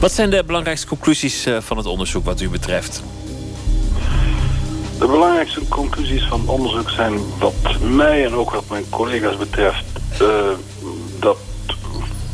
Wat 0.00 0.12
zijn 0.12 0.30
de 0.30 0.44
belangrijkste 0.46 0.86
conclusies 0.86 1.46
uh, 1.46 1.56
van 1.60 1.76
het 1.76 1.86
onderzoek 1.86 2.24
wat 2.24 2.40
u 2.40 2.48
betreft? 2.48 3.02
De 4.98 5.06
belangrijkste 5.06 5.68
conclusies 5.68 6.24
van 6.24 6.40
het 6.40 6.48
onderzoek 6.48 6.90
zijn 6.90 7.20
wat 7.38 7.80
mij 7.80 8.24
en 8.24 8.34
ook 8.34 8.50
wat 8.50 8.68
mijn 8.68 8.88
collega's 8.90 9.36
betreft... 9.36 9.84
Uh, 10.22 10.28
dat 11.18 11.36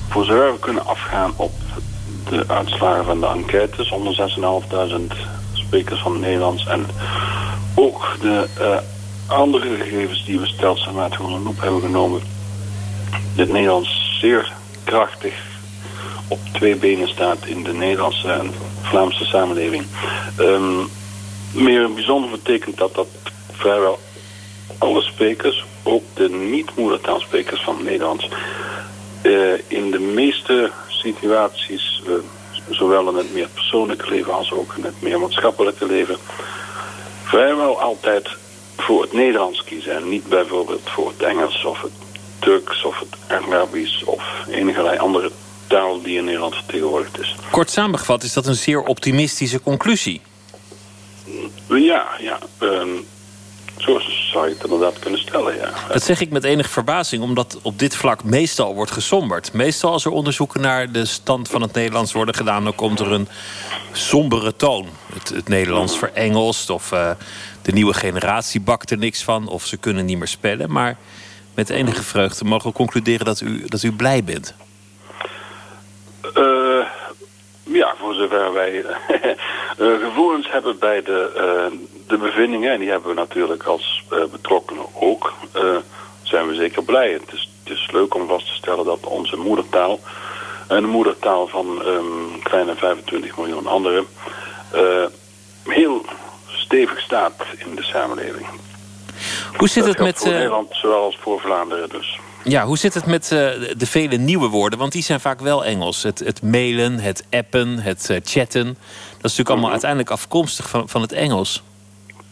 voor 0.08 0.24
zover 0.24 0.52
we 0.52 0.58
kunnen 0.58 0.86
afgaan 0.86 1.32
op 1.36 1.52
de 2.28 2.44
uitslagen 2.46 3.04
van 3.04 3.20
de 3.20 3.26
enquêtes... 3.26 3.90
onder 3.90 4.30
6.500 5.10 5.16
sprekers 5.52 6.00
van 6.00 6.12
het 6.12 6.20
Nederlands... 6.20 6.66
en 6.66 6.86
ook 7.74 8.16
de 8.20 8.48
uh, 8.60 8.76
andere 9.26 9.76
gegevens 9.76 10.24
die 10.24 10.40
we 10.40 10.46
stelselmatig 10.46 11.20
onder 11.20 11.38
de 11.38 11.44
loep 11.44 11.60
hebben 11.60 11.80
genomen... 11.80 12.20
dit 13.34 13.52
Nederlands 13.52 14.18
zeer 14.20 14.52
krachtig 14.84 15.34
op 16.28 16.38
twee 16.52 16.76
benen 16.76 17.08
staat 17.08 17.46
in 17.46 17.62
de 17.62 17.72
Nederlandse 17.72 18.32
en 18.32 18.50
Vlaamse 18.82 19.24
samenleving... 19.24 19.84
Um, 20.38 20.88
meer 21.52 21.92
bijzonder 21.92 22.30
betekent 22.30 22.76
dat 22.76 22.94
dat 22.94 23.08
vrijwel 23.52 23.98
alle 24.78 25.02
sprekers, 25.02 25.64
ook 25.82 26.02
de 26.14 26.30
niet-moedertaalsprekers 26.30 27.62
van 27.62 27.82
Nederlands, 27.82 28.28
uh, 29.22 29.52
in 29.66 29.90
de 29.90 29.98
meeste 29.98 30.70
situaties, 30.88 32.02
uh, 32.06 32.14
zowel 32.68 33.08
in 33.08 33.16
het 33.16 33.32
meer 33.32 33.48
persoonlijke 33.48 34.08
leven 34.10 34.34
als 34.34 34.52
ook 34.52 34.74
in 34.76 34.84
het 34.84 35.02
meer 35.02 35.20
maatschappelijke 35.20 35.86
leven, 35.86 36.16
vrijwel 37.24 37.80
altijd 37.80 38.28
voor 38.76 39.02
het 39.02 39.12
Nederlands 39.12 39.64
kiezen 39.64 39.94
en 39.94 40.08
niet 40.08 40.28
bijvoorbeeld 40.28 40.90
voor 40.90 41.08
het 41.08 41.22
Engels 41.22 41.64
of 41.64 41.82
het 41.82 41.92
Turks 42.38 42.84
of 42.84 42.98
het 42.98 43.42
Arabisch 43.42 44.02
of 44.02 44.24
enige 44.50 44.98
andere 44.98 45.30
taal 45.66 46.02
die 46.02 46.18
in 46.18 46.24
Nederland 46.24 46.54
vertegenwoordigd 46.54 47.18
is. 47.18 47.36
Kort 47.50 47.70
samengevat 47.70 48.22
is 48.22 48.32
dat 48.32 48.46
een 48.46 48.54
zeer 48.54 48.82
optimistische 48.82 49.60
conclusie. 49.60 50.20
Ja, 51.66 52.06
ja. 52.20 52.38
Um, 52.60 53.06
zo 53.76 54.00
zou 54.32 54.48
je 54.48 54.54
het 54.54 54.64
inderdaad 54.64 54.98
kunnen 54.98 55.20
stellen, 55.20 55.56
ja. 55.56 55.72
Dat 55.92 56.02
zeg 56.02 56.20
ik 56.20 56.30
met 56.30 56.44
enige 56.44 56.68
verbazing, 56.68 57.22
omdat 57.22 57.58
op 57.62 57.78
dit 57.78 57.96
vlak 57.96 58.24
meestal 58.24 58.74
wordt 58.74 58.90
gesomberd. 58.90 59.52
Meestal 59.52 59.92
als 59.92 60.04
er 60.04 60.10
onderzoeken 60.10 60.60
naar 60.60 60.92
de 60.92 61.04
stand 61.04 61.48
van 61.48 61.62
het 61.62 61.72
Nederlands 61.72 62.12
worden 62.12 62.34
gedaan... 62.34 62.64
dan 62.64 62.74
komt 62.74 63.00
er 63.00 63.12
een 63.12 63.28
sombere 63.92 64.56
toon. 64.56 64.88
Het, 65.12 65.28
het 65.28 65.48
Nederlands 65.48 65.98
verengelst 65.98 66.70
of 66.70 66.92
uh, 66.92 67.10
de 67.62 67.72
nieuwe 67.72 67.94
generatie 67.94 68.60
bakt 68.60 68.90
er 68.90 68.98
niks 68.98 69.22
van... 69.24 69.48
of 69.48 69.66
ze 69.66 69.76
kunnen 69.76 70.04
niet 70.04 70.18
meer 70.18 70.28
spellen. 70.28 70.72
Maar 70.72 70.96
met 71.54 71.70
enige 71.70 72.02
vreugde 72.02 72.44
mogen 72.44 72.68
we 72.68 72.76
concluderen 72.76 73.24
dat 73.24 73.40
u, 73.40 73.64
dat 73.66 73.82
u 73.82 73.92
blij 73.92 74.24
bent. 74.24 74.54
Uh, 76.36 76.59
ja, 77.72 77.94
voor 77.98 78.14
zover 78.14 78.52
wij 78.52 78.84
gevoelens 80.06 80.50
hebben 80.50 80.78
bij 80.78 81.02
de, 81.02 81.70
de 82.06 82.16
bevindingen, 82.16 82.72
en 82.72 82.78
die 82.80 82.90
hebben 82.90 83.08
we 83.08 83.14
natuurlijk 83.14 83.62
als 83.62 84.04
betrokkenen 84.30 84.84
ook, 85.00 85.32
zijn 86.22 86.48
we 86.48 86.54
zeker 86.54 86.82
blij. 86.82 87.12
Het 87.12 87.32
is, 87.32 87.50
het 87.64 87.72
is 87.72 87.90
leuk 87.90 88.14
om 88.14 88.26
vast 88.26 88.46
te 88.46 88.54
stellen 88.54 88.84
dat 88.84 89.06
onze 89.06 89.36
moedertaal 89.36 90.00
en 90.68 90.80
de 90.80 90.88
moedertaal 90.88 91.46
van 91.46 91.82
um, 91.86 92.42
kleine 92.42 92.74
25 92.74 93.36
miljoen 93.36 93.66
anderen 93.66 94.06
heel 95.64 96.04
stevig 96.46 97.00
staat 97.00 97.34
in 97.56 97.74
de 97.74 97.82
samenleving. 97.82 98.46
Hoe 99.56 99.68
zit 99.68 99.84
het 99.84 99.98
met... 99.98 100.18
Voor 100.18 100.28
Nederland, 100.28 100.68
zowel 100.72 101.02
als 101.02 101.18
voor 101.20 101.40
Vlaanderen 101.40 101.88
dus. 101.88 102.18
Ja, 102.44 102.64
hoe 102.64 102.78
zit 102.78 102.94
het 102.94 103.06
met 103.06 103.24
uh, 103.24 103.38
de 103.76 103.86
vele 103.86 104.16
nieuwe 104.16 104.48
woorden? 104.48 104.78
Want 104.78 104.92
die 104.92 105.02
zijn 105.02 105.20
vaak 105.20 105.40
wel 105.40 105.64
Engels. 105.64 106.02
Het, 106.02 106.18
het 106.18 106.42
mailen, 106.42 106.98
het 106.98 107.26
appen, 107.30 107.78
het 107.78 108.08
uh, 108.10 108.16
chatten. 108.24 108.64
Dat 108.64 108.76
is 109.30 109.36
natuurlijk 109.36 109.48
allemaal 109.48 109.64
Mhm. 109.64 109.70
uiteindelijk 109.70 110.10
afkomstig 110.10 110.68
van, 110.68 110.88
van 110.88 111.02
het 111.02 111.12
Engels. 111.12 111.62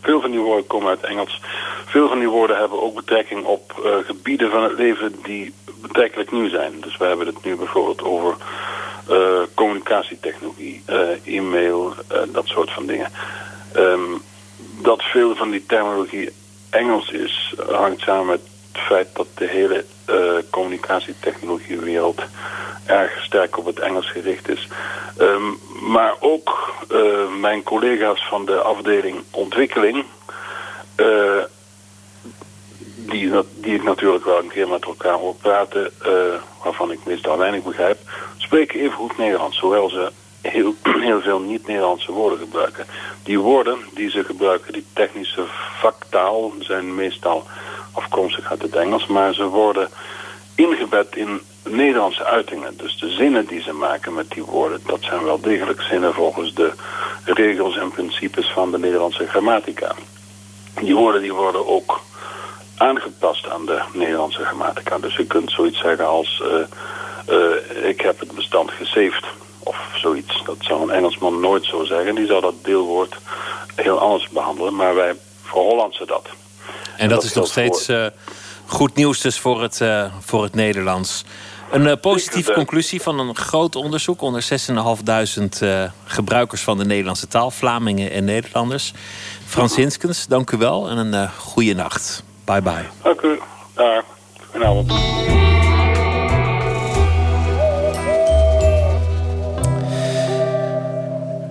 Veel 0.00 0.20
van 0.20 0.30
die 0.30 0.40
woorden 0.40 0.66
komen 0.66 0.88
uit 0.88 1.00
Engels. 1.00 1.40
Veel 1.86 2.08
van 2.08 2.18
die 2.18 2.28
woorden 2.28 2.56
hebben 2.58 2.82
ook 2.82 2.94
betrekking 2.94 3.44
op 3.44 3.82
uh, 3.84 4.06
gebieden 4.06 4.50
van 4.50 4.62
het 4.62 4.78
leven 4.78 5.14
die 5.22 5.52
betrekkelijk 5.82 6.32
nieuw 6.32 6.48
zijn. 6.48 6.72
Dus 6.80 6.96
we 6.96 7.04
hebben 7.04 7.26
het 7.26 7.44
nu 7.44 7.56
bijvoorbeeld 7.56 8.02
over 8.02 8.36
communicatietechnologie, 9.54 10.82
e-mail, 11.24 11.94
dat 12.32 12.46
soort 12.46 12.70
van 12.70 12.86
dingen. 12.86 13.10
Um, 13.76 14.22
dat 14.82 15.02
veel 15.02 15.36
van 15.36 15.50
die 15.50 15.64
terminologie 15.66 16.32
Engels 16.70 17.10
is, 17.10 17.54
hangt 17.70 18.00
samen 18.00 18.26
met 18.26 18.40
het 18.72 18.82
feit 18.82 19.08
dat 19.12 19.26
de 19.34 19.46
hele 19.46 19.84
uh, 20.10 20.42
communicatietechnologiewereld 20.50 22.22
erg 22.86 23.22
sterk 23.22 23.58
op 23.58 23.64
het 23.64 23.78
Engels 23.78 24.10
gericht 24.10 24.48
is. 24.48 24.68
Um, 25.20 25.58
maar 25.80 26.14
ook 26.20 26.74
uh, 26.92 27.28
mijn 27.40 27.62
collega's 27.62 28.26
van 28.28 28.44
de 28.46 28.60
afdeling 28.60 29.22
ontwikkeling, 29.30 30.04
uh, 30.96 31.42
die, 32.96 33.32
die 33.54 33.74
ik 33.74 33.82
natuurlijk 33.82 34.24
wel 34.24 34.38
een 34.38 34.48
keer 34.48 34.68
met 34.68 34.84
elkaar 34.84 35.12
hoor 35.12 35.34
praten, 35.34 35.90
waarvan 36.62 36.92
ik 36.92 37.04
meestal 37.04 37.38
weinig 37.38 37.62
begrijp, 37.62 37.98
spreken 38.36 38.80
even 38.80 38.92
goed 38.92 39.18
Nederlands, 39.18 39.58
hoewel 39.58 39.88
ze 39.88 40.12
heel, 40.40 40.74
heel 41.08 41.20
veel 41.20 41.40
niet-Nederlandse 41.40 42.12
woorden 42.12 42.38
gebruiken. 42.38 42.86
Die 43.22 43.38
woorden 43.38 43.78
die 43.94 44.10
ze 44.10 44.24
gebruiken, 44.24 44.72
die 44.72 44.86
technische 44.92 45.44
vaktaal, 45.80 46.52
zijn 46.58 46.94
meestal 46.94 47.46
afkomstig 47.98 48.50
uit 48.50 48.62
het 48.62 48.76
Engels, 48.76 49.06
maar 49.06 49.34
ze 49.34 49.44
worden 49.44 49.88
ingebed 50.54 51.16
in 51.16 51.40
Nederlandse 51.64 52.24
uitingen. 52.24 52.76
Dus 52.76 52.98
de 52.98 53.10
zinnen 53.10 53.46
die 53.46 53.62
ze 53.62 53.72
maken 53.72 54.14
met 54.14 54.30
die 54.30 54.44
woorden, 54.44 54.80
dat 54.86 55.02
zijn 55.02 55.24
wel 55.24 55.40
degelijk 55.40 55.80
zinnen 55.80 56.14
volgens 56.14 56.54
de 56.54 56.72
regels 57.24 57.76
en 57.76 57.90
principes 57.90 58.50
van 58.52 58.70
de 58.70 58.78
Nederlandse 58.78 59.26
grammatica. 59.26 59.94
Die 60.80 60.94
woorden 60.94 61.22
die 61.22 61.32
worden 61.32 61.66
ook 61.66 62.00
aangepast 62.76 63.48
aan 63.48 63.66
de 63.66 63.82
Nederlandse 63.92 64.44
grammatica. 64.44 64.98
Dus 64.98 65.16
je 65.16 65.26
kunt 65.26 65.50
zoiets 65.50 65.78
zeggen 65.78 66.06
als, 66.06 66.42
uh, 66.44 67.36
uh, 67.36 67.88
ik 67.88 68.00
heb 68.00 68.20
het 68.20 68.32
bestand 68.32 68.70
gesaved 68.70 69.24
of 69.58 69.76
zoiets. 69.94 70.42
Dat 70.44 70.56
zou 70.60 70.82
een 70.82 70.90
Engelsman 70.90 71.40
nooit 71.40 71.64
zo 71.64 71.84
zeggen. 71.84 72.14
Die 72.14 72.26
zou 72.26 72.40
dat 72.40 72.64
deelwoord 72.64 73.16
heel 73.74 73.98
anders 73.98 74.28
behandelen. 74.28 74.76
Maar 74.76 74.94
wij 74.94 75.14
verhollandsen 75.42 76.06
dat. 76.06 76.28
En, 76.98 77.08
dat, 77.08 77.20
dat, 77.20 77.24
is 77.24 77.32
nog 77.32 77.46
steeds 77.46 77.84
voor... 77.84 77.94
uh, 77.94 78.06
goed 78.66 78.94
nieuws 78.94 79.20
dus 79.20 79.38
voor 79.38 79.62
het, 79.62 79.80
uh, 79.80 80.04
voor 80.20 80.42
het 80.42 80.54
Nederlands. 80.54 81.24
Een 81.70 81.84
uh, 81.84 81.92
positieve 82.00 82.52
conclusie 82.52 83.02
van 83.02 83.18
een 83.18 83.36
groot 83.36 83.76
onderzoek 83.76 84.22
onder 84.22 84.48
6.500 85.32 85.66
gebruikers 86.04 86.62
van 86.62 86.78
de 86.78 86.84
Nederlandse 86.84 87.28
taal, 87.28 87.50
Vlamingen 87.50 88.10
en 88.10 88.24
Nederlanders. 88.24 88.92
Frans 89.46 89.76
Hinskens, 89.76 90.26
dank 90.26 90.50
u 90.50 90.56
wel 90.56 90.88
en 90.88 91.12
een 91.12 91.30
goede 91.38 91.74
nacht. 91.74 92.22
Bye 92.44 92.62
bye. 92.62 92.86
Dank 93.02 93.20
u. 93.20 93.38
Dag. 93.74 94.04
Goedenavond. 94.50 94.92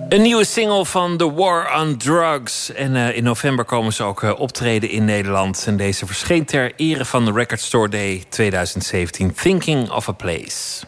Een 0.08 0.22
nieuwe 0.22 0.44
single 0.44 0.84
van 0.84 1.16
The 1.16 1.34
War 1.34 1.80
on 1.80 1.96
Drugs. 1.96 2.72
En 2.72 2.94
uh, 2.94 3.16
in 3.16 3.22
november 3.22 3.64
komen 3.64 3.92
ze 3.92 4.02
ook 4.02 4.22
uh, 4.22 4.40
optreden 4.40 4.90
in 4.90 5.04
Nederland. 5.04 5.64
En 5.66 5.76
deze 5.76 6.06
verscheen 6.06 6.44
ter 6.44 6.72
ere 6.76 7.04
van 7.04 7.24
de 7.24 7.32
Record 7.32 7.60
Store 7.60 7.88
Day 7.88 8.24
2017. 8.28 9.34
Thinking 9.34 9.90
of 9.90 10.08
a 10.08 10.12
Place. 10.12 10.87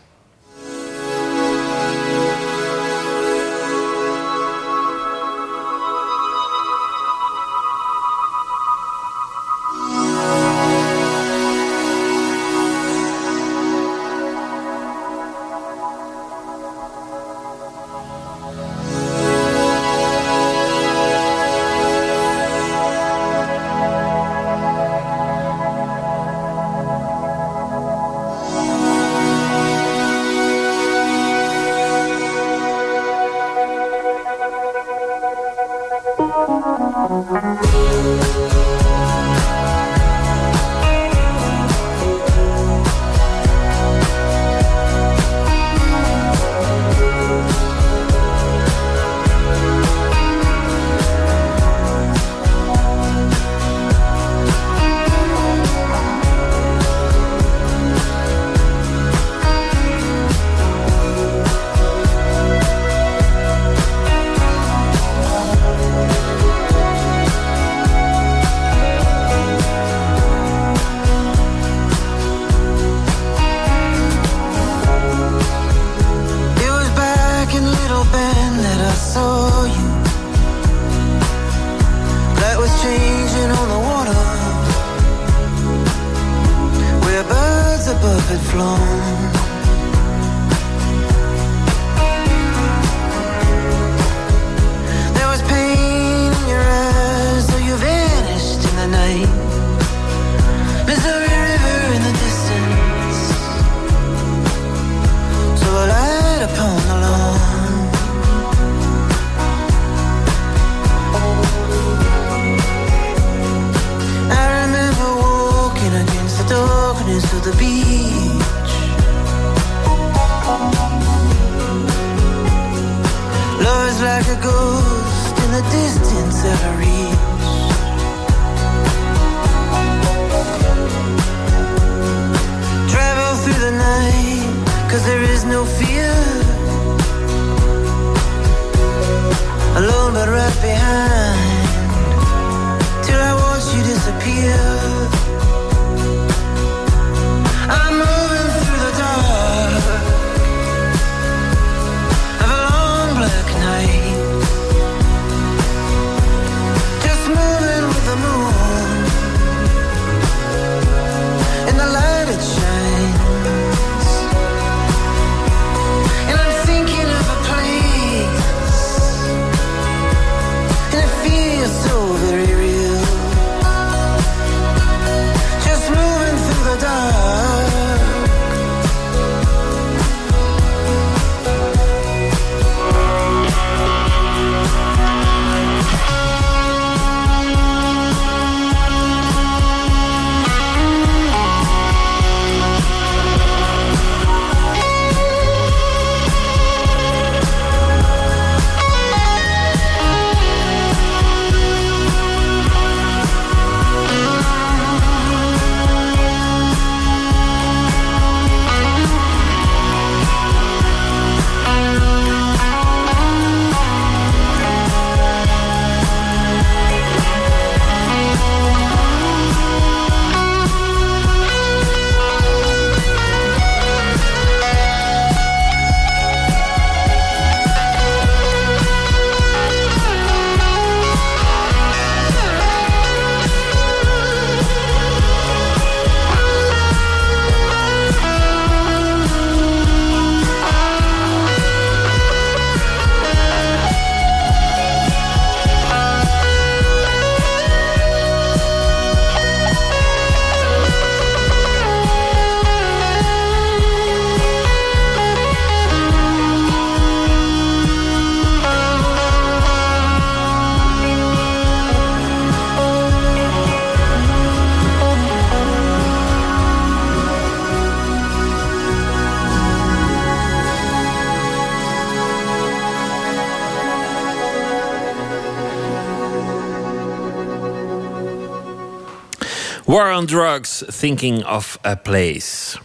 Drugs, 280.30 280.84
Thinking 280.88 281.42
of 281.42 281.76
a 281.82 281.96
Place. 281.96 282.78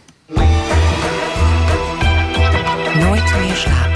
Nooit 2.98 3.38
meer 3.38 3.56
slapen. 3.56 3.95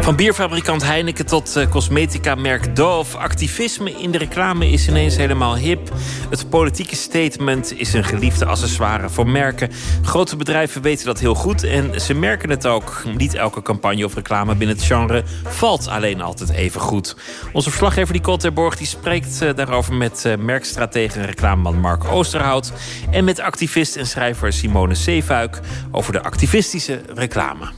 Van 0.00 0.16
bierfabrikant 0.16 0.82
Heineken 0.82 1.26
tot 1.26 1.56
uh, 1.56 1.68
cosmetica-merk 1.68 2.76
Dove. 2.76 3.18
Activisme 3.18 3.92
in 3.92 4.10
de 4.10 4.18
reclame 4.18 4.70
is 4.70 4.88
ineens 4.88 5.16
helemaal 5.16 5.56
hip. 5.56 5.92
Het 6.30 6.48
politieke 6.48 6.96
statement 6.96 7.78
is 7.78 7.92
een 7.92 8.04
geliefde 8.04 8.44
accessoire 8.44 9.08
voor 9.08 9.28
merken. 9.28 9.70
Grote 10.02 10.36
bedrijven 10.36 10.82
weten 10.82 11.06
dat 11.06 11.18
heel 11.18 11.34
goed 11.34 11.64
en 11.64 12.00
ze 12.00 12.14
merken 12.14 12.50
het 12.50 12.66
ook. 12.66 13.02
Niet 13.16 13.34
elke 13.34 13.62
campagne 13.62 14.04
of 14.04 14.14
reclame 14.14 14.54
binnen 14.54 14.76
het 14.76 14.84
genre 14.86 15.22
valt 15.44 15.88
alleen 15.88 16.20
altijd 16.20 16.50
even 16.50 16.80
goed. 16.80 17.16
Onze 17.52 17.68
verslaggever 17.68 18.14
Nicole 18.14 18.38
Terborg 18.38 18.76
die 18.76 18.86
spreekt 18.86 19.42
uh, 19.42 19.54
daarover 19.54 19.94
met 19.94 20.24
uh, 20.26 20.36
merkstratege 20.36 21.18
en 21.18 21.26
reclameman 21.26 21.80
Mark 21.80 22.04
Oosterhout. 22.04 22.72
En 23.10 23.24
met 23.24 23.40
activist 23.40 23.96
en 23.96 24.06
schrijver 24.06 24.52
Simone 24.52 24.94
Zeefuik 24.94 25.60
over 25.90 26.12
de 26.12 26.22
activistische 26.22 27.00
reclame. 27.14 27.68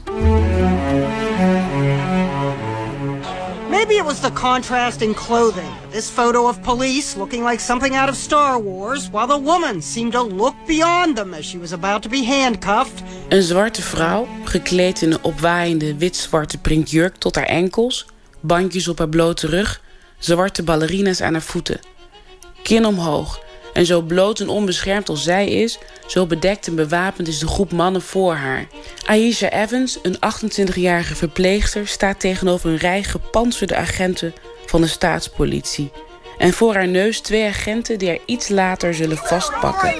Maybe 3.93 4.07
it 4.07 4.07
was 4.07 4.21
the 4.21 4.31
contrast 4.31 5.01
in 5.01 5.13
clothing. 5.13 5.71
This 5.91 6.09
photo 6.09 6.47
of 6.47 6.61
police 6.61 7.15
looking 7.17 7.43
like 7.43 7.59
something 7.59 7.95
out 7.95 8.09
of 8.09 8.15
Star 8.15 8.59
Wars, 8.59 9.09
while 9.11 9.27
the 9.27 9.37
woman 9.43 9.81
seemed 9.81 10.11
to 10.11 10.21
look 10.21 10.55
beyond 10.65 11.15
them 11.15 11.33
as 11.33 11.45
she 11.45 11.59
was 11.59 11.71
about 11.71 12.01
to 12.01 12.09
be 12.09 12.23
handcuffed. 12.25 13.03
Een 13.29 13.41
zwarte 13.41 13.81
vrouw, 13.81 14.27
gekleed 14.43 15.01
in 15.01 15.11
een 15.11 15.23
opwaaiende 15.23 15.95
wit-zwarte 15.97 16.57
printjurk 16.57 17.15
tot 17.15 17.35
haar 17.35 17.45
enkels, 17.45 18.05
bandjes 18.39 18.87
op 18.87 18.97
haar 18.97 19.09
blote 19.09 19.47
rug, 19.47 19.81
zwarte 20.17 20.63
ballerina's 20.63 21.21
aan 21.21 21.33
haar 21.33 21.41
voeten. 21.41 21.79
Kin 22.63 22.85
omhoog, 22.85 23.39
en 23.73 23.85
zo 23.85 24.01
bloot 24.01 24.39
en 24.39 24.49
onbeschermd 24.49 25.09
als 25.09 25.23
zij 25.23 25.47
is, 25.47 25.79
zo 26.07 26.25
bedekt 26.25 26.67
en 26.67 26.75
bewapend 26.75 27.27
is 27.27 27.39
de 27.39 27.47
groep 27.47 27.71
mannen 27.71 28.01
voor 28.01 28.33
haar. 28.33 28.67
Aisha 29.05 29.49
Evans, 29.49 29.99
een 30.01 30.15
28-jarige 30.15 31.15
verpleegster, 31.15 31.87
staat 31.87 32.19
tegenover 32.19 32.69
een 32.69 32.77
rij 32.77 33.03
gepantserde 33.03 33.75
agenten 33.75 34.33
van 34.65 34.81
de 34.81 34.87
staatspolitie. 34.87 35.91
En 36.37 36.53
voor 36.53 36.73
haar 36.73 36.87
neus 36.87 37.19
twee 37.19 37.47
agenten 37.47 37.99
die 37.99 38.07
haar 38.07 38.19
iets 38.25 38.49
later 38.49 38.93
zullen 38.93 39.17
vastpakken. 39.17 39.93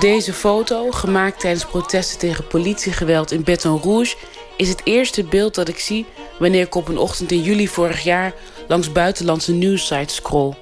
Deze 0.00 0.32
foto, 0.32 0.90
gemaakt 0.90 1.40
tijdens 1.40 1.64
protesten 1.64 2.18
tegen 2.18 2.46
politiegeweld 2.46 3.32
in 3.32 3.42
Baton 3.44 3.80
Rouge... 3.82 4.16
is 4.56 4.68
het 4.68 4.80
eerste 4.84 5.24
beeld 5.24 5.54
dat 5.54 5.68
ik 5.68 5.78
zie 5.78 6.06
wanneer 6.38 6.62
ik 6.62 6.74
op 6.74 6.88
een 6.88 6.98
ochtend 6.98 7.32
in 7.32 7.42
juli 7.42 7.68
vorig 7.68 8.02
jaar... 8.02 8.32
langs 8.68 8.92
buitenlandse 8.92 9.52
nieuwsites 9.52 10.14
scroll. 10.14 10.54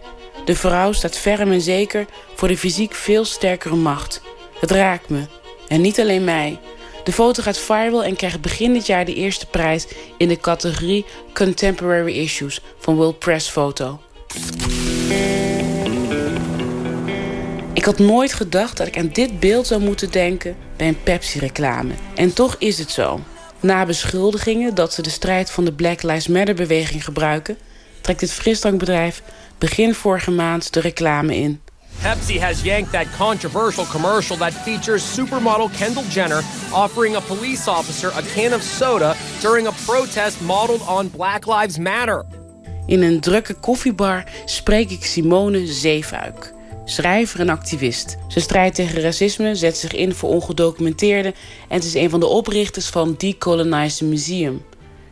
De 0.44 0.56
vrouw 0.56 0.92
staat 0.92 1.18
ferm 1.18 1.52
en 1.52 1.60
zeker 1.60 2.06
voor 2.34 2.48
de 2.48 2.56
fysiek 2.56 2.94
veel 2.94 3.24
sterkere 3.24 3.76
macht. 3.76 4.22
Het 4.60 4.70
raakt 4.70 5.08
me. 5.08 5.20
En 5.68 5.80
niet 5.80 6.00
alleen 6.00 6.24
mij. 6.24 6.58
De 7.04 7.12
foto 7.12 7.42
gaat 7.42 7.58
viral 7.58 8.04
en 8.04 8.16
krijgt 8.16 8.40
begin 8.40 8.72
dit 8.72 8.86
jaar 8.86 9.04
de 9.04 9.14
eerste 9.14 9.46
prijs... 9.46 9.86
in 10.18 10.28
de 10.28 10.36
categorie 10.36 11.04
Contemporary 11.32 12.18
Issues 12.18 12.60
van 12.78 12.96
World 12.96 13.18
Press 13.18 13.48
Photo. 13.48 14.00
Ik 17.72 17.84
had 17.84 17.98
nooit 17.98 18.32
gedacht 18.32 18.76
dat 18.76 18.86
ik 18.86 18.98
aan 18.98 19.10
dit 19.12 19.40
beeld 19.40 19.66
zou 19.66 19.80
moeten 19.80 20.10
denken 20.10 20.56
bij 20.76 20.88
een 20.88 21.02
Pepsi-reclame. 21.02 21.92
En 22.14 22.32
toch 22.32 22.56
is 22.58 22.78
het 22.78 22.90
zo. 22.90 23.20
Na 23.60 23.86
beschuldigingen 23.86 24.74
dat 24.74 24.92
ze 24.92 25.02
de 25.02 25.10
strijd 25.10 25.50
van 25.50 25.64
de 25.64 25.72
Black 25.72 26.02
Lives 26.02 26.28
Matter-beweging 26.28 27.04
gebruiken... 27.04 27.58
trekt 28.04 28.20
het 28.20 28.32
frisdrankbedrijf 28.32 29.22
begin 29.58 29.94
vorige 29.94 30.30
maand 30.30 30.72
de 30.72 30.80
reclame 30.80 31.36
in. 31.36 31.60
Pepsi 32.02 32.38
has 32.38 32.62
yanked 32.62 32.92
that 32.92 33.06
controversial 33.18 33.86
commercial 33.86 34.36
that 34.36 34.52
features 34.52 35.14
supermodel 35.14 35.70
Kendall 35.78 36.04
Jenner 36.10 36.42
offering 36.72 37.16
a 37.16 37.20
police 37.20 37.70
officer 37.70 38.12
a 38.12 38.22
can 38.34 38.52
of 38.54 38.62
soda 38.62 39.14
during 39.40 39.66
a 39.66 39.72
protest 39.86 40.40
modeled 40.40 40.88
on 40.88 41.10
Black 41.10 41.46
Lives 41.46 41.78
Matter. 41.78 42.24
In 42.86 43.02
een 43.02 43.20
drukke 43.20 43.54
koffiebar 43.54 44.24
spreek 44.44 44.90
ik 44.90 45.04
Simone 45.04 45.66
Zeefuik, 45.66 46.52
schrijver 46.84 47.40
en 47.40 47.48
activist. 47.48 48.16
Ze 48.28 48.40
strijdt 48.40 48.74
tegen 48.74 49.00
racisme, 49.00 49.54
zet 49.54 49.76
zich 49.76 49.92
in 49.92 50.14
voor 50.14 50.28
ongedocumenteerden 50.28 51.34
en 51.68 51.74
het 51.76 51.84
is 51.84 51.94
een 51.94 52.10
van 52.10 52.20
de 52.20 52.26
oprichters 52.26 52.86
van 52.86 53.14
Decolonize 53.18 54.04
Museum. 54.04 54.62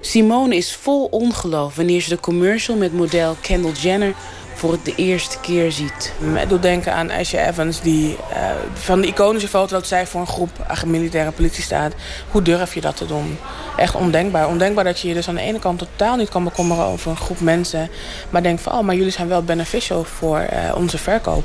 Simone 0.05 0.57
is 0.57 0.75
vol 0.75 1.05
ongeloof 1.05 1.77
wanneer 1.77 2.01
ze 2.01 2.09
de 2.09 2.21
commercial 2.21 2.77
met 2.77 2.93
model 2.93 3.37
Kendall 3.41 3.73
Jenner 3.73 4.15
voor 4.55 4.73
het 4.73 4.85
de 4.85 4.95
eerste 4.95 5.41
keer 5.41 5.73
ziet. 5.73 6.13
Het 6.23 6.49
doet 6.49 6.63
denken 6.63 6.93
aan 6.93 7.11
Ashley 7.11 7.49
Evans, 7.49 7.81
die 7.81 8.09
uh, 8.09 8.51
van 8.75 9.01
de 9.01 9.07
iconische 9.07 9.49
foto 9.49 9.75
dat 9.75 9.87
zij 9.87 10.07
voor 10.07 10.21
een 10.21 10.27
groep 10.27 10.51
militaire 10.87 11.31
politie 11.31 11.63
staat. 11.63 11.93
Hoe 12.31 12.43
durf 12.43 12.75
je 12.75 12.81
dat 12.81 12.97
te 12.97 13.07
doen? 13.07 13.39
Echt 13.77 13.95
ondenkbaar. 13.95 14.49
Ondenkbaar 14.49 14.85
dat 14.85 15.01
je 15.01 15.09
je 15.09 15.15
dus 15.15 15.29
aan 15.29 15.35
de 15.35 15.41
ene 15.41 15.59
kant 15.59 15.79
totaal 15.79 16.17
niet 16.17 16.29
kan 16.29 16.45
bekommeren 16.45 16.85
over 16.85 17.11
een 17.11 17.17
groep 17.17 17.41
mensen. 17.41 17.91
Maar 18.31 18.43
denkt 18.43 18.63
van, 18.63 18.73
oh, 18.73 18.85
maar 18.85 18.95
jullie 18.95 19.13
zijn 19.13 19.29
wel 19.29 19.43
beneficial 19.43 20.05
voor 20.05 20.39
uh, 20.39 20.77
onze 20.77 20.99
verkoop. 20.99 21.45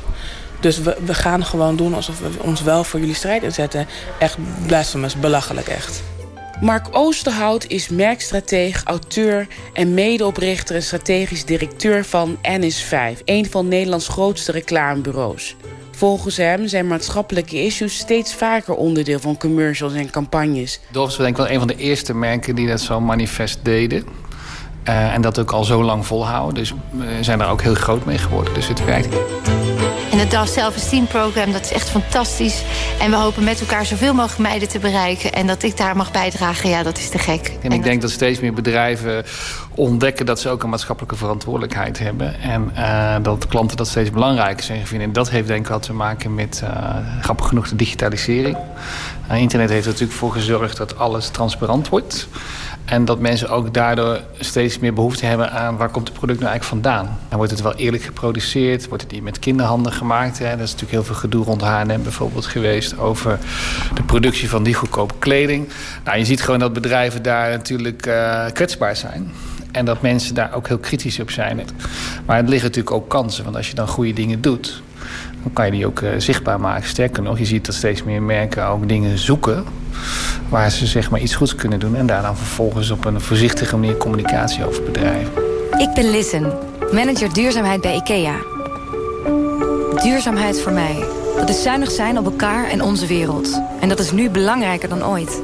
Dus 0.60 0.80
we, 0.80 0.98
we 1.06 1.14
gaan 1.14 1.46
gewoon 1.46 1.76
doen 1.76 1.94
alsof 1.94 2.20
we 2.20 2.30
ons 2.42 2.62
wel 2.62 2.84
voor 2.84 3.00
jullie 3.00 3.16
strijd 3.16 3.44
inzetten. 3.44 3.88
Echt 4.20 4.38
blasphemous, 4.66 5.16
belachelijk 5.16 5.68
echt. 5.68 6.02
Mark 6.62 6.88
Oosterhout 6.92 7.68
is 7.68 7.90
merkstrateeg, 7.90 8.84
auteur 8.84 9.48
en 9.74 9.94
medeoprichter 9.94 10.76
en 10.76 10.84
strategisch 10.84 11.46
directeur 11.46 12.06
van 12.06 12.38
NS5, 12.38 13.24
een 13.26 13.50
van 13.50 13.68
Nederlands 13.68 14.08
grootste 14.08 14.52
reclamebureaus. 14.52 15.56
Volgens 15.92 16.38
hem 16.38 16.68
zijn 16.68 16.88
maatschappelijke 16.88 17.64
issues 17.64 17.98
steeds 17.98 18.34
vaker 18.34 18.74
onderdeel 18.74 19.20
van 19.20 19.38
commercials 19.38 19.94
en 19.94 20.10
campagnes. 20.10 20.80
Dove 20.92 21.12
is 21.12 21.18
denk 21.18 21.30
ik 21.30 21.38
wel 21.38 21.50
een 21.50 21.60
van 21.60 21.68
de 21.68 21.76
eerste 21.76 22.14
merken 22.14 22.56
die 22.56 22.68
dat 22.68 22.82
zo 22.82 23.02
manifest 23.02 23.60
deden. 23.64 24.04
Uh, 24.88 25.14
en 25.14 25.22
dat 25.22 25.40
ook 25.40 25.52
al 25.52 25.64
zo 25.64 25.84
lang 25.84 26.06
volhouden. 26.06 26.54
Dus 26.54 26.74
we 26.92 27.18
zijn 27.22 27.38
daar 27.40 27.52
ook 27.52 27.62
heel 27.62 27.76
groot 27.76 28.06
mee 28.06 28.18
geworden. 28.18 28.54
Dus 28.54 28.68
het 28.68 28.86
werkt. 28.86 29.16
En 30.18 30.24
het 30.24 30.32
DAF 30.32 30.48
Self-Esteem 30.48 31.08
Program, 31.08 31.52
dat 31.52 31.62
is 31.62 31.72
echt 31.72 31.90
fantastisch. 31.90 32.64
En 33.00 33.10
we 33.10 33.16
hopen 33.16 33.44
met 33.44 33.60
elkaar 33.60 33.86
zoveel 33.86 34.14
mogelijk 34.14 34.40
meiden 34.40 34.68
te 34.68 34.80
bereiken. 34.80 35.34
En 35.34 35.48
dat 35.48 35.64
ik 35.64 35.78
daar 35.78 35.96
mag 35.96 36.12
bijdragen, 36.12 36.70
ja, 36.70 36.84
dat 36.84 36.98
is 36.98 37.10
te 37.10 37.18
gek. 37.18 37.52
En, 37.62 37.72
ik 37.72 37.84
denk 37.84 38.02
dat 38.02 38.12
steeds 38.12 38.40
meer 38.40 38.54
bedrijven 38.54 39.26
ontdekken... 39.76 40.26
dat 40.26 40.40
ze 40.40 40.50
ook 40.50 40.64
een 40.64 40.70
maatschappelijke 40.70 41.16
verantwoordelijkheid 41.16 42.00
hebben. 42.00 42.42
En 42.42 42.72
uh, 42.76 43.16
dat 43.22 43.48
klanten 43.48 43.78
dat 43.78 43.88
steeds 43.88 44.12
belangrijker 44.12 44.64
zijn 44.64 44.88
vinden. 44.88 45.08
En 45.08 45.14
dat 45.14 45.30
heeft 45.30 45.48
denk 45.48 45.66
ik 45.66 45.72
wat 45.72 45.82
te 45.82 45.94
maken 45.94 46.36
met, 46.36 46.62
uh, 46.64 46.70
grappig 47.22 47.48
genoeg, 47.48 47.70
de 47.70 47.76
digitalisering. 47.76 48.58
Uh, 49.32 49.38
internet 49.38 49.70
heeft 49.70 49.86
er 49.86 49.92
natuurlijk 49.92 50.20
voor 50.20 50.32
gezorgd 50.32 50.78
dat 50.78 50.98
alles 50.98 51.28
transparant 51.30 51.90
wordt... 51.90 52.28
En 52.88 53.06
dat 53.06 53.20
mensen 53.20 53.50
ook 53.50 53.74
daardoor 53.74 54.22
steeds 54.40 54.80
meer 54.80 54.94
behoefte 54.94 55.26
hebben 55.26 55.52
aan 55.52 55.78
waar 55.78 55.90
komt 55.90 56.08
het 56.08 56.18
product 56.18 56.40
nou 56.40 56.52
eigenlijk 56.52 56.84
vandaan. 56.84 57.18
En 57.30 57.38
wordt 57.38 57.52
het 57.52 57.62
wel 57.62 57.76
eerlijk 57.76 58.04
geproduceerd? 58.04 58.88
Wordt 58.88 59.04
het 59.04 59.12
niet 59.12 59.24
met 59.24 59.40
kinderhanden 59.40 59.92
gemaakt? 59.92 60.40
Hè? 60.40 60.46
Er 60.46 60.52
is 60.52 60.60
natuurlijk 60.60 60.92
heel 60.92 61.04
veel 61.04 61.16
gedoe 61.16 61.44
rond 61.44 61.62
H&M 61.62 62.02
bijvoorbeeld 62.04 62.46
geweest 62.46 62.98
over 62.98 63.40
de 63.94 64.04
productie 64.04 64.50
van 64.50 64.64
die 64.64 64.74
goedkope 64.74 65.14
kleding. 65.20 65.68
Nou, 66.04 66.18
je 66.18 66.26
ziet 66.26 66.42
gewoon 66.42 66.60
dat 66.60 66.74
bedrijven 66.74 67.22
daar 67.24 67.50
natuurlijk 67.50 68.06
uh, 68.06 68.46
kwetsbaar 68.54 68.96
zijn. 68.96 69.32
En 69.72 69.86
dat 69.86 70.02
mensen 70.02 70.36
daar 70.36 70.54
ook 70.54 70.68
heel 70.68 70.78
kritisch 70.78 71.20
op 71.20 71.32
zijn. 71.32 71.62
Maar 72.26 72.38
het 72.38 72.50
liggen 72.50 72.68
natuurlijk 72.68 72.96
ook 72.96 73.10
kansen. 73.10 73.44
Want 73.44 73.56
als 73.56 73.68
je 73.70 73.76
dan 73.76 73.88
goede 73.88 74.14
dingen 74.14 74.42
doet, 74.42 74.82
dan 75.48 75.56
kan 75.56 75.66
je 75.66 75.72
die 75.72 75.88
ook 75.88 76.00
uh, 76.00 76.10
zichtbaar 76.18 76.60
maken. 76.60 76.90
Sterker 76.90 77.24
nog, 77.24 77.38
je 77.38 77.46
ziet 77.46 77.66
dat 77.66 77.76
steeds 77.76 78.04
meer 78.04 78.22
merken 78.22 78.68
ook 78.68 78.88
dingen 78.88 79.18
zoeken... 79.18 79.64
waar 80.50 80.72
ze 80.72 80.86
zeg 80.86 81.10
maar 81.10 81.20
iets 81.20 81.36
goeds 81.36 81.56
kunnen 81.56 81.80
doen... 81.80 81.96
en 81.96 82.06
daar 82.06 82.22
dan 82.22 82.38
vervolgens 82.38 82.90
op 82.90 83.06
een 83.06 83.22
voorzichtige 83.22 83.78
manier 83.78 83.98
communicatie 83.98 84.66
over 84.66 84.84
bedrijven. 84.84 85.32
Ik 85.78 85.94
ben 85.94 86.10
Lissen, 86.10 86.54
manager 86.92 87.34
duurzaamheid 87.34 87.82
bij 87.82 87.96
IKEA. 87.96 88.36
Duurzaamheid 90.04 90.62
voor 90.62 90.72
mij, 90.72 91.06
dat 91.36 91.50
is 91.50 91.64
zuinig 91.64 91.92
zijn 91.92 92.18
op 92.18 92.26
elkaar 92.26 92.70
en 92.70 92.82
onze 92.82 93.08
wereld. 93.08 93.62
En 93.80 93.90
dat 93.90 94.00
is 94.00 94.12
nu 94.12 94.30
belangrijker 94.30 94.90
dan 94.90 95.06
ooit. 95.06 95.42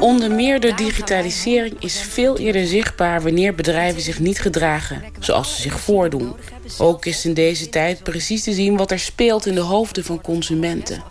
Onder 0.00 0.30
meer 0.30 0.60
door 0.60 0.76
digitalisering 0.76 1.74
is 1.78 2.00
veel 2.00 2.38
eerder 2.38 2.66
zichtbaar 2.66 3.22
wanneer 3.22 3.54
bedrijven 3.54 4.02
zich 4.02 4.20
niet 4.20 4.40
gedragen 4.40 5.02
zoals 5.18 5.56
ze 5.56 5.62
zich 5.62 5.80
voordoen. 5.80 6.32
Ook 6.78 7.04
is 7.04 7.24
in 7.24 7.34
deze 7.34 7.68
tijd 7.68 8.02
precies 8.02 8.42
te 8.42 8.52
zien 8.52 8.76
wat 8.76 8.90
er 8.90 8.98
speelt 8.98 9.46
in 9.46 9.54
de 9.54 9.60
hoofden 9.60 10.04
van 10.04 10.20
consumenten. 10.20 11.02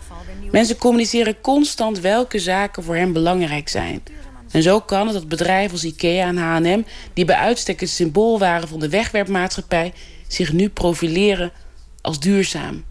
Mensen 0.50 0.78
communiceren 0.78 1.40
constant 1.40 2.00
welke 2.00 2.38
zaken 2.38 2.82
voor 2.82 2.96
hen 2.96 3.12
belangrijk 3.12 3.68
zijn. 3.68 4.02
En 4.50 4.62
zo 4.62 4.80
kan 4.80 5.06
het 5.06 5.14
dat 5.14 5.28
bedrijven 5.28 5.72
als 5.72 5.84
IKEA 5.84 6.26
en 6.26 6.36
H&M... 6.36 6.82
die 7.14 7.24
bij 7.24 7.36
uitstek 7.36 7.80
het 7.80 7.90
symbool 7.90 8.38
waren 8.38 8.68
van 8.68 8.80
de 8.80 8.88
wegwerpmaatschappij... 8.88 9.92
zich 10.28 10.52
nu 10.52 10.68
profileren 10.68 11.52
als 12.00 12.20
duurzaam. 12.20 12.84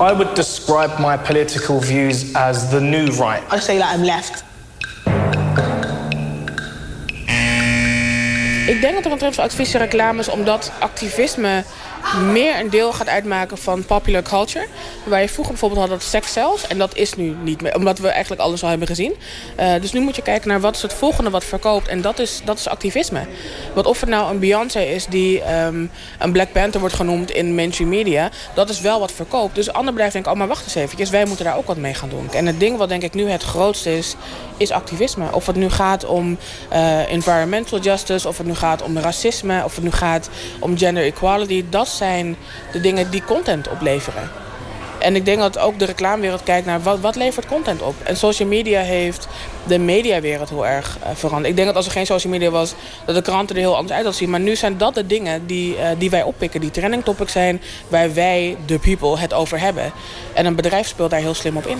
I 0.00 0.14
would 0.14 0.36
describe 0.36 0.92
my 0.98 1.18
political 1.18 1.80
views 1.80 2.34
as 2.34 2.70
the 2.70 2.80
new 2.80 3.06
right. 3.06 3.42
I 3.52 3.58
say 3.58 3.78
that 3.78 3.94
I'm 3.94 4.04
left. 4.04 4.44
Ik 8.66 8.80
denk 8.80 8.94
dat 8.94 9.04
er 9.04 9.12
een 9.12 9.18
trend 9.18 9.34
voor 9.34 9.44
reclames... 9.78 10.28
omdat 10.28 10.72
activisme 10.78 11.64
meer 12.32 12.58
een 12.60 12.70
deel 12.70 12.92
gaat 12.92 13.08
uitmaken 13.08 13.58
van 13.58 13.84
popular 13.84 14.22
culture. 14.22 14.66
Waar 15.04 15.20
je 15.20 15.28
vroeger 15.28 15.52
bijvoorbeeld 15.52 15.80
had 15.80 15.90
dat 15.90 16.02
sex 16.02 16.32
zelfs. 16.32 16.66
En 16.66 16.78
dat 16.78 16.96
is 16.96 17.14
nu 17.14 17.36
niet 17.42 17.62
meer, 17.62 17.74
omdat 17.74 17.98
we 17.98 18.08
eigenlijk 18.08 18.42
alles 18.42 18.62
al 18.62 18.68
hebben 18.68 18.86
gezien. 18.86 19.14
Uh, 19.60 19.80
dus 19.80 19.92
nu 19.92 20.00
moet 20.00 20.16
je 20.16 20.22
kijken 20.22 20.48
naar 20.48 20.60
wat 20.60 20.76
is 20.76 20.82
het 20.82 20.92
volgende 20.92 21.30
wat 21.30 21.44
verkoopt. 21.44 21.88
En 21.88 22.00
dat 22.00 22.18
is, 22.18 22.40
dat 22.44 22.58
is 22.58 22.68
activisme. 22.68 23.26
Wat 23.74 23.86
of 23.86 24.00
het 24.00 24.08
nou 24.08 24.30
een 24.30 24.38
Beyoncé 24.38 24.80
is 24.80 25.06
die 25.06 25.52
um, 25.54 25.90
een 26.18 26.32
Black 26.32 26.52
Panther 26.52 26.80
wordt 26.80 26.94
genoemd 26.94 27.30
in 27.30 27.54
mainstream 27.54 27.90
media. 27.90 28.30
Dat 28.54 28.68
is 28.68 28.80
wel 28.80 29.00
wat 29.00 29.12
verkoopt. 29.12 29.54
Dus 29.54 29.68
andere 29.68 29.90
bedrijven 29.90 30.12
denken, 30.12 30.32
oh 30.32 30.38
maar 30.38 30.48
wacht 30.48 30.64
eens 30.64 30.74
eventjes. 30.74 31.10
Wij 31.10 31.24
moeten 31.24 31.44
daar 31.44 31.56
ook 31.56 31.66
wat 31.66 31.76
mee 31.76 31.94
gaan 31.94 32.08
doen. 32.08 32.32
En 32.32 32.46
het 32.46 32.60
ding 32.60 32.76
wat 32.76 32.88
denk 32.88 33.02
ik 33.02 33.14
nu 33.14 33.28
het 33.28 33.42
grootste 33.42 33.96
is, 33.96 34.14
is 34.56 34.70
activisme. 34.70 35.32
Of 35.32 35.46
het 35.46 35.56
nu 35.56 35.70
gaat 35.70 36.04
om 36.04 36.38
uh, 36.72 37.12
environmental 37.12 37.80
justice. 37.80 38.28
Of 38.28 38.38
het 38.38 38.46
nu 38.46 38.54
gaat 38.54 38.82
om 38.82 38.98
racisme. 38.98 39.64
Of 39.64 39.74
het 39.74 39.84
nu 39.84 39.90
gaat 39.90 40.28
om 40.58 40.78
gender 40.78 41.04
equality. 41.04 41.64
Dat 41.70 41.86
zijn 41.96 42.36
de 42.72 42.80
dingen 42.80 43.10
die 43.10 43.24
content 43.24 43.68
opleveren. 43.68 44.30
En 45.02 45.16
ik 45.16 45.24
denk 45.24 45.38
dat 45.38 45.58
ook 45.58 45.78
de 45.78 45.84
reclamewereld 45.84 46.42
kijkt 46.42 46.66
naar 46.66 46.82
wat, 46.82 47.00
wat 47.00 47.16
levert 47.16 47.46
content 47.46 47.82
op. 47.82 47.94
En 48.02 48.16
social 48.16 48.48
media 48.48 48.80
heeft 48.80 49.28
de 49.66 49.78
mediawereld 49.78 50.48
heel 50.48 50.66
erg 50.66 50.98
uh, 50.98 51.08
veranderd. 51.14 51.50
Ik 51.50 51.56
denk 51.56 51.66
dat 51.66 51.76
als 51.76 51.86
er 51.86 51.92
geen 51.92 52.06
social 52.06 52.32
media 52.32 52.50
was, 52.50 52.74
dat 53.04 53.14
de 53.14 53.22
kranten 53.22 53.56
er 53.56 53.62
heel 53.62 53.76
anders 53.76 53.92
uit 53.92 54.02
hadden 54.02 54.20
zien. 54.20 54.30
Maar 54.30 54.40
nu 54.40 54.56
zijn 54.56 54.78
dat 54.78 54.94
de 54.94 55.06
dingen 55.06 55.46
die, 55.46 55.76
uh, 55.76 55.86
die 55.98 56.10
wij 56.10 56.22
oppikken, 56.22 56.60
die 56.60 56.70
trending 56.70 57.04
topics 57.04 57.32
zijn, 57.32 57.60
waar 57.88 58.14
wij, 58.14 58.56
de 58.66 58.78
people, 58.78 59.18
het 59.18 59.32
over 59.32 59.60
hebben. 59.60 59.92
En 60.32 60.46
een 60.46 60.54
bedrijf 60.54 60.86
speelt 60.86 61.10
daar 61.10 61.20
heel 61.20 61.34
slim 61.34 61.56
op 61.56 61.66
in. 61.66 61.78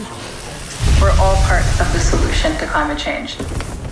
We're 0.98 1.10
all 1.10 1.36
part 1.48 1.64
of 1.80 1.90
the 1.93 2.01
solution 2.10 2.56
to 2.56 2.66
climate 2.66 3.01
change. 3.01 3.28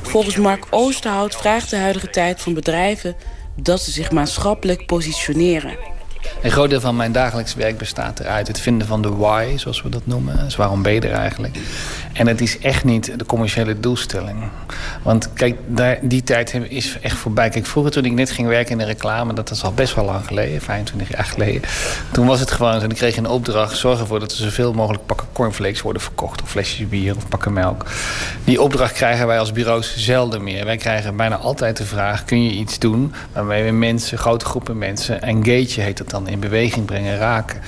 Volgens 0.03 0.37
Mark 0.37 0.67
Oosterhout 0.71 1.37
vraagt 1.37 1.71
de 1.71 1.77
huidige 1.77 2.11
tijd 2.11 2.41
van 2.41 2.55
bedrijven 2.55 3.17
dat 3.55 3.81
ze 3.81 3.91
zich 3.91 4.11
maatschappelijk 4.11 4.87
positioneren. 4.87 5.77
Een 6.43 6.51
groot 6.51 6.71
deel 6.71 6.81
van 6.81 6.97
mijn 6.97 7.13
dagelijks 7.13 7.55
werk 7.55 7.79
bestaat 7.79 8.21
eruit 8.21 8.47
het 8.47 8.61
vinden 8.61 8.87
van 8.87 9.03
de 9.03 9.09
why, 9.09 9.57
zoals 9.57 9.83
we 9.83 9.89
dat 9.89 10.07
noemen. 10.07 10.45
Dus 10.45 10.57
waarom 10.57 10.83
ben 10.83 10.93
je 10.93 11.01
er 11.01 11.13
eigenlijk? 11.13 11.59
En 12.13 12.27
het 12.27 12.41
is 12.41 12.59
echt 12.59 12.85
niet 12.85 13.19
de 13.19 13.27
commerciële 13.27 13.81
doelstelling. 13.81 14.39
Want 15.03 15.33
kijk, 15.33 15.59
daar, 15.67 15.99
die 16.03 16.23
tijd 16.23 16.55
is 16.69 16.99
echt 17.01 17.17
voorbij. 17.17 17.49
Kijk, 17.49 17.67
vroeger 17.67 17.93
toen 17.93 18.05
ik 18.05 18.13
net 18.13 18.31
ging 18.31 18.49
werken 18.49 18.73
in 18.73 18.79
de 18.79 18.85
reclame, 18.85 19.33
dat 19.33 19.51
is 19.51 19.63
al 19.63 19.73
best 19.73 19.95
wel 19.95 20.05
lang 20.05 20.27
geleden, 20.27 20.61
25 20.61 21.09
jaar 21.17 21.25
geleden. 21.25 21.63
Toen 22.13 22.27
was 22.27 22.41
het 22.41 22.51
gewoon, 22.51 22.83
en 22.83 22.91
ik 22.91 22.97
kreeg 22.97 23.17
een 23.17 23.29
opdracht, 23.29 23.77
zorg 23.77 24.01
ervoor 24.01 24.21
dat 24.21 24.31
er 24.31 24.37
zoveel 24.37 24.73
mogelijk 24.73 25.07
pakken 25.07 25.27
cornflakes 25.33 25.83
worden 25.83 26.03
verkocht. 26.03 26.43
Of 26.43 26.51
flesjes 26.51 26.89
bier 26.89 27.17
of 27.17 27.29
pakken 27.29 27.53
melk. 27.53 27.85
Die 28.45 28.63
opdracht 28.63 28.93
krijgen 28.93 29.27
wij 29.27 29.39
als 29.39 29.53
bureaus 29.53 29.97
zelden 29.97 30.43
meer. 30.43 30.65
Wij 30.65 30.77
krijgen 30.77 31.17
bijna 31.17 31.37
altijd 31.37 31.77
de 31.77 31.85
vraag, 31.85 32.25
kun 32.25 32.45
je 32.45 32.51
iets 32.51 32.79
doen 32.79 33.15
waarmee 33.33 33.65
we 33.65 33.71
mensen, 33.71 34.19
grote 34.19 34.45
groepen 34.45 34.79
mensen, 34.79 35.23
engage 35.23 35.81
heet 35.81 35.99
het 35.99 36.10
dan, 36.11 36.29
in 36.29 36.41
beweging 36.41 36.87
brengen, 36.87 37.19
raken 37.19 37.61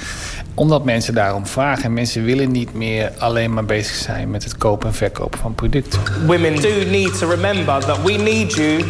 omdat 0.55 0.85
mensen 0.85 1.15
daarom 1.15 1.47
vragen. 1.47 1.93
Mensen 1.93 2.25
willen 2.25 2.51
niet 2.51 2.75
meer 2.75 3.13
alleen 3.19 3.53
maar 3.53 3.65
bezig 3.65 3.95
zijn 3.95 4.31
met 4.31 4.45
het 4.45 4.57
kopen 4.57 4.89
en 4.89 4.95
verkopen 4.95 5.39
van 5.39 5.55
producten. 5.55 6.01
Women 6.27 6.61
do 6.61 6.69
need 6.91 7.19
to 7.19 7.29
remember 7.29 7.85
that 7.85 8.03
we 8.03 8.13
need 8.13 8.55
you 8.55 8.85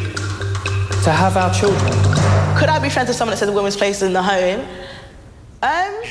to 1.03 1.11
have 1.11 1.39
our 1.39 1.55
children. 1.55 1.91
Could 2.55 2.77
I 2.77 2.81
be 2.81 2.91
friends 2.91 3.09
with 3.09 3.17
someone 3.17 3.31
that 3.31 3.39
said 3.39 3.49
the 3.49 3.55
women's 3.55 3.77
place 3.77 4.05
in 4.07 4.13
the 4.13 4.23
home? 4.23 4.59
Um... 5.61 6.09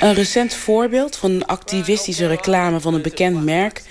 Een 0.00 0.14
recent 0.14 0.54
voorbeeld 0.54 1.16
van 1.16 1.30
een 1.30 1.46
activistische 1.46 2.26
reclame 2.26 2.80
van 2.80 2.94
een 2.94 3.02
bekend 3.02 3.44
merk... 3.44 3.82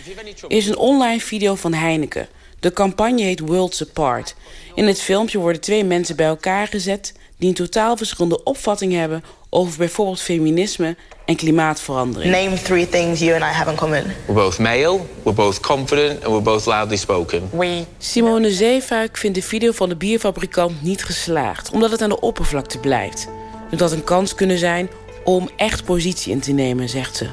is 0.48 0.68
een 0.68 0.78
online 0.78 1.20
video 1.20 1.56
van 1.56 1.74
Heineken. 1.74 2.28
De 2.60 2.74
campagne 2.74 3.22
heet 3.22 3.40
Worlds 3.40 3.82
Apart. 3.82 4.36
In 4.76 4.88
het 4.88 5.02
filmpje 5.02 5.38
worden 5.38 5.62
twee 5.62 5.84
mensen 5.84 6.16
bij 6.16 6.26
elkaar 6.26 6.68
gezet... 6.68 7.14
die 7.38 7.50
een 7.50 7.56
totaal 7.56 7.98
verschillende 7.98 8.44
opvatting 8.44 8.94
hebben 8.94 9.24
over 9.50 9.78
bijvoorbeeld 9.78 10.22
feminisme 10.22 10.96
en 11.26 11.36
klimaatverandering. 11.36 12.32
Name 12.32 12.62
three 12.62 12.90
things 12.90 13.20
you 13.20 13.34
and 13.34 13.42
I 13.42 13.56
have 13.56 13.70
in 13.70 13.76
common. 13.76 14.04
We're 14.26 14.34
both 14.34 14.60
male, 14.60 15.00
we're 15.24 15.36
both 15.36 15.60
confident 15.60 16.24
and 16.24 16.34
we're 16.34 16.42
both 16.42 16.66
loudly 16.66 16.98
spoken. 16.98 17.50
We... 17.52 17.84
Simone 17.98 18.52
Zeefuik 18.52 19.18
vindt 19.18 19.36
de 19.36 19.44
video 19.44 19.72
van 19.72 19.90
de 19.90 19.96
bierfabrikant 19.96 20.82
niet 20.82 21.04
geslaagd... 21.04 21.72
omdat 21.72 21.92
het 21.92 22.02
aan 22.02 22.10
de 22.10 22.20
oppervlakte 22.20 22.78
blijft. 22.78 23.28
Het 23.70 23.80
had 23.80 23.92
een 23.92 24.04
kans 24.04 24.36
kunnen 24.36 24.58
zijn 24.58 24.90
om 25.24 25.50
echt 25.56 25.86
positie 25.86 26.32
in 26.32 26.40
te 26.40 26.52
nemen, 26.52 26.90
zegt 26.90 27.16
ze. 27.16 27.28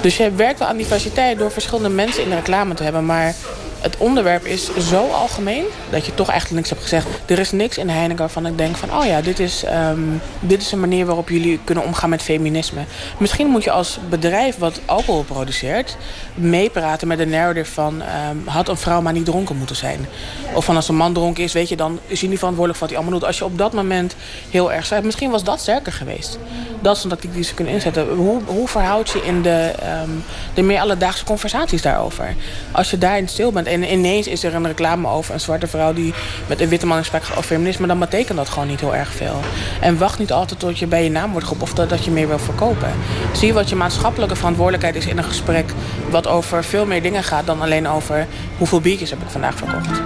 Dus 0.00 0.16
je 0.16 0.30
werkt 0.30 0.58
wel 0.58 0.68
aan 0.68 0.76
diversiteit 0.76 1.38
door 1.38 1.50
verschillende 1.50 1.88
mensen 1.88 2.22
in 2.22 2.28
de 2.28 2.34
reclame 2.34 2.74
te 2.74 2.82
hebben... 2.82 3.06
maar 3.06 3.34
het 3.80 3.96
onderwerp 3.96 4.44
is 4.44 4.76
zo 4.76 5.08
algemeen 5.10 5.64
dat 5.90 6.06
je 6.06 6.14
toch 6.14 6.28
eigenlijk 6.28 6.56
niks 6.56 6.70
hebt 6.70 6.82
gezegd. 6.82 7.06
Er 7.26 7.38
is 7.38 7.52
niks 7.52 7.78
in 7.78 7.88
Heineken 7.88 8.18
waarvan 8.18 8.46
ik 8.46 8.58
denk 8.58 8.76
van... 8.76 8.94
oh 8.94 9.04
ja, 9.04 9.20
dit 9.20 9.38
is, 9.38 9.64
um, 9.90 10.20
dit 10.40 10.62
is 10.62 10.72
een 10.72 10.80
manier 10.80 11.06
waarop 11.06 11.28
jullie 11.28 11.60
kunnen 11.64 11.84
omgaan 11.84 12.10
met 12.10 12.22
feminisme. 12.22 12.80
Misschien 13.18 13.46
moet 13.46 13.64
je 13.64 13.70
als 13.70 13.98
bedrijf 14.08 14.56
wat 14.56 14.80
alcohol 14.84 15.22
produceert... 15.22 15.96
meepraten 16.34 17.08
met 17.08 17.18
de 17.18 17.26
narrative 17.26 17.72
van... 17.72 18.02
Um, 18.30 18.42
had 18.46 18.68
een 18.68 18.76
vrouw 18.76 19.00
maar 19.00 19.12
niet 19.12 19.24
dronken 19.24 19.56
moeten 19.56 19.76
zijn. 19.76 20.06
Of 20.54 20.64
van 20.64 20.76
als 20.76 20.88
een 20.88 20.96
man 20.96 21.12
dronken 21.12 21.44
is, 21.44 21.52
weet 21.52 21.68
je, 21.68 21.76
dan 21.76 21.98
is 22.06 22.20
hij 22.20 22.28
niet 22.28 22.38
verantwoordelijk 22.38 22.78
voor 22.78 22.88
wat 22.88 22.96
hij 22.96 23.06
allemaal 23.06 23.20
doet. 23.20 23.28
Als 23.28 23.38
je 23.38 23.44
op 23.44 23.58
dat 23.58 23.72
moment 23.72 24.14
heel 24.50 24.72
erg 24.72 24.86
zei... 24.86 25.02
misschien 25.02 25.30
was 25.30 25.44
dat 25.44 25.60
sterker 25.60 25.92
geweest. 25.92 26.38
Dat 26.80 26.96
is 26.96 27.02
een 27.02 27.10
tactiek 27.10 27.32
die 27.32 27.44
ze 27.44 27.54
kunnen 27.54 27.74
inzetten. 27.74 28.08
Hoe, 28.08 28.40
hoe 28.46 28.68
verhoud 28.68 29.10
je 29.10 29.24
in 29.24 29.42
de, 29.42 29.72
um, 30.04 30.24
de 30.54 30.62
meer 30.62 30.80
alledaagse 30.80 31.24
conversaties 31.24 31.82
daarover? 31.82 32.34
Als 32.72 32.90
je 32.90 32.98
daarin 32.98 33.28
stil 33.28 33.52
bent 33.52 33.66
en 33.68 33.92
ineens 33.92 34.26
is 34.26 34.44
er 34.44 34.54
een 34.54 34.66
reclame 34.66 35.08
over 35.08 35.34
een 35.34 35.40
zwarte 35.40 35.66
vrouw 35.66 35.92
die 35.92 36.14
met 36.46 36.60
een 36.60 36.68
witte 36.68 36.86
man 36.86 36.96
in 36.96 37.02
gesprek 37.02 37.24
gaat 37.24 37.36
over 37.36 37.50
feminisme, 37.50 37.86
dan 37.86 37.98
betekent 37.98 38.38
dat 38.38 38.48
gewoon 38.48 38.68
niet 38.68 38.80
heel 38.80 38.94
erg 38.94 39.12
veel. 39.12 39.40
En 39.80 39.98
wacht 39.98 40.18
niet 40.18 40.32
altijd 40.32 40.60
tot 40.60 40.78
je 40.78 40.86
bij 40.86 41.04
je 41.04 41.10
naam 41.10 41.30
wordt 41.30 41.46
geroepen 41.46 41.68
of 41.68 41.88
dat, 41.88 42.04
je 42.04 42.10
meer 42.10 42.28
wil 42.28 42.38
verkopen. 42.38 42.92
Zie 43.32 43.52
wat 43.52 43.68
je 43.68 43.76
maatschappelijke 43.76 44.36
verantwoordelijkheid 44.36 44.96
is 44.96 45.06
in 45.06 45.18
een 45.18 45.24
gesprek 45.24 45.72
wat 46.10 46.26
over 46.26 46.64
veel 46.64 46.86
meer 46.86 47.02
dingen 47.02 47.24
gaat 47.24 47.46
dan 47.46 47.60
alleen 47.60 47.88
over 47.88 48.26
hoeveel 48.58 48.80
biertjes 48.80 49.10
heb 49.10 49.22
ik 49.22 49.30
vandaag 49.30 49.54
verkocht. 49.54 50.00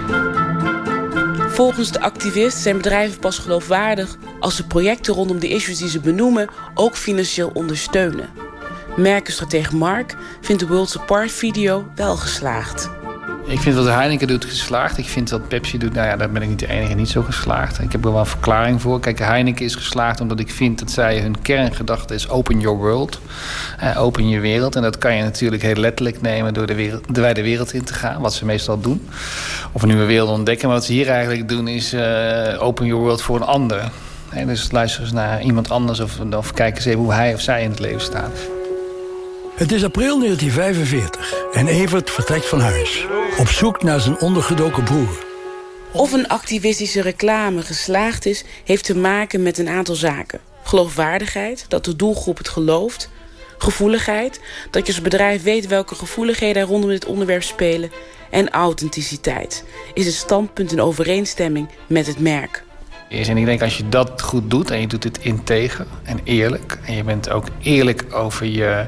Volgens 1.53 1.91
de 1.91 2.01
activist 2.01 2.57
zijn 2.57 2.77
bedrijven 2.77 3.19
pas 3.19 3.37
geloofwaardig 3.37 4.17
als 4.39 4.55
ze 4.55 4.67
projecten 4.67 5.13
rondom 5.13 5.39
de 5.39 5.49
issues 5.49 5.77
die 5.77 5.89
ze 5.89 5.99
benoemen 5.99 6.49
ook 6.73 6.95
financieel 6.95 7.51
ondersteunen. 7.53 8.29
Merkenstratege 8.95 9.75
Mark 9.75 10.15
vindt 10.41 10.61
de 10.61 10.67
World's 10.67 10.97
Apart 10.97 11.31
video 11.31 11.85
wel 11.95 12.15
geslaagd. 12.15 13.02
Ik 13.45 13.59
vind 13.59 13.75
wat 13.75 13.85
Heineken 13.85 14.27
doet 14.27 14.45
geslaagd. 14.45 14.97
Ik 14.97 15.05
vind 15.05 15.29
wat 15.29 15.47
Pepsi 15.47 15.77
doet, 15.77 15.93
nou 15.93 16.07
ja, 16.07 16.15
daar 16.15 16.31
ben 16.31 16.41
ik 16.41 16.49
niet 16.49 16.59
de 16.59 16.67
enige 16.67 16.93
niet 16.93 17.09
zo 17.09 17.21
geslaagd. 17.21 17.79
Ik 17.79 17.91
heb 17.91 18.05
er 18.05 18.11
wel 18.11 18.19
een 18.19 18.25
verklaring 18.25 18.81
voor. 18.81 18.99
Kijk, 18.99 19.19
Heineken 19.19 19.65
is 19.65 19.75
geslaagd 19.75 20.21
omdat 20.21 20.39
ik 20.39 20.51
vind 20.51 20.79
dat 20.79 20.91
zij 20.91 21.19
hun 21.19 21.41
kerngedachte 21.41 22.13
is 22.13 22.29
open 22.29 22.59
your 22.59 22.77
world. 22.77 23.19
Uh, 23.83 24.01
open 24.01 24.29
je 24.29 24.39
wereld. 24.39 24.75
En 24.75 24.81
dat 24.81 24.97
kan 24.97 25.15
je 25.15 25.23
natuurlijk 25.23 25.61
heel 25.61 25.75
letterlijk 25.75 26.21
nemen 26.21 26.53
door 26.53 26.65
de, 26.65 26.75
wereld, 26.75 27.15
de 27.15 27.21
wijde 27.21 27.41
wereld 27.41 27.73
in 27.73 27.83
te 27.83 27.93
gaan. 27.93 28.21
Wat 28.21 28.33
ze 28.33 28.45
meestal 28.45 28.79
doen. 28.79 29.07
Of 29.71 29.81
een 29.81 29.87
nieuwe 29.87 30.05
wereld 30.05 30.29
ontdekken. 30.29 30.67
Maar 30.67 30.77
wat 30.77 30.85
ze 30.85 30.91
hier 30.91 31.09
eigenlijk 31.09 31.49
doen 31.49 31.67
is 31.67 31.93
uh, 31.93 32.63
open 32.63 32.85
your 32.85 33.03
world 33.03 33.21
voor 33.21 33.35
een 33.35 33.43
ander. 33.43 33.91
Dus 34.45 34.71
luister 34.71 35.01
eens 35.01 35.11
naar 35.11 35.41
iemand 35.41 35.69
anders 35.69 35.99
of, 35.99 36.19
of 36.35 36.53
kijk 36.53 36.75
eens 36.75 36.85
even 36.85 36.99
hoe 36.99 37.13
hij 37.13 37.33
of 37.33 37.41
zij 37.41 37.63
in 37.63 37.69
het 37.69 37.79
leven 37.79 38.01
staat. 38.01 38.52
Het 39.53 39.71
is 39.71 39.83
april 39.83 40.19
1945 40.19 41.33
en 41.51 41.67
Evert 41.67 42.09
vertrekt 42.09 42.45
van 42.45 42.59
huis. 42.59 43.05
Op 43.37 43.47
zoek 43.47 43.83
naar 43.83 43.99
zijn 43.99 44.19
ondergedoken 44.19 44.83
broer. 44.83 45.25
Of 45.91 46.11
een 46.11 46.27
activistische 46.27 47.01
reclame 47.01 47.61
geslaagd 47.61 48.25
is, 48.25 48.43
heeft 48.63 48.83
te 48.85 48.97
maken 48.97 49.43
met 49.43 49.57
een 49.57 49.69
aantal 49.69 49.95
zaken. 49.95 50.39
Geloofwaardigheid, 50.63 51.65
dat 51.67 51.85
de 51.85 51.95
doelgroep 51.95 52.37
het 52.37 52.49
gelooft. 52.49 53.09
Gevoeligheid, 53.57 54.39
dat 54.71 54.87
je 54.87 54.93
als 54.93 55.01
bedrijf 55.01 55.43
weet 55.43 55.67
welke 55.67 55.95
gevoeligheden 55.95 56.61
er 56.61 56.67
rondom 56.67 56.89
dit 56.89 57.05
onderwerp 57.05 57.43
spelen. 57.43 57.91
En 58.29 58.49
authenticiteit, 58.49 59.63
is 59.93 60.05
het 60.05 60.15
standpunt 60.15 60.71
in 60.71 60.81
overeenstemming 60.81 61.69
met 61.87 62.07
het 62.07 62.19
merk 62.19 62.63
is. 63.13 63.27
En 63.27 63.37
ik 63.37 63.45
denk 63.45 63.61
als 63.61 63.77
je 63.77 63.89
dat 63.89 64.21
goed 64.21 64.49
doet 64.49 64.71
en 64.71 64.79
je 64.79 64.87
doet 64.87 65.03
het 65.03 65.19
integer 65.19 65.85
en 66.03 66.19
eerlijk... 66.23 66.79
en 66.85 66.95
je 66.95 67.03
bent 67.03 67.29
ook 67.29 67.45
eerlijk 67.61 68.05
over 68.11 68.45
je 68.45 68.85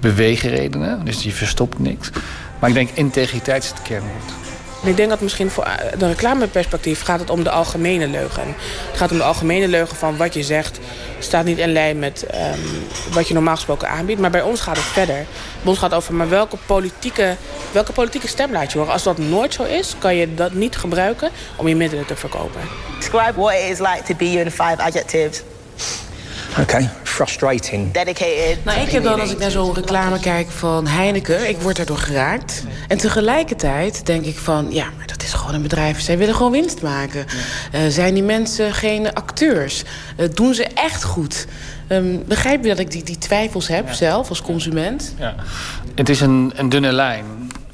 beweegredenen, 0.00 1.04
dus 1.04 1.22
je 1.22 1.32
verstopt 1.32 1.78
niks... 1.78 2.10
maar 2.58 2.68
ik 2.68 2.74
denk 2.74 2.90
integriteit 2.90 3.62
is 3.62 3.68
het 3.68 3.82
kernwoord. 3.82 4.43
Ik 4.84 4.96
denk 4.96 5.08
dat 5.08 5.20
misschien 5.20 5.50
voor 5.50 5.66
de 5.98 6.06
reclameperspectief 6.06 7.02
gaat 7.02 7.20
het 7.20 7.30
om 7.30 7.44
de 7.44 7.50
algemene 7.50 8.06
leugen. 8.06 8.42
Het 8.90 8.96
gaat 8.96 9.10
om 9.10 9.16
de 9.16 9.22
algemene 9.22 9.68
leugen 9.68 9.96
van 9.96 10.16
wat 10.16 10.34
je 10.34 10.42
zegt 10.42 10.78
staat 11.18 11.44
niet 11.44 11.58
in 11.58 11.72
lijn 11.72 11.98
met 11.98 12.26
um, 12.34 12.60
wat 13.12 13.28
je 13.28 13.34
normaal 13.34 13.54
gesproken 13.54 13.88
aanbiedt. 13.88 14.20
Maar 14.20 14.30
bij 14.30 14.42
ons 14.42 14.60
gaat 14.60 14.76
het 14.76 14.84
verder. 14.84 15.26
Bij 15.60 15.70
ons 15.70 15.78
gaat 15.78 15.90
het 15.90 15.98
over 15.98 16.14
maar 16.14 16.28
welke 16.28 16.56
politieke, 16.66 17.36
welke 17.72 17.92
politieke 17.92 18.28
stem 18.28 18.52
laat 18.52 18.72
je 18.72 18.78
horen. 18.78 18.92
Als 18.92 19.02
dat 19.02 19.18
nooit 19.18 19.54
zo 19.54 19.62
is, 19.62 19.94
kan 19.98 20.16
je 20.16 20.34
dat 20.34 20.52
niet 20.52 20.76
gebruiken 20.76 21.30
om 21.56 21.68
je 21.68 21.76
middelen 21.76 22.06
te 22.06 22.16
verkopen. 22.16 22.60
Describe 22.98 23.32
what 23.40 23.52
it 23.52 23.70
is 23.70 23.78
like 23.78 24.02
to 24.06 24.14
be 24.14 24.30
you 24.30 24.44
in 24.44 24.50
five 24.50 24.76
adjectives. 24.78 25.42
Okay, 26.60 26.90
frustrating. 27.02 27.92
Dedicated. 27.92 28.64
Nou, 28.64 28.80
ik 28.80 28.90
heb 28.90 29.02
dan 29.02 29.20
als 29.20 29.30
ik 29.30 29.38
naar 29.38 29.50
zo'n 29.50 29.74
reclame 29.74 30.20
kijk 30.20 30.50
van 30.50 30.86
Heineken, 30.86 31.48
ik 31.48 31.56
word 31.56 31.76
daardoor 31.76 31.96
geraakt. 31.96 32.64
En 32.88 32.98
tegelijkertijd 32.98 34.06
denk 34.06 34.24
ik 34.24 34.38
van, 34.38 34.66
ja, 34.70 34.84
maar 34.96 35.06
dat 35.06 35.22
is 35.22 35.32
gewoon 35.32 35.54
een 35.54 35.62
bedrijf. 35.62 36.00
Zij 36.00 36.18
willen 36.18 36.34
gewoon 36.34 36.52
winst 36.52 36.82
maken. 36.82 37.26
Eh, 37.72 37.80
zijn 37.88 38.14
die 38.14 38.22
mensen 38.22 38.72
geen 38.72 39.14
acteurs? 39.14 39.84
Uh, 40.16 40.28
doen 40.34 40.54
ze 40.54 40.64
echt 40.64 41.04
goed? 41.04 41.46
Um, 41.88 42.24
begrijp 42.26 42.62
je 42.62 42.68
dat 42.68 42.78
ik 42.78 42.90
die, 42.90 43.04
die 43.04 43.18
twijfels 43.18 43.68
heb 43.68 43.92
zelf 43.92 44.28
als 44.28 44.42
consument? 44.42 45.14
Ja. 45.18 45.34
Het 45.94 46.08
is 46.08 46.20
een, 46.20 46.52
een 46.54 46.68
dunne 46.68 46.92
lijn. 46.92 47.24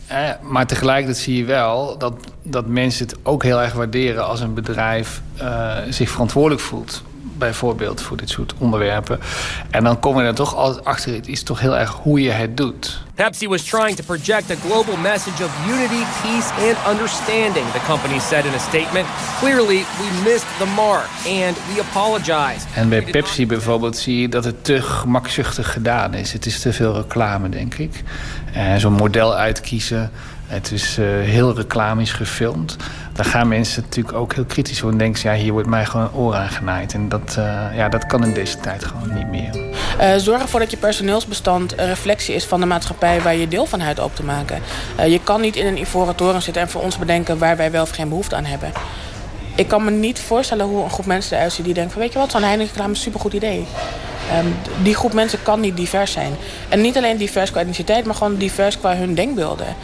Eh, 0.06 0.28
maar 0.42 0.66
tegelijkertijd 0.66 1.22
zie 1.24 1.36
je 1.36 1.44
wel 1.44 1.98
dat, 1.98 2.14
dat 2.42 2.66
mensen 2.66 3.06
het 3.06 3.16
ook 3.22 3.42
heel 3.42 3.62
erg 3.62 3.72
waarderen 3.72 4.26
als 4.26 4.40
een 4.40 4.54
bedrijf 4.54 5.20
uh, 5.42 5.76
zich 5.88 6.10
verantwoordelijk 6.10 6.60
voelt 6.60 7.02
bijvoorbeeld 7.40 8.00
voor 8.00 8.16
dit 8.16 8.30
soort 8.30 8.54
onderwerpen. 8.58 9.20
En 9.70 9.84
dan 9.84 10.00
kom 10.00 10.18
je 10.18 10.26
er 10.26 10.34
toch 10.34 10.54
altijd 10.54 10.84
achter, 10.84 11.14
het 11.14 11.28
is 11.28 11.42
toch 11.42 11.60
heel 11.60 11.78
erg 11.78 11.90
hoe 11.90 12.20
je 12.20 12.30
het 12.30 12.56
doet. 12.56 13.00
Pepsi 13.14 13.48
was 13.48 13.62
trying 13.62 13.96
to 13.96 14.04
project 14.04 14.50
a 14.50 14.54
global 14.66 14.96
message 14.96 15.44
of 15.44 15.50
unity, 15.68 16.02
peace 16.22 16.50
and 16.68 16.76
understanding, 16.92 17.66
the 17.72 17.80
company 17.86 18.18
said 18.18 18.44
in 18.44 18.54
a 18.54 18.58
statement. 18.58 19.06
Clearly, 19.38 19.84
we 19.98 20.30
missed 20.30 20.46
the 20.58 20.66
mark 20.76 21.08
and 21.26 21.56
we 21.74 21.80
apologize. 21.90 22.66
En 22.74 22.88
bij 22.88 23.02
Pepsi 23.02 23.46
bijvoorbeeld 23.46 23.96
zie 23.96 24.20
je 24.20 24.28
dat 24.28 24.44
het 24.44 24.64
te 24.64 24.82
gemakzuchtig 24.82 25.72
gedaan 25.72 26.14
is. 26.14 26.32
Het 26.32 26.46
is 26.46 26.60
te 26.60 26.72
veel 26.72 26.94
reclame, 26.94 27.48
denk 27.48 27.74
ik. 27.74 28.02
Uh, 28.56 28.76
Zo'n 28.76 28.92
model 28.92 29.34
uitkiezen 29.34 30.10
het 30.50 30.70
is 30.72 30.98
uh, 30.98 31.06
heel 31.06 31.54
reclamisch 31.56 32.12
gefilmd. 32.12 32.76
Daar 33.12 33.24
gaan 33.24 33.48
mensen 33.48 33.82
natuurlijk 33.82 34.16
ook 34.16 34.34
heel 34.34 34.44
kritisch 34.44 34.80
voor. 34.80 34.90
En 34.90 34.98
denken 34.98 35.30
ja, 35.30 35.36
hier 35.36 35.52
wordt 35.52 35.68
mij 35.68 35.84
gewoon 35.84 36.06
een 36.06 36.14
oor 36.14 36.34
aangenaaid. 36.34 36.94
En 36.94 37.08
dat, 37.08 37.36
uh, 37.38 37.66
ja, 37.74 37.88
dat 37.88 38.06
kan 38.06 38.24
in 38.24 38.34
deze 38.34 38.60
tijd 38.60 38.84
gewoon 38.84 39.14
niet 39.14 39.26
meer. 39.26 39.56
Uh, 40.00 40.14
zorg 40.16 40.42
ervoor 40.42 40.60
dat 40.60 40.70
je 40.70 40.76
personeelsbestand 40.76 41.78
een 41.78 41.86
reflectie 41.86 42.34
is 42.34 42.44
van 42.44 42.60
de 42.60 42.66
maatschappij... 42.66 43.20
waar 43.22 43.36
je 43.36 43.48
deel 43.48 43.66
van 43.66 43.82
uit 43.82 43.98
op 43.98 44.16
te 44.16 44.24
maken. 44.24 44.62
je 45.06 45.20
kan 45.24 45.40
niet 45.40 45.56
in 45.56 45.66
een 45.66 45.78
ivoren 45.78 46.14
toren 46.14 46.42
zitten 46.42 46.62
en 46.62 46.68
voor 46.68 46.82
ons 46.82 46.98
bedenken... 46.98 47.38
waar 47.38 47.56
wij 47.56 47.70
wel 47.70 47.82
of 47.82 47.90
geen 47.90 48.08
behoefte 48.08 48.36
aan 48.36 48.44
hebben. 48.44 48.72
Ik 49.54 49.68
kan 49.68 49.84
me 49.84 49.90
niet 49.90 50.20
voorstellen 50.20 50.66
hoe 50.66 50.84
een 50.84 50.90
groep 50.90 51.06
mensen 51.06 51.36
eruit 51.36 51.52
ziet... 51.52 51.64
die 51.64 51.74
denken 51.74 51.92
van, 51.92 52.02
weet 52.02 52.12
je 52.12 52.18
wat, 52.18 52.30
zo'n 52.30 52.42
Heineken-reclame 52.42 52.92
is 52.92 52.98
een 52.98 53.04
supergoed 53.04 53.32
idee. 53.32 53.66
Um, 54.38 54.54
die 54.82 54.94
groep 54.94 55.12
mensen 55.12 55.42
kan 55.42 55.60
niet 55.60 55.76
divers 55.76 56.12
zijn. 56.12 56.32
En 56.68 56.80
niet 56.80 56.96
alleen 56.96 57.16
divers 57.16 57.50
qua 57.50 57.60
identiteit, 57.60 58.04
maar 58.04 58.14
gewoon 58.14 58.36
divers 58.36 58.78
qua 58.78 58.96
hun 58.96 59.14
denkbeelden. 59.14 59.76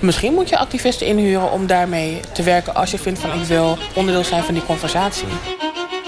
Misschien 0.00 0.34
moet 0.34 0.48
je 0.48 0.58
activisten 0.58 1.06
inhuren 1.06 1.50
om 1.50 1.66
daarmee 1.66 2.20
te 2.32 2.42
werken... 2.42 2.74
als 2.74 2.90
je 2.90 2.98
vindt 2.98 3.18
van 3.18 3.40
ik 3.40 3.46
wil 3.46 3.78
onderdeel 3.94 4.24
zijn 4.24 4.42
van 4.42 4.54
die 4.54 4.64
conversatie. 4.64 5.28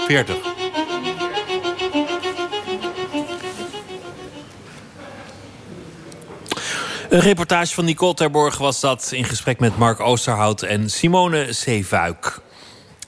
40. 0.07 0.35
Een 7.09 7.19
reportage 7.19 7.73
van 7.73 7.85
Nicole 7.85 8.13
Terborg 8.13 8.57
was 8.57 8.79
dat... 8.79 9.11
in 9.11 9.23
gesprek 9.23 9.59
met 9.59 9.77
Mark 9.77 9.99
Oosterhout 9.99 10.61
en 10.61 10.89
Simone 10.89 11.53
Zeevuik. 11.53 12.39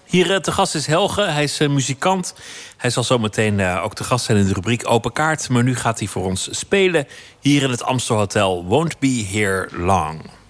Hier 0.03 0.41
te 0.41 0.51
gast 0.51 0.76
is 0.76 0.85
Helge, 0.85 1.22
hij 1.22 1.43
is 1.43 1.60
muzikant. 1.60 2.35
Hij 2.77 2.89
zal 2.89 3.03
zometeen 3.03 3.60
uh, 3.60 3.81
ook 3.84 3.93
te 3.93 4.03
gast 4.03 4.26
zijn 4.26 4.38
in 4.38 4.47
de 4.47 4.53
rubriek 4.53 4.89
Open 4.89 5.11
Kaart. 5.11 5.49
Maar 5.49 5.64
nu 5.64 5.76
gaat 5.76 5.99
hij 5.99 6.07
voor 6.07 6.26
ons 6.26 6.47
spelen 6.51 7.07
hier 7.39 7.64
in 7.64 7.69
het 7.69 7.84
Amstel 7.84 8.15
Hotel 8.15 8.65
Won't 8.65 8.99
Be 8.99 9.27
Here 9.31 9.68
Long. 9.72 10.43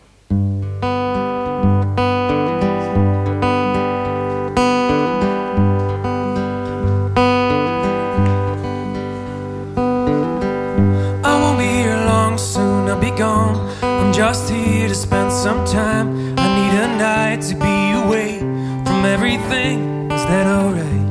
Gone. 13.18 13.56
I'm 13.82 14.14
just 14.14 14.50
here 14.50 14.88
to 14.88 14.95
spend 14.95 15.32
some 15.32 15.66
time. 15.66 16.08
I 16.38 16.48
need 16.58 16.74
a 16.80 16.88
night 16.98 17.41
to 17.50 17.56
be 17.56 17.91
away 18.04 18.40
from 18.86 19.06
everything. 19.06 20.12
Is 20.12 20.24
that 20.26 20.48
alright? 20.48 21.02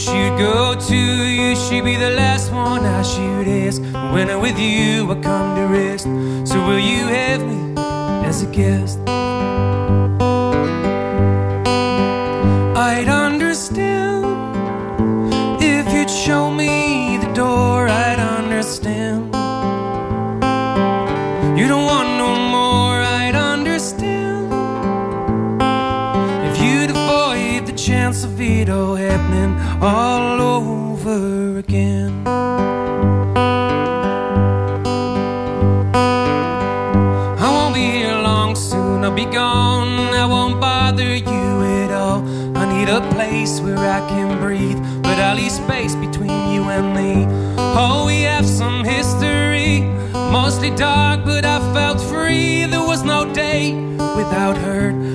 Should 0.00 0.38
go 0.38 0.74
to. 0.74 0.96
You 0.96 1.54
should 1.54 1.84
be 1.84 1.96
the 1.96 2.10
last 2.10 2.50
one 2.52 2.86
I 2.86 3.02
should 3.02 3.46
ask. 3.46 3.82
When 4.14 4.30
I'm 4.30 4.40
with 4.40 4.58
you, 4.58 5.10
I 5.10 5.14
come 5.20 5.56
to 5.56 5.66
rest. 5.66 6.04
So 6.50 6.56
will 6.66 6.78
you 6.78 7.04
have 7.06 7.42
me 7.42 7.74
as 8.24 8.42
a 8.42 8.46
guest? 8.46 8.98
All 29.80 30.40
over 30.40 31.58
again. 31.58 32.22
I 37.38 37.48
won't 37.50 37.74
be 37.74 37.80
here 37.80 38.12
long 38.12 38.54
soon. 38.54 39.04
I'll 39.04 39.10
be 39.10 39.24
gone. 39.24 40.14
I 40.14 40.26
won't 40.26 40.60
bother 40.60 41.16
you 41.16 41.62
at 41.82 41.92
all. 41.92 42.20
I 42.58 42.66
need 42.76 42.90
a 42.90 43.00
place 43.12 43.60
where 43.60 43.78
I 43.78 44.06
can 44.08 44.38
breathe, 44.38 44.78
but 45.02 45.18
I'll 45.18 45.36
leave 45.36 45.52
space 45.52 45.94
between 45.94 46.52
you 46.52 46.64
and 46.64 46.94
me. 46.94 47.26
Oh, 47.58 48.04
we 48.06 48.22
have 48.22 48.46
some 48.46 48.84
history, 48.84 49.80
mostly 50.12 50.70
dark, 50.70 51.24
but 51.24 51.46
I 51.46 51.58
felt 51.72 51.98
free. 52.00 52.66
There 52.66 52.86
was 52.86 53.02
no 53.02 53.32
day 53.32 53.72
without 54.14 54.58
hurt. 54.58 55.09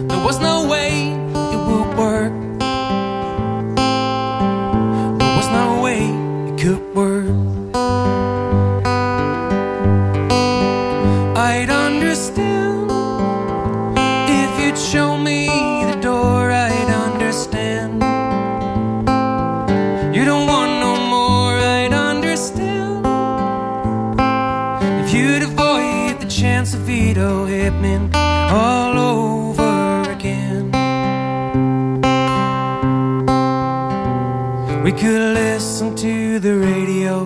We 34.85 34.91
could 34.91 35.33
listen 35.33 35.95
to 35.95 36.37
the 36.37 36.57
radio 36.57 37.23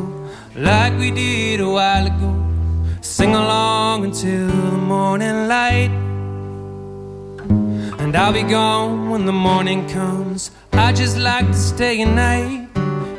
like 0.55 0.97
we 0.97 1.11
did 1.11 1.59
a 1.59 1.67
while 1.67 2.07
ago. 2.07 2.31
Sing 3.01 3.35
along 3.35 4.05
until 4.05 4.47
the 4.47 4.77
morning 4.77 5.49
light. 5.49 5.91
And 7.99 8.15
I'll 8.15 8.31
be 8.31 8.43
gone 8.43 9.09
when 9.09 9.25
the 9.25 9.33
morning 9.33 9.89
comes. 9.89 10.51
I 10.71 10.93
just 10.93 11.17
like 11.17 11.47
to 11.47 11.53
stay 11.53 12.01
at 12.01 12.07
night. 12.07 12.69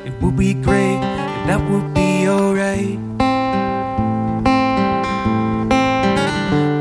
It 0.06 0.14
would 0.22 0.38
be 0.38 0.54
great, 0.54 1.02
and 1.04 1.50
that 1.50 1.60
would 1.70 1.92
be 1.92 2.26
alright. 2.26 2.98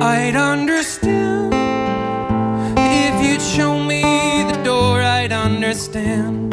I'd 0.01 0.37
understand 0.37 1.53
if 2.77 3.21
you'd 3.21 3.41
show 3.41 3.77
me 3.83 4.01
the 4.49 4.61
door. 4.63 5.01
I'd 5.01 5.33
understand. 5.33 6.48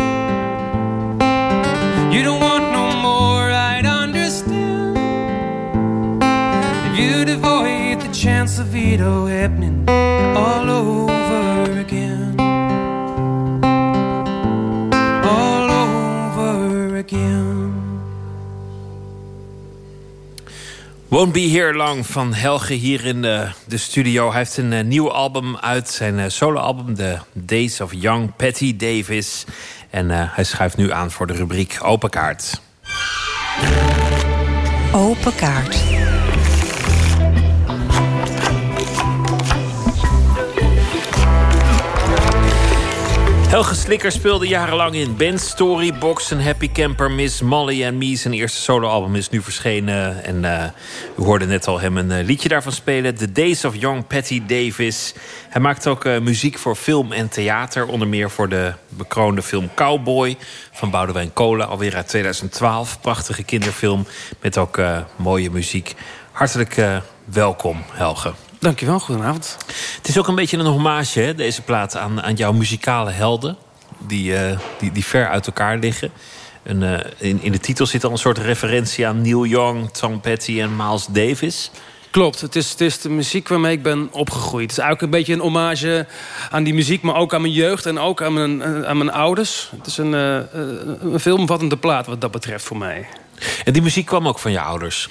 Over 16.39 16.97
again. 16.97 17.57
Won't 21.09 21.33
Be 21.33 21.49
Here 21.49 21.75
Long 21.75 22.07
van 22.07 22.35
Helge 22.35 22.75
hier 22.75 23.05
in 23.05 23.23
de, 23.23 23.49
de 23.67 23.77
studio. 23.77 24.29
Hij 24.29 24.39
heeft 24.39 24.57
een 24.57 24.73
uh, 24.73 24.85
nieuw 24.85 25.11
album 25.11 25.57
uit, 25.57 25.89
zijn 25.89 26.19
uh, 26.19 26.25
soloalbum, 26.29 26.95
The 26.95 27.19
Days 27.33 27.81
of 27.81 27.93
Young 27.95 28.37
Patty 28.37 28.77
Davis. 28.77 29.45
En 29.97 30.11
uh, 30.11 30.23
hij 30.23 30.45
schuift 30.45 30.77
nu 30.77 30.93
aan 30.93 31.11
voor 31.11 31.27
de 31.27 31.33
rubriek 31.33 31.79
Open 31.83 32.11
Kaart. 32.11 32.61
Open 34.93 35.35
Kaart. 35.35 35.86
Helge 43.47 43.75
Slikker 43.75 44.13
speelde 44.13 44.47
jarenlang 44.47 44.95
in 44.95 45.17
Band 45.17 45.41
Story, 45.41 45.95
Box 45.99 46.31
en 46.31 46.45
Happy 46.45 46.71
Camper, 46.73 47.11
Miss 47.11 47.41
Molly 47.41 47.85
en 47.85 47.99
Me. 47.99 48.17
Zijn 48.17 48.35
eerste 48.35 48.61
soloalbum 48.61 49.15
is 49.15 49.29
nu 49.29 49.43
verschenen. 49.43 50.25
En 50.25 50.43
uh, 50.43 50.65
u 51.19 51.23
hoorde 51.23 51.47
net 51.47 51.67
al 51.67 51.81
hem 51.81 51.97
een 51.97 52.11
uh, 52.11 52.25
liedje 52.25 52.49
daarvan 52.49 52.73
spelen. 52.73 53.15
The 53.15 53.33
Days 53.33 53.65
of 53.65 53.77
Young 53.77 54.07
Patty 54.07 54.43
Davis. 54.47 55.15
Hij 55.49 55.61
maakt 55.61 55.87
ook 55.87 56.05
uh, 56.05 56.19
muziek 56.19 56.59
voor 56.59 56.77
film 56.77 57.13
en 57.13 57.29
theater. 57.29 57.87
Onder 57.87 58.09
meer 58.09 58.31
voor 58.31 58.49
de 58.49 58.73
bekroonde 58.89 59.43
film 59.43 59.71
Cowboy 59.75 60.37
van 60.73 60.91
Boudewijn 60.91 61.33
Kolen. 61.33 61.69
Alweer 61.69 61.97
uit 61.97 62.09
2012. 62.09 63.01
Prachtige 63.01 63.43
kinderfilm 63.43 64.07
met 64.41 64.59
ook 64.59 64.81
mooie 65.17 65.51
muziek. 65.51 65.95
Hartelijk 66.33 66.77
welkom, 67.25 67.83
Helge. 67.93 68.46
Dankjewel, 68.67 69.01
goedenavond. 69.01 69.57
Het 69.97 70.09
is 70.09 70.19
ook 70.19 70.29
een 70.29 70.35
beetje 70.35 70.59
een 70.59 70.67
hommage, 70.67 71.21
hè, 71.21 71.35
deze 71.35 71.63
plaat, 71.63 71.97
aan, 71.97 72.23
aan 72.23 72.35
jouw 72.35 72.53
muzikale 72.53 73.11
helden. 73.11 73.57
Die, 73.99 74.33
uh, 74.33 74.59
die, 74.79 74.93
die 74.93 75.05
ver 75.05 75.29
uit 75.29 75.47
elkaar 75.47 75.79
liggen. 75.79 76.11
En, 76.63 76.83
uh, 76.83 76.99
in, 77.17 77.43
in 77.43 77.53
de 77.53 77.61
titel 77.61 77.87
zit 77.87 78.05
al 78.05 78.11
een 78.11 78.19
soort 78.19 78.39
referentie 78.39 79.07
aan 79.07 79.23
Neil 79.23 79.45
Young, 79.45 79.91
Tom 79.91 80.21
Petty 80.21 80.61
en 80.61 80.77
Miles 80.77 81.07
Davis. 81.07 81.71
Klopt, 82.11 82.41
het 82.41 82.57
is, 82.57 82.71
het 82.71 82.81
is 82.81 83.01
de 83.01 83.09
muziek 83.09 83.49
waarmee 83.49 83.73
ik 83.73 83.83
ben 83.83 84.09
opgegroeid. 84.13 84.71
Het 84.71 84.79
is 84.79 84.85
eigenlijk 84.85 85.13
een 85.13 85.19
beetje 85.19 85.33
een 85.33 85.41
hommage 85.41 86.07
aan 86.51 86.65
die 86.65 86.75
muziek... 86.75 87.03
maar 87.03 87.17
ook 87.17 87.35
aan 87.35 87.41
mijn 87.41 87.53
jeugd 87.53 87.87
en 87.87 87.99
ook 87.99 88.23
aan 88.23 88.33
mijn, 88.33 88.87
aan 88.87 88.97
mijn 88.97 89.13
ouders. 89.13 89.71
Het 89.77 89.87
is 89.87 89.99
een, 89.99 90.13
uh, 90.13 90.39
een 91.13 91.21
veelomvattende 91.21 91.77
plaat 91.77 92.07
wat 92.07 92.21
dat 92.21 92.31
betreft 92.31 92.65
voor 92.65 92.77
mij. 92.77 93.07
En 93.65 93.73
die 93.73 93.83
muziek 93.83 94.07
kwam 94.07 94.29
ook 94.29 94.39
van 94.39 94.53
je 94.53 94.61
ouders? 94.61 95.09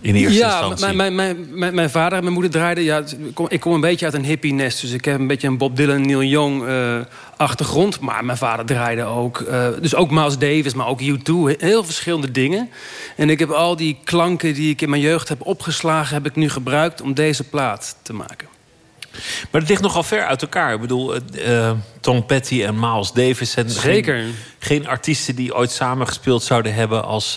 In 0.00 0.14
eerste 0.14 0.38
ja, 0.38 0.58
instantie? 0.58 0.96
Mijn, 0.96 1.14
mijn, 1.14 1.46
mijn, 1.50 1.74
mijn 1.74 1.90
vader 1.90 2.16
en 2.16 2.22
mijn 2.22 2.34
moeder 2.34 2.52
draaiden... 2.52 2.84
Ja, 2.84 3.02
ik 3.48 3.60
kom 3.60 3.72
een 3.72 3.80
beetje 3.80 4.04
uit 4.04 4.14
een 4.14 4.24
hippie-nest. 4.24 4.80
Dus 4.80 4.90
ik 4.90 5.04
heb 5.04 5.18
een 5.18 5.26
beetje 5.26 5.48
een 5.48 5.58
Bob 5.58 5.76
Dylan, 5.76 6.06
Neil 6.06 6.22
Young 6.22 6.62
uh, 6.62 6.98
achtergrond. 7.36 8.00
Maar 8.00 8.24
mijn 8.24 8.38
vader 8.38 8.66
draaide 8.66 9.04
ook... 9.04 9.40
Uh, 9.40 9.68
dus 9.80 9.94
ook 9.94 10.10
Miles 10.10 10.38
Davis, 10.38 10.74
maar 10.74 10.86
ook 10.86 11.02
U2. 11.02 11.56
Heel 11.58 11.84
verschillende 11.84 12.30
dingen. 12.30 12.70
En 13.16 13.30
ik 13.30 13.38
heb 13.38 13.50
al 13.50 13.76
die 13.76 13.98
klanken 14.04 14.54
die 14.54 14.70
ik 14.70 14.80
in 14.82 14.90
mijn 14.90 15.02
jeugd 15.02 15.28
heb 15.28 15.46
opgeslagen... 15.46 16.14
heb 16.14 16.26
ik 16.26 16.36
nu 16.36 16.48
gebruikt 16.48 17.00
om 17.00 17.14
deze 17.14 17.44
plaat 17.44 17.96
te 18.02 18.12
maken. 18.12 18.48
Maar 19.50 19.60
het 19.60 19.70
ligt 19.70 19.82
nogal 19.82 20.02
ver 20.02 20.26
uit 20.26 20.42
elkaar. 20.42 20.74
Ik 20.74 20.80
bedoel, 20.80 21.14
uh, 21.16 21.70
Tom 22.00 22.26
Petty 22.26 22.64
en 22.64 22.80
Miles 22.80 23.12
Davis... 23.12 23.50
zijn 23.50 23.70
Zeker. 23.70 24.16
Geen, 24.18 24.34
geen 24.58 24.88
artiesten 24.88 25.34
die 25.34 25.54
ooit 25.54 25.70
samengespeeld 25.70 26.42
zouden 26.42 26.74
hebben... 26.74 27.04
als 27.04 27.36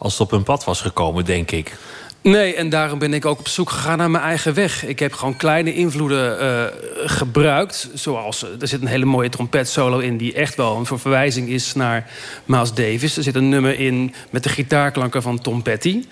als 0.00 0.12
het 0.12 0.22
op 0.22 0.30
hun 0.30 0.42
pad 0.42 0.64
was 0.64 0.80
gekomen, 0.80 1.24
denk 1.24 1.50
ik. 1.50 1.76
Nee, 2.22 2.54
en 2.54 2.68
daarom 2.68 2.98
ben 2.98 3.14
ik 3.14 3.24
ook 3.24 3.38
op 3.38 3.48
zoek 3.48 3.70
gegaan 3.70 3.98
naar 3.98 4.10
mijn 4.10 4.24
eigen 4.24 4.54
weg. 4.54 4.84
Ik 4.84 4.98
heb 4.98 5.12
gewoon 5.12 5.36
kleine 5.36 5.74
invloeden 5.74 6.42
uh, 6.42 6.64
gebruikt. 7.08 7.88
Zoals, 7.94 8.42
er 8.60 8.68
zit 8.68 8.80
een 8.80 8.86
hele 8.86 9.04
mooie 9.04 9.28
trompetsolo 9.28 9.98
in... 9.98 10.16
die 10.16 10.34
echt 10.34 10.54
wel 10.54 10.76
een 10.76 10.86
verwijzing 10.86 11.48
is 11.48 11.74
naar 11.74 12.10
Miles 12.44 12.72
Davis. 12.72 13.16
Er 13.16 13.22
zit 13.22 13.34
een 13.34 13.48
nummer 13.48 13.78
in 13.78 14.14
met 14.30 14.42
de 14.42 14.48
gitaarklanken 14.48 15.22
van 15.22 15.40
Tom 15.40 15.62
Petty. 15.62 16.04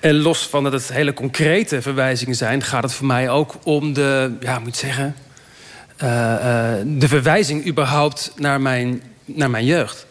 En 0.00 0.16
los 0.16 0.46
van 0.46 0.62
dat 0.62 0.72
het 0.72 0.92
hele 0.92 1.14
concrete 1.14 1.82
verwijzingen 1.82 2.36
zijn... 2.36 2.62
gaat 2.62 2.82
het 2.82 2.92
voor 2.92 3.06
mij 3.06 3.30
ook 3.30 3.54
om 3.62 3.92
de, 3.92 4.36
ja, 4.40 4.58
moet 4.58 4.76
zeggen... 4.76 5.16
Uh, 6.02 6.08
de 6.86 7.08
verwijzing 7.08 7.66
überhaupt 7.66 8.32
naar 8.36 8.60
mijn, 8.60 9.02
naar 9.24 9.50
mijn 9.50 9.64
jeugd. 9.64 10.06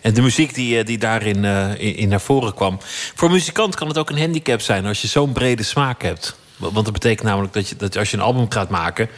En 0.00 0.14
de 0.14 0.22
muziek 0.22 0.54
die, 0.54 0.84
die 0.84 0.98
daarin 0.98 1.44
uh, 1.44 1.70
in, 1.70 1.96
in, 1.96 2.08
naar 2.08 2.20
voren 2.20 2.54
kwam. 2.54 2.78
Voor 3.14 3.28
een 3.28 3.34
muzikant 3.34 3.74
kan 3.74 3.88
het 3.88 3.98
ook 3.98 4.10
een 4.10 4.18
handicap 4.18 4.60
zijn 4.60 4.86
als 4.86 5.02
je 5.02 5.08
zo'n 5.08 5.32
brede 5.32 5.62
smaak 5.62 6.02
hebt. 6.02 6.36
Want 6.56 6.84
dat 6.84 6.92
betekent 6.92 7.26
namelijk 7.26 7.52
dat, 7.52 7.68
je, 7.68 7.76
dat 7.76 7.96
als 7.96 8.10
je 8.10 8.16
een 8.16 8.22
album 8.22 8.50
gaat 8.50 8.70
maken, 8.70 9.08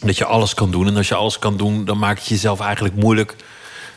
dat 0.00 0.16
je 0.18 0.24
alles 0.24 0.54
kan 0.54 0.70
doen. 0.70 0.86
En 0.86 0.96
als 0.96 1.08
je 1.08 1.14
alles 1.14 1.38
kan 1.38 1.56
doen, 1.56 1.84
dan 1.84 1.98
maak 1.98 2.18
je 2.18 2.34
jezelf 2.34 2.60
eigenlijk 2.60 2.94
moeilijk 2.94 3.36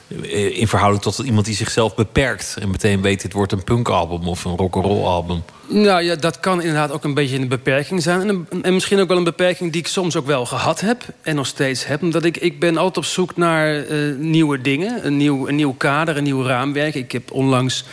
in 0.08 0.68
verhouding 0.68 1.04
tot 1.04 1.18
iemand 1.18 1.46
die 1.46 1.56
zichzelf 1.56 1.96
beperkt. 1.96 2.56
En 2.60 2.70
meteen 2.70 3.02
weet, 3.02 3.22
dit 3.22 3.34
wordt 3.34 3.52
een 3.52 3.64
punkalbum 3.64 4.28
of 4.28 4.46
een 4.46 4.56
rock'n'roll 4.56 5.04
album. 5.04 5.44
Nou 5.68 6.04
ja, 6.04 6.16
dat 6.16 6.40
kan 6.40 6.62
inderdaad 6.62 6.92
ook 6.92 7.04
een 7.04 7.14
beetje 7.14 7.38
een 7.38 7.48
beperking 7.48 8.02
zijn. 8.02 8.30
En, 8.30 8.48
en, 8.62 8.74
misschien 8.74 9.00
ook 9.00 9.08
wel 9.08 9.18
een 9.18 9.24
beperking 9.24 9.72
die 9.72 9.82
ik 9.82 9.88
soms 9.88 10.16
ook 10.16 10.26
wel 10.26 10.46
gehad 10.46 10.80
heb. 10.80 11.04
En 11.22 11.36
nog 11.36 11.48
steeds 11.48 11.86
heb. 11.86 12.02
Omdat 12.02 12.26
ik, 12.26 12.38
ik 12.38 12.60
ben 12.60 12.78
altijd 12.78 12.98
op 12.98 13.06
zoek 13.06 13.38
naar 13.38 13.88
uh, 13.88 14.16
nieuwe 14.18 14.62
dingen. 14.62 15.06
Een 15.06 15.18
nieuw, 15.18 15.48
een 15.48 15.56
nieuw 15.56 15.74
kader, 15.74 16.18
een 16.18 16.24
nieuw 16.24 16.44
raamwerk. 16.44 16.96
Ik 16.96 17.12
heb 17.12 17.32
onlangs 17.32 17.86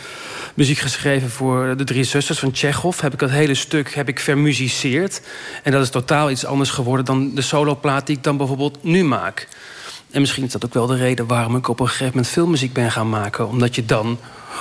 muziek 0.53 0.77
geschreven 0.77 1.29
voor 1.29 1.77
de 1.77 1.83
Drie 1.83 2.03
Zusters 2.03 2.39
van 2.39 2.51
Tsjechov. 2.51 3.01
Heb 3.01 3.13
ik 3.13 3.19
dat 3.19 3.29
hele 3.29 3.55
stuk 3.55 3.93
heb 3.93 4.07
ik 4.07 4.19
vermusiceerd. 4.19 5.21
En 5.63 5.71
dat 5.71 5.81
is 5.81 5.89
totaal 5.89 6.31
iets 6.31 6.45
anders 6.45 6.69
geworden 6.69 7.05
dan 7.05 7.35
de 7.35 7.41
soloplaat 7.41 8.07
die 8.07 8.17
ik 8.17 8.23
dan 8.23 8.37
bijvoorbeeld 8.37 8.83
nu 8.83 9.03
maak. 9.03 9.47
En 10.13 10.21
misschien 10.21 10.43
is 10.43 10.51
dat 10.51 10.65
ook 10.65 10.73
wel 10.73 10.87
de 10.87 10.95
reden 10.95 11.27
waarom 11.27 11.55
ik 11.55 11.67
op 11.67 11.79
een 11.79 11.87
gegeven 11.87 12.07
moment 12.07 12.27
filmmuziek 12.27 12.73
ben 12.73 12.91
gaan 12.91 13.09
maken. 13.09 13.47
Omdat 13.47 13.75
je 13.75 13.85
dan 13.85 14.17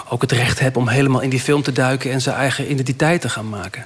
ook 0.09 0.23
het 0.23 0.33
recht 0.33 0.59
hebt 0.59 0.77
om 0.77 0.89
helemaal 0.89 1.21
in 1.21 1.31
die 1.31 1.41
film 1.41 1.63
te 1.63 1.73
duiken... 1.73 2.11
en 2.11 2.21
zijn 2.21 2.37
eigen 2.37 2.71
identiteit 2.71 3.21
te 3.21 3.29
gaan 3.29 3.49
maken. 3.49 3.85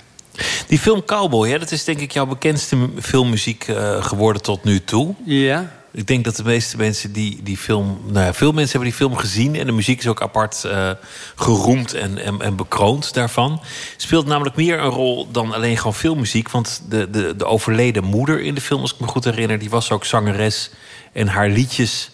Die 0.67 0.79
film 0.79 1.05
Cowboy, 1.05 1.51
hè, 1.51 1.59
dat 1.59 1.71
is 1.71 1.85
denk 1.85 2.01
ik 2.01 2.13
jouw 2.13 2.27
bekendste 2.27 2.77
filmmuziek 3.01 3.69
uh, 3.69 4.05
geworden 4.05 4.43
tot 4.43 4.65
nu 4.65 4.85
toe. 4.85 5.15
Ja. 5.25 5.76
Ik 5.97 6.07
denk 6.07 6.25
dat 6.25 6.37
de 6.37 6.45
meeste 6.45 6.77
mensen 6.77 7.13
die 7.13 7.43
die 7.43 7.57
film... 7.57 8.01
Nou 8.07 8.27
ja, 8.27 8.35
veel 8.35 8.53
mensen 8.53 8.71
hebben 8.71 8.89
die 8.89 8.99
film 8.99 9.17
gezien... 9.17 9.55
en 9.55 9.67
de 9.67 9.73
muziek 9.73 9.99
is 9.99 10.07
ook 10.07 10.23
apart 10.23 10.63
uh, 10.67 10.91
geroemd 11.37 11.95
en, 11.95 12.19
en, 12.19 12.41
en, 12.41 12.57
bekroond 12.57 13.15
daarvan. 13.15 13.61
Speelt 13.97 14.27
namelijk 14.27 14.57
meer 14.57 14.79
een 14.79 14.91
rol 14.91 15.31
dan 15.31 15.55
alleen 15.55 15.77
gewoon 15.77 15.95
filmmuziek. 15.95 16.51
Want 16.51 16.83
de, 16.89 17.11
de, 17.11 17.37
de 17.37 17.45
overleden 17.45 18.05
moeder 18.05 18.41
in 18.41 18.55
de 18.55 18.61
film, 18.61 18.81
als 18.81 18.93
ik 18.93 19.01
me 19.01 19.07
goed 19.07 19.25
herinner... 19.25 19.59
die 19.59 19.71
was 19.71 19.91
ook 19.91 20.05
zangeres 20.05 20.71
en 21.13 21.29
haar 21.29 21.49
liedjes 21.49 22.11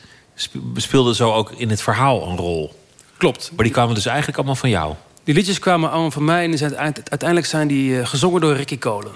speelden 0.76 1.14
zo 1.14 1.32
ook 1.32 1.50
in 1.50 1.70
het 1.70 1.82
verhaal 1.82 2.28
een 2.28 2.36
rol. 2.36 2.74
Klopt. 3.16 3.50
Maar 3.54 3.64
die 3.64 3.74
kwamen 3.74 3.94
dus 3.94 4.06
eigenlijk 4.06 4.36
allemaal 4.36 4.56
van 4.56 4.70
jou. 4.70 4.94
Die 5.24 5.34
liedjes 5.34 5.58
kwamen 5.58 5.90
allemaal 5.90 6.10
van 6.10 6.24
mij 6.24 6.44
en 6.44 6.60
uiteindelijk 6.94 7.46
zijn 7.46 7.68
die 7.68 7.90
uh, 7.90 8.06
gezongen 8.06 8.40
door 8.40 8.56
Ricky 8.56 8.78
Kolen. 8.78 9.12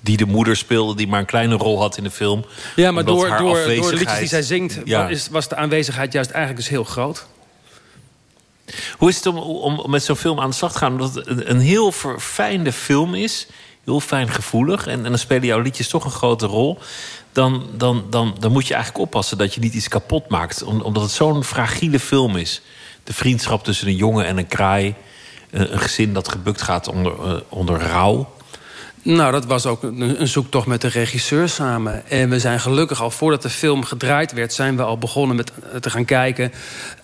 Die 0.00 0.16
de 0.16 0.26
moeder 0.26 0.56
speelde, 0.56 0.94
die 0.94 1.08
maar 1.08 1.20
een 1.20 1.26
kleine 1.26 1.54
rol 1.54 1.80
had 1.80 1.96
in 1.96 2.04
de 2.04 2.10
film. 2.10 2.44
Ja, 2.76 2.90
maar 2.90 3.04
door, 3.04 3.28
door, 3.28 3.38
door 3.38 3.90
de 3.90 3.96
liedjes 3.96 4.18
die 4.18 4.28
zij 4.28 4.42
zingt... 4.42 4.78
Ja. 4.84 5.10
was 5.30 5.48
de 5.48 5.56
aanwezigheid 5.56 6.12
juist 6.12 6.30
eigenlijk 6.30 6.60
dus 6.60 6.70
heel 6.70 6.84
groot. 6.84 7.26
Hoe 8.98 9.08
is 9.08 9.16
het 9.16 9.26
om, 9.26 9.36
om 9.38 9.90
met 9.90 10.02
zo'n 10.02 10.16
film 10.16 10.40
aan 10.40 10.50
de 10.50 10.56
slag 10.56 10.72
te 10.72 10.78
gaan? 10.78 10.92
Omdat 10.92 11.14
het 11.14 11.26
een, 11.26 11.50
een 11.50 11.60
heel 11.60 11.92
verfijnde 11.92 12.72
film 12.72 13.14
is. 13.14 13.46
Heel 13.84 14.00
fijn 14.00 14.30
gevoelig. 14.30 14.86
En, 14.86 15.04
en 15.04 15.08
dan 15.08 15.18
spelen 15.18 15.46
jouw 15.46 15.60
liedjes 15.60 15.88
toch 15.88 16.04
een 16.04 16.10
grote 16.10 16.46
rol 16.46 16.78
dan, 17.38 17.66
dan, 17.76 18.04
dan, 18.10 18.36
dan 18.38 18.52
moet 18.52 18.66
je 18.66 18.74
eigenlijk 18.74 19.04
oppassen 19.04 19.38
dat 19.38 19.54
je 19.54 19.60
niet 19.60 19.74
iets 19.74 19.88
kapot 19.88 20.28
maakt. 20.28 20.62
omdat 20.62 21.02
het 21.02 21.10
zo'n 21.10 21.44
fragiele 21.44 22.00
film 22.00 22.36
is. 22.36 22.60
De 23.04 23.12
vriendschap 23.12 23.64
tussen 23.64 23.86
een 23.86 23.96
jongen 23.96 24.26
en 24.26 24.38
een 24.38 24.46
kraai. 24.46 24.94
Een, 25.50 25.78
gezin 25.78 26.12
dat 26.12 26.28
gebukt 26.28 26.62
gaat 26.62 26.88
onder, 26.88 27.12
uh, 27.24 27.32
onder 27.48 27.80
rouw. 27.80 28.32
Nou, 29.02 29.32
dat 29.32 29.44
was 29.44 29.66
ook 29.66 29.82
een, 29.82 30.28
zoektocht 30.28 30.66
met 30.66 30.80
de 30.80 30.88
regisseur 30.88 31.48
samen. 31.48 32.08
En 32.08 32.30
we 32.30 32.38
zijn 32.38 32.60
gelukkig 32.60 33.02
al 33.02 33.10
voordat 33.10 33.42
de 33.42 33.50
film 33.50 33.84
gedraaid 33.84 34.32
werd... 34.32 34.52
zijn 34.52 34.76
we 34.76 34.82
al 34.82 34.98
begonnen 34.98 35.36
met 35.36 35.52
te 35.80 35.90
gaan 35.90 36.04
kijken... 36.04 36.52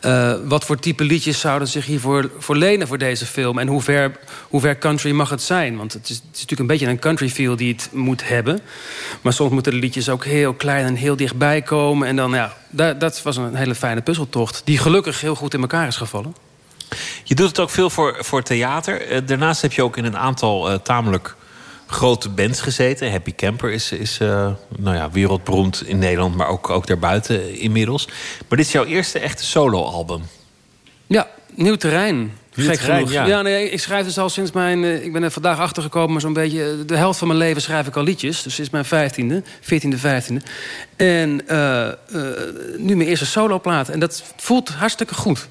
Uh, 0.05 0.35
wat 0.45 0.65
voor 0.65 0.79
type 0.79 1.05
liedjes 1.05 1.41
zouden 1.41 1.69
zich 1.69 1.87
hiervoor 1.87 2.31
voor 2.39 2.57
lenen 2.57 2.87
voor 2.87 2.99
deze 2.99 3.27
film... 3.27 3.59
en 3.59 3.69
hoe 3.69 3.83
ver, 3.83 4.12
hoe 4.49 4.61
ver 4.61 4.79
country 4.79 5.11
mag 5.11 5.31
het 5.31 5.43
zijn. 5.43 5.77
Want 5.77 5.93
het 5.93 6.09
is, 6.09 6.23
natuurlijk 6.33 6.61
een 6.61 6.66
beetje 6.66 6.87
een 6.87 6.99
country 6.99 7.29
feel 7.29 7.57
die 7.57 7.73
het 7.73 7.89
moet 7.93 8.29
hebben. 8.29 8.61
Maar 9.21 9.33
soms 9.33 9.53
moeten 9.53 9.73
de 9.73 9.79
liedjes 9.79 10.09
ook 10.09 10.25
heel 10.25 10.55
klein 10.55 10.87
en 10.87 10.95
heel 10.95 11.16
dichtbij 11.16 11.62
komen. 11.62 12.09
En 12.09 12.16
dan, 12.16 12.33
ja, 12.33 12.57
dat, 12.71 13.01
dat 13.01 13.23
was 13.23 13.37
een 13.37 13.55
hele 13.55 13.75
fijne 13.75 14.01
puzzeltocht... 14.01 14.62
die 14.65 14.79
gelukkig 14.79 15.21
heel 15.21 15.35
goed 15.35 15.55
in 15.55 15.61
elkaar 15.61 15.87
is 15.87 15.97
gevallen. 15.97 16.35
Je 17.25 17.35
doet 17.35 17.49
het 17.49 17.61
ook 17.61 17.71
veel 17.71 17.91
voor, 17.91 18.16
voor 18.19 18.43
theater. 18.43 19.12
Uh, 19.12 19.19
daarnaast 19.27 19.62
heb 19.62 19.73
je 19.73 19.83
ook 19.83 19.97
in 19.97 20.05
een 20.05 20.16
aantal 20.16 20.83
tamelijk 20.83 21.37
grote 21.86 22.28
bands 22.28 22.61
gezeten. 22.61 23.11
Happy 23.11 23.35
Camper 23.35 23.73
is, 23.73 23.93
is 23.93 24.19
uh, 24.23 24.51
nou 24.77 24.97
ja, 24.97 25.11
wereldberoemd 25.11 25.86
in 25.86 25.98
Nederland, 25.98 26.36
maar 26.36 26.48
ook, 26.48 26.70
ook 26.70 26.86
daarbuiten 26.86 27.59
inmiddels. 27.59 28.06
Maar 28.48 28.59
dit 28.59 28.66
is 28.66 28.73
jouw 28.73 28.85
eerste 28.85 29.19
echte 29.19 29.44
soloalbum. 29.44 30.23
Ja, 31.06 31.28
nieuw 31.55 31.77
terrein. 31.77 32.32
Nieuw 32.55 32.66
Gek 32.66 32.77
terrein, 32.77 32.98
genoeg. 32.98 33.12
ja. 33.12 33.27
Ja, 33.27 33.43
nee, 33.43 33.70
ik 33.70 33.81
schrijf 33.81 34.05
dus 34.05 34.19
al 34.19 34.28
sinds 34.28 34.52
mijn... 34.52 34.82
Uh, 34.82 35.05
ik 35.05 35.12
ben 35.12 35.23
er 35.23 35.31
vandaag 35.31 35.59
achtergekomen, 35.59 36.12
maar 36.12 36.20
zo'n 36.20 36.32
beetje... 36.32 36.85
de 36.85 36.97
helft 36.97 37.19
van 37.19 37.28
mijn 37.28 37.39
leven 37.39 37.62
schrijf 37.62 37.86
ik 37.86 37.97
al 37.97 38.02
liedjes. 38.02 38.43
Dus 38.43 38.55
sinds 38.55 38.70
mijn 38.70 38.85
vijftiende, 38.85 39.43
veertiende, 39.61 39.98
vijftiende. 39.98 40.43
En 40.97 41.43
uh, 41.48 41.89
nu 42.77 42.97
mijn 42.97 43.09
eerste 43.09 43.27
soloplaat. 43.27 43.89
En 43.89 44.01
dat 44.01 44.23
voelt 44.36 44.69
hartstikke 44.69 45.15
goed. 45.15 45.48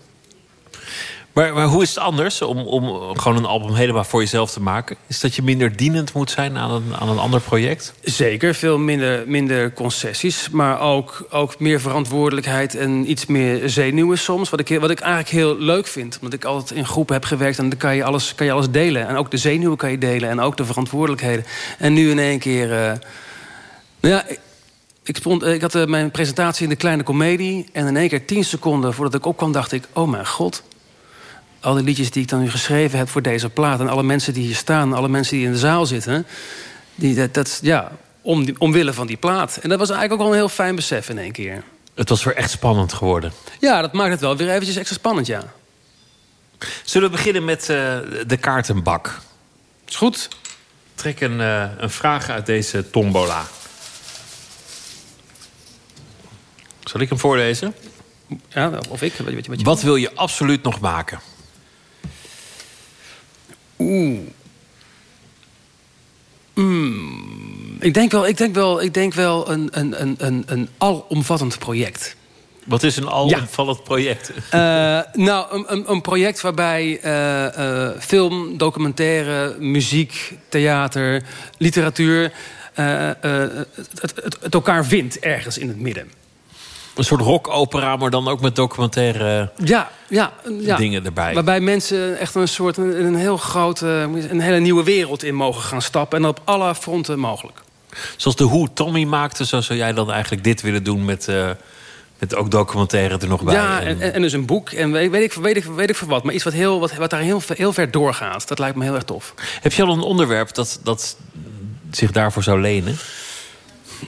Maar, 1.33 1.53
maar, 1.53 1.65
hoe 1.65 1.81
is 1.81 1.89
het 1.89 1.97
anders 1.97 2.41
om, 2.41 2.57
om 2.57 2.83
gewoon 3.17 3.37
een 3.37 3.45
album 3.45 3.73
helemaal 3.73 4.03
voor 4.03 4.19
jezelf 4.19 4.51
te 4.51 4.61
maken? 4.61 4.95
Is 5.07 5.19
dat 5.19 5.35
je 5.35 5.41
minder 5.41 5.75
dienend 5.75 6.13
moet 6.13 6.31
zijn 6.31 6.57
aan 6.57 6.71
een, 6.71 6.95
aan 6.99 7.09
een 7.09 7.17
ander 7.17 7.41
project? 7.41 7.93
Zeker, 8.01 8.55
veel 8.55 8.77
minder, 8.77 9.23
minder 9.27 9.73
concessies. 9.73 10.49
Maar 10.49 10.79
ook, 10.79 11.27
ook 11.29 11.59
meer 11.59 11.81
verantwoordelijkheid 11.81 12.75
en 12.75 13.09
iets 13.09 13.25
meer 13.25 13.69
zenuwen 13.69 14.17
soms. 14.17 14.49
Wat 14.49 14.59
ik, 14.59 14.79
wat 14.79 14.89
ik 14.89 14.99
eigenlijk 14.99 15.29
heel 15.31 15.57
leuk 15.57 15.87
vind. 15.87 16.15
Omdat 16.15 16.33
ik 16.33 16.45
altijd 16.45 16.71
in 16.79 16.85
groepen 16.85 17.13
heb 17.13 17.25
gewerkt 17.25 17.57
en 17.57 17.69
dan 17.69 17.79
kan 17.79 17.95
je 17.95 18.03
alles, 18.03 18.35
kan 18.35 18.45
je 18.45 18.51
alles 18.51 18.69
delen. 18.69 19.07
En 19.07 19.15
ook 19.15 19.31
de 19.31 19.37
zenuwen 19.37 19.77
kan 19.77 19.91
je 19.91 19.97
delen 19.97 20.29
en 20.29 20.39
ook 20.39 20.57
de 20.57 20.65
verantwoordelijkheden. 20.65 21.45
En 21.77 21.93
nu 21.93 22.09
in 22.09 22.19
één 22.19 22.39
keer... 22.39 22.71
Uh, 22.71 22.91
ja, 23.99 24.25
Ik, 25.03 25.17
stond, 25.17 25.43
ik 25.43 25.61
had 25.61 25.75
uh, 25.75 25.85
mijn 25.85 26.11
presentatie 26.11 26.63
in 26.63 26.69
de 26.69 26.75
kleine 26.75 27.03
komedie. 27.03 27.65
En 27.71 27.87
in 27.87 27.97
één 27.97 28.09
keer 28.09 28.25
tien 28.25 28.43
seconden 28.43 28.93
voordat 28.93 29.13
ik 29.13 29.25
opkwam, 29.25 29.51
dacht 29.51 29.71
ik: 29.71 29.83
Oh 29.93 30.09
mijn 30.09 30.27
god. 30.27 30.63
Al 31.63 31.73
die 31.73 31.83
liedjes 31.83 32.11
die 32.11 32.21
ik 32.21 32.29
dan 32.29 32.41
nu 32.41 32.49
geschreven 32.49 32.97
heb 32.97 33.09
voor 33.09 33.21
deze 33.21 33.49
plaat. 33.49 33.79
En 33.79 33.89
alle 33.89 34.03
mensen 34.03 34.33
die 34.33 34.45
hier 34.45 34.55
staan, 34.55 34.93
alle 34.93 35.09
mensen 35.09 35.37
die 35.37 35.45
in 35.45 35.51
de 35.51 35.57
zaal 35.57 35.85
zitten. 35.85 36.25
Die, 36.95 37.15
dat, 37.15 37.33
dat, 37.33 37.59
ja, 37.61 37.91
om, 38.21 38.45
omwille 38.57 38.93
van 38.93 39.07
die 39.07 39.17
plaat. 39.17 39.57
En 39.57 39.69
dat 39.69 39.79
was 39.79 39.89
eigenlijk 39.89 40.21
ook 40.21 40.27
wel 40.27 40.35
een 40.35 40.43
heel 40.43 40.55
fijn 40.55 40.75
besef 40.75 41.09
in 41.09 41.17
één 41.17 41.31
keer. 41.31 41.63
Het 41.93 42.09
was 42.09 42.23
weer 42.23 42.35
echt 42.35 42.51
spannend 42.51 42.93
geworden. 42.93 43.31
Ja, 43.59 43.81
dat 43.81 43.93
maakt 43.93 44.11
het 44.11 44.19
wel 44.19 44.37
weer 44.37 44.49
eventjes 44.49 44.75
extra 44.75 44.95
spannend, 44.95 45.27
ja. 45.27 45.53
Zullen 46.83 47.09
we 47.09 47.15
beginnen 47.15 47.45
met 47.45 47.61
uh, 47.61 47.97
de 48.27 48.37
kaartenbak? 48.39 49.19
Is 49.87 49.95
goed. 49.95 50.29
Trek 50.95 51.21
een, 51.21 51.39
uh, 51.39 51.65
een 51.77 51.89
vraag 51.89 52.29
uit 52.29 52.45
deze 52.45 52.89
tombola. 52.89 53.47
Zal 56.83 57.01
ik 57.01 57.09
hem 57.09 57.19
voorlezen? 57.19 57.75
Ja, 58.49 58.71
of 58.89 59.01
ik. 59.01 59.13
Wat, 59.13 59.33
wat, 59.33 59.47
wat, 59.47 59.61
wat 59.61 59.81
wil 59.81 59.95
je 59.95 60.15
absoluut 60.15 60.63
nog 60.63 60.79
maken? 60.79 61.19
Oeh. 63.83 64.19
Mm, 66.53 67.77
ik 67.79 67.93
denk 67.93 68.11
wel, 68.11 68.27
ik 68.27 68.37
denk 68.37 68.55
wel, 68.55 68.81
ik 68.81 68.93
denk 68.93 69.13
wel 69.13 69.51
een, 69.51 69.67
een, 69.71 70.01
een, 70.01 70.15
een, 70.17 70.43
een 70.45 70.69
alomvattend 70.77 71.59
project. 71.59 72.15
Wat 72.65 72.83
is 72.83 72.97
een 72.97 73.09
alomvattend 73.09 73.77
ja. 73.77 73.83
project? 73.83 74.31
Uh, 74.53 74.99
nou, 75.13 75.65
een, 75.67 75.91
een, 75.91 76.01
project 76.01 76.41
waarbij 76.41 76.99
uh, 77.05 77.45
uh, 77.57 77.89
film, 77.99 78.57
documentaire, 78.57 79.55
muziek, 79.59 80.33
theater, 80.49 81.23
literatuur... 81.57 82.31
Het, 82.73 83.67
het, 84.01 84.37
het, 84.41 84.53
elkaar 84.53 84.85
vindt 84.85 85.19
ergens 85.19 85.57
in 85.57 85.67
het 85.67 85.79
midden. 85.79 86.11
Een 86.95 87.03
soort 87.03 87.21
rockopera, 87.21 87.95
maar 87.95 88.09
dan 88.09 88.27
ook 88.27 88.41
met 88.41 88.55
documentaire 88.55 89.51
ja, 89.63 89.91
ja, 90.07 90.33
ja. 90.59 90.75
dingen 90.75 91.05
erbij. 91.05 91.33
Waarbij 91.33 91.59
mensen 91.59 92.19
echt 92.19 92.35
een 92.35 92.47
soort 92.47 92.77
een, 92.77 93.05
een 93.05 93.15
heel 93.15 93.37
grote, 93.37 93.87
een 94.29 94.39
hele 94.39 94.59
nieuwe 94.59 94.83
wereld 94.83 95.23
in 95.23 95.35
mogen 95.35 95.61
gaan 95.61 95.81
stappen. 95.81 96.19
En 96.19 96.25
op 96.25 96.41
alle 96.43 96.75
fronten 96.75 97.19
mogelijk. 97.19 97.61
Zoals 98.17 98.37
de 98.37 98.43
Hoe 98.43 98.69
Tommy 98.73 99.03
maakte, 99.03 99.45
zo 99.45 99.61
zou 99.61 99.79
jij 99.79 99.93
dan 99.93 100.11
eigenlijk 100.11 100.43
dit 100.43 100.61
willen 100.61 100.83
doen 100.83 101.05
met, 101.05 101.27
uh, 101.27 101.49
met 102.19 102.35
ook 102.35 102.51
documentaire 102.51 103.17
er 103.17 103.27
nog 103.27 103.43
bij. 103.43 103.53
Ja, 103.53 103.81
en, 103.81 104.01
en, 104.01 104.13
en 104.13 104.21
dus 104.21 104.33
een 104.33 104.45
boek. 104.45 104.69
En 104.69 104.91
weet, 104.91 105.11
weet, 105.11 105.23
ik, 105.23 105.33
weet, 105.33 105.55
ik, 105.55 105.63
weet 105.63 105.89
ik 105.89 105.95
voor 105.95 106.07
wat. 106.07 106.23
Maar 106.23 106.33
iets 106.33 106.43
wat, 106.43 106.53
heel, 106.53 106.79
wat, 106.79 106.95
wat 106.95 107.09
daar 107.09 107.21
heel, 107.21 107.41
heel 107.47 107.73
ver 107.73 107.91
doorgaat. 107.91 108.47
Dat 108.47 108.59
lijkt 108.59 108.75
me 108.75 108.83
heel 108.83 108.95
erg 108.95 109.03
tof. 109.03 109.33
Heb 109.61 109.73
je 109.73 109.83
al 109.83 109.93
een 109.93 110.01
onderwerp 110.01 110.53
dat, 110.53 110.79
dat 110.83 111.17
zich 111.91 112.11
daarvoor 112.11 112.43
zou 112.43 112.61
lenen? 112.61 112.97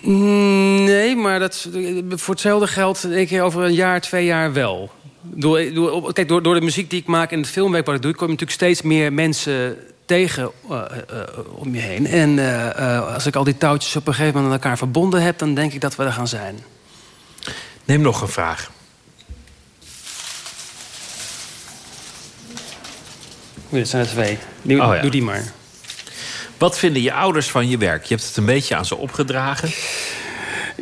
Nee, 0.01 1.15
maar 1.15 1.39
dat, 1.39 1.67
voor 2.09 2.34
hetzelfde 2.34 2.67
geld 2.67 3.01
denk 3.01 3.30
ik 3.30 3.41
over 3.41 3.63
een 3.63 3.73
jaar, 3.73 4.01
twee 4.01 4.26
jaar 4.26 4.53
wel. 4.53 4.91
Door, 5.22 5.73
door, 5.73 6.13
kijk, 6.13 6.27
door, 6.27 6.43
door 6.43 6.53
de 6.53 6.61
muziek 6.61 6.89
die 6.89 7.01
ik 7.01 7.07
maak 7.07 7.31
en 7.31 7.39
het 7.39 7.49
filmwerk 7.49 7.85
wat 7.85 7.95
ik 7.95 8.01
doe... 8.01 8.11
kom 8.11 8.26
je 8.26 8.31
natuurlijk 8.31 8.59
steeds 8.59 8.81
meer 8.81 9.13
mensen 9.13 9.77
tegen 10.05 10.51
uh, 10.69 10.81
uh, 11.11 11.19
om 11.55 11.73
je 11.73 11.81
heen. 11.81 12.07
En 12.07 12.30
uh, 12.30 13.13
als 13.13 13.26
ik 13.26 13.35
al 13.35 13.43
die 13.43 13.57
touwtjes 13.57 13.95
op 13.95 14.07
een 14.07 14.13
gegeven 14.13 14.34
moment 14.34 14.53
aan 14.53 14.59
elkaar 14.61 14.77
verbonden 14.77 15.22
heb... 15.22 15.38
dan 15.38 15.53
denk 15.53 15.73
ik 15.73 15.81
dat 15.81 15.95
we 15.95 16.03
er 16.03 16.11
gaan 16.11 16.27
zijn. 16.27 16.59
Neem 17.85 18.01
nog 18.01 18.22
een 18.22 18.27
vraag. 18.27 18.72
Dit 23.69 23.88
zijn 23.88 24.03
er 24.03 24.09
twee. 24.09 24.38
Doe, 24.61 24.81
oh, 24.81 24.95
ja. 24.95 25.01
doe 25.01 25.11
die 25.11 25.23
maar. 25.23 25.43
Wat 26.66 26.80
vinden 26.80 27.02
je 27.02 27.14
ouders 27.14 27.50
van 27.50 27.70
je 27.70 27.78
werk? 27.78 28.04
Je 28.04 28.16
hebt 28.16 28.28
het 28.28 28.38
een 28.38 28.46
beetje 28.46 28.76
aan 28.76 28.86
ze 28.86 28.96
opgedragen. 28.96 29.70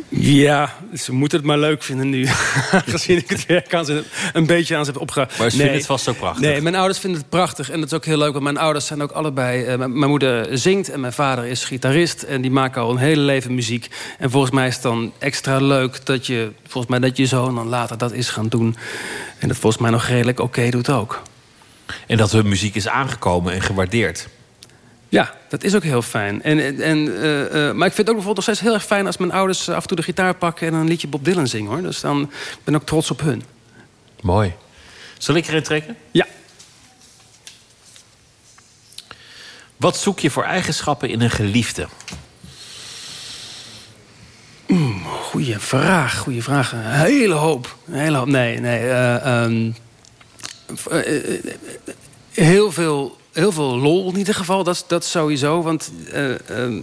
Ja, 0.08 0.74
ze 0.94 1.12
moeten 1.12 1.38
het 1.38 1.46
maar 1.46 1.58
leuk 1.58 1.82
vinden 1.82 2.08
nu. 2.10 2.26
Gezien 2.94 3.18
ik 3.18 3.28
het 3.28 3.46
werk 3.46 3.74
aan 3.74 3.84
ze 3.84 4.04
een 4.32 4.46
beetje 4.46 4.76
aan 4.76 4.84
ze 4.84 4.90
heb 4.90 5.00
opgedragen. 5.00 5.34
Maar 5.38 5.50
ze 5.50 5.56
nee, 5.56 5.66
vinden 5.66 5.82
het 5.82 5.86
vast 5.86 6.08
ook 6.08 6.16
prachtig. 6.16 6.42
Nee, 6.42 6.60
mijn 6.60 6.74
ouders 6.74 6.98
vinden 6.98 7.20
het 7.20 7.28
prachtig. 7.28 7.70
En 7.70 7.80
dat 7.80 7.90
is 7.90 7.96
ook 7.96 8.04
heel 8.04 8.18
leuk, 8.18 8.32
want 8.32 8.44
mijn 8.44 8.58
ouders 8.58 8.86
zijn 8.86 9.02
ook 9.02 9.10
allebei... 9.10 9.66
Uh, 9.66 9.76
mijn 9.76 10.10
moeder 10.10 10.58
zingt 10.58 10.90
en 10.90 11.00
mijn 11.00 11.12
vader 11.12 11.44
is 11.44 11.64
gitarist. 11.64 12.22
En 12.22 12.42
die 12.42 12.50
maken 12.50 12.82
al 12.82 12.90
een 12.90 12.96
hele 12.96 13.22
leven 13.22 13.54
muziek. 13.54 13.88
En 14.18 14.30
volgens 14.30 14.52
mij 14.52 14.66
is 14.66 14.74
het 14.74 14.82
dan 14.82 15.12
extra 15.18 15.58
leuk 15.58 16.06
dat 16.06 16.26
je... 16.26 16.52
Volgens 16.62 16.86
mij 16.98 17.08
dat 17.08 17.16
je 17.16 17.26
zoon 17.26 17.54
dan 17.54 17.68
later 17.68 17.98
dat 17.98 18.12
is 18.12 18.28
gaan 18.28 18.48
doen. 18.48 18.76
En 19.38 19.48
dat 19.48 19.56
volgens 19.56 19.82
mij 19.82 19.90
nog 19.90 20.06
redelijk 20.06 20.40
oké 20.40 20.70
doet 20.70 20.90
ook. 20.90 21.22
En 22.06 22.16
dat 22.16 22.32
hun 22.32 22.48
muziek 22.48 22.74
is 22.74 22.88
aangekomen 22.88 23.52
en 23.52 23.60
gewaardeerd. 23.60 24.28
Ja, 25.14 25.34
dat 25.48 25.64
is 25.64 25.74
ook 25.74 25.82
heel 25.82 26.02
fijn. 26.02 26.42
En, 26.42 26.80
en, 26.80 26.98
uh, 26.98 27.40
uh, 27.40 27.72
maar 27.72 27.86
ik 27.86 27.94
vind 27.94 27.96
het 27.96 28.08
ook 28.08 28.14
bijvoorbeeld 28.14 28.36
nog 28.36 28.44
steeds 28.44 28.60
heel 28.60 28.74
erg 28.74 28.84
fijn... 28.84 29.06
als 29.06 29.16
mijn 29.16 29.32
ouders 29.32 29.68
af 29.68 29.82
en 29.82 29.88
toe 29.88 29.96
de 29.96 30.02
gitaar 30.02 30.34
pakken 30.34 30.66
en 30.66 30.74
een 30.74 30.88
liedje 30.88 31.08
Bob 31.08 31.24
Dylan 31.24 31.46
zingen. 31.46 31.70
Hoor. 31.70 31.82
Dus 31.82 32.00
dan 32.00 32.30
ben 32.64 32.74
ik 32.74 32.80
ook 32.80 32.86
trots 32.86 33.10
op 33.10 33.20
hun. 33.20 33.42
Mooi. 34.20 34.52
Zal 35.18 35.34
ik 35.34 35.46
erin 35.46 35.62
trekken? 35.62 35.96
Ja. 36.10 36.26
Wat 39.76 39.96
zoek 39.96 40.18
je 40.18 40.30
voor 40.30 40.44
eigenschappen 40.44 41.08
in 41.08 41.20
een 41.20 41.30
geliefde? 41.30 41.88
Mm, 44.66 45.04
goeie 45.04 45.58
vraag, 45.58 46.18
goede 46.18 46.42
vraag. 46.42 46.72
Een 46.72 46.82
hele 46.82 47.34
hoop. 47.34 47.76
Een 47.86 47.94
hele 47.94 48.16
hoop. 48.16 48.26
Nee, 48.26 48.60
nee. 48.60 48.84
Uh, 48.84 49.42
um, 49.44 49.74
heel 52.30 52.72
veel 52.72 53.22
heel 53.34 53.52
veel 53.52 53.78
lol 53.78 54.10
in 54.10 54.18
ieder 54.18 54.34
geval. 54.34 54.64
Dat, 54.64 54.84
dat 54.86 55.04
sowieso. 55.04 55.62
Want 55.62 55.92
uh, 56.12 56.28
uh, 56.28 56.76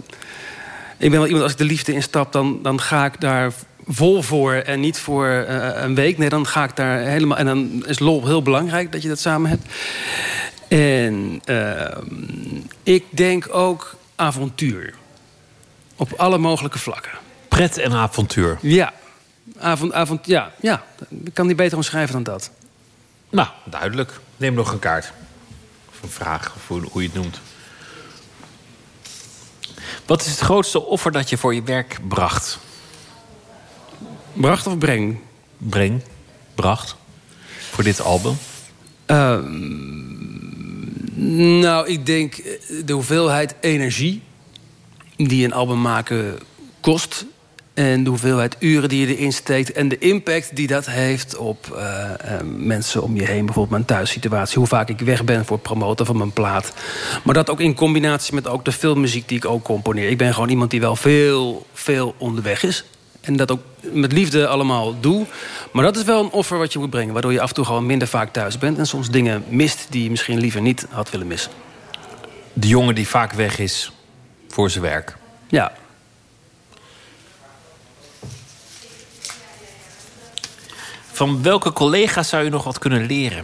ik 0.97 1.09
ben 1.09 1.11
wel 1.11 1.25
iemand, 1.25 1.43
als 1.43 1.51
ik 1.51 1.57
de 1.57 1.63
liefde 1.63 1.93
instap... 1.93 2.31
dan, 2.31 2.59
dan 2.63 2.81
ga 2.81 3.05
ik 3.05 3.21
daar 3.21 3.53
vol 3.87 4.21
voor 4.21 4.53
en 4.53 4.79
niet 4.79 4.99
voor 4.99 5.27
uh, 5.27 5.69
een 5.73 5.95
week. 5.95 6.17
Nee, 6.17 6.29
dan 6.29 6.47
ga 6.47 6.63
ik 6.63 6.75
daar 6.75 6.99
helemaal... 6.99 7.37
En 7.37 7.45
dan 7.45 7.85
is 7.85 7.99
lol 7.99 8.25
heel 8.25 8.41
belangrijk 8.41 8.91
dat 8.91 9.01
je 9.01 9.07
dat 9.07 9.19
samen 9.19 9.49
hebt. 9.49 9.65
En 10.67 11.41
ik 12.83 13.05
denk 13.09 13.47
ook 13.51 13.95
avontuur. 14.15 14.93
Op 15.95 16.13
alle 16.13 16.37
mogelijke 16.37 16.79
vlakken. 16.79 17.11
Pret 17.47 17.77
en 17.77 17.93
avontuur. 17.93 18.57
Ja. 18.61 18.93
Avond, 19.57 19.93
avond, 19.93 20.25
ja, 20.25 20.51
ja. 20.61 20.83
Ik 21.23 21.33
kan 21.33 21.47
niet 21.47 21.55
beter 21.55 21.77
omschrijven 21.77 22.13
dan 22.13 22.23
dat. 22.23 22.51
Nou, 23.29 23.47
duidelijk. 23.63 24.19
Neem 24.37 24.53
nog 24.53 24.71
een 24.71 24.79
kaart 24.79 25.11
een 26.03 26.09
vraag, 26.09 26.53
of 26.55 26.67
hoe, 26.67 26.81
hoe 26.91 27.01
je 27.01 27.07
het 27.07 27.17
noemt. 27.17 27.41
Wat 30.05 30.21
is 30.21 30.27
het 30.27 30.39
grootste 30.39 30.85
offer 30.85 31.11
dat 31.11 31.29
je 31.29 31.37
voor 31.37 31.55
je 31.55 31.63
werk 31.63 31.99
bracht? 32.07 32.59
Bracht 34.33 34.67
of 34.67 34.77
breng? 34.77 35.19
Breng, 35.57 36.03
bracht. 36.55 36.95
Voor 37.71 37.83
dit 37.83 38.01
album? 38.01 38.37
Uh, 39.07 39.39
nou, 41.61 41.87
ik 41.87 42.05
denk 42.05 42.35
eh, 42.35 42.51
de 42.85 42.93
hoeveelheid 42.93 43.55
energie 43.61 44.21
die 45.15 45.45
een 45.45 45.53
album 45.53 45.81
maken 45.81 46.39
kost 46.79 47.25
en 47.81 48.03
de 48.03 48.09
hoeveelheid 48.09 48.55
uren 48.59 48.89
die 48.89 49.07
je 49.07 49.15
erin 49.15 49.33
steekt... 49.33 49.71
en 49.71 49.87
de 49.87 49.97
impact 49.97 50.55
die 50.55 50.67
dat 50.67 50.85
heeft 50.85 51.37
op 51.37 51.67
uh, 51.73 51.79
uh, 51.79 52.39
mensen 52.57 53.03
om 53.03 53.15
je 53.15 53.25
heen. 53.25 53.45
Bijvoorbeeld 53.45 53.69
mijn 53.69 53.85
thuissituatie. 53.85 54.57
Hoe 54.57 54.67
vaak 54.67 54.89
ik 54.89 54.99
weg 54.99 55.23
ben 55.23 55.45
voor 55.45 55.55
het 55.55 55.65
promoten 55.65 56.05
van 56.05 56.17
mijn 56.17 56.31
plaat. 56.31 56.73
Maar 57.23 57.33
dat 57.33 57.49
ook 57.49 57.59
in 57.59 57.75
combinatie 57.75 58.33
met 58.33 58.47
ook 58.47 58.65
de 58.65 58.71
filmmuziek 58.71 59.27
die 59.27 59.37
ik 59.37 59.45
ook 59.45 59.63
componeer. 59.63 60.09
Ik 60.09 60.17
ben 60.17 60.33
gewoon 60.33 60.49
iemand 60.49 60.71
die 60.71 60.79
wel 60.79 60.95
veel, 60.95 61.65
veel 61.73 62.15
onderweg 62.17 62.63
is. 62.63 62.85
En 63.21 63.35
dat 63.35 63.51
ook 63.51 63.61
met 63.91 64.11
liefde 64.11 64.47
allemaal 64.47 64.99
doe. 64.99 65.25
Maar 65.71 65.83
dat 65.83 65.97
is 65.97 66.03
wel 66.03 66.23
een 66.23 66.31
offer 66.31 66.57
wat 66.57 66.73
je 66.73 66.79
moet 66.79 66.89
brengen. 66.89 67.13
Waardoor 67.13 67.33
je 67.33 67.41
af 67.41 67.49
en 67.49 67.55
toe 67.55 67.65
gewoon 67.65 67.85
minder 67.85 68.07
vaak 68.07 68.33
thuis 68.33 68.57
bent. 68.57 68.77
En 68.77 68.87
soms 68.87 69.09
dingen 69.09 69.43
mist 69.47 69.87
die 69.89 70.03
je 70.03 70.09
misschien 70.09 70.39
liever 70.39 70.61
niet 70.61 70.87
had 70.89 71.09
willen 71.09 71.27
missen. 71.27 71.51
De 72.53 72.67
jongen 72.67 72.95
die 72.95 73.07
vaak 73.07 73.33
weg 73.33 73.59
is 73.59 73.91
voor 74.47 74.69
zijn 74.69 74.83
werk. 74.83 75.17
Ja, 75.47 75.71
Van 81.21 81.43
welke 81.43 81.73
collega's 81.73 82.29
zou 82.29 82.43
je 82.43 82.49
nog 82.49 82.63
wat 82.63 82.79
kunnen 82.79 83.05
leren? 83.05 83.43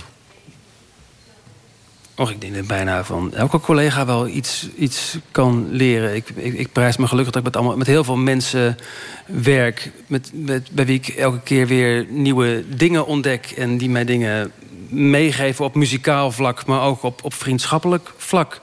Och, 2.15 2.31
ik 2.31 2.41
denk 2.41 2.55
dat 2.55 2.67
bijna 2.67 3.03
van 3.03 3.33
elke 3.33 3.59
collega 3.59 4.05
wel 4.05 4.27
iets, 4.27 4.67
iets 4.77 5.17
kan 5.31 5.67
leren. 5.71 6.15
Ik, 6.15 6.29
ik, 6.29 6.53
ik 6.53 6.71
prijs 6.71 6.97
me 6.97 7.07
gelukkig 7.07 7.33
dat 7.33 7.41
ik 7.41 7.47
met, 7.47 7.55
allemaal, 7.55 7.77
met 7.77 7.87
heel 7.87 8.03
veel 8.03 8.15
mensen 8.15 8.77
werk... 9.25 9.91
Met, 10.07 10.31
met, 10.33 10.71
bij 10.71 10.85
wie 10.85 10.95
ik 10.95 11.07
elke 11.07 11.39
keer 11.39 11.67
weer 11.67 12.05
nieuwe 12.09 12.63
dingen 12.75 13.05
ontdek... 13.05 13.45
en 13.45 13.77
die 13.77 13.89
mij 13.89 14.05
dingen 14.05 14.51
meegeven 14.89 15.65
op 15.65 15.75
muzikaal 15.75 16.31
vlak... 16.31 16.65
maar 16.65 16.81
ook 16.81 17.03
op, 17.03 17.23
op 17.23 17.33
vriendschappelijk 17.33 18.13
vlak. 18.17 18.61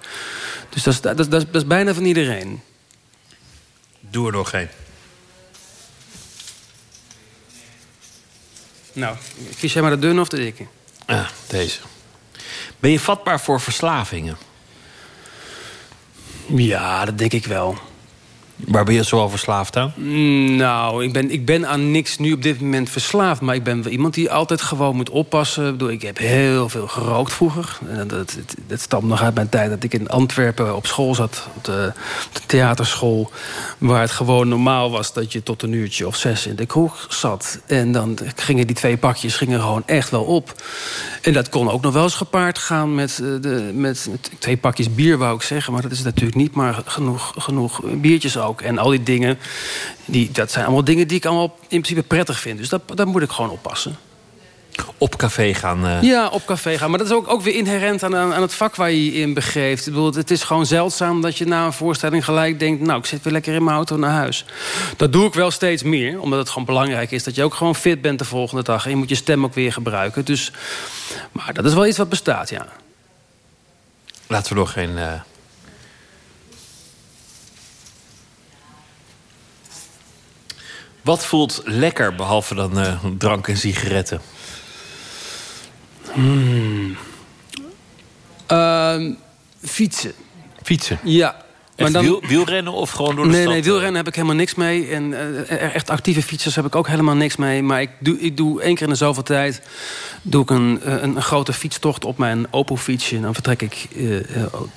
Dus 0.69 0.83
dat 0.83 0.95
is, 0.95 1.01
dat, 1.01 1.17
dat, 1.17 1.31
dat 1.31 1.55
is 1.55 1.67
bijna 1.67 1.95
van 1.95 2.05
iedereen. 2.05 2.61
Doe 4.01 4.27
er 4.27 4.33
nog 4.33 4.51
geen. 4.51 4.69
Nou, 8.95 9.17
kies 9.59 9.73
jij 9.73 9.83
maar 9.83 9.91
de 9.91 9.99
dunne 9.99 10.21
of 10.21 10.29
de 10.29 10.37
dikke? 10.37 10.67
Ja, 11.07 11.31
deze. 11.49 11.81
Ben 12.79 12.91
je 12.91 13.01
vatbaar 13.01 13.41
voor 13.41 13.61
verslavingen? 13.61 14.37
Ja, 16.47 17.05
dat 17.05 17.19
denk 17.19 17.33
ik 17.33 17.47
wel. 17.47 17.79
Waar 18.57 18.85
ben 18.85 18.95
je 18.95 19.03
zoal 19.03 19.29
verslaafd 19.29 19.77
aan? 19.77 19.93
Mm, 19.97 20.57
Nou, 20.57 21.05
ik 21.05 21.13
ben, 21.13 21.31
ik 21.31 21.45
ben 21.45 21.69
aan 21.69 21.91
niks 21.91 22.19
nu 22.19 22.33
op 22.33 22.43
dit 22.43 22.61
moment 22.61 22.91
verslaafd. 22.91 23.41
Maar 23.41 23.55
ik 23.55 23.63
ben 23.63 23.83
wel 23.83 23.93
iemand 23.93 24.15
die 24.15 24.31
altijd 24.31 24.61
gewoon 24.61 24.97
moet 24.97 25.11
oppassen. 25.11 25.65
Ik, 25.65 25.71
bedoel, 25.71 25.91
ik 25.91 26.03
heb 26.03 26.19
heel 26.19 26.69
veel 26.69 26.87
gerookt 26.87 27.33
vroeger. 27.33 27.79
En 27.89 28.09
dat, 28.09 28.39
dat, 28.67 28.81
stamt 28.81 29.05
nog 29.05 29.23
uit 29.23 29.35
mijn 29.35 29.49
tijd 29.49 29.71
dat 29.71 29.83
ik 29.83 29.95
in 29.95 30.09
Antwerpen 30.09 30.77
op 30.77 30.87
school 30.87 31.15
zat. 31.15 31.49
Op 31.57 31.65
de, 31.65 31.93
theaterschool. 32.47 33.31
Waar 33.79 34.01
het 34.01 34.11
gewoon 34.11 34.49
normaal 34.49 34.91
was 34.91 35.13
dat 35.13 35.33
je 35.33 35.43
tot 35.43 35.63
een 35.63 35.73
uurtje 35.73 36.07
of 36.07 36.17
zes 36.17 36.47
in 36.47 36.57
de 36.57 36.67
kroeg 36.67 37.07
zat. 37.09 37.61
En 37.67 37.93
dan 37.93 38.19
gingen 38.37 38.67
die 38.67 38.77
twee 38.77 38.97
pakjes 38.97 39.37
gingen 39.37 39.61
gewoon 39.61 39.83
echt 39.87 40.11
wel 40.11 40.25
op. 40.25 40.63
En 41.23 41.33
dat 41.33 41.49
kon 41.49 41.71
ook 41.71 41.83
nog 41.83 41.93
wel 41.93 42.03
eens 42.03 42.15
gepaard 42.15 42.59
gaan 42.59 42.95
met, 42.95 43.21
eh, 43.23 43.29
de, 43.41 43.71
met, 43.75 44.09
twee 44.39 44.57
pakjes 44.57 44.95
bier, 44.95 45.19
wou 45.19 45.35
ik 45.35 45.43
zeggen. 45.43 45.73
Maar 45.73 45.83
dat 45.83 45.91
is 45.91 46.03
natuurlijk 46.03 46.37
niet, 46.37 46.55
maar 46.55 46.83
genoeg, 46.85 47.35
genoeg 47.37 47.81
biertjes 47.85 48.39
ook. 48.45 48.61
En 48.61 48.79
al 48.79 48.91
die 48.91 49.03
dingen, 49.03 49.39
die, 50.05 50.31
dat 50.33 50.51
zijn 50.51 50.65
allemaal 50.65 50.85
dingen 50.85 51.09
die 51.09 51.17
ik 51.17 51.25
allemaal 51.25 51.57
in 51.61 51.81
principe 51.81 52.03
prettig 52.03 52.41
vind. 52.41 52.59
Dus 52.59 52.69
dat, 52.69 52.81
daar 52.95 53.07
moet 53.09 53.23
ik 53.23 53.31
gewoon 53.31 53.51
oppassen. 53.51 53.97
Op 54.99 55.17
café 55.17 55.55
gaan? 55.55 55.87
eh, 55.87 56.03
Ja, 56.03 56.29
op 56.29 56.45
café 56.47 56.79
gaan. 56.79 56.91
Maar 56.91 56.99
dat 56.99 57.09
is 57.09 57.15
ook, 57.15 57.29
ook 57.29 57.43
weer 57.43 57.55
inherent 57.55 58.03
aan, 58.03 58.17
aan 58.17 58.43
het 58.43 58.55
vak 58.55 58.75
waar 58.77 58.91
je 58.91 59.05
je 59.13 59.21
in 59.21 59.35
begeeft. 59.35 59.87
Ik 59.87 59.93
bedoel, 59.93 60.15
het 60.15 60.31
is 60.31 60.43
gewoon 60.43 60.67
zeldzaam 60.67 61.21
dat 61.21 61.39
je 61.39 61.45
na 61.47 61.65
een 61.67 61.73
voorstelling 61.73 62.25
gelijk 62.25 62.59
denkt... 62.59 62.83
nou, 62.83 62.99
ik 62.99 63.07
zit 63.07 63.23
weer 63.23 63.33
lekker 63.33 63.55
in 63.55 63.65
mijn 63.65 63.77
auto 63.77 63.97
naar 63.97 64.11
huis. 64.11 64.45
Dat 64.97 65.13
doe 65.13 65.27
ik 65.27 65.35
wel 65.35 65.51
steeds 65.51 65.83
meer, 65.83 66.21
omdat 66.21 66.39
het 66.39 66.49
gewoon 66.49 66.65
belangrijk 66.65 67.11
is... 67.11 67.25
dat 67.25 67.35
je 67.35 67.43
ook 67.43 67.55
gewoon 67.55 67.75
fit 67.75 68.01
bent 68.01 68.19
de 68.19 68.25
volgende 68.25 68.63
dag. 68.63 68.85
En 68.85 68.91
je 68.91 68.97
moet 68.97 69.09
je 69.09 69.15
stem 69.15 69.45
ook 69.45 69.55
weer 69.55 69.73
gebruiken. 69.73 70.25
Dus, 70.25 70.53
maar 71.33 71.53
dat 71.55 71.65
is 71.65 71.75
wel 71.75 71.87
iets 71.87 71.99
wat 71.99 72.09
bestaat, 72.09 72.49
ja. 72.49 72.67
Laten 74.27 74.53
we 74.53 74.59
nog 74.59 74.73
geen... 74.73 74.99
eh, 74.99 75.13
Wat 81.05 81.27
voelt 81.27 81.61
lekker, 81.65 82.15
behalve 82.15 82.55
dan 82.55 82.79
eh, 82.79 83.05
drank 83.19 83.49
en 83.49 83.57
sigaretten? 83.57 84.21
Hmm. 86.13 86.97
Ehm, 88.47 89.13
fietsen. 89.63 90.13
Fietsen? 90.63 90.99
Ja. 91.03 91.43
Wiel- 91.77 92.23
wielrennen 92.27 92.73
of 92.73 92.91
gewoon 92.91 93.17
door 93.17 93.25
de 93.25 93.31
nee, 93.31 93.41
stad, 93.41 93.51
Nee, 93.53 93.61
eh? 93.61 93.67
wielrennen 93.67 93.97
heb 93.97 94.07
ik 94.07 94.15
helemaal 94.15 94.37
niks 94.37 94.55
mee. 94.55 94.89
En 94.89 95.15
eh, 95.49 95.75
echt 95.75 95.91
actieve 95.91 96.23
fietsers 96.23 96.55
heb 96.55 96.67
ik 96.67 96.77
ook 96.77 96.89
helemaal 96.89 97.15
niks 97.15 97.37
mee. 97.37 97.63
Maar 97.63 97.81
ik 97.81 97.91
doe, 97.99 98.21
ik 98.21 98.37
doe 98.37 98.63
één 98.63 98.75
keer 98.75 98.87
in 98.87 98.93
de 98.93 98.99
zoveel 98.99 99.23
tijd... 99.23 99.63
doe 100.23 100.43
ik 100.43 100.51
een, 100.51 100.81
een, 100.83 101.17
een 101.17 101.23
grote 101.23 101.53
fietstocht 101.53 102.05
op 102.05 102.19
mijn 102.19 102.47
Opel-fietsje. 102.51 103.17
En 103.17 103.23
dan 103.23 103.35
vertrek 103.35 103.63
ik 103.63 103.89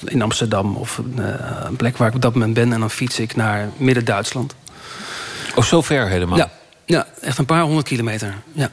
in 0.06 0.22
Amsterdam 0.22 0.76
of 0.76 0.98
een, 0.98 1.18
een 1.66 1.76
plek 1.76 1.98
waar 1.98 2.08
ik 2.08 2.16
op 2.16 2.22
dat 2.22 2.34
moment 2.34 2.54
ben. 2.54 2.74
En 2.74 2.80
dan 2.80 2.90
fiets 2.90 3.20
ik 3.20 3.36
naar 3.36 3.70
Midden-Duitsland. 3.78 4.56
Oh, 5.58 5.64
zo 5.64 5.82
ver 5.82 6.08
helemaal? 6.08 6.38
Ja, 6.38 6.50
ja, 6.86 7.08
echt 7.22 7.38
een 7.38 7.46
paar 7.46 7.62
honderd 7.62 7.88
kilometer. 7.88 8.36
Ja. 8.52 8.70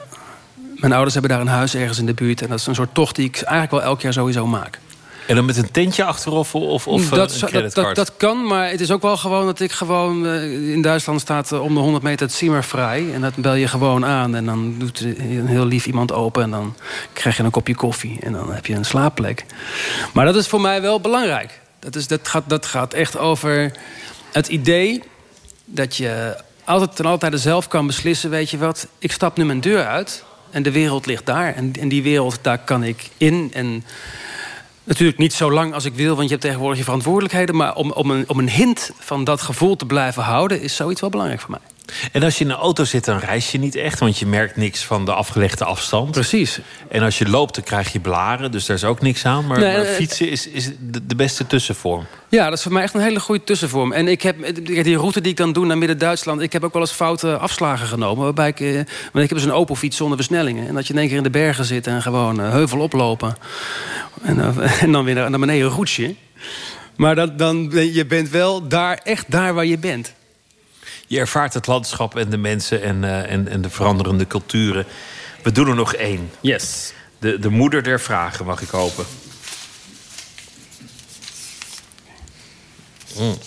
Mijn 0.75 0.93
ouders 0.93 1.13
hebben 1.13 1.31
daar 1.31 1.41
een 1.41 1.47
huis 1.47 1.75
ergens 1.75 1.99
in 1.99 2.05
de 2.05 2.13
buurt. 2.13 2.41
En 2.41 2.49
dat 2.49 2.59
is 2.59 2.67
een 2.67 2.75
soort 2.75 2.93
tocht 2.93 3.15
die 3.15 3.25
ik 3.25 3.35
eigenlijk 3.41 3.71
wel 3.71 3.81
elk 3.81 4.01
jaar 4.01 4.13
sowieso 4.13 4.47
maak. 4.47 4.79
En 5.27 5.35
dan 5.35 5.45
met 5.45 5.57
een 5.57 5.71
tentje 5.71 6.03
achterop 6.03 6.53
of, 6.53 6.87
of 6.87 7.03
eh, 7.03 7.09
dat, 7.09 7.31
een 7.31 7.37
zou- 7.37 7.51
dat, 7.51 7.59
creditcard? 7.59 7.95
dat, 7.95 8.05
dat 8.07 8.17
kan, 8.17 8.47
maar 8.47 8.69
het 8.69 8.81
is 8.81 8.91
ook 8.91 9.01
wel 9.01 9.17
gewoon 9.17 9.45
dat 9.45 9.59
ik 9.59 9.71
gewoon... 9.71 10.25
eh, 10.27 10.71
in 10.71 10.81
Duitsland 10.81 11.21
staat 11.21 11.51
eh, 11.51 11.61
om 11.61 11.73
de 11.73 11.79
100 11.79 12.03
meter 12.03 12.25
het 12.25 12.35
Zimmer 12.35 12.63
vrij. 12.63 13.13
En 13.13 13.21
dat 13.21 13.35
bel 13.35 13.53
je 13.53 13.67
gewoon 13.67 14.05
aan. 14.05 14.35
En 14.35 14.45
dan 14.45 14.75
doet 14.79 15.01
eh, 15.01 15.37
een 15.37 15.47
heel 15.47 15.65
lief 15.65 15.85
iemand 15.85 16.11
open. 16.11 16.43
En 16.43 16.51
dan 16.51 16.75
krijg 17.13 17.37
je 17.37 17.43
een 17.43 17.51
kopje 17.51 17.75
koffie. 17.75 18.17
En 18.21 18.31
dan 18.31 18.53
heb 18.53 18.65
je 18.65 18.75
een 18.75 18.85
slaapplek. 18.85 19.45
Maar 20.13 20.25
dat 20.25 20.35
is 20.35 20.47
voor 20.47 20.61
mij 20.61 20.81
wel 20.81 20.99
belangrijk. 21.01 21.59
Dat, 21.79 21.95
is, 21.95 22.07
dat, 22.07 22.27
gaat, 22.27 22.43
dat 22.47 22.65
gaat 22.65 22.93
echt 22.93 23.17
over 23.17 23.71
het 24.31 24.47
idee 24.47 25.03
dat 25.65 25.95
je 25.97 26.35
altijd 26.65 26.95
ten 26.95 27.05
altijd 27.05 27.39
zelf 27.39 27.67
kan 27.67 27.87
beslissen... 27.87 28.29
weet 28.29 28.49
je 28.49 28.57
wat, 28.57 28.87
ik 28.97 29.11
stap 29.11 29.37
nu 29.37 29.45
mijn 29.45 29.61
deur 29.61 29.85
uit 29.85 30.23
en 30.49 30.63
de 30.63 30.71
wereld 30.71 31.05
ligt 31.05 31.25
daar. 31.25 31.55
En, 31.55 31.73
en 31.79 31.87
die 31.87 32.03
wereld, 32.03 32.39
daar 32.41 32.57
kan 32.57 32.83
ik 32.83 33.09
in. 33.17 33.51
En 33.53 33.83
natuurlijk 34.83 35.17
niet 35.17 35.33
zo 35.33 35.51
lang 35.51 35.73
als 35.73 35.85
ik 35.85 35.93
wil... 35.93 36.15
want 36.15 36.23
je 36.23 36.29
hebt 36.29 36.41
tegenwoordig 36.41 36.77
je 36.77 36.83
verantwoordelijkheden... 36.83 37.55
maar 37.55 37.75
om, 37.75 37.91
om, 37.91 38.11
een, 38.11 38.29
om 38.29 38.39
een 38.39 38.49
hint 38.49 38.91
van 38.99 39.23
dat 39.23 39.41
gevoel 39.41 39.75
te 39.75 39.85
blijven 39.85 40.23
houden... 40.23 40.61
is 40.61 40.75
zoiets 40.75 41.01
wel 41.01 41.09
belangrijk 41.09 41.41
voor 41.41 41.51
mij. 41.51 41.74
En 42.11 42.23
als 42.23 42.37
je 42.37 42.43
in 42.43 42.49
een 42.49 42.55
auto 42.55 42.83
zit, 42.83 43.05
dan 43.05 43.17
reis 43.17 43.51
je 43.51 43.57
niet 43.57 43.75
echt... 43.75 43.99
want 43.99 44.17
je 44.17 44.25
merkt 44.25 44.55
niks 44.55 44.83
van 44.83 45.05
de 45.05 45.13
afgelegde 45.13 45.65
afstand. 45.65 46.11
Precies. 46.11 46.59
En 46.89 47.01
als 47.03 47.17
je 47.17 47.29
loopt, 47.29 47.55
dan 47.55 47.63
krijg 47.63 47.93
je 47.93 47.99
blaren, 47.99 48.51
dus 48.51 48.65
daar 48.65 48.75
is 48.75 48.83
ook 48.83 49.01
niks 49.01 49.25
aan. 49.25 49.47
Maar, 49.47 49.59
Nee, 49.59 49.77
maar 49.77 49.85
eh, 49.85 49.93
fietsen 49.93 50.29
is, 50.29 50.47
is 50.47 50.69
de, 51.03 51.15
beste 51.15 51.47
tussenvorm. 51.47 52.05
Ja, 52.29 52.49
dat 52.49 52.57
is 52.57 52.63
voor 52.63 52.73
mij 52.73 52.83
echt 52.83 52.93
een 52.93 53.01
hele 53.01 53.19
goede 53.19 53.43
tussenvorm. 53.43 53.91
En 53.91 54.07
ik 54.07 54.21
heb 54.21 54.35
die 54.63 54.97
route 54.97 55.21
die 55.21 55.31
ik 55.31 55.37
dan 55.37 55.53
doe 55.53 55.65
naar 55.65 55.77
Midden-Duitsland... 55.77 56.41
ik 56.41 56.53
heb 56.53 56.63
ook 56.63 56.73
wel 56.73 56.81
eens 56.81 56.91
foute 56.91 57.37
afslagen 57.37 57.87
genomen. 57.87 58.23
Waarbij 58.23 58.47
ik, 58.47 58.59
eh, 58.59 58.73
want 58.73 59.23
ik 59.23 59.29
heb 59.29 59.37
dus 59.37 59.43
een 59.43 59.51
open 59.51 59.75
fiets 59.75 59.97
zonder 59.97 60.17
versnellingen. 60.17 60.67
En 60.67 60.73
dat 60.73 60.87
je 60.87 60.93
in 60.93 60.99
één 60.99 61.07
keer 61.07 61.17
in 61.17 61.23
de 61.23 61.29
bergen 61.29 61.65
zit 61.65 61.87
en 61.87 62.01
gewoon 62.01 62.41
eh, 62.41 62.51
heuvel 62.51 62.79
oplopen. 62.79 63.35
En, 64.21 64.39
eh, 64.39 64.81
en 64.83 64.91
dan 64.91 65.05
weer 65.05 65.29
naar 65.29 65.39
beneden 65.39 65.69
roetsje. 65.69 66.15
Maar 66.95 67.15
dat, 67.15 67.39
dan, 67.39 67.69
je 67.71 68.05
bent 68.05 68.29
wel 68.29 68.67
daar, 68.67 68.99
echt 69.03 69.31
daar 69.31 69.53
waar 69.53 69.65
je 69.65 69.77
bent. 69.77 70.13
Je 71.07 71.19
ervaart 71.19 71.53
het 71.53 71.67
landschap 71.67 72.17
en 72.17 72.29
de 72.29 72.37
mensen 72.37 72.81
en, 72.81 73.03
eh, 73.03 73.31
en, 73.31 73.47
en 73.47 73.61
de 73.61 73.69
veranderende 73.69 74.27
culturen. 74.27 74.85
We 75.43 75.51
doen 75.51 75.67
er 75.67 75.75
nog 75.75 75.93
één. 75.93 76.31
Yes. 76.41 76.93
De, 77.19 77.39
de 77.39 77.49
moeder 77.49 77.83
der 77.83 77.99
vragen 77.99 78.45
mag 78.45 78.61
ik 78.61 78.69
hopen. 78.69 79.05
Mm. 83.19 83.37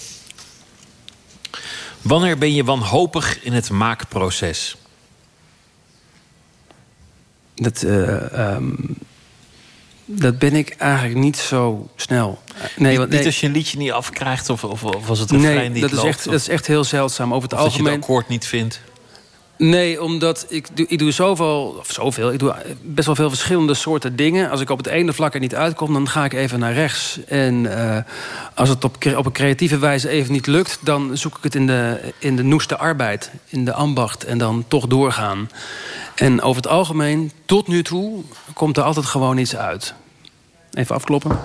Wanneer 2.02 2.38
ben 2.38 2.54
je 2.54 2.64
wanhopig 2.64 3.42
in 3.42 3.52
het 3.52 3.70
maakproces? 3.70 4.76
Dat, 7.54 7.82
eh, 7.82 8.32
ehm, 8.32 8.74
dat 10.10 10.38
ben 10.38 10.54
ik 10.54 10.74
eigenlijk 10.78 11.18
niet 11.18 11.36
zo 11.36 11.88
snel. 11.96 12.38
Nee, 12.76 12.88
niet, 12.90 12.98
want, 12.98 13.10
niet 13.10 13.26
als 13.26 13.40
je 13.40 13.46
een 13.46 13.52
liedje 13.52 13.78
niet 13.78 13.92
afkrijgt 13.92 14.50
of, 14.50 14.64
of, 14.64 14.84
of 14.84 15.08
als 15.08 15.18
het 15.18 15.30
refrein 15.30 15.56
nee 15.56 15.68
niet 15.68 15.80
dat, 15.82 15.90
is 15.90 15.96
loopt, 15.96 16.08
echt, 16.08 16.18
of- 16.26 16.32
dat 16.32 16.40
is 16.40 16.48
echt 16.48 16.66
heel 16.66 16.84
zeldzaam. 16.84 17.34
Over 17.34 17.48
het 17.48 17.52
of 17.52 17.58
dat 17.58 17.66
je 17.72 17.72
algemeen. 17.78 17.92
het 18.00 18.02
akkoord 18.08 18.28
niet 18.28 18.46
vindt. 18.46 18.80
Nee, 19.56 20.02
omdat 20.02 20.46
ik, 20.48 20.76
doe- 20.76 20.86
ik 20.88 20.98
doe 20.98 21.10
zoveel, 21.10 21.76
of 21.78 21.92
zoveel, 21.92 22.32
ik 22.32 22.38
doe 22.38 22.54
best 22.82 23.06
wel 23.06 23.14
veel 23.16 23.28
verschillende 23.28 23.74
soorten 23.74 24.16
dingen. 24.16 24.50
Als 24.50 24.60
ik 24.60 24.70
op 24.70 24.78
het 24.78 24.86
ene 24.86 25.12
vlak 25.12 25.34
er 25.34 25.40
niet 25.40 25.54
uitkom, 25.54 25.92
dan 25.92 26.08
ga 26.08 26.24
ik 26.24 26.32
even 26.32 26.58
naar 26.58 26.72
rechts. 26.72 27.18
En 27.26 27.78
eh, 27.96 28.02
als 28.54 28.68
het 28.68 28.84
op, 28.84 28.96
op 29.16 29.26
een 29.26 29.32
creatieve 29.32 29.78
wijze 29.78 30.08
even 30.08 30.32
niet 30.32 30.46
lukt... 30.46 30.78
dan 30.80 31.16
zoek 31.16 31.36
ik 31.36 31.42
het 31.42 31.54
in 31.54 31.66
de, 31.66 32.00
in 32.18 32.36
de 32.36 32.42
noeste 32.42 32.76
arbeid, 32.78 33.30
in 33.48 33.64
de 33.64 33.72
ambacht 33.72 34.24
en 34.24 34.38
dan 34.38 34.64
toch 34.68 34.86
doorgaan. 34.86 35.50
En 36.18 36.42
over 36.42 36.62
het 36.62 36.70
algemeen, 36.70 37.32
tot 37.44 37.68
nu 37.68 37.82
toe, 37.82 38.22
komt 38.54 38.76
er 38.76 38.82
altijd 38.82 39.06
gewoon 39.06 39.38
iets 39.38 39.56
uit. 39.56 39.94
Even 40.72 40.94
afkloppen. 40.94 41.38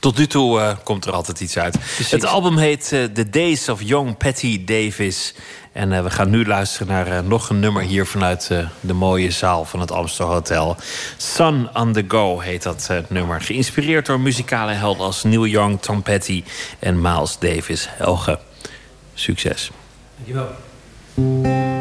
Tot 0.00 0.18
nu 0.18 0.26
toe 0.26 0.60
eh, 0.60 0.76
komt 0.84 1.04
er 1.04 1.12
altijd 1.12 1.40
iets 1.40 1.58
uit. 1.58 1.76
Het 2.10 2.24
album 2.24 2.56
heet 2.56 2.92
eh, 2.92 3.04
The 3.04 3.30
Days 3.30 3.68
of 3.68 3.82
Young 3.82 4.16
Patty 4.16 4.64
Davis. 4.64 5.34
En 5.72 5.92
eh, 5.92 6.02
we 6.02 6.10
gaan 6.10 6.30
nu 6.30 6.46
luisteren 6.46 6.86
naar 6.86 7.24
nog 7.24 7.48
een 7.48 7.60
nummer 7.60 7.82
hier 7.82 8.06
vanuit 8.06 8.48
eh, 8.50 8.66
de 8.80 8.92
mooie 8.92 9.30
zaal 9.30 9.64
van 9.64 9.80
het 9.80 9.90
Amstel 9.90 10.26
Hotel. 10.26 10.76
Sun 11.16 11.68
on 11.74 11.92
the 11.92 12.04
Go 12.08 12.40
heet 12.40 12.62
dat 12.62 12.90
nummer. 13.08 13.40
Geïnspireerd 13.40 14.06
door 14.06 14.20
muzikale 14.20 14.72
helden 14.72 15.04
als 15.04 15.22
Neil 15.22 15.46
Young, 15.46 15.82
Tom 15.82 16.02
Petty 16.02 16.44
en 16.78 17.00
Miles 17.00 17.38
Davis. 17.38 17.88
Helge, 17.90 18.38
succes. 19.14 19.70
Dankjewel. 20.16 21.71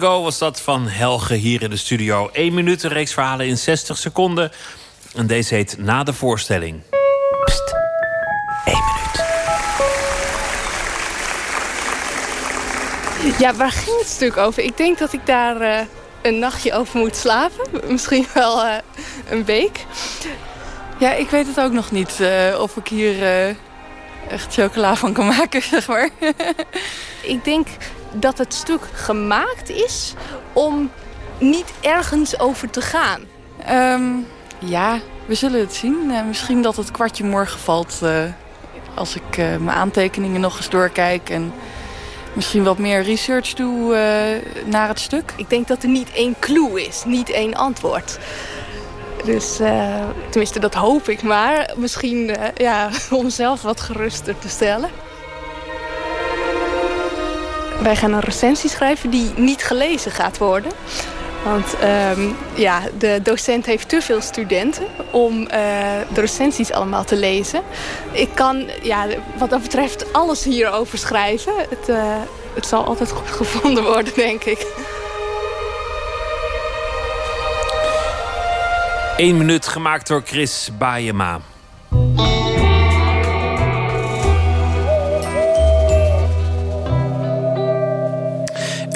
Go 0.00 0.22
was 0.22 0.38
dat 0.38 0.60
van 0.60 0.88
Helge 0.88 1.34
hier 1.34 1.62
in 1.62 1.70
de 1.70 1.76
studio. 1.76 2.28
1 2.32 2.54
minuut, 2.54 2.82
een 2.82 2.90
reeks 2.90 3.12
verhalen 3.12 3.46
in 3.46 3.58
60 3.58 3.98
seconden. 3.98 4.52
En 5.14 5.26
deze 5.26 5.54
heet 5.54 5.76
Na 5.78 6.02
de 6.02 6.12
voorstelling. 6.12 6.80
Pst, 7.44 7.74
1 8.64 8.74
minuut. 8.74 9.24
Ja, 13.38 13.54
waar 13.54 13.70
ging 13.70 13.98
het 13.98 14.08
stuk 14.08 14.36
over? 14.36 14.62
Ik 14.62 14.76
denk 14.76 14.98
dat 14.98 15.12
ik 15.12 15.26
daar 15.26 15.60
eh, 15.60 15.80
een 16.22 16.38
nachtje 16.38 16.72
over 16.72 16.98
moet 16.98 17.16
slapen. 17.16 17.70
Misschien 17.92 18.26
wel 18.34 18.64
eh, 18.64 18.76
een 19.28 19.44
week. 19.44 19.84
Ja, 20.98 21.12
ik 21.12 21.30
weet 21.30 21.46
het 21.46 21.60
ook 21.60 21.72
nog 21.72 21.90
niet 21.90 22.20
eh, 22.20 22.60
of 22.60 22.76
ik 22.76 22.88
hier 22.88 23.22
echt 24.30 24.54
chocola 24.54 24.96
van 24.96 25.12
kan 25.12 25.26
maken, 25.26 25.62
zeg 25.72 25.88
maar. 25.88 26.10
Ik 27.22 27.44
denk 27.44 27.66
dat 28.12 28.38
het 28.38 28.54
stuk 28.54 28.82
gemaakt 28.92 29.70
is 29.70 30.14
om 30.52 30.90
niet 31.38 31.72
ergens 31.80 32.38
over 32.38 32.70
te 32.70 32.80
gaan. 32.80 33.20
Ehm, 33.64 34.02
ja, 34.58 34.98
we 35.26 35.34
zullen 35.34 35.60
het 35.60 35.74
zien. 35.74 36.10
Eh, 36.10 36.24
misschien 36.24 36.62
dat 36.62 36.76
het 36.76 36.90
kwartje 36.90 37.24
morgen 37.24 37.60
valt 37.60 38.00
eh, 38.02 38.22
als 38.94 39.14
ik 39.14 39.36
eh, 39.36 39.56
mijn 39.56 39.76
aantekeningen 39.76 40.40
nog 40.40 40.56
eens 40.56 40.70
doorkijk. 40.70 41.30
En 41.30 41.52
misschien 42.32 42.64
wat 42.64 42.78
meer 42.78 43.02
research 43.02 43.54
doe 43.54 43.94
naar 44.66 44.88
het 44.88 45.00
stuk. 45.00 45.32
Ik 45.36 45.50
denk 45.50 45.68
dat 45.68 45.82
er 45.82 45.88
niet 45.88 46.12
één 46.12 46.36
clue 46.38 46.86
is, 46.86 47.02
niet 47.06 47.30
één 47.30 47.54
antwoord. 47.54 48.18
Dus 49.24 49.56
tenminste, 50.30 50.60
dat 50.60 50.74
hoop 50.74 51.08
ik 51.08 51.22
maar. 51.22 51.70
Misschien 51.76 52.36
ja, 52.54 52.90
om 53.10 53.30
zelf 53.30 53.62
wat 53.62 53.80
geruster 53.80 54.38
te 54.38 54.48
stellen. 54.48 54.90
Wij 57.82 57.96
gaan 57.96 58.12
een 58.12 58.20
recensie 58.20 58.70
schrijven 58.70 59.10
die 59.10 59.30
niet 59.36 59.64
gelezen 59.64 60.10
gaat 60.10 60.38
worden. 60.38 60.72
Want 61.44 61.78
ehm, 61.78 62.28
ja, 62.54 62.80
de 62.98 63.20
docent 63.22 63.66
heeft 63.66 63.88
te 63.88 64.00
veel 64.00 64.20
studenten 64.20 64.84
om 65.10 65.46
eh, 65.46 65.60
de 66.12 66.20
recensies 66.20 66.72
allemaal 66.72 67.04
te 67.04 67.16
lezen. 67.16 67.62
Ik 68.12 68.28
kan 68.34 68.66
ja, 68.82 69.06
wat 69.38 69.50
dat 69.50 69.62
betreft 69.62 70.12
alles 70.12 70.44
hierover 70.44 70.98
schrijven. 70.98 71.52
Het, 71.68 71.88
eh, 71.88 72.16
het 72.54 72.66
zal 72.66 72.84
altijd 72.84 73.10
goed 73.10 73.30
gevonden 73.30 73.84
worden, 73.84 74.14
denk 74.14 74.44
ik. 74.44 74.66
1 79.16 79.36
minuut 79.36 79.66
gemaakt 79.66 80.06
door 80.06 80.22
Chris 80.24 80.70
Baayema. 80.78 81.40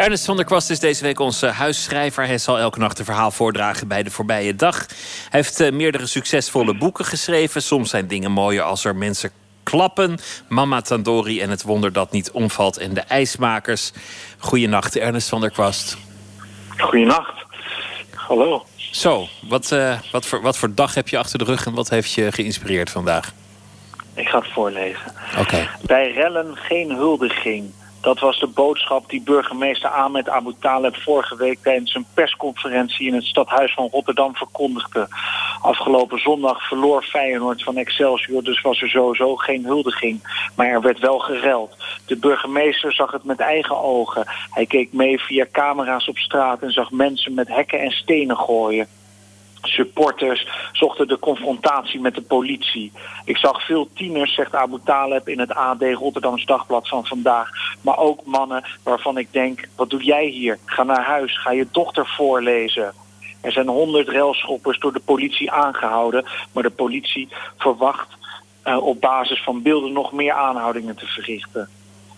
Ernest 0.04 0.24
van 0.24 0.36
der 0.36 0.44
Kwast 0.44 0.70
is 0.70 0.80
deze 0.80 1.02
week 1.02 1.18
onze 1.18 1.46
huisschrijver. 1.46 2.26
Hij 2.26 2.38
zal 2.38 2.58
elke 2.58 2.78
nacht 2.78 2.98
een 2.98 3.04
verhaal 3.04 3.30
voordragen 3.30 3.88
bij 3.88 4.02
de 4.02 4.10
voorbije 4.10 4.54
dag. 4.54 4.76
Hij 4.78 5.40
heeft 5.40 5.60
eh, 5.60 5.72
meerdere 5.72 6.06
succesvolle 6.06 6.76
boeken 6.76 7.04
geschreven. 7.04 7.62
Soms 7.62 7.90
zijn 7.90 8.06
dingen 8.06 8.30
mooier 8.30 8.62
als 8.62 8.84
er 8.84 8.96
mensen 8.96 9.30
klappen. 9.62 10.18
Mama 10.48 10.80
Tandori 10.80 11.40
en 11.40 11.50
het 11.50 11.62
wonder 11.62 11.92
dat 11.92 12.10
niet 12.10 12.30
omvalt 12.30 12.78
en 12.78 12.94
de 12.94 13.00
ijsmakers. 13.00 13.92
Goeienacht, 14.38 14.96
Ernest 14.96 15.28
van 15.28 15.40
der 15.40 15.50
Kwast. 15.50 15.96
Goeienacht. 16.76 17.44
Hallo. 18.14 18.66
Zo, 18.76 19.26
wat, 19.48 19.72
eh, 19.72 19.98
wat, 20.12 20.26
voor, 20.26 20.42
wat 20.42 20.58
voor 20.58 20.74
dag 20.74 20.94
heb 20.94 21.08
je 21.08 21.18
achter 21.18 21.38
de 21.38 21.44
rug 21.44 21.66
en 21.66 21.74
wat 21.74 21.88
heeft 21.88 22.12
je 22.12 22.32
geïnspireerd 22.32 22.90
vandaag? 22.90 23.32
Ik 24.14 24.28
ga 24.28 24.38
het 24.38 24.52
voorlezen. 24.52 25.12
Oké. 25.38 25.68
Bij 25.80 26.12
rellen 26.12 26.56
geen 26.56 26.90
huldiging. 26.90 27.72
Dat 28.04 28.20
was 28.20 28.40
de 28.40 28.46
boodschap 28.46 29.08
die 29.10 29.22
burgemeester 29.22 29.90
Ahmed 29.90 30.28
Abu 30.28 30.52
Taleb 30.60 30.96
vorige 30.96 31.36
week 31.36 31.58
tijdens 31.62 31.94
een 31.94 32.06
persconferentie 32.14 33.06
in 33.06 33.14
het 33.14 33.24
stadhuis 33.24 33.74
van 33.74 33.88
Rotterdam 33.92 34.36
verkondigde. 34.36 35.08
Afgelopen 35.60 36.18
zondag 36.18 36.68
verloor 36.68 37.02
Feyenoord 37.02 37.62
van 37.62 37.76
Excelsior, 37.76 38.42
dus 38.42 38.60
was 38.60 38.82
er 38.82 38.88
sowieso 38.88 39.36
geen 39.36 39.64
huldiging. 39.64 40.48
Maar 40.56 40.66
er 40.66 40.80
werd 40.80 40.98
wel 40.98 41.18
gereld. 41.18 41.76
De 42.06 42.16
burgemeester 42.16 42.92
zag 42.92 43.12
het 43.12 43.24
met 43.24 43.40
eigen 43.40 43.82
ogen. 43.82 44.24
Hij 44.50 44.66
keek 44.66 44.92
mee 44.92 45.20
via 45.20 45.46
camera's 45.52 46.08
op 46.08 46.18
straat 46.18 46.62
en 46.62 46.70
zag 46.70 46.90
mensen 46.90 47.34
met 47.34 47.48
hekken 47.48 47.80
en 47.80 47.90
stenen 47.90 48.36
gooien 48.36 48.88
supporters 49.66 50.48
zochten 50.72 51.08
de 51.08 51.18
confrontatie 51.18 52.00
met 52.00 52.14
de 52.14 52.22
politie. 52.22 52.92
Ik 53.24 53.36
zag 53.36 53.66
veel 53.66 53.88
tieners, 53.94 54.34
zegt 54.34 54.54
Abu 54.54 54.78
Taleb 54.84 55.28
in 55.28 55.38
het 55.38 55.54
AD 55.54 55.82
Rotterdams 55.82 56.46
Dagblad 56.46 56.88
van 56.88 57.06
vandaag. 57.06 57.50
Maar 57.80 57.98
ook 57.98 58.24
mannen 58.24 58.64
waarvan 58.82 59.18
ik 59.18 59.32
denk, 59.32 59.68
wat 59.76 59.90
doe 59.90 60.04
jij 60.04 60.26
hier? 60.26 60.58
Ga 60.64 60.82
naar 60.82 61.04
huis, 61.04 61.38
ga 61.38 61.52
je 61.52 61.66
dochter 61.70 62.06
voorlezen. 62.06 62.92
Er 63.40 63.52
zijn 63.52 63.68
honderd 63.68 64.08
railschoppers 64.08 64.78
door 64.78 64.92
de 64.92 65.02
politie 65.04 65.50
aangehouden... 65.50 66.24
maar 66.52 66.62
de 66.62 66.70
politie 66.70 67.28
verwacht 67.56 68.08
uh, 68.64 68.86
op 68.86 69.00
basis 69.00 69.42
van 69.42 69.62
beelden 69.62 69.92
nog 69.92 70.12
meer 70.12 70.32
aanhoudingen 70.32 70.96
te 70.96 71.06
verrichten. 71.06 71.68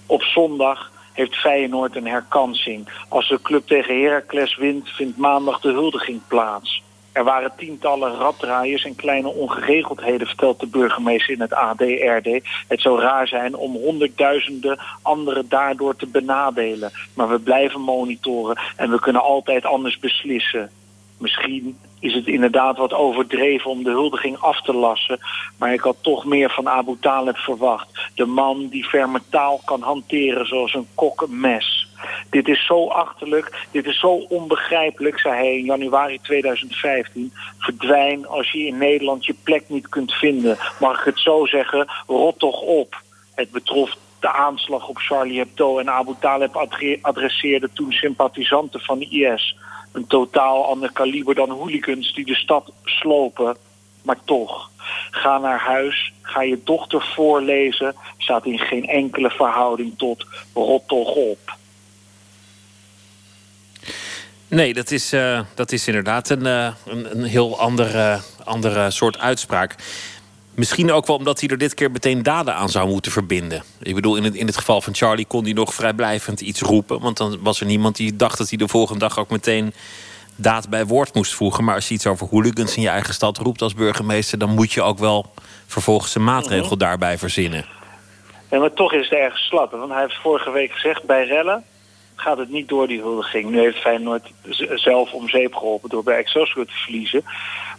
Op 0.06 0.23
zondag 0.23 0.90
heeft 1.12 1.35
Feyenoord 1.35 1.97
een 1.97 2.06
herkansing. 2.06 2.89
Als 3.09 3.28
de 3.28 3.43
club 3.43 3.66
tegen 3.66 4.01
Heracles 4.01 4.56
wint, 4.56 4.89
vindt 4.89 5.16
maandag 5.16 5.60
de 5.60 5.73
huldiging 5.73 6.20
plaats. 6.28 6.82
Er 7.16 7.24
waren 7.24 7.52
tientallen 7.56 8.16
raddraaiers 8.16 8.84
en 8.84 8.94
kleine 8.94 9.28
ongeregeldheden, 9.28 10.26
vertelt 10.26 10.60
de 10.60 10.66
burgemeester 10.66 11.34
in 11.34 11.40
het 11.40 11.52
ADRD. 11.52 12.28
Het 12.68 12.80
zou 12.80 13.01
raar 13.01 13.28
zijn 13.28 13.55
om 13.55 13.72
honderdduizenden 13.72 14.78
anderen 15.02 15.48
daardoor 15.48 15.97
te 15.97 16.06
benadelen. 16.06 16.90
Maar 17.14 17.28
we 17.28 17.38
blijven 17.38 17.80
monitoren 17.80 18.60
en 18.76 18.90
we 18.90 19.01
kunnen 19.01 19.22
altijd 19.22 19.64
anders 19.64 19.98
beslissen. 19.98 20.70
Misschien 21.18 21.78
is 22.01 22.14
het 22.14 22.26
inderdaad 22.26 22.76
wat 22.76 22.93
overdreven 22.93 23.70
om 23.70 23.82
de 23.82 23.90
huldiging 23.90 24.38
af 24.38 24.62
te 24.62 24.74
lassen. 24.74 25.18
Maar 25.59 25.72
ik 25.72 25.80
had 25.80 25.97
toch 26.01 26.24
meer 26.24 26.51
van 26.51 26.68
Abu 26.68 26.97
Talib 27.01 27.36
verwacht. 27.36 28.10
De 28.14 28.26
man 28.26 28.68
die 28.68 28.84
ferme 28.84 29.20
taal 29.30 29.60
kan 29.64 29.82
hanteren 29.82 30.47
zoals 30.47 30.74
een 30.74 30.88
kok. 30.94 31.26
Dit 32.31 32.48
is 32.48 32.66
zo 32.66 32.89
achterlijk, 32.89 33.66
dit 33.70 33.86
is 33.86 33.98
zo 33.98 34.12
onbegrijpelijk, 34.28 35.18
zei 35.18 35.35
hij 35.35 35.59
in 35.59 35.64
januari 35.64 36.18
2015. 36.23 37.32
Verdwijn 37.59 38.27
als 38.27 38.52
je 38.52 38.66
in 38.66 38.78
Nederland 38.78 39.27
je 39.27 39.35
plek 39.43 39.68
niet 39.68 39.89
kunt 39.89 40.12
vinden. 40.12 40.59
Mag 40.81 40.98
ik 40.98 41.05
het 41.05 41.18
zo 41.18 41.47
zeggen? 41.47 41.86
Rot 42.06 42.39
toch 42.39 42.60
op. 42.60 43.02
Het 43.35 43.51
betrof 43.51 43.97
de 44.20 44.32
aanslag 44.32 44.89
op 44.89 44.98
Charlie 44.98 45.39
Hebdo 45.39 45.78
en 45.78 45.90
Abu 45.90 46.14
adre- 46.20 46.98
adresseerde 47.01 47.70
toen 47.73 47.93
sympathisanten 47.93 48.81
van 48.81 48.98
de 48.98 49.09
IS. 49.09 49.56
Een 49.93 50.06
totaal 50.06 50.66
ander 50.66 50.93
kaliber 50.93 51.35
dan 51.35 51.51
hooligans 51.51 52.14
die 52.14 52.24
de 52.24 52.35
stad 52.35 52.73
slopen. 52.85 53.56
Maar 54.02 54.18
toch, 54.24 54.70
ga 55.10 55.39
naar 55.39 55.59
huis, 55.59 56.12
ga 56.23 56.43
je 56.43 56.60
dochter 56.64 57.02
voorlezen, 57.14 57.94
staat 58.16 58.47
in 58.47 58.59
geen 58.59 58.89
enkele 58.89 59.31
verhouding 59.31 59.98
tot 59.98 60.27
rot 60.55 60.89
toch 60.89 61.14
op. 61.14 61.39
Nee, 64.48 64.74
dat 64.74 64.90
is, 64.90 65.12
eh, 65.12 65.40
dat 65.55 65.73
is 65.73 65.86
inderdaad 65.86 66.28
een, 66.28 66.47
eh, 66.47 66.68
een, 66.86 67.10
een 67.18 67.24
heel 67.24 67.59
andere, 67.60 68.18
andere 68.44 68.90
soort 68.90 69.18
uitspraak. 69.18 69.74
Misschien 70.55 70.93
ook 70.93 71.06
wel 71.06 71.16
omdat 71.16 71.40
hij 71.40 71.48
er 71.48 71.59
dit 71.59 71.74
keer 71.74 71.90
meteen 71.90 72.23
daden 72.23 72.55
aan 72.55 72.68
zou 72.68 72.89
moeten 72.89 73.12
verbinden. 73.12 73.62
Ik 73.82 73.94
bedoel, 73.94 74.16
in 74.16 74.24
het, 74.24 74.35
in 74.35 74.47
het 74.47 74.56
geval 74.56 74.81
van 74.81 74.94
Charlie 74.94 75.27
kon 75.27 75.44
hij 75.44 75.52
nog 75.52 75.74
vrijblijvend 75.74 76.40
iets 76.40 76.60
roepen. 76.60 77.01
Want 77.01 77.16
dan 77.16 77.39
was 77.43 77.60
er 77.60 77.66
niemand 77.66 77.97
die 77.97 78.16
dacht 78.16 78.39
dat 78.39 78.48
hij 78.48 78.59
de 78.59 78.68
volgende 78.68 79.01
dag 79.01 79.18
ook 79.18 79.31
meteen 79.31 79.74
daad 80.36 80.68
bij 80.68 80.86
woord 80.86 81.14
moest 81.14 81.35
voegen. 81.35 81.64
Maar 81.64 81.74
als 81.74 81.89
je 81.89 81.94
iets 81.94 82.06
over 82.06 82.27
hooligans 82.28 82.77
in 82.77 82.82
je 82.82 82.89
eigen 82.89 83.14
stad 83.14 83.39
roept 83.39 83.62
als 83.62 83.74
burgemeester, 83.74 84.39
dan 84.39 84.51
moet 84.55 84.73
je 84.73 84.82
ook 84.82 84.98
wel 84.98 85.32
vervolgens 85.66 86.14
een 86.14 86.24
maatregel 86.24 86.66
Mhm. 86.66 86.78
daarbij 86.78 87.18
verzinnen. 87.18 87.64
Ja, 88.51 88.59
maar 88.59 88.73
toch 88.73 88.93
is 88.93 89.09
het 89.09 89.18
erg 89.18 89.39
slap. 89.39 89.70
Want 89.70 89.93
hij 89.93 90.01
heeft 90.01 90.20
vorige 90.23 90.51
week 90.51 90.73
gezegd, 90.73 91.05
bij 91.05 91.27
rellen 91.27 91.64
gaat 92.27 92.39
het 92.39 92.51
niet 92.51 92.69
door 92.69 92.86
die 92.86 93.01
huldiging. 93.01 93.51
Nu 93.51 93.59
heeft 93.59 93.78
Feyenoord 93.78 94.32
zelf 94.74 95.12
om 95.12 95.28
zeep 95.28 95.55
geholpen 95.55 95.89
door 95.89 96.03
bij 96.03 96.16
Excelsior 96.16 96.66
te 96.66 96.73
verliezen. 96.73 97.24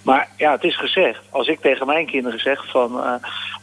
Maar 0.01 0.29
ja, 0.37 0.51
het 0.51 0.63
is 0.63 0.77
gezegd. 0.77 1.21
Als 1.29 1.47
ik 1.47 1.59
tegen 1.59 1.85
mijn 1.85 2.05
kinderen 2.05 2.39
zeg 2.39 2.69
van... 2.69 3.03
eh, 3.03 3.13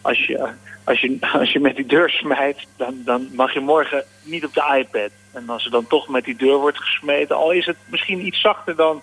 als, 0.01 0.27
je, 0.27 0.49
als, 0.85 1.01
je, 1.01 1.17
als 1.41 1.53
je 1.53 1.61
met 1.61 1.77
die 1.77 1.87
deur 1.87 2.11
smijt, 2.11 2.67
dan, 2.77 3.03
dan 3.05 3.29
mag 3.33 3.53
je 3.53 3.61
morgen 3.61 4.05
niet 4.23 4.45
op 4.45 4.55
de 4.55 4.77
iPad. 4.79 5.11
En 5.33 5.49
als 5.49 5.65
er 5.65 5.71
dan 5.71 5.87
toch 5.87 6.09
met 6.09 6.25
die 6.25 6.37
deur 6.37 6.57
wordt 6.57 6.79
gesmeten... 6.79 7.37
al 7.37 7.51
is 7.51 7.67
het 7.67 7.77
misschien 7.87 8.27
iets 8.27 8.41
zachter 8.41 8.77
dan, 8.77 9.03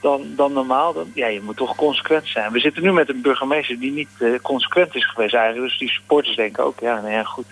dan, 0.00 0.22
dan 0.36 0.52
normaal... 0.52 0.92
Dan, 0.92 1.10
ja, 1.14 1.26
je 1.26 1.42
moet 1.42 1.56
toch 1.56 1.76
consequent 1.76 2.26
zijn. 2.26 2.52
We 2.52 2.60
zitten 2.60 2.82
nu 2.82 2.92
met 2.92 3.08
een 3.08 3.20
burgemeester 3.20 3.78
die 3.78 3.92
niet 3.92 4.10
eh, 4.18 4.30
consequent 4.42 4.94
is 4.94 5.06
geweest 5.10 5.34
eigenlijk. 5.34 5.68
Dus 5.68 5.78
die 5.78 5.90
supporters 5.90 6.36
denken 6.36 6.64
ook, 6.64 6.80
ja, 6.80 7.00
nou 7.00 7.12
ja, 7.12 7.22
goed. 7.22 7.46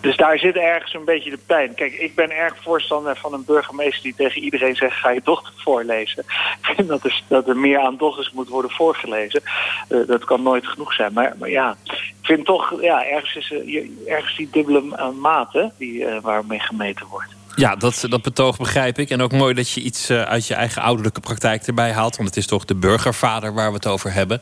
Dus 0.00 0.16
daar 0.16 0.38
zit 0.38 0.56
ergens 0.56 0.94
een 0.94 1.04
beetje 1.04 1.30
de 1.30 1.38
pijn. 1.46 1.74
Kijk, 1.74 1.92
ik 1.92 2.14
ben 2.14 2.30
erg 2.30 2.54
voorstander 2.62 3.16
van 3.16 3.32
een 3.32 3.44
burgemeester 3.44 4.02
die 4.02 4.14
tegen 4.16 4.42
iedereen 4.42 4.76
zegt: 4.76 4.96
ga 4.96 5.10
je 5.10 5.20
dochter 5.24 5.52
voorlezen. 5.56 6.24
Ik 6.60 6.74
vind 6.76 6.88
dat 6.88 7.04
er, 7.04 7.22
dat 7.28 7.48
er 7.48 7.56
meer 7.56 7.78
aan 7.78 7.96
dochters 7.96 8.30
moet 8.32 8.48
worden 8.48 8.70
voorgelezen. 8.70 9.42
Eh, 9.88 9.98
dat 10.06 10.24
kan 10.24 10.42
nooit 10.42 10.66
genoeg 10.66 10.92
zijn. 10.92 11.12
Maar, 11.12 11.34
maar 11.38 11.50
ja, 11.50 11.76
ik 11.84 12.14
vind 12.22 12.44
toch, 12.44 12.82
ja, 12.82 13.06
ergens, 13.06 13.34
is, 13.36 13.50
er- 13.52 13.86
ergens 14.06 14.36
die 14.36 14.48
dubbele 14.52 14.96
eh, 14.96 15.08
mate 15.10 15.72
die, 15.78 16.04
eh, 16.04 16.20
waarmee 16.22 16.60
gemeten 16.60 17.06
wordt. 17.06 17.38
Ja, 17.56 17.76
dat, 17.76 18.04
dat 18.08 18.22
betoog 18.22 18.56
begrijp 18.56 18.98
ik. 18.98 19.10
En 19.10 19.20
ook 19.20 19.32
mooi 19.32 19.54
dat 19.54 19.70
je 19.70 19.80
iets 19.80 20.10
uit 20.10 20.46
je 20.46 20.54
eigen 20.54 20.82
ouderlijke 20.82 21.20
praktijk 21.20 21.66
erbij 21.66 21.92
haalt. 21.92 22.16
Want 22.16 22.28
het 22.28 22.38
is 22.38 22.46
toch 22.46 22.64
de 22.64 22.74
burgervader 22.74 23.54
waar 23.54 23.68
we 23.68 23.74
het 23.74 23.86
over 23.86 24.12
hebben. 24.12 24.40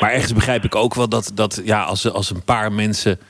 Maar 0.00 0.10
ergens 0.12 0.32
begrijp 0.32 0.64
ik 0.64 0.74
ook 0.74 0.94
wel 0.94 1.08
dat, 1.08 1.30
dat 1.34 1.60
ja, 1.64 1.82
als, 1.82 2.12
als 2.12 2.30
een 2.30 2.44
paar 2.44 2.72
mensen 2.72 3.20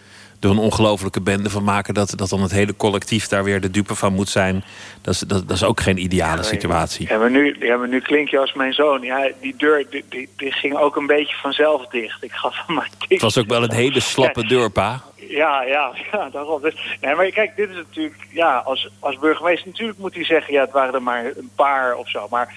er 0.41 0.51
een 0.51 0.59
ongelofelijke 0.59 1.21
bende 1.21 1.51
van 1.51 1.65
maken, 1.65 1.95
dat, 1.95 2.13
dat 2.17 2.29
dan 2.29 2.43
het 2.43 2.51
hele 2.51 2.77
collectief 2.77 3.29
daar 3.29 3.45
weer 3.45 3.61
de 3.61 3.71
dupe 3.71 3.95
van 3.95 4.13
moet 4.13 4.29
zijn. 4.29 4.65
Dat 5.01 5.15
is, 5.15 5.21
dat, 5.21 5.49
dat 5.49 5.57
is 5.57 5.65
ook 5.65 5.81
geen 5.81 5.99
ideale 5.99 6.43
situatie. 6.43 7.09
Ja, 7.09 7.19
maar 7.19 7.31
nu, 7.31 7.57
ja, 7.59 7.77
maar 7.77 7.89
nu 7.89 8.01
klink 8.01 8.29
je 8.29 8.39
als 8.39 8.53
mijn 8.53 8.73
zoon. 8.73 9.03
Ja, 9.03 9.31
die 9.41 9.55
deur 9.57 9.87
die, 9.91 10.05
die, 10.09 10.29
die 10.37 10.53
ging 10.53 10.77
ook 10.77 10.97
een 10.97 11.07
beetje 11.07 11.37
vanzelf 11.37 11.87
dicht. 11.87 12.23
Ik 12.23 12.33
gaf 12.33 12.69
maar 12.69 12.89
tik. 12.99 13.11
Het 13.11 13.21
was 13.21 13.39
ook 13.39 13.47
wel 13.47 13.63
een 13.63 13.73
hele 13.73 14.01
slappe 14.01 14.47
deur, 14.47 14.71
pa. 14.71 15.03
Ja, 15.17 15.63
ja, 15.63 15.93
ja, 16.13 16.29
daarom. 16.33 16.63
Dus, 16.63 16.97
nee, 17.01 17.15
maar 17.15 17.31
kijk, 17.31 17.57
dit 17.57 17.69
is 17.69 17.77
natuurlijk, 17.77 18.27
ja, 18.31 18.57
als, 18.57 18.91
als 18.99 19.19
burgemeester 19.19 19.69
natuurlijk 19.69 19.99
moet 19.99 20.15
hij 20.15 20.25
zeggen, 20.25 20.55
ja, 20.55 20.61
het 20.61 20.73
waren 20.73 20.95
er 20.95 21.03
maar 21.03 21.25
een 21.25 21.51
paar 21.55 21.95
of 21.95 22.09
zo. 22.09 22.27
Maar 22.31 22.55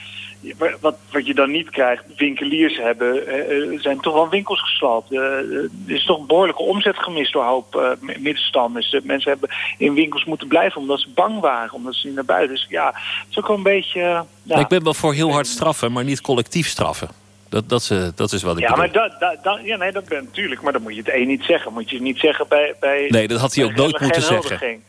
wat, 0.80 0.96
wat 1.12 1.26
je 1.28 1.34
dan 1.34 1.52
niet 1.52 1.70
krijgt, 1.70 2.04
winkeliers 2.18 2.78
hebben, 2.78 3.28
eh, 3.28 3.74
eh, 3.74 3.80
zijn 3.82 4.00
toch 4.00 4.14
wel 4.14 4.30
winkels 4.30 4.62
gesloopt. 4.62 5.12
Eh, 5.12 5.20
er 5.22 5.70
is 5.86 6.06
toch 6.06 6.20
een 6.20 6.28
behoorlijke 6.28 6.62
omzet 6.62 6.98
gemist 6.98 7.34
door 7.34 7.42
een 7.44 7.48
hoop 7.50 7.98
m- 8.00 8.06
middenstanders. 8.06 8.98
Mensen 9.04 9.32
hebben 9.32 9.50
in 9.78 9.94
winkels 9.94 10.26
moeten 10.26 10.48
blijven 10.48 10.82
omdat 10.82 11.00
ze 11.00 11.08
bang 11.16 11.40
waren, 11.40 11.74
omdat 11.74 11.96
ze 11.96 12.06
niet 12.08 12.16
naar 12.16 12.26
buiten. 12.26 12.56
Dus 12.56 12.66
ja, 12.70 12.86
het 12.96 13.28
is 13.30 13.38
ook 13.38 13.48
wel 13.48 13.58
een 13.58 13.64
beetje... 13.64 14.26
ja. 14.44 14.58
Ik 14.60 14.68
ben 14.68 14.84
wel 14.84 14.94
voor 14.94 15.14
heel 15.14 15.32
hard 15.32 15.48
straffen, 15.48 15.92
maar 15.92 16.04
niet 16.04 16.22
collectief 16.22 16.68
straffen. 16.68 17.08
Dat, 17.50 17.70
dat, 17.70 17.82
is, 17.82 17.92
dat 18.16 18.32
is 18.32 18.44
wat 18.44 18.58
ik 18.58 18.64
Ja, 18.64 18.70
bedoel. 18.70 18.86
maar 18.86 18.92
dat, 18.94 19.20
dat, 19.20 19.44
dat, 19.44 19.60
ja, 19.64 19.78
nee, 19.78 19.92
dat 19.92 20.06
ben 20.06 20.24
natuurlijk. 20.24 20.62
Maar 20.62 20.74
dan 20.74 20.82
moet 20.82 20.94
je 20.94 21.00
het 21.00 21.10
één 21.10 21.28
niet 21.28 21.44
zeggen. 21.44 21.74
Moet 21.74 21.90
je 21.90 22.02
niet 22.02 22.18
zeggen 22.20 22.46
bij. 22.50 22.76
bij 22.80 23.06
Nee, 23.10 23.28
dat 23.28 23.40
had 23.40 23.54
hij 23.54 23.66
ook 23.66 23.76
nooit 23.76 24.00
moeten 24.00 24.22
zeggen. 24.22 24.82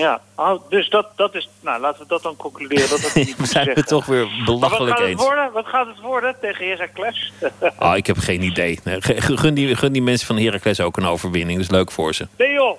Ja, 0.00 0.20
oh, 0.36 0.62
dus 0.68 0.88
dat, 0.88 1.06
dat 1.16 1.34
is. 1.34 1.48
Nou, 1.60 1.80
laten 1.80 2.02
we 2.02 2.08
dat 2.08 2.22
dan 2.22 2.36
concluderen. 2.36 2.88
Dat 2.88 3.00
dat 3.00 3.14
niet 3.14 3.36
We 3.40 3.46
zijn 3.46 3.68
het 3.68 3.86
toch 3.86 4.06
weer 4.06 4.22
wat 4.22 4.44
belachelijk 4.44 4.90
gaat 4.90 4.98
het 4.98 5.08
eens. 5.08 5.22
worden? 5.22 5.52
Wat 5.52 5.66
gaat 5.66 5.86
het 5.86 6.00
worden 6.00 6.36
tegen 6.40 6.68
Heracles? 6.68 7.32
Ah, 7.78 7.96
ik 7.96 8.06
heb 8.06 8.18
geen 8.18 8.42
idee. 8.42 8.78
Gun, 8.84 9.54
die, 9.54 9.76
gun 9.76 9.92
die 9.92 10.02
mensen 10.02 10.26
van 10.26 10.36
Heracles 10.36 10.80
ook 10.80 10.96
een 10.96 11.06
overwinning. 11.06 11.58
Dat 11.58 11.70
is 11.70 11.76
leuk 11.76 11.90
voor 11.90 12.14
ze. 12.14 12.28
nee 12.38 12.52
joh. 12.52 12.78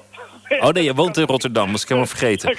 Oh 0.59 0.69
nee, 0.69 0.83
je 0.83 0.93
woont 0.93 1.17
in 1.17 1.25
Rotterdam. 1.25 1.65
Dat 1.65 1.75
is 1.75 1.81
ik 1.81 1.87
helemaal 1.87 2.09
vergeten. 2.09 2.57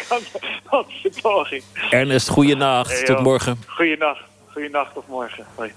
Wat 0.71 0.87
een 1.03 1.13
poging. 1.23 1.63
Ernest, 1.91 2.29
goeienacht. 2.29 2.93
Hey, 2.93 3.03
Tot 3.05 3.21
morgen. 3.21 3.63
Goeienacht. 3.67 4.21
Goeienacht 4.53 4.97
of 4.97 5.05
morgen. 5.09 5.47
Hoi. 5.55 5.73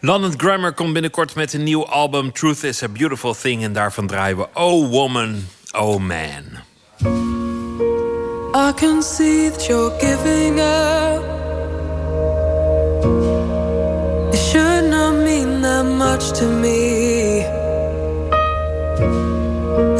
London 0.00 0.34
Grammar 0.36 0.72
komt 0.72 0.92
binnenkort 0.92 1.34
met 1.34 1.52
een 1.52 1.62
nieuw 1.62 1.86
album. 1.86 2.32
Truth 2.32 2.62
is 2.62 2.82
a 2.82 2.88
Beautiful 2.88 3.34
Thing. 3.34 3.62
En 3.62 3.72
daarvan 3.72 4.06
draaien 4.06 4.36
we 4.36 4.46
Oh 4.52 4.90
Woman, 4.90 5.48
Oh 5.72 5.96
Man. 6.00 6.64
I 8.58 8.72
can 8.72 9.02
see 9.02 9.50
that 9.50 9.68
you're 9.68 9.92
giving 10.00 10.60
up. 10.60 11.22
It 14.32 14.38
should 14.48 14.84
not 14.90 15.14
mean 15.26 15.60
that 15.60 15.84
much 15.84 16.32
to 16.38 16.46
me. 16.64 17.42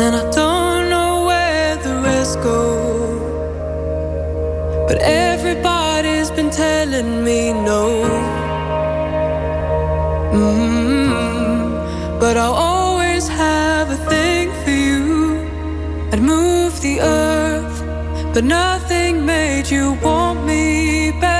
And 0.02 0.12
I 0.22 0.24
don't 0.40 0.88
know 0.88 1.26
where 1.26 1.76
the 1.86 1.94
rest 2.08 2.40
go. 2.42 2.62
But 4.88 4.98
everybody's 5.02 6.30
been 6.30 6.50
telling 6.50 7.24
me 7.24 7.52
no. 7.52 7.84
Mm, 10.32 12.18
But 12.18 12.38
I'll 12.38 12.54
always 12.54 13.28
have 13.28 13.90
a 13.90 13.98
thing 14.10 14.48
for 14.64 14.70
you. 14.70 15.04
I'd 16.12 16.22
move 16.22 16.80
the 16.80 17.00
earth, 17.00 17.35
but 18.36 18.44
nothing 18.44 19.24
made 19.24 19.70
you 19.70 19.94
want 20.02 20.44
me 20.44 21.10
better. 21.10 21.35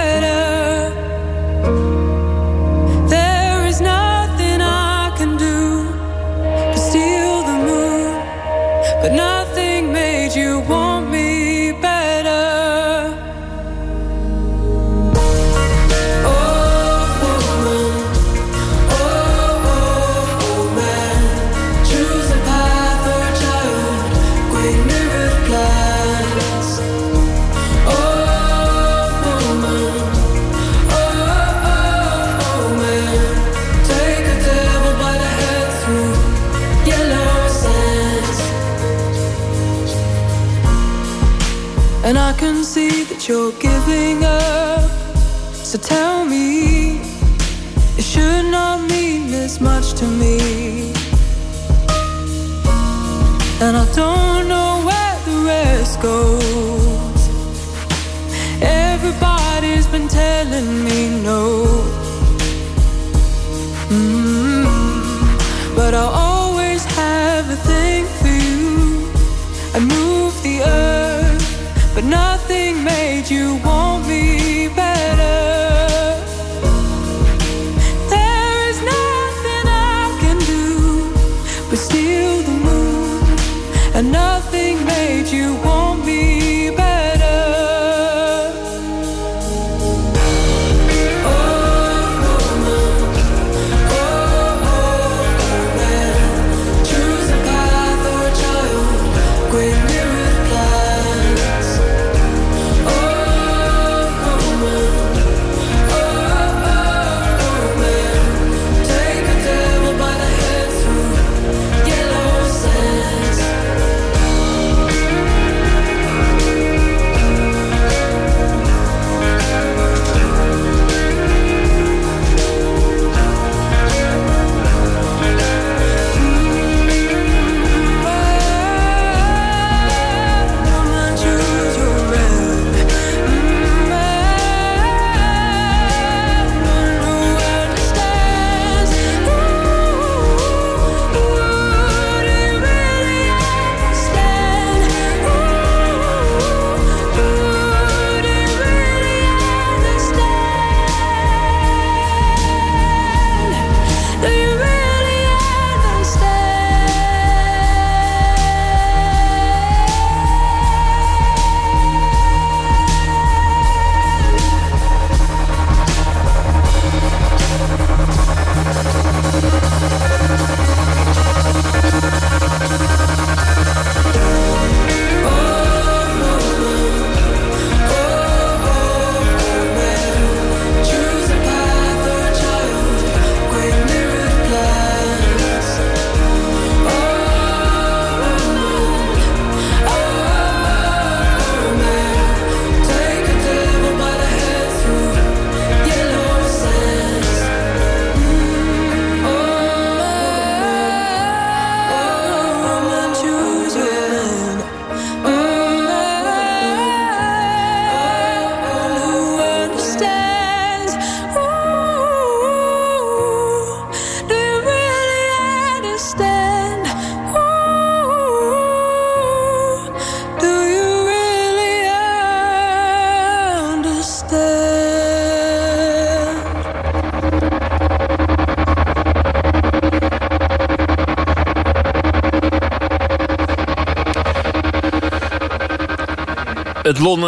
You're 43.28 43.52
giving 43.52 44.22
up. 44.24 44.88
So 45.52 45.78
tell 45.78 46.24
me, 46.24 47.00
it 47.98 48.04
should 48.04 48.44
not 48.50 48.88
mean 48.88 49.30
this 49.30 49.60
much 49.60 49.94
to 49.94 50.06
me. 50.06 50.92
And 53.60 53.76
I 53.76 53.86
don't 53.94 54.48
know 54.48 54.82
where 54.86 55.18
the 55.24 55.44
rest 55.44 56.00
goes. 56.00 56.75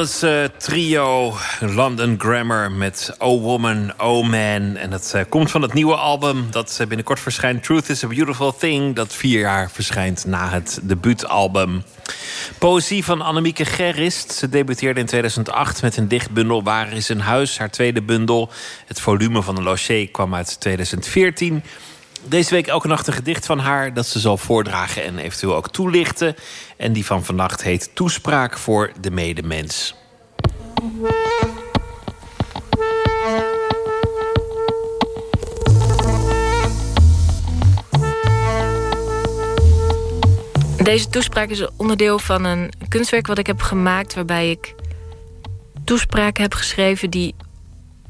Het 0.09 0.22
Londense 0.22 0.51
trio 0.59 1.36
London 1.60 2.14
Grammar 2.18 2.72
met 2.72 3.14
Oh 3.18 3.43
Woman, 3.43 3.93
Oh 3.98 4.28
Man. 4.28 4.76
En 4.76 4.90
dat 4.90 5.12
uh, 5.16 5.22
komt 5.28 5.51
van 5.51 5.62
het 5.62 5.72
nieuwe 5.72 5.94
album 5.97 6.47
dat 6.51 6.78
uh, 6.80 6.86
binnenkort 6.86 7.20
verschijnt. 7.20 7.62
Truth 7.62 7.89
is 7.89 8.05
a 8.05 8.06
Beautiful 8.06 8.56
Thing. 8.56 8.94
Dat 8.94 9.14
vier 9.14 9.40
jaar 9.40 9.70
verschijnt 9.70 10.24
na 10.26 10.48
het 10.48 10.80
debuutalbum. 10.82 11.82
Poëzie 12.59 13.05
van 13.05 13.20
Annemieke 13.20 13.64
Gerrist. 13.64 14.32
Ze 14.32 14.48
debuteerde 14.48 15.01
in 15.01 15.06
2008 15.06 15.82
met 15.82 15.97
een 15.97 16.09
dichtbundel 16.09 16.62
Waar 16.62 16.93
is 16.93 17.09
een 17.09 17.20
huis? 17.20 17.59
Haar 17.59 17.70
tweede 17.70 18.02
bundel. 18.02 18.51
Het 18.86 19.01
volume 19.01 19.43
van 19.43 19.56
een 19.56 19.62
loché 19.62 20.06
kwam 20.06 20.35
uit 20.35 20.60
2014. 20.60 21.62
Deze 22.24 22.51
week 22.51 22.66
elke 22.66 22.89
nacht 22.89 23.06
een 23.06 23.12
gedicht 23.12 23.47
van 23.47 23.59
haar 23.59 23.94
dat 23.94 24.06
ze 24.06 24.18
zal 24.18 24.36
voordragen 24.36 25.05
en 25.05 25.18
eventueel 25.18 25.56
ook 25.56 25.70
toelichten. 25.70 26.36
En 26.76 26.93
die 26.93 27.06
van 27.06 27.24
vannacht 27.24 27.62
heet 27.62 27.90
Toespraak 27.94 28.59
voor 28.59 28.93
de 29.01 29.10
medemens. 29.10 29.98
Deze 40.82 41.09
toespraak 41.09 41.48
is 41.48 41.66
onderdeel 41.76 42.18
van 42.18 42.44
een 42.44 42.70
kunstwerk 42.88 43.26
wat 43.26 43.38
ik 43.38 43.46
heb 43.46 43.60
gemaakt... 43.60 44.14
waarbij 44.14 44.50
ik 44.50 44.74
toespraken 45.84 46.42
heb 46.42 46.55
geschreven 46.55 47.10
die 47.10 47.34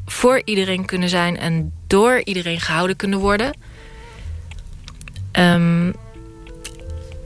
voor 0.07 0.43
iedereen 0.45 0.85
kunnen 0.85 1.09
zijn... 1.09 1.39
en 1.39 1.73
door 1.87 2.21
iedereen 2.25 2.61
gehouden 2.61 2.97
kunnen 2.97 3.19
worden... 3.19 3.57
Um, 5.33 5.95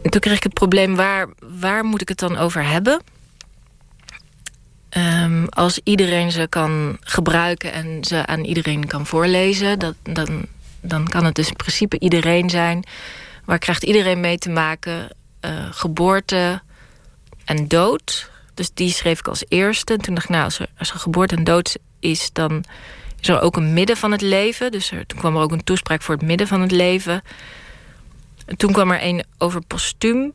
toen 0.03 0.21
kreeg 0.21 0.37
ik 0.37 0.43
het 0.43 0.55
probleem, 0.55 0.97
waar, 0.97 1.29
waar 1.59 1.85
moet 1.85 2.01
ik 2.01 2.09
het 2.09 2.19
dan 2.19 2.37
over 2.37 2.65
hebben? 2.65 3.03
Um, 4.97 5.49
als 5.49 5.81
iedereen 5.85 6.31
ze 6.31 6.47
kan 6.49 6.97
gebruiken 7.01 7.73
en 7.73 8.05
ze 8.05 8.27
aan 8.27 8.45
iedereen 8.45 8.87
kan 8.87 9.07
voorlezen... 9.07 9.79
Dat, 9.79 9.95
dan, 10.03 10.47
dan 10.81 11.09
kan 11.09 11.25
het 11.25 11.35
dus 11.35 11.49
in 11.49 11.57
principe 11.57 11.99
iedereen 11.99 12.51
zijn. 12.51 12.85
Waar 13.45 13.59
krijgt 13.59 13.83
iedereen 13.83 14.21
mee 14.21 14.39
te 14.39 14.51
maken? 14.51 15.09
Uh, 15.45 15.67
geboorte 15.71 16.63
en 17.45 17.69
dood. 17.69 18.31
Dus 18.55 18.71
die 18.75 18.91
schreef 18.91 19.19
ik 19.19 19.29
als 19.29 19.45
eerste. 19.49 19.93
En 19.93 20.01
toen 20.01 20.15
dacht 20.15 20.27
ik, 20.27 20.33
nou, 20.33 20.45
als 20.45 20.59
er, 20.59 20.67
als 20.79 20.93
er 20.93 20.99
geboorte 20.99 21.37
en 21.37 21.45
dood 21.45 21.77
is... 22.01 22.31
dan 22.33 22.65
is 23.21 23.29
er 23.29 23.41
ook 23.41 23.57
een 23.57 23.73
midden 23.73 23.97
van 23.97 24.13
het 24.13 24.21
leven. 24.21 24.71
Dus 24.71 24.91
er, 24.91 25.07
toen 25.07 25.19
kwam 25.19 25.37
er 25.37 25.43
ook 25.43 25.53
een 25.53 25.65
toespraak 25.65 26.03
voor 26.03 26.15
het 26.15 26.25
midden 26.25 26.47
van 26.47 26.61
het 26.61 26.71
leven... 26.71 27.23
Toen 28.57 28.73
kwam 28.73 28.91
er 28.91 29.03
een 29.03 29.25
over 29.39 29.61
postuum. 29.61 30.33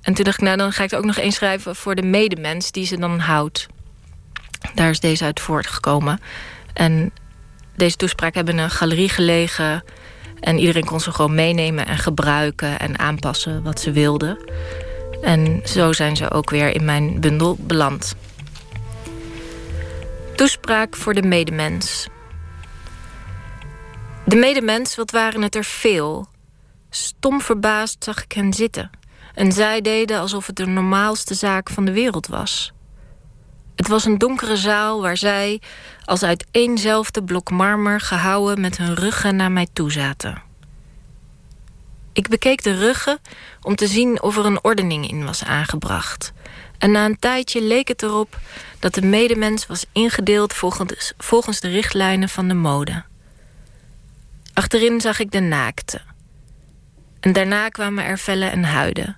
En 0.00 0.14
toen 0.14 0.24
dacht 0.24 0.38
ik, 0.38 0.44
nou, 0.44 0.56
dan 0.56 0.72
ga 0.72 0.84
ik 0.84 0.92
er 0.92 0.98
ook 0.98 1.04
nog 1.04 1.18
één 1.18 1.32
schrijven... 1.32 1.76
voor 1.76 1.94
de 1.94 2.02
medemens 2.02 2.70
die 2.70 2.86
ze 2.86 2.98
dan 2.98 3.18
houdt. 3.18 3.66
Daar 4.74 4.90
is 4.90 5.00
deze 5.00 5.24
uit 5.24 5.40
voortgekomen. 5.40 6.20
En 6.72 7.12
deze 7.76 7.96
toespraak 7.96 8.34
hebben 8.34 8.54
in 8.54 8.62
een 8.62 8.70
galerie 8.70 9.08
gelegen... 9.08 9.84
en 10.40 10.58
iedereen 10.58 10.84
kon 10.84 11.00
ze 11.00 11.12
gewoon 11.12 11.34
meenemen 11.34 11.86
en 11.86 11.98
gebruiken... 11.98 12.78
en 12.78 12.98
aanpassen 12.98 13.62
wat 13.62 13.80
ze 13.80 13.92
wilden. 13.92 14.38
En 15.22 15.60
zo 15.64 15.92
zijn 15.92 16.16
ze 16.16 16.30
ook 16.30 16.50
weer 16.50 16.74
in 16.74 16.84
mijn 16.84 17.20
bundel 17.20 17.56
beland. 17.60 18.14
Toespraak 20.34 20.96
voor 20.96 21.14
de 21.14 21.22
medemens. 21.22 22.08
De 24.24 24.36
medemens, 24.36 24.96
wat 24.96 25.10
waren 25.10 25.42
het 25.42 25.54
er 25.54 25.64
veel... 25.64 26.26
Stom 26.90 27.40
verbaasd 27.40 28.04
zag 28.04 28.24
ik 28.24 28.32
hen 28.32 28.52
zitten. 28.52 28.90
En 29.34 29.52
zij 29.52 29.80
deden 29.80 30.20
alsof 30.20 30.46
het 30.46 30.56
de 30.56 30.66
normaalste 30.66 31.34
zaak 31.34 31.70
van 31.70 31.84
de 31.84 31.92
wereld 31.92 32.26
was. 32.26 32.72
Het 33.76 33.88
was 33.88 34.04
een 34.04 34.18
donkere 34.18 34.56
zaal 34.56 35.00
waar 35.00 35.16
zij, 35.16 35.60
als 36.08 36.22
uit 36.22 36.46
éénzelfde 36.50 37.22
blok 37.22 37.50
marmer 37.50 38.00
gehouwen, 38.00 38.60
met 38.60 38.76
hun 38.76 38.94
ruggen 38.94 39.36
naar 39.36 39.52
mij 39.52 39.66
toe 39.72 39.92
zaten. 39.92 40.42
Ik 42.12 42.28
bekeek 42.28 42.62
de 42.62 42.78
ruggen 42.78 43.18
om 43.62 43.76
te 43.76 43.86
zien 43.86 44.22
of 44.22 44.36
er 44.36 44.46
een 44.46 44.64
ordening 44.64 45.08
in 45.10 45.24
was 45.24 45.44
aangebracht. 45.44 46.32
En 46.78 46.90
na 46.90 47.04
een 47.04 47.18
tijdje 47.18 47.62
leek 47.62 47.88
het 47.88 48.02
erop 48.02 48.38
dat 48.78 48.94
de 48.94 49.02
medemens 49.02 49.66
was 49.66 49.84
ingedeeld 49.92 50.52
volgens, 50.52 51.12
volgens 51.18 51.60
de 51.60 51.68
richtlijnen 51.68 52.28
van 52.28 52.48
de 52.48 52.54
mode. 52.54 53.04
Achterin 54.52 55.00
zag 55.00 55.18
ik 55.18 55.30
de 55.30 55.40
naakte. 55.40 56.00
En 57.20 57.32
daarna 57.32 57.68
kwamen 57.68 58.04
er 58.04 58.18
vellen 58.18 58.50
en 58.50 58.64
huiden. 58.64 59.16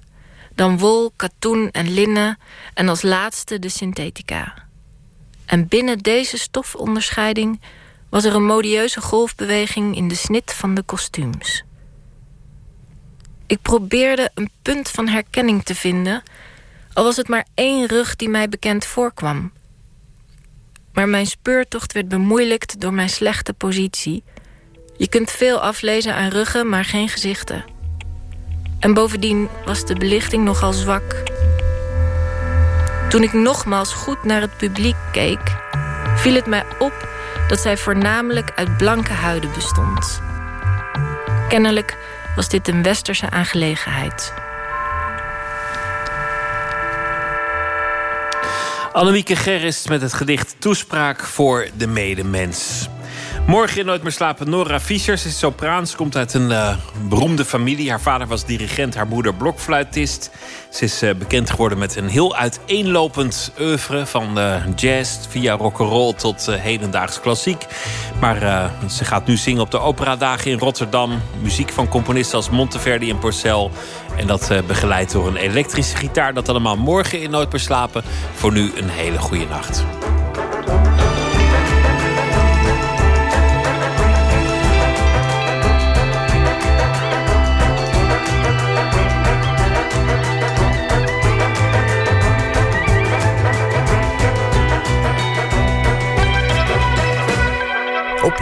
Dan 0.54 0.78
wol, 0.78 1.12
katoen 1.16 1.70
en 1.70 1.90
linnen 1.90 2.38
en 2.74 2.88
als 2.88 3.02
laatste 3.02 3.58
de 3.58 3.68
synthetica. 3.68 4.68
En 5.50 5.68
binnen 5.68 5.98
deze 5.98 6.38
stofonderscheiding 6.38 7.60
was 8.08 8.24
er 8.24 8.34
een 8.34 8.44
modieuze 8.44 9.00
golfbeweging 9.00 9.96
in 9.96 10.08
de 10.08 10.14
snit 10.14 10.54
van 10.54 10.74
de 10.74 10.82
kostuums. 10.82 11.64
Ik 13.46 13.62
probeerde 13.62 14.30
een 14.34 14.50
punt 14.62 14.88
van 14.88 15.08
herkenning 15.08 15.62
te 15.64 15.74
vinden, 15.74 16.22
al 16.92 17.04
was 17.04 17.16
het 17.16 17.28
maar 17.28 17.46
één 17.54 17.86
rug 17.86 18.16
die 18.16 18.28
mij 18.28 18.48
bekend 18.48 18.84
voorkwam. 18.84 19.52
Maar 20.92 21.08
mijn 21.08 21.26
speurtocht 21.26 21.92
werd 21.92 22.08
bemoeilijkt 22.08 22.80
door 22.80 22.92
mijn 22.92 23.10
slechte 23.10 23.52
positie. 23.52 24.22
Je 24.96 25.08
kunt 25.08 25.30
veel 25.30 25.60
aflezen 25.60 26.14
aan 26.14 26.30
ruggen, 26.30 26.68
maar 26.68 26.84
geen 26.84 27.08
gezichten. 27.08 27.64
En 28.78 28.94
bovendien 28.94 29.48
was 29.64 29.84
de 29.84 29.94
belichting 29.94 30.44
nogal 30.44 30.72
zwak. 30.72 31.22
Toen 33.10 33.22
ik 33.22 33.32
nogmaals 33.32 33.92
goed 33.92 34.24
naar 34.24 34.40
het 34.40 34.56
publiek 34.56 34.96
keek... 35.12 35.40
viel 36.16 36.34
het 36.34 36.46
mij 36.46 36.64
op 36.78 37.08
dat 37.48 37.60
zij 37.60 37.76
voornamelijk 37.76 38.52
uit 38.54 38.76
blanke 38.76 39.12
huiden 39.12 39.50
bestond. 39.54 40.22
Kennelijk 41.48 41.96
was 42.36 42.48
dit 42.48 42.68
een 42.68 42.82
westerse 42.82 43.30
aangelegenheid. 43.30 44.32
Annemieke 48.92 49.36
Gerrits 49.36 49.88
met 49.88 50.02
het 50.02 50.12
gedicht 50.12 50.54
Toespraak 50.58 51.24
voor 51.24 51.68
de 51.76 51.86
medemens. 51.86 52.88
Morgen 53.46 53.78
in 53.78 53.86
Nooit 53.86 54.02
meer 54.02 54.12
slapen 54.12 54.50
Nora 54.50 54.80
Fischer. 54.80 55.18
Ze 55.18 55.28
is 55.28 55.38
sopraan. 55.38 55.86
Ze 55.86 55.96
komt 55.96 56.16
uit 56.16 56.34
een 56.34 56.50
uh, 56.50 56.76
beroemde 57.08 57.44
familie. 57.44 57.90
Haar 57.90 58.00
vader 58.00 58.26
was 58.26 58.44
dirigent, 58.44 58.94
haar 58.94 59.06
moeder 59.06 59.34
blokfluitist. 59.34 60.30
Ze 60.70 60.84
is 60.84 61.02
uh, 61.02 61.14
bekend 61.14 61.50
geworden 61.50 61.78
met 61.78 61.96
een 61.96 62.08
heel 62.08 62.36
uiteenlopend 62.36 63.52
oeuvre... 63.60 64.06
van 64.06 64.38
uh, 64.38 64.54
jazz 64.76 65.18
via 65.28 65.56
rock'n'roll 65.56 66.14
tot 66.14 66.46
hedendaags 66.50 67.20
klassiek. 67.20 67.66
Maar 68.20 68.70
ze 68.88 69.04
gaat 69.04 69.26
nu 69.26 69.36
zingen 69.36 69.62
op 69.62 69.70
de 69.70 69.80
operadagen 69.80 70.50
in 70.50 70.58
Rotterdam. 70.58 71.20
Muziek 71.42 71.70
van 71.70 71.88
componisten 71.88 72.36
als 72.36 72.50
Monteverdi 72.50 73.10
en 73.10 73.18
Porcel. 73.18 73.70
En 74.16 74.26
dat 74.26 74.52
begeleid 74.66 75.12
door 75.12 75.26
een 75.26 75.36
elektrische 75.36 75.96
gitaar. 75.96 76.34
Dat 76.34 76.48
allemaal 76.48 76.76
morgen 76.76 77.22
in 77.22 77.30
Nooit 77.30 77.52
meer 77.52 77.60
slapen. 77.60 78.02
Voor 78.34 78.52
nu 78.52 78.72
een 78.74 78.88
hele 78.88 79.18
goede 79.18 79.46
nacht. 79.46 79.84